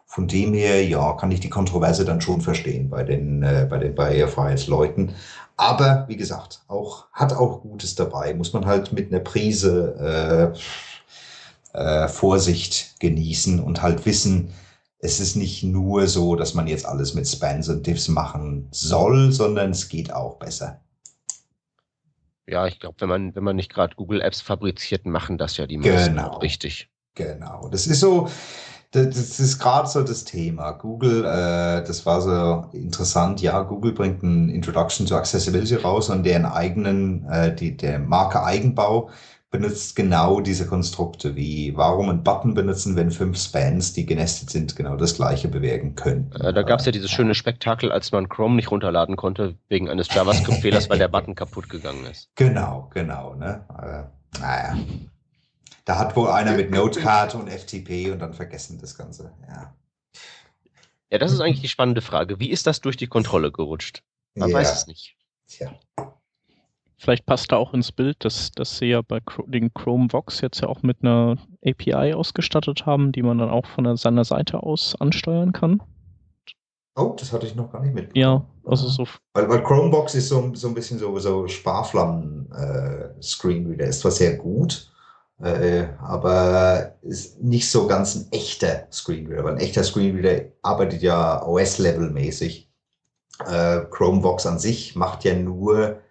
von 0.05 0.28
dem 0.28 0.53
her, 0.53 0.88
ja, 0.88 1.14
kann 1.14 1.32
ich 1.32 1.41
die 1.41 1.49
Kontroverse 1.49 2.05
dann 2.05 2.22
schon 2.22 2.41
verstehen 2.41 2.89
bei 2.89 3.03
den, 3.03 3.43
äh, 3.43 3.68
bei 3.70 3.78
den 3.78 3.95
Barrierefreiheitsleuten. 3.95 5.14
Aber 5.57 6.05
wie 6.07 6.16
gesagt, 6.16 6.62
auch, 6.70 7.07
hat 7.12 7.34
auch 7.34 7.62
Gutes 7.62 7.95
dabei. 7.95 8.34
Muss 8.34 8.53
man 8.53 8.66
halt 8.66 8.93
mit 8.93 9.12
einer 9.12 9.20
Prise 9.20 10.53
äh, 11.74 11.78
äh, 11.78 12.07
Vorsicht 12.07 12.99
genießen 12.99 13.60
und 13.60 13.82
halt 13.82 14.05
wissen, 14.05 14.53
es 14.99 15.19
ist 15.19 15.35
nicht 15.35 15.63
nur 15.63 16.07
so, 16.07 16.35
dass 16.35 16.53
man 16.53 16.67
jetzt 16.67 16.85
alles 16.85 17.13
mit 17.13 17.27
Spans 17.27 17.69
und 17.69 17.87
Diffs 17.87 18.09
machen 18.09 18.67
soll, 18.71 19.31
sondern 19.31 19.71
es 19.71 19.87
geht 19.87 20.13
auch 20.13 20.37
besser. 20.37 20.81
Ja, 22.47 22.67
ich 22.67 22.79
glaube, 22.79 22.95
wenn 22.99 23.09
man, 23.09 23.35
wenn 23.35 23.43
man 23.43 23.55
nicht 23.55 23.71
gerade 23.71 23.95
Google 23.95 24.21
Apps 24.21 24.41
fabriziert, 24.41 25.05
machen 25.05 25.37
das 25.37 25.55
ja 25.57 25.67
die 25.67 25.77
meisten 25.77 26.15
genau. 26.15 26.37
richtig. 26.39 26.89
Genau. 27.15 27.69
Das 27.69 27.85
ist 27.87 27.99
so, 27.99 28.27
das 28.91 29.39
ist 29.39 29.59
gerade 29.59 29.87
so 29.87 30.03
das 30.03 30.25
Thema. 30.25 30.71
Google, 30.71 31.23
äh, 31.23 31.83
das 31.85 32.05
war 32.05 32.21
so 32.21 32.77
interessant. 32.77 33.41
Ja, 33.41 33.61
Google 33.61 33.93
bringt 33.93 34.23
ein 34.23 34.49
Introduction 34.49 35.05
to 35.05 35.15
Accessibility 35.15 35.75
raus 35.75 36.09
und 36.09 36.23
deren 36.23 36.45
eigenen, 36.45 37.25
äh, 37.29 37.55
die, 37.55 37.77
der 37.77 37.99
Marke 37.99 38.43
Eigenbau 38.43 39.09
benutzt 39.51 39.95
genau 39.95 40.41
diese 40.41 40.67
Konstrukte 40.67 41.35
wie 41.35 41.75
warum 41.75 42.09
einen 42.09 42.23
Button 42.23 42.53
benutzen, 42.53 42.95
wenn 42.95 43.09
fünf 43.09 43.39
Spans, 43.39 43.93
die 43.93 44.05
genestet 44.05 44.49
sind, 44.49 44.75
genau 44.75 44.95
das 44.95 45.15
gleiche 45.15 45.47
bewegen 45.47 45.95
können. 45.95 46.31
Äh, 46.39 46.53
da 46.53 46.61
gab 46.61 46.79
es 46.79 46.85
ja 46.85 46.91
dieses 46.91 47.09
schöne 47.09 47.33
Spektakel, 47.33 47.91
als 47.91 48.11
man 48.11 48.29
Chrome 48.29 48.55
nicht 48.55 48.69
runterladen 48.69 49.15
konnte 49.15 49.55
wegen 49.67 49.89
eines 49.89 50.13
JavaScript-Fehlers, 50.13 50.89
weil 50.89 50.99
der 50.99 51.07
Button 51.07 51.33
kaputt 51.33 51.69
gegangen 51.69 52.05
ist. 52.05 52.29
Genau, 52.35 52.89
genau. 52.93 53.33
Ne? 53.35 53.65
Äh, 53.69 54.39
naja. 54.39 54.77
Da 55.85 55.97
hat 55.97 56.15
wohl 56.15 56.29
einer 56.29 56.51
mit 56.51 56.69
Notepad 56.69 57.33
und 57.33 57.49
FTP 57.49 58.11
und 58.11 58.19
dann 58.19 58.33
vergessen 58.33 58.77
das 58.79 58.95
Ganze. 58.95 59.33
Ja. 59.47 59.73
Ja, 61.11 61.17
das 61.17 61.31
ist 61.31 61.41
eigentlich 61.41 61.61
die 61.61 61.67
spannende 61.67 62.01
Frage. 62.01 62.39
Wie 62.39 62.51
ist 62.51 62.67
das 62.67 62.81
durch 62.81 62.95
die 62.95 63.07
Kontrolle 63.07 63.51
gerutscht? 63.51 64.03
Man 64.35 64.49
ja. 64.49 64.57
weiß 64.57 64.73
es 64.73 64.87
nicht. 64.87 65.15
Tja. 65.47 65.71
Vielleicht 66.99 67.25
passt 67.25 67.51
da 67.53 67.55
auch 67.55 67.73
ins 67.73 67.93
Bild, 67.93 68.25
dass, 68.25 68.51
dass 68.51 68.77
sie 68.77 68.87
ja 68.87 69.01
bei 69.01 69.21
den 69.47 69.73
Chrome 69.73 70.09
Vox 70.11 70.41
jetzt 70.41 70.59
ja 70.59 70.67
auch 70.67 70.81
mit 70.81 70.97
einer 71.01 71.37
API 71.65 72.13
ausgestattet 72.13 72.85
haben, 72.85 73.13
die 73.13 73.23
man 73.23 73.37
dann 73.37 73.49
auch 73.49 73.65
von 73.67 73.95
seiner 73.95 74.25
Seite 74.25 74.63
aus 74.63 74.97
ansteuern 74.99 75.53
kann. 75.53 75.81
Oh, 76.97 77.15
das 77.17 77.31
hatte 77.31 77.47
ich 77.47 77.55
noch 77.55 77.71
gar 77.71 77.81
nicht 77.81 77.95
mit. 77.95 78.17
Ja, 78.17 78.45
also 78.65 78.89
so. 78.89 79.07
Weil, 79.33 79.47
weil 79.47 79.63
Chromebox 79.63 80.13
ist 80.15 80.27
so, 80.27 80.53
so 80.53 80.67
ein 80.67 80.73
bisschen 80.73 80.99
so, 80.99 81.17
so 81.19 81.47
Sparflammen-Screenreader, 81.47 83.85
äh, 83.85 83.89
ist 83.89 84.01
zwar 84.01 84.11
sehr 84.11 84.35
gut, 84.35 84.91
äh, 85.41 85.85
aber 86.01 86.95
ist 87.01 87.41
nicht 87.41 87.71
so 87.71 87.87
ganz 87.87 88.15
ein 88.15 88.27
echter 88.31 88.87
Screenreader, 88.91 89.45
weil 89.45 89.53
ein 89.53 89.61
echter 89.61 89.85
Screenreader 89.85 90.47
arbeitet 90.63 91.01
ja 91.01 91.45
OS-Level-mäßig. 91.45 92.69
Äh, 93.47 93.85
Chromebox 93.89 94.45
an 94.45 94.59
sich 94.59 94.97
macht 94.97 95.23
ja 95.23 95.33
nur 95.33 96.01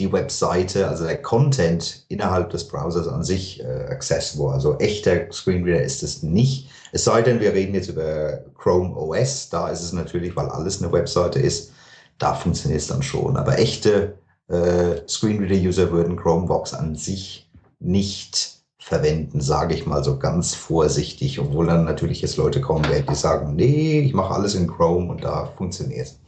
die 0.00 0.12
Webseite, 0.12 0.88
also 0.88 1.04
der 1.04 1.20
Content 1.22 2.04
innerhalb 2.08 2.50
des 2.50 2.66
Browsers 2.66 3.06
an 3.06 3.22
sich 3.22 3.60
äh, 3.60 3.86
accessible. 3.90 4.48
Also 4.48 4.78
echter 4.78 5.30
Screenreader 5.30 5.82
ist 5.82 6.02
es 6.02 6.22
nicht. 6.22 6.70
Es 6.92 7.04
sei 7.04 7.22
denn, 7.22 7.40
wir 7.40 7.52
reden 7.52 7.74
jetzt 7.74 7.88
über 7.88 8.40
Chrome 8.58 8.96
OS. 8.96 9.50
Da 9.50 9.68
ist 9.68 9.82
es 9.82 9.92
natürlich, 9.92 10.34
weil 10.34 10.48
alles 10.48 10.82
eine 10.82 10.90
Webseite 10.90 11.38
ist, 11.38 11.72
da 12.18 12.34
funktioniert 12.34 12.80
es 12.80 12.88
dann 12.88 13.02
schon. 13.02 13.36
Aber 13.36 13.58
echte 13.58 14.14
äh, 14.48 15.06
Screenreader-User 15.06 15.92
würden 15.92 16.16
Chromebox 16.16 16.74
an 16.74 16.96
sich 16.96 17.48
nicht 17.78 18.60
verwenden, 18.78 19.40
sage 19.40 19.74
ich 19.74 19.86
mal 19.86 20.02
so 20.02 20.18
ganz 20.18 20.54
vorsichtig, 20.54 21.38
obwohl 21.38 21.66
dann 21.66 21.84
natürlich 21.84 22.22
jetzt 22.22 22.38
Leute 22.38 22.60
kommen 22.60 22.88
werden, 22.88 23.06
die 23.08 23.14
sagen, 23.14 23.54
nee, 23.54 24.00
ich 24.00 24.14
mache 24.14 24.34
alles 24.34 24.54
in 24.54 24.66
Chrome 24.66 25.10
und 25.10 25.22
da 25.22 25.52
funktioniert 25.56 26.06
es. 26.06 26.18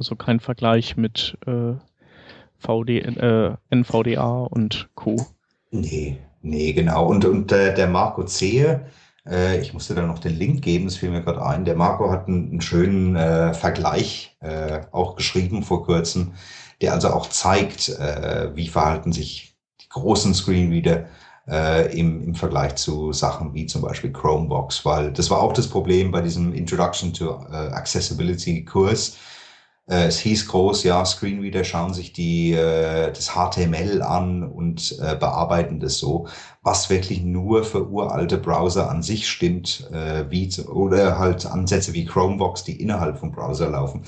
Also 0.00 0.16
kein 0.16 0.40
Vergleich 0.40 0.96
mit 0.96 1.36
äh, 1.46 1.74
VD, 2.56 3.00
äh, 3.00 3.54
NVDA 3.68 4.44
und 4.44 4.88
Co. 4.94 5.26
Nee, 5.70 6.16
nee, 6.40 6.72
genau. 6.72 7.06
Und, 7.06 7.26
und 7.26 7.52
äh, 7.52 7.74
der 7.74 7.86
Marco 7.86 8.24
Zehe, 8.24 8.86
äh, 9.28 9.60
ich 9.60 9.74
musste 9.74 9.94
da 9.94 10.00
noch 10.00 10.18
den 10.18 10.38
Link 10.38 10.62
geben, 10.62 10.86
das 10.86 10.96
fiel 10.96 11.10
mir 11.10 11.22
gerade 11.22 11.44
ein. 11.44 11.66
Der 11.66 11.76
Marco 11.76 12.10
hat 12.10 12.28
einen, 12.28 12.48
einen 12.48 12.60
schönen 12.62 13.14
äh, 13.14 13.52
Vergleich 13.52 14.38
äh, 14.40 14.80
auch 14.90 15.16
geschrieben 15.16 15.62
vor 15.62 15.84
kurzem, 15.84 16.32
der 16.80 16.94
also 16.94 17.10
auch 17.10 17.28
zeigt, 17.28 17.90
wie 17.90 18.68
verhalten 18.68 19.12
sich 19.12 19.54
die 19.82 19.88
großen 19.90 20.32
Screenreader 20.32 21.08
äh, 21.46 21.94
im, 21.94 22.22
im 22.22 22.34
Vergleich 22.34 22.76
zu 22.76 23.12
Sachen 23.12 23.52
wie 23.52 23.66
zum 23.66 23.82
Beispiel 23.82 24.10
Chromebox, 24.10 24.86
weil 24.86 25.12
das 25.12 25.30
war 25.30 25.42
auch 25.42 25.52
das 25.52 25.68
Problem 25.68 26.10
bei 26.10 26.22
diesem 26.22 26.54
Introduction 26.54 27.12
to 27.12 27.44
äh, 27.52 27.54
Accessibility 27.54 28.64
Kurs 28.64 29.18
es 29.96 30.20
hieß 30.20 30.46
groß, 30.46 30.84
ja, 30.84 31.04
Screenreader 31.04 31.64
schauen 31.64 31.94
sich 31.94 32.12
die, 32.12 32.52
äh, 32.52 33.12
das 33.12 33.32
HTML 33.32 34.02
an 34.02 34.44
und 34.44 34.96
äh, 35.00 35.16
bearbeiten 35.16 35.80
das 35.80 35.98
so, 35.98 36.28
was 36.62 36.90
wirklich 36.90 37.22
nur 37.22 37.64
für 37.64 37.88
uralte 37.88 38.38
Browser 38.38 38.88
an 38.88 39.02
sich 39.02 39.28
stimmt, 39.28 39.90
äh, 39.92 40.30
wie, 40.30 40.48
oder 40.62 41.18
halt 41.18 41.44
Ansätze 41.44 41.92
wie 41.92 42.04
Chromebox, 42.04 42.62
die 42.64 42.80
innerhalb 42.80 43.18
vom 43.18 43.32
Browser 43.32 43.68
laufen. 43.70 44.04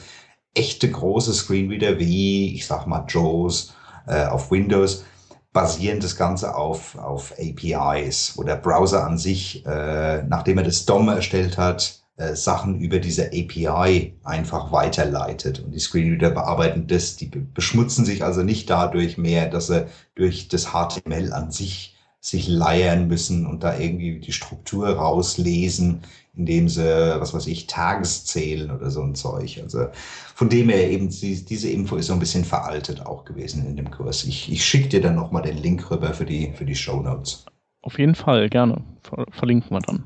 Echte 0.54 0.90
große 0.90 1.34
Screenreader 1.34 1.98
wie, 1.98 2.54
ich 2.54 2.66
sag 2.66 2.86
mal, 2.86 3.04
JAWS 3.08 3.74
äh, 4.06 4.26
auf 4.26 4.50
Windows, 4.50 5.04
basieren 5.52 6.00
das 6.00 6.16
Ganze 6.16 6.54
auf, 6.54 6.96
auf 6.96 7.34
APIs, 7.38 8.34
wo 8.36 8.42
der 8.42 8.56
Browser 8.56 9.04
an 9.04 9.18
sich, 9.18 9.66
äh, 9.66 10.22
nachdem 10.22 10.58
er 10.58 10.64
das 10.64 10.84
DOM 10.86 11.08
erstellt 11.08 11.58
hat, 11.58 12.01
äh, 12.01 12.01
Sachen 12.34 12.80
über 12.80 12.98
diese 12.98 13.26
API 13.26 14.14
einfach 14.24 14.72
weiterleitet. 14.72 15.60
Und 15.60 15.72
die 15.72 15.78
Screenreader 15.78 16.30
bearbeiten 16.30 16.86
das, 16.86 17.16
die 17.16 17.26
beschmutzen 17.26 18.04
sich 18.04 18.24
also 18.24 18.42
nicht 18.42 18.70
dadurch 18.70 19.18
mehr, 19.18 19.48
dass 19.48 19.68
sie 19.68 19.86
durch 20.14 20.48
das 20.48 20.72
HTML 20.72 21.32
an 21.32 21.50
sich 21.50 21.92
sich 22.24 22.46
leiern 22.46 23.08
müssen 23.08 23.46
und 23.46 23.64
da 23.64 23.76
irgendwie 23.76 24.20
die 24.20 24.32
Struktur 24.32 24.88
rauslesen, 24.90 26.02
indem 26.36 26.68
sie, 26.68 26.84
was 27.18 27.34
weiß 27.34 27.48
ich, 27.48 27.66
Tags 27.66 28.24
zählen 28.24 28.70
oder 28.70 28.92
so 28.92 29.02
ein 29.02 29.16
Zeug. 29.16 29.60
Also 29.60 29.88
von 30.36 30.48
dem 30.48 30.68
her 30.68 30.88
eben, 30.88 31.08
diese 31.10 31.68
Info 31.68 31.96
ist 31.96 32.06
so 32.06 32.12
ein 32.12 32.20
bisschen 32.20 32.44
veraltet 32.44 33.04
auch 33.04 33.24
gewesen 33.24 33.66
in 33.66 33.76
dem 33.76 33.90
Kurs. 33.90 34.22
Ich, 34.22 34.52
ich 34.52 34.64
schicke 34.64 34.88
dir 34.88 35.00
dann 35.00 35.16
nochmal 35.16 35.42
den 35.42 35.58
Link 35.58 35.90
rüber 35.90 36.14
für 36.14 36.24
die, 36.24 36.52
für 36.52 36.64
die 36.64 36.76
Show 36.76 37.02
Notes. 37.02 37.44
Auf 37.82 37.98
jeden 37.98 38.14
Fall, 38.14 38.48
gerne. 38.48 38.84
Verlinken 39.32 39.70
wir 39.70 39.80
dann. 39.80 40.04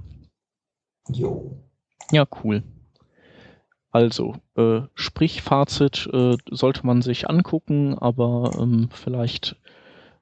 Jo. 1.10 1.65
Ja, 2.12 2.26
cool. 2.42 2.62
Also, 3.90 4.34
äh, 4.56 4.82
sprich 4.94 5.42
äh, 5.50 6.36
sollte 6.50 6.86
man 6.86 7.02
sich 7.02 7.30
angucken, 7.30 7.98
aber 7.98 8.52
ähm, 8.60 8.88
vielleicht 8.92 9.56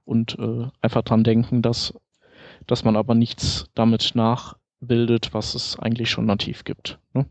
und 0.05 0.39
äh, 0.39 0.68
einfach 0.80 1.03
dran 1.03 1.24
denken, 1.24 1.62
dass, 1.62 1.95
dass 2.66 2.85
man 2.85 2.97
aber 2.97 3.14
nichts 3.14 3.66
damit 3.74 4.12
nachbildet, 4.14 5.35
was 5.35 5.55
es 5.55 5.78
eigentlich 5.78 6.11
schon 6.11 6.26
nativ 6.26 6.64
gibt. 6.64 6.99
Ne? 7.14 7.26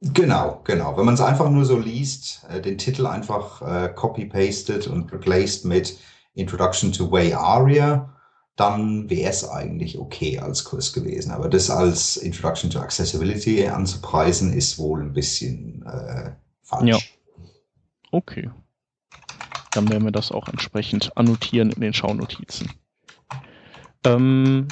Genau, 0.00 0.60
genau. 0.64 0.96
Wenn 0.96 1.04
man 1.04 1.14
es 1.14 1.20
einfach 1.20 1.48
nur 1.50 1.64
so 1.64 1.78
liest, 1.78 2.46
äh, 2.50 2.60
den 2.60 2.78
Titel 2.78 3.06
einfach 3.06 3.62
äh, 3.62 3.88
copy-pasted 3.94 4.86
und 4.86 5.12
replaced 5.12 5.64
mit 5.64 5.98
Introduction 6.34 6.92
to 6.92 7.10
Way 7.10 7.34
Aria, 7.34 8.13
dann 8.56 9.10
wäre 9.10 9.30
es 9.30 9.48
eigentlich 9.48 9.98
okay 9.98 10.38
als 10.38 10.64
Kurs 10.64 10.92
gewesen. 10.92 11.32
Aber 11.32 11.48
das 11.48 11.70
als 11.70 12.16
Introduction 12.16 12.70
to 12.70 12.78
Accessibility 12.78 13.66
anzupreisen, 13.66 14.52
ist 14.52 14.78
wohl 14.78 15.02
ein 15.02 15.12
bisschen 15.12 15.84
äh, 15.86 16.32
falsch. 16.62 16.88
Ja. 16.88 16.98
Okay. 18.12 18.50
Dann 19.72 19.88
werden 19.88 20.04
wir 20.04 20.12
das 20.12 20.30
auch 20.30 20.46
entsprechend 20.46 21.16
annotieren 21.16 21.70
in 21.70 21.80
den 21.80 21.94
Schaunotizen. 21.94 22.70
Ähm, 24.04 24.68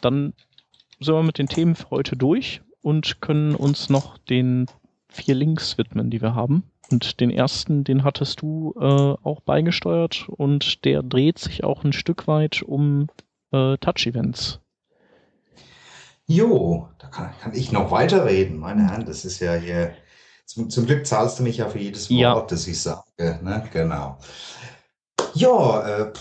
dann 0.00 0.32
sind 0.98 1.14
wir 1.14 1.22
mit 1.22 1.38
den 1.38 1.46
Themen 1.46 1.76
für 1.76 1.90
heute 1.90 2.16
durch 2.16 2.62
und 2.80 3.20
können 3.20 3.54
uns 3.54 3.90
noch 3.90 4.18
den 4.18 4.66
vier 5.08 5.36
Links 5.36 5.78
widmen, 5.78 6.10
die 6.10 6.20
wir 6.20 6.34
haben. 6.34 6.64
Und 6.92 7.20
den 7.20 7.30
ersten, 7.30 7.84
den 7.84 8.04
hattest 8.04 8.42
du 8.42 8.74
äh, 8.78 8.82
auch 8.82 9.40
beigesteuert 9.40 10.28
und 10.28 10.84
der 10.84 11.02
dreht 11.02 11.38
sich 11.38 11.64
auch 11.64 11.84
ein 11.84 11.92
Stück 11.92 12.26
weit 12.26 12.62
um 12.62 13.08
äh, 13.50 13.78
Touch-Events. 13.78 14.60
Jo, 16.26 16.88
da 16.98 17.08
kann, 17.08 17.30
kann, 17.40 17.54
ich 17.54 17.72
noch 17.72 17.90
weiterreden, 17.90 18.58
meine 18.58 18.88
Herren. 18.88 19.06
Das 19.06 19.24
ist 19.24 19.40
ja 19.40 19.54
hier. 19.54 19.94
Zum, 20.44 20.68
zum 20.70 20.86
Glück 20.86 21.06
zahlst 21.06 21.38
du 21.38 21.44
mich 21.44 21.56
ja 21.56 21.68
für 21.68 21.78
jedes 21.78 22.10
Wort, 22.10 22.18
ja. 22.18 22.42
das 22.42 22.66
ich 22.66 22.80
sage. 22.80 23.04
Ne? 23.16 23.68
Genau. 23.72 24.18
Ja, 25.34 25.86
äh, 25.86 26.12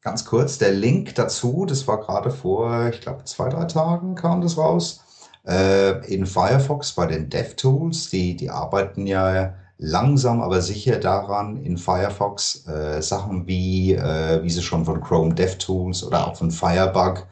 ganz 0.00 0.24
kurz, 0.24 0.58
der 0.58 0.72
Link 0.72 1.14
dazu, 1.14 1.64
das 1.64 1.86
war 1.86 2.00
gerade 2.00 2.30
vor, 2.30 2.88
ich 2.88 3.00
glaube, 3.00 3.24
zwei, 3.24 3.50
drei 3.50 3.66
Tagen 3.66 4.16
kam 4.16 4.40
das 4.40 4.58
raus 4.58 5.04
äh, 5.48 6.04
in 6.06 6.26
Firefox 6.26 6.92
bei 6.92 7.06
den 7.06 7.30
DevTools, 7.30 8.10
die, 8.10 8.36
die 8.36 8.50
arbeiten 8.50 9.06
ja 9.06 9.54
langsam 9.78 10.42
aber 10.42 10.60
sicher 10.60 10.98
daran, 10.98 11.56
in 11.56 11.78
Firefox 11.78 12.66
äh, 12.66 13.00
Sachen 13.00 13.46
wie, 13.46 13.94
äh, 13.94 14.42
wie 14.42 14.50
sie 14.50 14.62
schon 14.62 14.84
von 14.84 15.00
Chrome 15.00 15.34
DevTools 15.34 16.04
oder 16.04 16.26
auch 16.26 16.36
von 16.36 16.50
Firebug 16.50 17.26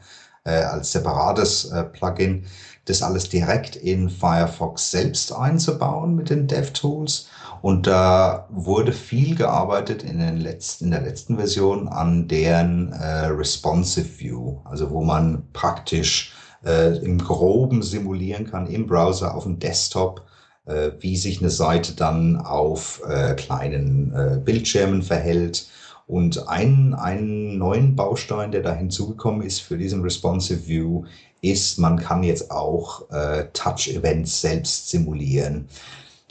äh, 0.45 0.51
als 0.51 0.93
separates 0.93 1.65
äh, 1.65 1.83
Plugin, 1.83 2.45
das 2.85 3.03
alles 3.03 3.29
direkt 3.29 3.75
in 3.75 4.09
Firefox 4.09 4.91
selbst 4.91 5.33
einzubauen 5.33 6.15
mit 6.15 6.29
den 6.29 6.47
DevTools. 6.47 7.27
Und 7.61 7.85
da 7.85 8.47
wurde 8.49 8.93
viel 8.93 9.35
gearbeitet 9.35 10.03
in, 10.03 10.19
den 10.19 10.37
letzten, 10.37 10.85
in 10.85 10.91
der 10.91 11.01
letzten 11.01 11.35
Version 11.37 11.87
an 11.89 12.27
deren 12.27 12.93
äh, 12.93 13.25
Responsive 13.25 14.19
View, 14.19 14.57
also 14.63 14.89
wo 14.89 15.03
man 15.03 15.43
praktisch 15.53 16.33
äh, 16.65 16.97
im 16.97 17.17
Groben 17.17 17.81
simulieren 17.83 18.49
kann 18.49 18.67
im 18.67 18.87
Browser 18.87 19.35
auf 19.35 19.43
dem 19.43 19.59
Desktop, 19.59 20.23
äh, 20.65 20.91
wie 20.99 21.17
sich 21.17 21.39
eine 21.39 21.49
Seite 21.49 21.93
dann 21.93 22.37
auf 22.37 23.01
äh, 23.07 23.33
kleinen 23.35 24.13
äh, 24.13 24.39
Bildschirmen 24.43 25.01
verhält 25.03 25.67
Und 26.07 26.47
ein, 26.47 26.93
ein 26.93 27.57
neuen 27.57 27.95
Baustein, 27.95 28.51
der 28.51 28.61
da 28.61 28.73
hinzugekommen 28.73 29.41
ist 29.45 29.59
für 29.59 29.77
diesen 29.77 30.01
Responsive 30.01 30.65
View, 30.65 31.03
ist, 31.41 31.77
man 31.79 31.97
kann 31.97 32.23
jetzt 32.23 32.49
auch 32.49 33.09
äh, 33.11 33.45
Touch-Events 33.53 34.41
selbst 34.41 34.89
simulieren. 34.89 35.67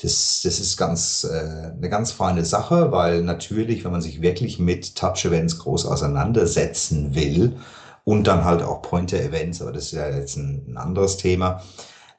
Das, 0.03 0.41
das 0.43 0.61
ist 0.61 0.77
ganz, 0.77 1.25
äh, 1.25 1.73
eine 1.77 1.89
ganz 1.91 2.11
feine 2.13 2.45
Sache, 2.45 2.91
weil 2.91 3.23
natürlich, 3.23 3.85
wenn 3.85 3.93
man 3.93 4.03
sich 4.03 4.21
wirklich 4.23 4.59
mit 4.59 4.97
Touch-Events 4.97 5.59
groß 5.59 5.87
auseinandersetzen 5.87 7.15
will 7.15 7.57
und 8.07 8.29
dann 8.29 8.45
halt 8.45 8.63
auch 8.63 8.83
Pointer-Events, 8.83 9.61
aber 9.61 9.73
das 9.73 9.87
ist 9.87 9.93
ja 9.93 10.09
jetzt 10.09 10.37
ein, 10.37 10.65
ein 10.69 10.77
anderes 10.77 11.17
Thema, 11.17 11.61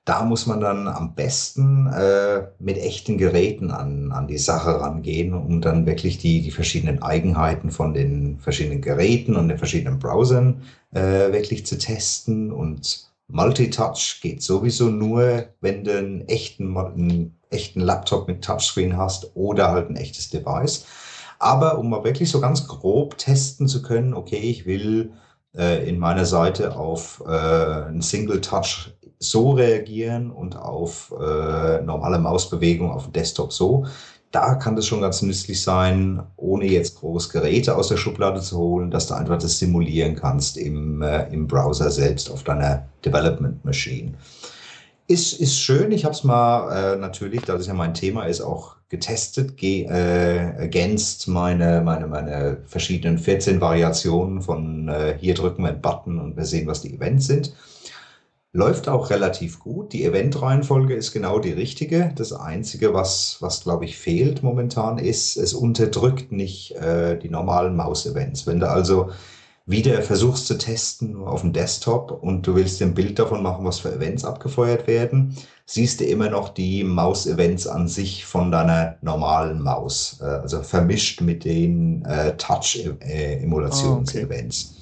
da 0.04 0.24
muss 0.24 0.46
man 0.46 0.60
dann 0.60 0.88
am 0.88 1.16
besten 1.16 1.88
äh, 1.88 2.48
mit 2.60 2.78
echten 2.78 3.18
Geräten 3.18 3.72
an, 3.72 4.12
an 4.12 4.28
die 4.28 4.38
Sache 4.38 4.82
rangehen, 4.82 5.34
um 5.34 5.62
dann 5.62 5.86
wirklich 5.86 6.18
die, 6.18 6.42
die 6.42 6.52
verschiedenen 6.52 7.02
Eigenheiten 7.02 7.72
von 7.72 7.94
den 7.94 8.38
verschiedenen 8.40 8.82
Geräten 8.82 9.38
und 9.38 9.48
den 9.48 9.58
verschiedenen 9.58 10.00
Browsern 10.00 10.64
äh, 10.94 11.32
wirklich 11.32 11.66
zu 11.66 11.78
testen. 11.78 12.52
Und 12.52 13.10
Multitouch 13.30 14.20
geht 14.22 14.44
sowieso 14.44 14.90
nur, 14.90 15.48
wenn 15.62 15.86
du 15.86 15.98
einen 15.98 16.28
echten, 16.28 16.78
einen 16.78 17.38
echten 17.50 17.80
Laptop 17.80 18.28
mit 18.28 18.44
Touchscreen 18.44 18.98
hast 18.98 19.36
oder 19.36 19.72
halt 19.72 19.90
ein 19.90 19.96
echtes 19.96 20.30
Device. 20.30 20.86
Aber 21.40 21.78
um 21.78 21.90
mal 21.90 22.04
wirklich 22.04 22.30
so 22.30 22.42
ganz 22.42 22.68
grob 22.68 23.18
testen 23.18 23.68
zu 23.70 23.82
können, 23.82 24.14
okay, 24.14 24.38
ich 24.38 24.66
will 24.66 25.14
äh, 25.58 25.88
in 25.88 26.00
meiner 26.00 26.26
Seite 26.26 26.76
auf 26.76 27.24
äh, 27.26 27.32
einen 27.32 28.02
Single 28.02 28.42
Touch 28.42 28.94
so 29.20 29.52
reagieren 29.52 30.32
und 30.32 30.56
auf 30.56 31.14
äh, 31.20 31.82
normale 31.82 32.20
Mausbewegung 32.20 32.92
auf 32.92 33.06
dem 33.06 33.14
Desktop 33.14 33.52
so. 33.52 33.86
Da 34.32 34.56
kann 34.56 34.76
das 34.76 34.86
schon 34.86 35.02
ganz 35.02 35.22
nützlich 35.22 35.62
sein, 35.62 36.22
ohne 36.36 36.66
jetzt 36.66 37.00
groß 37.00 37.30
Geräte 37.30 37.76
aus 37.76 37.88
der 37.88 37.98
Schublade 37.98 38.42
zu 38.42 38.58
holen, 38.58 38.92
dass 38.92 39.08
du 39.08 39.16
einfach 39.16 39.40
das 39.40 39.58
simulieren 39.58 40.16
kannst 40.16 40.58
im, 40.58 41.02
äh, 41.02 41.28
im 41.34 41.48
Browser 41.48 41.90
selbst 41.90 42.30
auf 42.30 42.44
deiner 42.44 42.88
Development 43.04 43.64
Machine. 43.66 44.14
Ist, 45.08 45.40
ist 45.40 45.58
schön. 45.58 45.92
Ich 45.92 46.04
habe 46.04 46.14
es 46.14 46.24
mal 46.24 46.96
äh, 46.96 46.98
natürlich, 46.98 47.42
da 47.42 47.58
das 47.58 47.68
ja 47.68 47.74
mein 47.74 47.94
Thema 47.94 48.26
ist, 48.26 48.42
auch 48.42 48.77
getestet 48.90 49.58
ge 49.58 49.84
äh, 49.86 50.54
against 50.64 51.28
meine, 51.28 51.82
meine, 51.82 52.08
meine 52.08 52.58
verschiedenen 52.66 53.18
14 53.18 53.60
Variationen 53.60 54.42
von 54.42 54.88
äh, 54.88 55.18
hier 55.20 55.34
drücken 55.34 55.64
wir 55.64 55.70
einen 55.70 55.82
Button 55.82 56.20
und 56.20 56.38
wir 56.38 56.46
sehen, 56.46 56.68
was 56.68 56.82
die 56.82 56.94
Events 56.96 57.28
sind. 57.28 57.54
Läuft 58.54 58.88
auch 58.88 59.10
relativ 59.10 59.60
gut. 59.60 59.92
Die 59.92 60.06
Eventreihenfolge 60.06 60.96
ist 60.96 61.12
genau 61.12 61.38
die 61.38 61.52
richtige. 61.52 62.14
Das 62.16 62.32
Einzige, 62.32 62.94
was, 62.94 63.38
was 63.42 63.62
glaube 63.62 63.86
ich, 63.86 63.98
fehlt 63.98 64.42
momentan, 64.42 64.98
ist, 64.98 65.36
es 65.36 65.54
unterdrückt 65.54 66.32
nicht 66.32 66.72
äh, 66.72 67.20
die 67.20 67.30
normalen 67.30 67.76
Maus-Events. 67.76 68.48
Wenn 68.48 68.62
du 68.62 68.70
also 68.70 69.12
wieder 69.68 70.02
versuchst 70.02 70.48
zu 70.48 70.58
testen, 70.58 71.12
nur 71.12 71.30
auf 71.30 71.42
dem 71.42 71.52
Desktop 71.52 72.24
und 72.24 72.48
du 72.48 72.56
willst 72.56 72.82
ein 72.82 72.94
Bild 72.94 73.20
davon 73.20 73.44
machen, 73.44 73.66
was 73.66 73.80
für 73.80 73.94
Events 73.94 74.24
abgefeuert 74.24 74.88
werden, 74.88 75.36
siehst 75.66 76.00
du 76.00 76.06
immer 76.06 76.30
noch 76.30 76.48
die 76.50 76.86
Maus-Events 76.86 77.68
an 77.68 77.90
sich 77.90 78.26
von 78.26 78.50
deiner 78.50 78.96
normalen 79.02 79.62
Maus, 79.62 80.20
äh, 80.22 80.26
also 80.26 80.64
vermischt 80.64 81.20
mit 81.20 81.44
den 81.44 82.06
äh, 82.06 82.38
Touch-Emulations-Events. 82.38 84.66
Ah, 84.66 84.70
okay. 84.70 84.78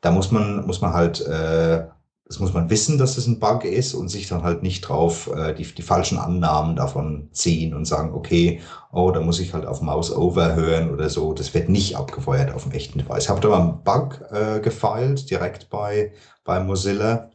Da 0.00 0.10
muss 0.10 0.32
man, 0.32 0.66
muss 0.66 0.80
man 0.80 0.92
halt 0.92 1.20
äh, 1.20 1.84
das 2.28 2.38
muss 2.40 2.52
man 2.52 2.68
wissen, 2.68 2.98
dass 2.98 3.16
es 3.16 3.26
ein 3.26 3.38
Bug 3.38 3.64
ist 3.64 3.94
und 3.94 4.08
sich 4.08 4.28
dann 4.28 4.42
halt 4.42 4.62
nicht 4.62 4.82
drauf 4.82 5.30
äh, 5.34 5.54
die, 5.54 5.64
die 5.64 5.82
falschen 5.82 6.18
Annahmen 6.18 6.76
davon 6.76 7.30
ziehen 7.32 7.72
und 7.72 7.86
sagen, 7.86 8.12
okay, 8.12 8.60
oh, 8.92 9.10
da 9.10 9.20
muss 9.20 9.40
ich 9.40 9.54
halt 9.54 9.64
auf 9.64 9.80
Mouse 9.80 10.14
over 10.14 10.54
hören 10.54 10.90
oder 10.90 11.08
so. 11.08 11.32
Das 11.32 11.54
wird 11.54 11.70
nicht 11.70 11.96
abgefeuert 11.96 12.54
auf 12.54 12.64
dem 12.64 12.72
echten 12.72 12.98
Device. 12.98 13.24
Ich 13.24 13.28
habe 13.30 13.40
da 13.40 13.48
mal 13.48 13.60
einen 13.60 13.82
Bug 13.82 14.20
äh, 14.30 14.60
gefeilt, 14.60 15.30
direkt 15.30 15.70
bei, 15.70 16.12
bei 16.44 16.60
Mozilla. 16.60 17.30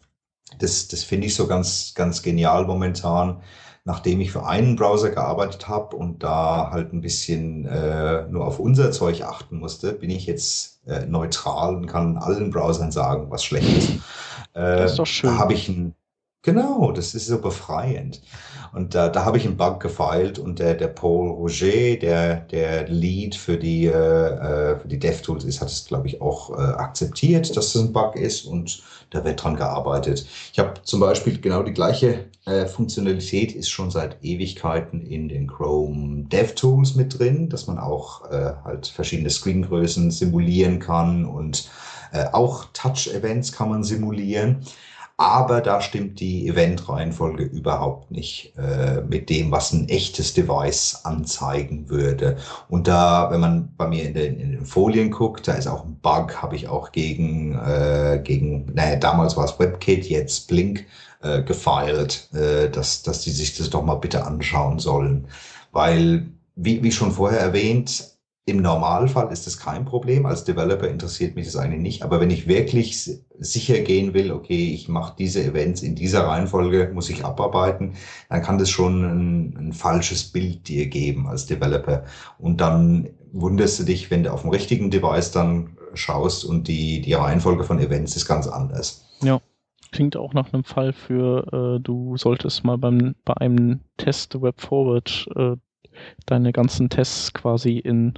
Das, 0.60 0.88
das 0.88 1.04
finde 1.04 1.26
ich 1.26 1.34
so 1.34 1.48
ganz, 1.48 1.94
ganz 1.96 2.22
genial 2.22 2.66
momentan 2.66 3.42
nachdem 3.86 4.22
ich 4.22 4.32
für 4.32 4.46
einen 4.46 4.76
Browser 4.76 5.10
gearbeitet 5.10 5.68
habe 5.68 5.96
und 5.96 6.24
da 6.24 6.70
halt 6.72 6.94
ein 6.94 7.02
bisschen 7.02 7.66
äh, 7.66 8.26
nur 8.30 8.48
auf 8.48 8.60
unser 8.60 8.92
Zeug 8.92 9.24
achten 9.24 9.60
musste, 9.60 9.92
bin 9.92 10.10
ich 10.10 10.26
jetzt 10.26 10.88
äh, 10.88 11.06
neutral 11.06 11.76
und 11.76 11.88
kann 11.88 12.18
allen 12.18 12.50
Browsern 12.50 12.92
sagen, 12.92 13.30
was 13.30 13.44
schlecht 13.44 13.78
ist. 13.78 13.92
Äh, 14.54 14.78
das 14.78 14.92
ist 14.92 15.00
doch 15.00 15.06
schön. 15.06 15.30
Da 15.30 15.38
habe 15.38 15.54
ich 15.54 15.70
ein, 15.70 15.96
genau, 16.42 16.92
das 16.92 17.16
ist 17.16 17.28
so 17.28 17.40
befreiend. 17.40 18.22
Und 18.74 18.96
da, 18.96 19.08
da 19.08 19.24
habe 19.24 19.38
ich 19.38 19.46
einen 19.46 19.56
Bug 19.56 19.80
gefeilt 19.80 20.40
und 20.40 20.58
der, 20.58 20.74
der 20.74 20.88
Paul 20.88 21.30
Roger, 21.30 21.96
der, 21.96 22.38
der 22.38 22.88
Lead 22.88 23.36
für 23.36 23.58
die, 23.58 23.86
äh, 23.86 24.80
für 24.80 24.88
die 24.88 24.98
DevTools 24.98 25.44
ist, 25.44 25.62
hat 25.62 25.70
es, 25.70 25.86
glaube 25.86 26.08
ich, 26.08 26.22
auch 26.22 26.50
äh, 26.50 26.62
akzeptiert, 26.62 27.56
dass 27.56 27.74
das 27.74 27.82
ein 27.82 27.94
Bug 27.94 28.16
ist 28.16 28.46
und 28.46 28.82
da 29.12 29.24
wird 29.24 29.44
dran 29.44 29.56
gearbeitet. 29.56 30.26
Ich 30.52 30.58
habe 30.58 30.74
zum 30.82 31.00
Beispiel 31.00 31.40
genau 31.40 31.62
die 31.62 31.74
gleiche 31.74 32.26
äh, 32.46 32.66
Funktionalität, 32.66 33.54
ist 33.54 33.70
schon 33.70 33.92
seit 33.92 34.18
Ewigkeiten 34.24 35.06
in 35.06 35.30
den 35.30 35.46
Chrome 35.46 36.24
DevTools 36.24 36.96
mit 36.96 37.20
drin, 37.20 37.50
dass 37.50 37.68
man 37.68 37.78
auch 37.78 38.30
äh, 38.32 38.54
halt 38.64 38.88
verschiedene 38.88 39.30
Screengrößen 39.30 40.10
simulieren 40.10 40.80
kann 40.80 41.26
und 41.26 41.60
äh, 41.60 41.83
auch 42.32 42.66
Touch-Events 42.74 43.52
kann 43.52 43.70
man 43.70 43.84
simulieren. 43.84 44.66
Aber 45.18 45.62
da 45.62 45.80
stimmt 45.80 46.20
die 46.20 46.48
Event-Reihenfolge 46.48 47.44
überhaupt 47.44 48.10
nicht 48.10 48.54
äh, 48.58 49.02
mit 49.02 49.30
dem, 49.30 49.52
was 49.52 49.72
ein 49.72 49.88
echtes 49.88 50.34
Device 50.34 51.02
anzeigen 51.04 51.88
würde. 51.88 52.38
Und 52.68 52.88
da, 52.88 53.30
wenn 53.30 53.40
man 53.40 53.70
bei 53.78 53.88
mir 53.88 54.06
in 54.06 54.16
den, 54.16 54.40
in 54.40 54.52
den 54.52 54.66
Folien 54.66 55.12
guckt, 55.12 55.48
da 55.48 55.54
ist 55.54 55.68
auch 55.68 55.86
ein 55.86 56.00
Bug, 56.02 56.42
habe 56.42 56.56
ich 56.56 56.68
auch 56.68 56.92
gegen, 56.92 57.54
äh, 57.54 58.22
gegen, 58.24 58.74
naja, 58.74 58.96
damals 58.96 59.38
war 59.38 59.46
es 59.46 59.60
WebKit, 59.60 60.10
jetzt 60.10 60.48
Blink 60.48 60.88
äh, 61.22 61.44
gefeilt, 61.44 62.30
äh, 62.34 62.70
dass, 62.70 63.04
dass 63.04 63.22
die 63.22 63.32
sich 63.32 63.56
das 63.56 63.70
doch 63.70 63.84
mal 63.84 63.96
bitte 63.96 64.26
anschauen 64.26 64.80
sollen. 64.80 65.28
Weil, 65.72 66.26
wie, 66.56 66.82
wie 66.82 66.92
schon 66.92 67.12
vorher 67.12 67.40
erwähnt, 67.40 68.13
im 68.46 68.58
Normalfall 68.62 69.32
ist 69.32 69.48
das 69.48 69.58
kein 69.58 69.86
Problem. 69.86 70.26
Als 70.26 70.44
Developer 70.44 70.88
interessiert 70.88 71.36
mich 71.36 71.46
das 71.46 71.56
eigentlich 71.56 71.82
nicht. 71.82 72.04
Aber 72.04 72.20
wenn 72.20 72.30
ich 72.30 72.48
wirklich 72.48 73.10
sicher 73.40 73.80
gehen 73.80 74.14
will, 74.14 74.32
okay, 74.32 74.74
ich 74.74 74.90
mache 74.90 75.16
diese 75.18 75.44
Events 75.44 75.82
in 75.82 75.96
dieser 75.96 76.28
Reihenfolge, 76.28 76.92
muss 76.94 77.10
ich 77.10 77.24
abarbeiten, 77.24 77.94
dann 78.30 78.42
kann 78.42 78.58
das 78.58 78.70
schon 78.70 79.04
ein, 79.04 79.58
ein 79.58 79.74
falsches 79.74 80.26
Bild 80.26 80.68
dir 80.68 80.88
geben 80.88 81.28
als 81.28 81.46
Developer. 81.46 82.04
Und 82.38 82.60
dann 82.60 83.10
wunderst 83.32 83.80
du 83.80 83.84
dich, 83.84 84.12
wenn 84.12 84.24
du 84.24 84.34
auf 84.34 84.42
dem 84.42 84.50
richtigen 84.50 84.92
Device 84.92 85.32
dann 85.32 85.78
schaust 85.94 86.44
und 86.44 86.68
die, 86.68 87.00
die 87.02 87.14
Reihenfolge 87.14 87.64
von 87.64 87.80
Events 87.80 88.18
ist 88.18 88.28
ganz 88.28 88.48
anders. 88.48 89.06
Ja, 89.22 89.40
klingt 89.94 90.18
auch 90.18 90.34
nach 90.34 90.52
einem 90.52 90.66
Fall 90.66 90.92
für, 90.92 91.78
äh, 91.78 91.82
du 91.82 92.18
solltest 92.18 92.66
mal 92.66 92.78
beim, 92.78 93.16
bei 93.24 93.38
einem 93.38 93.80
Test 93.96 94.42
Web 94.42 94.60
Forward 94.60 95.30
äh, 95.36 95.56
deine 96.26 96.52
ganzen 96.52 96.90
Tests 96.90 97.34
quasi 97.34 97.78
in 97.78 98.14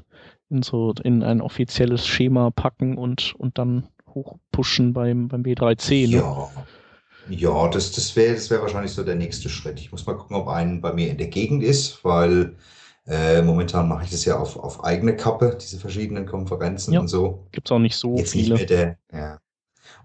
in 0.56 0.62
so 0.64 0.94
in 1.04 1.24
ein 1.24 1.42
offizielles 1.42 2.08
Schema 2.08 2.52
packen 2.52 2.98
und, 2.98 3.36
und 3.38 3.58
dann 3.58 3.88
hochpushen 4.14 4.94
beim, 4.94 5.28
beim 5.28 5.44
B3C. 5.44 6.10
Ne? 6.10 6.18
Ja. 6.18 6.50
Ja, 7.28 7.68
das, 7.70 7.92
das 7.92 8.16
wäre 8.16 8.36
das 8.36 8.52
wär 8.52 8.62
wahrscheinlich 8.62 8.92
so 8.92 9.04
der 9.04 9.16
nächste 9.16 9.50
Schritt. 9.50 9.80
Ich 9.80 9.92
muss 9.92 10.06
mal 10.06 10.16
gucken, 10.16 10.36
ob 10.36 10.48
ein 10.48 10.80
bei 10.80 10.94
mir 10.94 11.10
in 11.10 11.18
der 11.18 11.28
Gegend 11.28 11.64
ist, 11.64 12.04
weil 12.06 12.56
äh, 13.08 13.42
momentan 13.42 13.88
mache 13.88 14.04
ich 14.04 14.12
das 14.12 14.26
ja 14.26 14.38
auf, 14.38 14.58
auf 14.58 14.84
eigene 14.84 15.16
Kappe, 15.16 15.58
diese 15.60 15.80
verschiedenen 15.80 16.28
Konferenzen 16.28 16.94
ja, 16.94 17.00
und 17.00 17.08
so. 17.08 17.48
Gibt 17.52 17.68
es 17.68 17.72
auch 17.72 17.80
nicht 17.80 17.96
so 17.96 18.16
Jetzt 18.16 18.34
viele. 18.34 18.56
Nicht 18.56 18.70
mehr 18.70 18.98
der, 19.12 19.20
ja. 19.20 19.40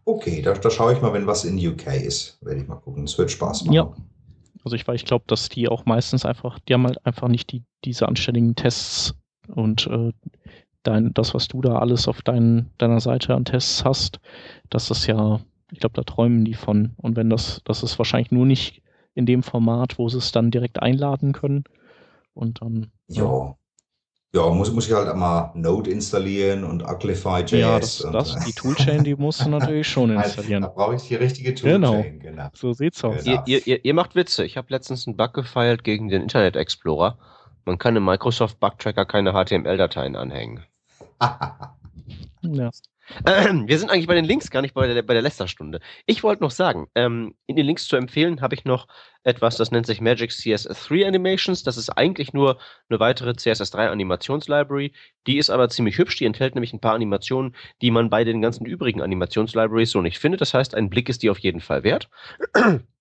Okay, 0.04 0.40
da, 0.40 0.54
da 0.54 0.70
schaue 0.70 0.94
ich 0.94 1.00
mal, 1.02 1.12
wenn 1.12 1.26
was 1.26 1.44
in 1.44 1.58
UK 1.58 1.88
ist. 2.02 2.38
Werde 2.42 2.62
ich 2.62 2.68
mal 2.68 2.76
gucken. 2.76 3.04
Es 3.04 3.18
wird 3.18 3.30
Spaß 3.30 3.64
machen. 3.64 3.74
Ja. 3.74 3.94
Also 4.64 4.76
ich, 4.76 4.86
ich 4.88 5.04
glaube, 5.04 5.24
dass 5.26 5.48
die 5.48 5.68
auch 5.68 5.86
meistens 5.86 6.24
einfach, 6.24 6.58
die 6.60 6.74
haben 6.74 6.86
halt 6.86 7.04
einfach 7.06 7.28
nicht 7.28 7.52
die, 7.52 7.64
diese 7.84 8.08
anständigen 8.08 8.54
Tests 8.54 9.14
und 9.50 9.86
äh, 9.86 10.12
dein, 10.82 11.12
das, 11.14 11.34
was 11.34 11.48
du 11.48 11.60
da 11.60 11.78
alles 11.78 12.08
auf 12.08 12.22
dein, 12.22 12.70
deiner 12.78 13.00
Seite 13.00 13.34
an 13.34 13.44
Tests 13.44 13.84
hast, 13.84 14.20
das 14.70 14.90
ist 14.90 15.06
ja, 15.06 15.40
ich 15.70 15.80
glaube, 15.80 15.94
da 15.94 16.02
träumen 16.02 16.44
die 16.44 16.54
von. 16.54 16.92
Und 16.96 17.16
wenn 17.16 17.30
das, 17.30 17.60
das 17.64 17.82
ist 17.82 17.98
wahrscheinlich 17.98 18.32
nur 18.32 18.46
nicht 18.46 18.82
in 19.14 19.26
dem 19.26 19.42
Format, 19.42 19.98
wo 19.98 20.08
sie 20.08 20.18
es 20.18 20.32
dann 20.32 20.50
direkt 20.50 20.82
einladen 20.82 21.32
können. 21.32 21.64
Und 22.34 22.62
dann. 22.62 22.90
Ja. 23.08 23.56
Ja, 24.32 24.48
muss, 24.50 24.70
muss 24.70 24.86
ich 24.86 24.94
halt 24.94 25.08
einmal 25.08 25.50
Node 25.54 25.90
installieren 25.90 26.62
und 26.62 26.84
Uglify.js. 26.84 27.50
Ja, 27.50 27.80
das, 27.80 28.06
das, 28.12 28.36
die 28.44 28.52
Toolchain, 28.52 29.02
die 29.02 29.16
musst 29.16 29.44
du 29.44 29.48
natürlich 29.50 29.88
schon 29.88 30.10
installieren. 30.10 30.62
da 30.62 30.68
brauche 30.68 30.94
ich 30.94 31.02
die 31.02 31.16
richtige 31.16 31.52
Toolchain, 31.52 32.20
genau. 32.20 32.36
genau. 32.36 32.48
So 32.54 32.72
sieht's 32.72 33.02
aus. 33.02 33.24
Genau. 33.24 33.42
Ihr, 33.46 33.66
ihr, 33.66 33.84
ihr 33.84 33.92
macht 33.92 34.14
Witze. 34.14 34.44
Ich 34.44 34.56
habe 34.56 34.68
letztens 34.70 35.08
einen 35.08 35.16
Bug 35.16 35.34
gefeilt 35.34 35.82
gegen 35.82 36.08
den 36.08 36.22
Internet 36.22 36.54
Explorer. 36.54 37.18
Man 37.64 37.78
kann 37.78 37.96
im 37.96 38.04
Microsoft 38.04 38.60
Bug 38.60 38.78
Tracker 38.78 39.04
keine 39.04 39.32
HTML-Dateien 39.32 40.16
anhängen. 40.16 40.64
ja. 42.42 42.70
wir 43.24 43.78
sind 43.78 43.90
eigentlich 43.90 44.06
bei 44.06 44.14
den 44.14 44.24
Links, 44.24 44.50
gar 44.50 44.62
nicht 44.62 44.74
bei 44.74 44.86
der, 44.86 45.02
bei 45.02 45.14
der 45.14 45.22
Lästerstunde. 45.22 45.80
Ich 46.06 46.22
wollte 46.22 46.42
noch 46.42 46.50
sagen, 46.50 46.86
ähm, 46.94 47.34
in 47.46 47.56
den 47.56 47.66
Links 47.66 47.88
zu 47.88 47.96
empfehlen 47.96 48.40
habe 48.40 48.54
ich 48.54 48.64
noch 48.64 48.86
etwas, 49.24 49.56
das 49.56 49.70
nennt 49.70 49.86
sich 49.86 50.00
Magic 50.00 50.30
CSS3 50.30 51.06
Animations. 51.06 51.62
Das 51.62 51.76
ist 51.76 51.90
eigentlich 51.90 52.32
nur 52.32 52.58
eine 52.88 53.00
weitere 53.00 53.30
CSS3 53.30 53.88
Animationslibrary. 53.88 54.92
Die 55.26 55.38
ist 55.38 55.50
aber 55.50 55.68
ziemlich 55.68 55.98
hübsch. 55.98 56.16
Die 56.16 56.24
enthält 56.24 56.54
nämlich 56.54 56.72
ein 56.72 56.80
paar 56.80 56.94
Animationen, 56.94 57.54
die 57.82 57.90
man 57.90 58.10
bei 58.10 58.24
den 58.24 58.40
ganzen 58.40 58.64
übrigen 58.64 59.02
Animationslibraries 59.02 59.90
so 59.90 60.00
nicht 60.00 60.18
findet. 60.18 60.40
Das 60.40 60.54
heißt, 60.54 60.74
ein 60.74 60.90
Blick 60.90 61.08
ist 61.08 61.22
die 61.22 61.30
auf 61.30 61.38
jeden 61.38 61.60
Fall 61.60 61.82
wert. 61.82 62.08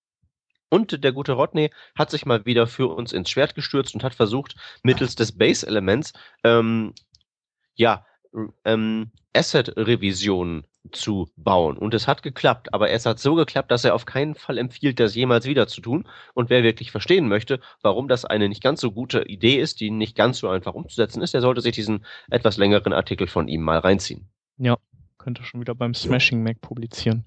Und 0.69 1.03
der 1.03 1.11
gute 1.11 1.33
Rodney 1.33 1.71
hat 1.95 2.11
sich 2.11 2.25
mal 2.25 2.45
wieder 2.45 2.67
für 2.67 2.87
uns 2.87 3.11
ins 3.11 3.29
Schwert 3.29 3.55
gestürzt 3.55 3.95
und 3.95 4.03
hat 4.03 4.15
versucht, 4.15 4.55
mittels 4.83 5.15
des 5.15 5.37
Base-Elements 5.37 6.13
ähm, 6.43 6.93
ja, 7.75 8.05
ähm, 8.65 9.11
Asset-Revisionen 9.33 10.65
zu 10.91 11.29
bauen. 11.35 11.77
Und 11.77 11.93
es 11.93 12.07
hat 12.07 12.23
geklappt, 12.23 12.73
aber 12.73 12.89
es 12.89 13.05
hat 13.05 13.19
so 13.19 13.35
geklappt, 13.35 13.71
dass 13.71 13.83
er 13.83 13.95
auf 13.95 14.05
keinen 14.05 14.35
Fall 14.35 14.57
empfiehlt, 14.57 14.99
das 14.99 15.15
jemals 15.15 15.45
wieder 15.45 15.67
zu 15.67 15.81
tun. 15.81 16.07
Und 16.33 16.49
wer 16.49 16.63
wirklich 16.63 16.91
verstehen 16.91 17.27
möchte, 17.27 17.59
warum 17.81 18.07
das 18.07 18.25
eine 18.25 18.49
nicht 18.49 18.63
ganz 18.63 18.81
so 18.81 18.91
gute 18.91 19.23
Idee 19.23 19.59
ist, 19.59 19.79
die 19.79 19.91
nicht 19.91 20.15
ganz 20.15 20.39
so 20.39 20.49
einfach 20.49 20.73
umzusetzen 20.73 21.21
ist, 21.21 21.33
der 21.33 21.41
sollte 21.41 21.61
sich 21.61 21.75
diesen 21.75 22.05
etwas 22.29 22.57
längeren 22.57 22.93
Artikel 22.93 23.27
von 23.27 23.47
ihm 23.47 23.61
mal 23.61 23.79
reinziehen. 23.79 24.29
Ja, 24.57 24.77
könnte 25.17 25.43
schon 25.43 25.61
wieder 25.61 25.75
beim 25.75 25.93
Smashing 25.93 26.43
Mac 26.43 26.61
publizieren. 26.61 27.25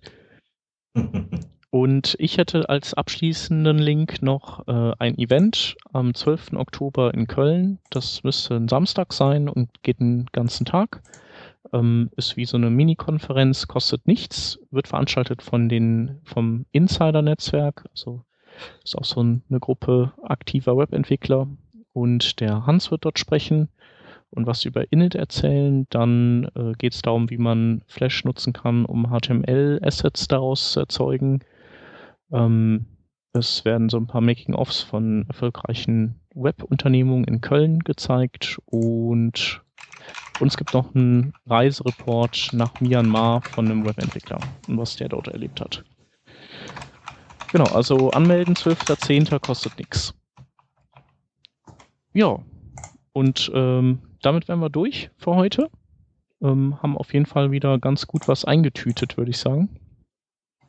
Und 1.73 2.17
ich 2.19 2.37
hätte 2.37 2.69
als 2.69 2.93
abschließenden 2.93 3.79
Link 3.79 4.21
noch 4.21 4.69
äh, 4.69 4.93
ein 4.99 5.17
Event 5.17 5.75
am 5.91 6.13
12. 6.13 6.53
Oktober 6.53 7.15
in 7.15 7.27
Köln. 7.27 7.79
Das 7.89 8.23
müsste 8.25 8.57
ein 8.57 8.69
Samstag 8.69 9.15
sein 9.15 9.49
und 9.49 9.83
geht 9.83 9.99
den 9.99 10.27
ganzen 10.33 10.67
Tag. 10.67 11.01
Ähm, 11.73 12.11
ist 12.15 12.37
wie 12.37 12.45
so 12.45 12.59
eine 12.59 12.69
Mini-Konferenz, 12.69 13.69
kostet 13.69 14.07
nichts, 14.07 14.59
wird 14.71 14.87
veranstaltet 14.87 15.41
von 15.41 15.71
den, 15.71 16.21
vom 16.25 16.67
Insider-Netzwerk. 16.73 17.87
Also 17.89 18.23
ist 18.85 18.99
auch 18.99 19.07
so 19.07 19.21
eine 19.21 19.59
Gruppe 19.59 20.13
aktiver 20.23 20.77
Webentwickler. 20.77 21.49
Und 21.95 22.41
der 22.41 22.67
Hans 22.67 22.91
wird 22.91 23.07
dort 23.07 23.19
sprechen 23.19 23.71
und 24.29 24.47
was 24.47 24.67
über 24.67 24.93
Init 24.93 25.15
erzählen. 25.15 25.87
Dann 25.89 26.51
äh, 26.55 26.73
geht 26.77 26.93
es 26.93 27.01
darum, 27.01 27.31
wie 27.31 27.39
man 27.39 27.81
Flash 27.87 28.27
nutzen 28.27 28.53
kann, 28.53 28.85
um 28.85 29.07
HTML-Assets 29.07 30.29
daraus 30.29 30.73
zu 30.73 30.81
erzeugen 30.81 31.41
ähm, 32.33 32.87
es 33.33 33.65
werden 33.65 33.89
so 33.89 33.97
ein 33.97 34.07
paar 34.07 34.21
Making-ofs 34.21 34.83
von 34.83 35.25
erfolgreichen 35.29 36.21
Web-Unternehmungen 36.35 37.25
in 37.25 37.41
Köln 37.41 37.81
gezeigt 37.81 38.59
und 38.67 39.63
uns 40.39 40.57
gibt 40.57 40.75
noch 40.75 40.95
einen 40.95 41.33
Reisereport 41.47 42.51
nach 42.53 42.81
Myanmar 42.81 43.43
von 43.43 43.71
einem 43.71 43.85
Webentwickler 43.85 44.49
und 44.67 44.77
was 44.77 44.97
der 44.97 45.09
dort 45.09 45.29
erlebt 45.29 45.61
hat. 45.61 45.85
Genau, 47.53 47.69
also 47.69 48.11
anmelden 48.11 48.55
12.10. 48.55 49.39
kostet 49.39 49.79
nichts. 49.79 50.15
Ja, 52.15 52.39
und 53.13 53.51
ähm, 53.55 54.01
damit 54.23 54.49
wären 54.49 54.61
wir 54.61 54.71
durch 54.71 55.11
für 55.17 55.35
heute. 55.35 55.71
Ähm, 56.43 56.83
haben 56.83 56.99
auf 56.99 57.13
jeden 57.13 57.27
Fall 57.27 57.51
wieder 57.51 57.79
ganz 57.79 58.07
gut 58.07 58.27
was 58.27 58.45
eingetütet, 58.45 59.17
würde 59.17 59.31
ich 59.31 59.39
sagen. 59.39 59.69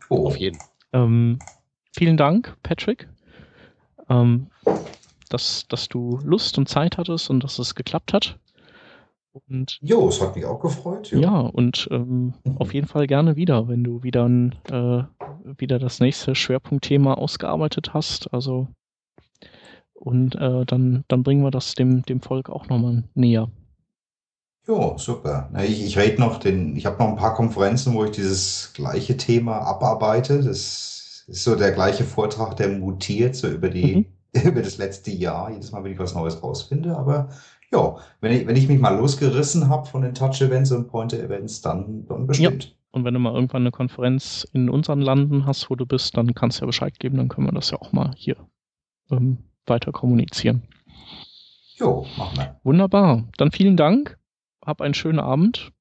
Oh, 0.09 0.27
auf 0.27 0.37
jeden 0.37 0.57
Fall. 0.59 0.72
Ähm, 0.93 1.39
vielen 1.91 2.17
Dank, 2.17 2.55
Patrick, 2.63 3.09
ähm, 4.09 4.47
dass, 5.29 5.67
dass 5.67 5.89
du 5.89 6.19
Lust 6.23 6.57
und 6.57 6.69
Zeit 6.69 6.97
hattest 6.97 7.29
und 7.29 7.43
dass 7.43 7.59
es 7.59 7.75
geklappt 7.75 8.13
hat. 8.13 8.37
Und, 9.49 9.79
jo, 9.81 10.07
es 10.07 10.21
hat 10.21 10.35
mich 10.35 10.45
auch 10.45 10.59
gefreut. 10.59 11.09
Jo. 11.09 11.19
Ja, 11.19 11.39
und 11.39 11.87
ähm, 11.91 12.35
mhm. 12.43 12.57
auf 12.57 12.73
jeden 12.73 12.87
Fall 12.87 13.07
gerne 13.07 13.35
wieder, 13.35 13.67
wenn 13.67 13.83
du 13.83 14.03
wieder, 14.03 14.29
ein, 14.29 14.55
äh, 14.69 15.03
wieder 15.57 15.79
das 15.79 15.99
nächste 15.99 16.35
Schwerpunktthema 16.35 17.15
ausgearbeitet 17.15 17.95
hast. 17.95 18.31
Also 18.31 18.67
und 20.03 20.35
äh, 20.35 20.65
dann, 20.65 21.05
dann 21.07 21.23
bringen 21.23 21.43
wir 21.43 21.51
das 21.51 21.75
dem, 21.75 22.03
dem 22.03 22.19
Volk 22.19 22.49
auch 22.49 22.67
nochmal 22.67 23.05
näher. 23.15 23.49
Jo, 24.65 24.95
super. 24.97 25.49
Ich, 25.61 25.83
ich 25.83 25.97
rede 25.97 26.21
noch 26.21 26.39
den, 26.39 26.75
ich 26.77 26.85
habe 26.85 26.97
noch 26.97 27.09
ein 27.09 27.17
paar 27.17 27.33
Konferenzen, 27.33 27.93
wo 27.93 28.05
ich 28.05 28.11
dieses 28.11 28.71
gleiche 28.73 29.17
Thema 29.17 29.59
abarbeite. 29.59 30.37
Das 30.37 31.25
ist 31.27 31.43
so 31.43 31.55
der 31.55 31.71
gleiche 31.71 32.05
Vortrag, 32.05 32.55
der 32.55 32.69
mutiert 32.69 33.35
so 33.35 33.49
über 33.49 33.69
die, 33.69 34.07
mhm. 34.33 34.41
über 34.47 34.61
das 34.61 34.77
letzte 34.77 35.11
Jahr. 35.11 35.51
Jedes 35.51 35.71
Mal, 35.71 35.83
wenn 35.83 35.91
ich 35.91 35.99
was 35.99 36.15
Neues 36.15 36.41
rausfinde. 36.41 36.95
Aber 36.95 37.29
ja, 37.73 37.97
wenn 38.21 38.31
ich, 38.31 38.47
wenn 38.47 38.55
ich 38.55 38.69
mich 38.69 38.79
mal 38.79 38.97
losgerissen 38.97 39.67
habe 39.67 39.85
von 39.85 40.01
den 40.01 40.13
Touch-Events 40.13 40.71
und 40.71 40.87
Pointer-Events, 40.87 41.61
dann, 41.61 42.05
dann 42.07 42.27
bestimmt. 42.27 42.63
Ja. 42.63 42.69
Und 42.91 43.03
wenn 43.03 43.15
du 43.15 43.19
mal 43.19 43.33
irgendwann 43.33 43.63
eine 43.63 43.71
Konferenz 43.71 44.47
in 44.53 44.69
unseren 44.69 45.01
Landen 45.01 45.45
hast, 45.45 45.69
wo 45.69 45.75
du 45.75 45.85
bist, 45.85 46.15
dann 46.15 46.33
kannst 46.35 46.59
du 46.59 46.61
ja 46.61 46.67
Bescheid 46.67 46.99
geben, 46.99 47.17
dann 47.17 47.27
können 47.27 47.47
wir 47.47 47.51
das 47.51 47.71
ja 47.71 47.81
auch 47.81 47.91
mal 47.91 48.13
hier 48.15 48.37
ähm, 49.11 49.39
weiter 49.65 49.91
kommunizieren. 49.91 50.61
Jo, 51.75 52.05
machen 52.17 52.37
wir. 52.37 52.59
Wunderbar. 52.63 53.23
Dann 53.37 53.51
vielen 53.51 53.75
Dank 53.75 54.17
hab 54.65 54.81
einen 54.81 54.93
schönen 54.93 55.19
Abend. 55.19 55.71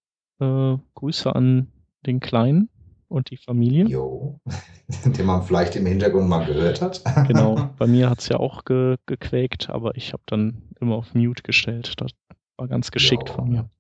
Äh, 0.40 0.76
Grüße 0.94 1.34
an 1.34 1.68
den 2.06 2.20
Kleinen 2.20 2.68
und 3.08 3.30
die 3.30 3.36
Familie. 3.36 3.84
Jo, 3.84 4.40
den 5.04 5.26
man 5.26 5.42
vielleicht 5.42 5.76
im 5.76 5.86
Hintergrund 5.86 6.28
mal 6.28 6.44
gehört 6.44 6.80
hat. 6.80 7.02
genau, 7.28 7.70
bei 7.78 7.86
mir 7.86 8.10
hat 8.10 8.20
es 8.20 8.28
ja 8.28 8.38
auch 8.38 8.64
ge 8.64 8.96
gequäkt, 9.06 9.70
aber 9.70 9.96
ich 9.96 10.12
habe 10.12 10.22
dann 10.26 10.62
immer 10.80 10.96
auf 10.96 11.14
Mute 11.14 11.42
gestellt. 11.42 11.94
Das 11.98 12.12
war 12.56 12.68
ganz 12.68 12.90
geschickt 12.90 13.28
jo. 13.28 13.34
von 13.34 13.48
mir. 13.48 13.70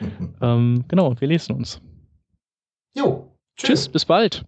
ähm, 0.40 0.84
genau, 0.88 1.18
wir 1.20 1.28
lesen 1.28 1.54
uns. 1.56 1.80
Jo. 2.94 3.36
Tschüss, 3.56 3.88
bis 3.88 4.04
bald. 4.04 4.44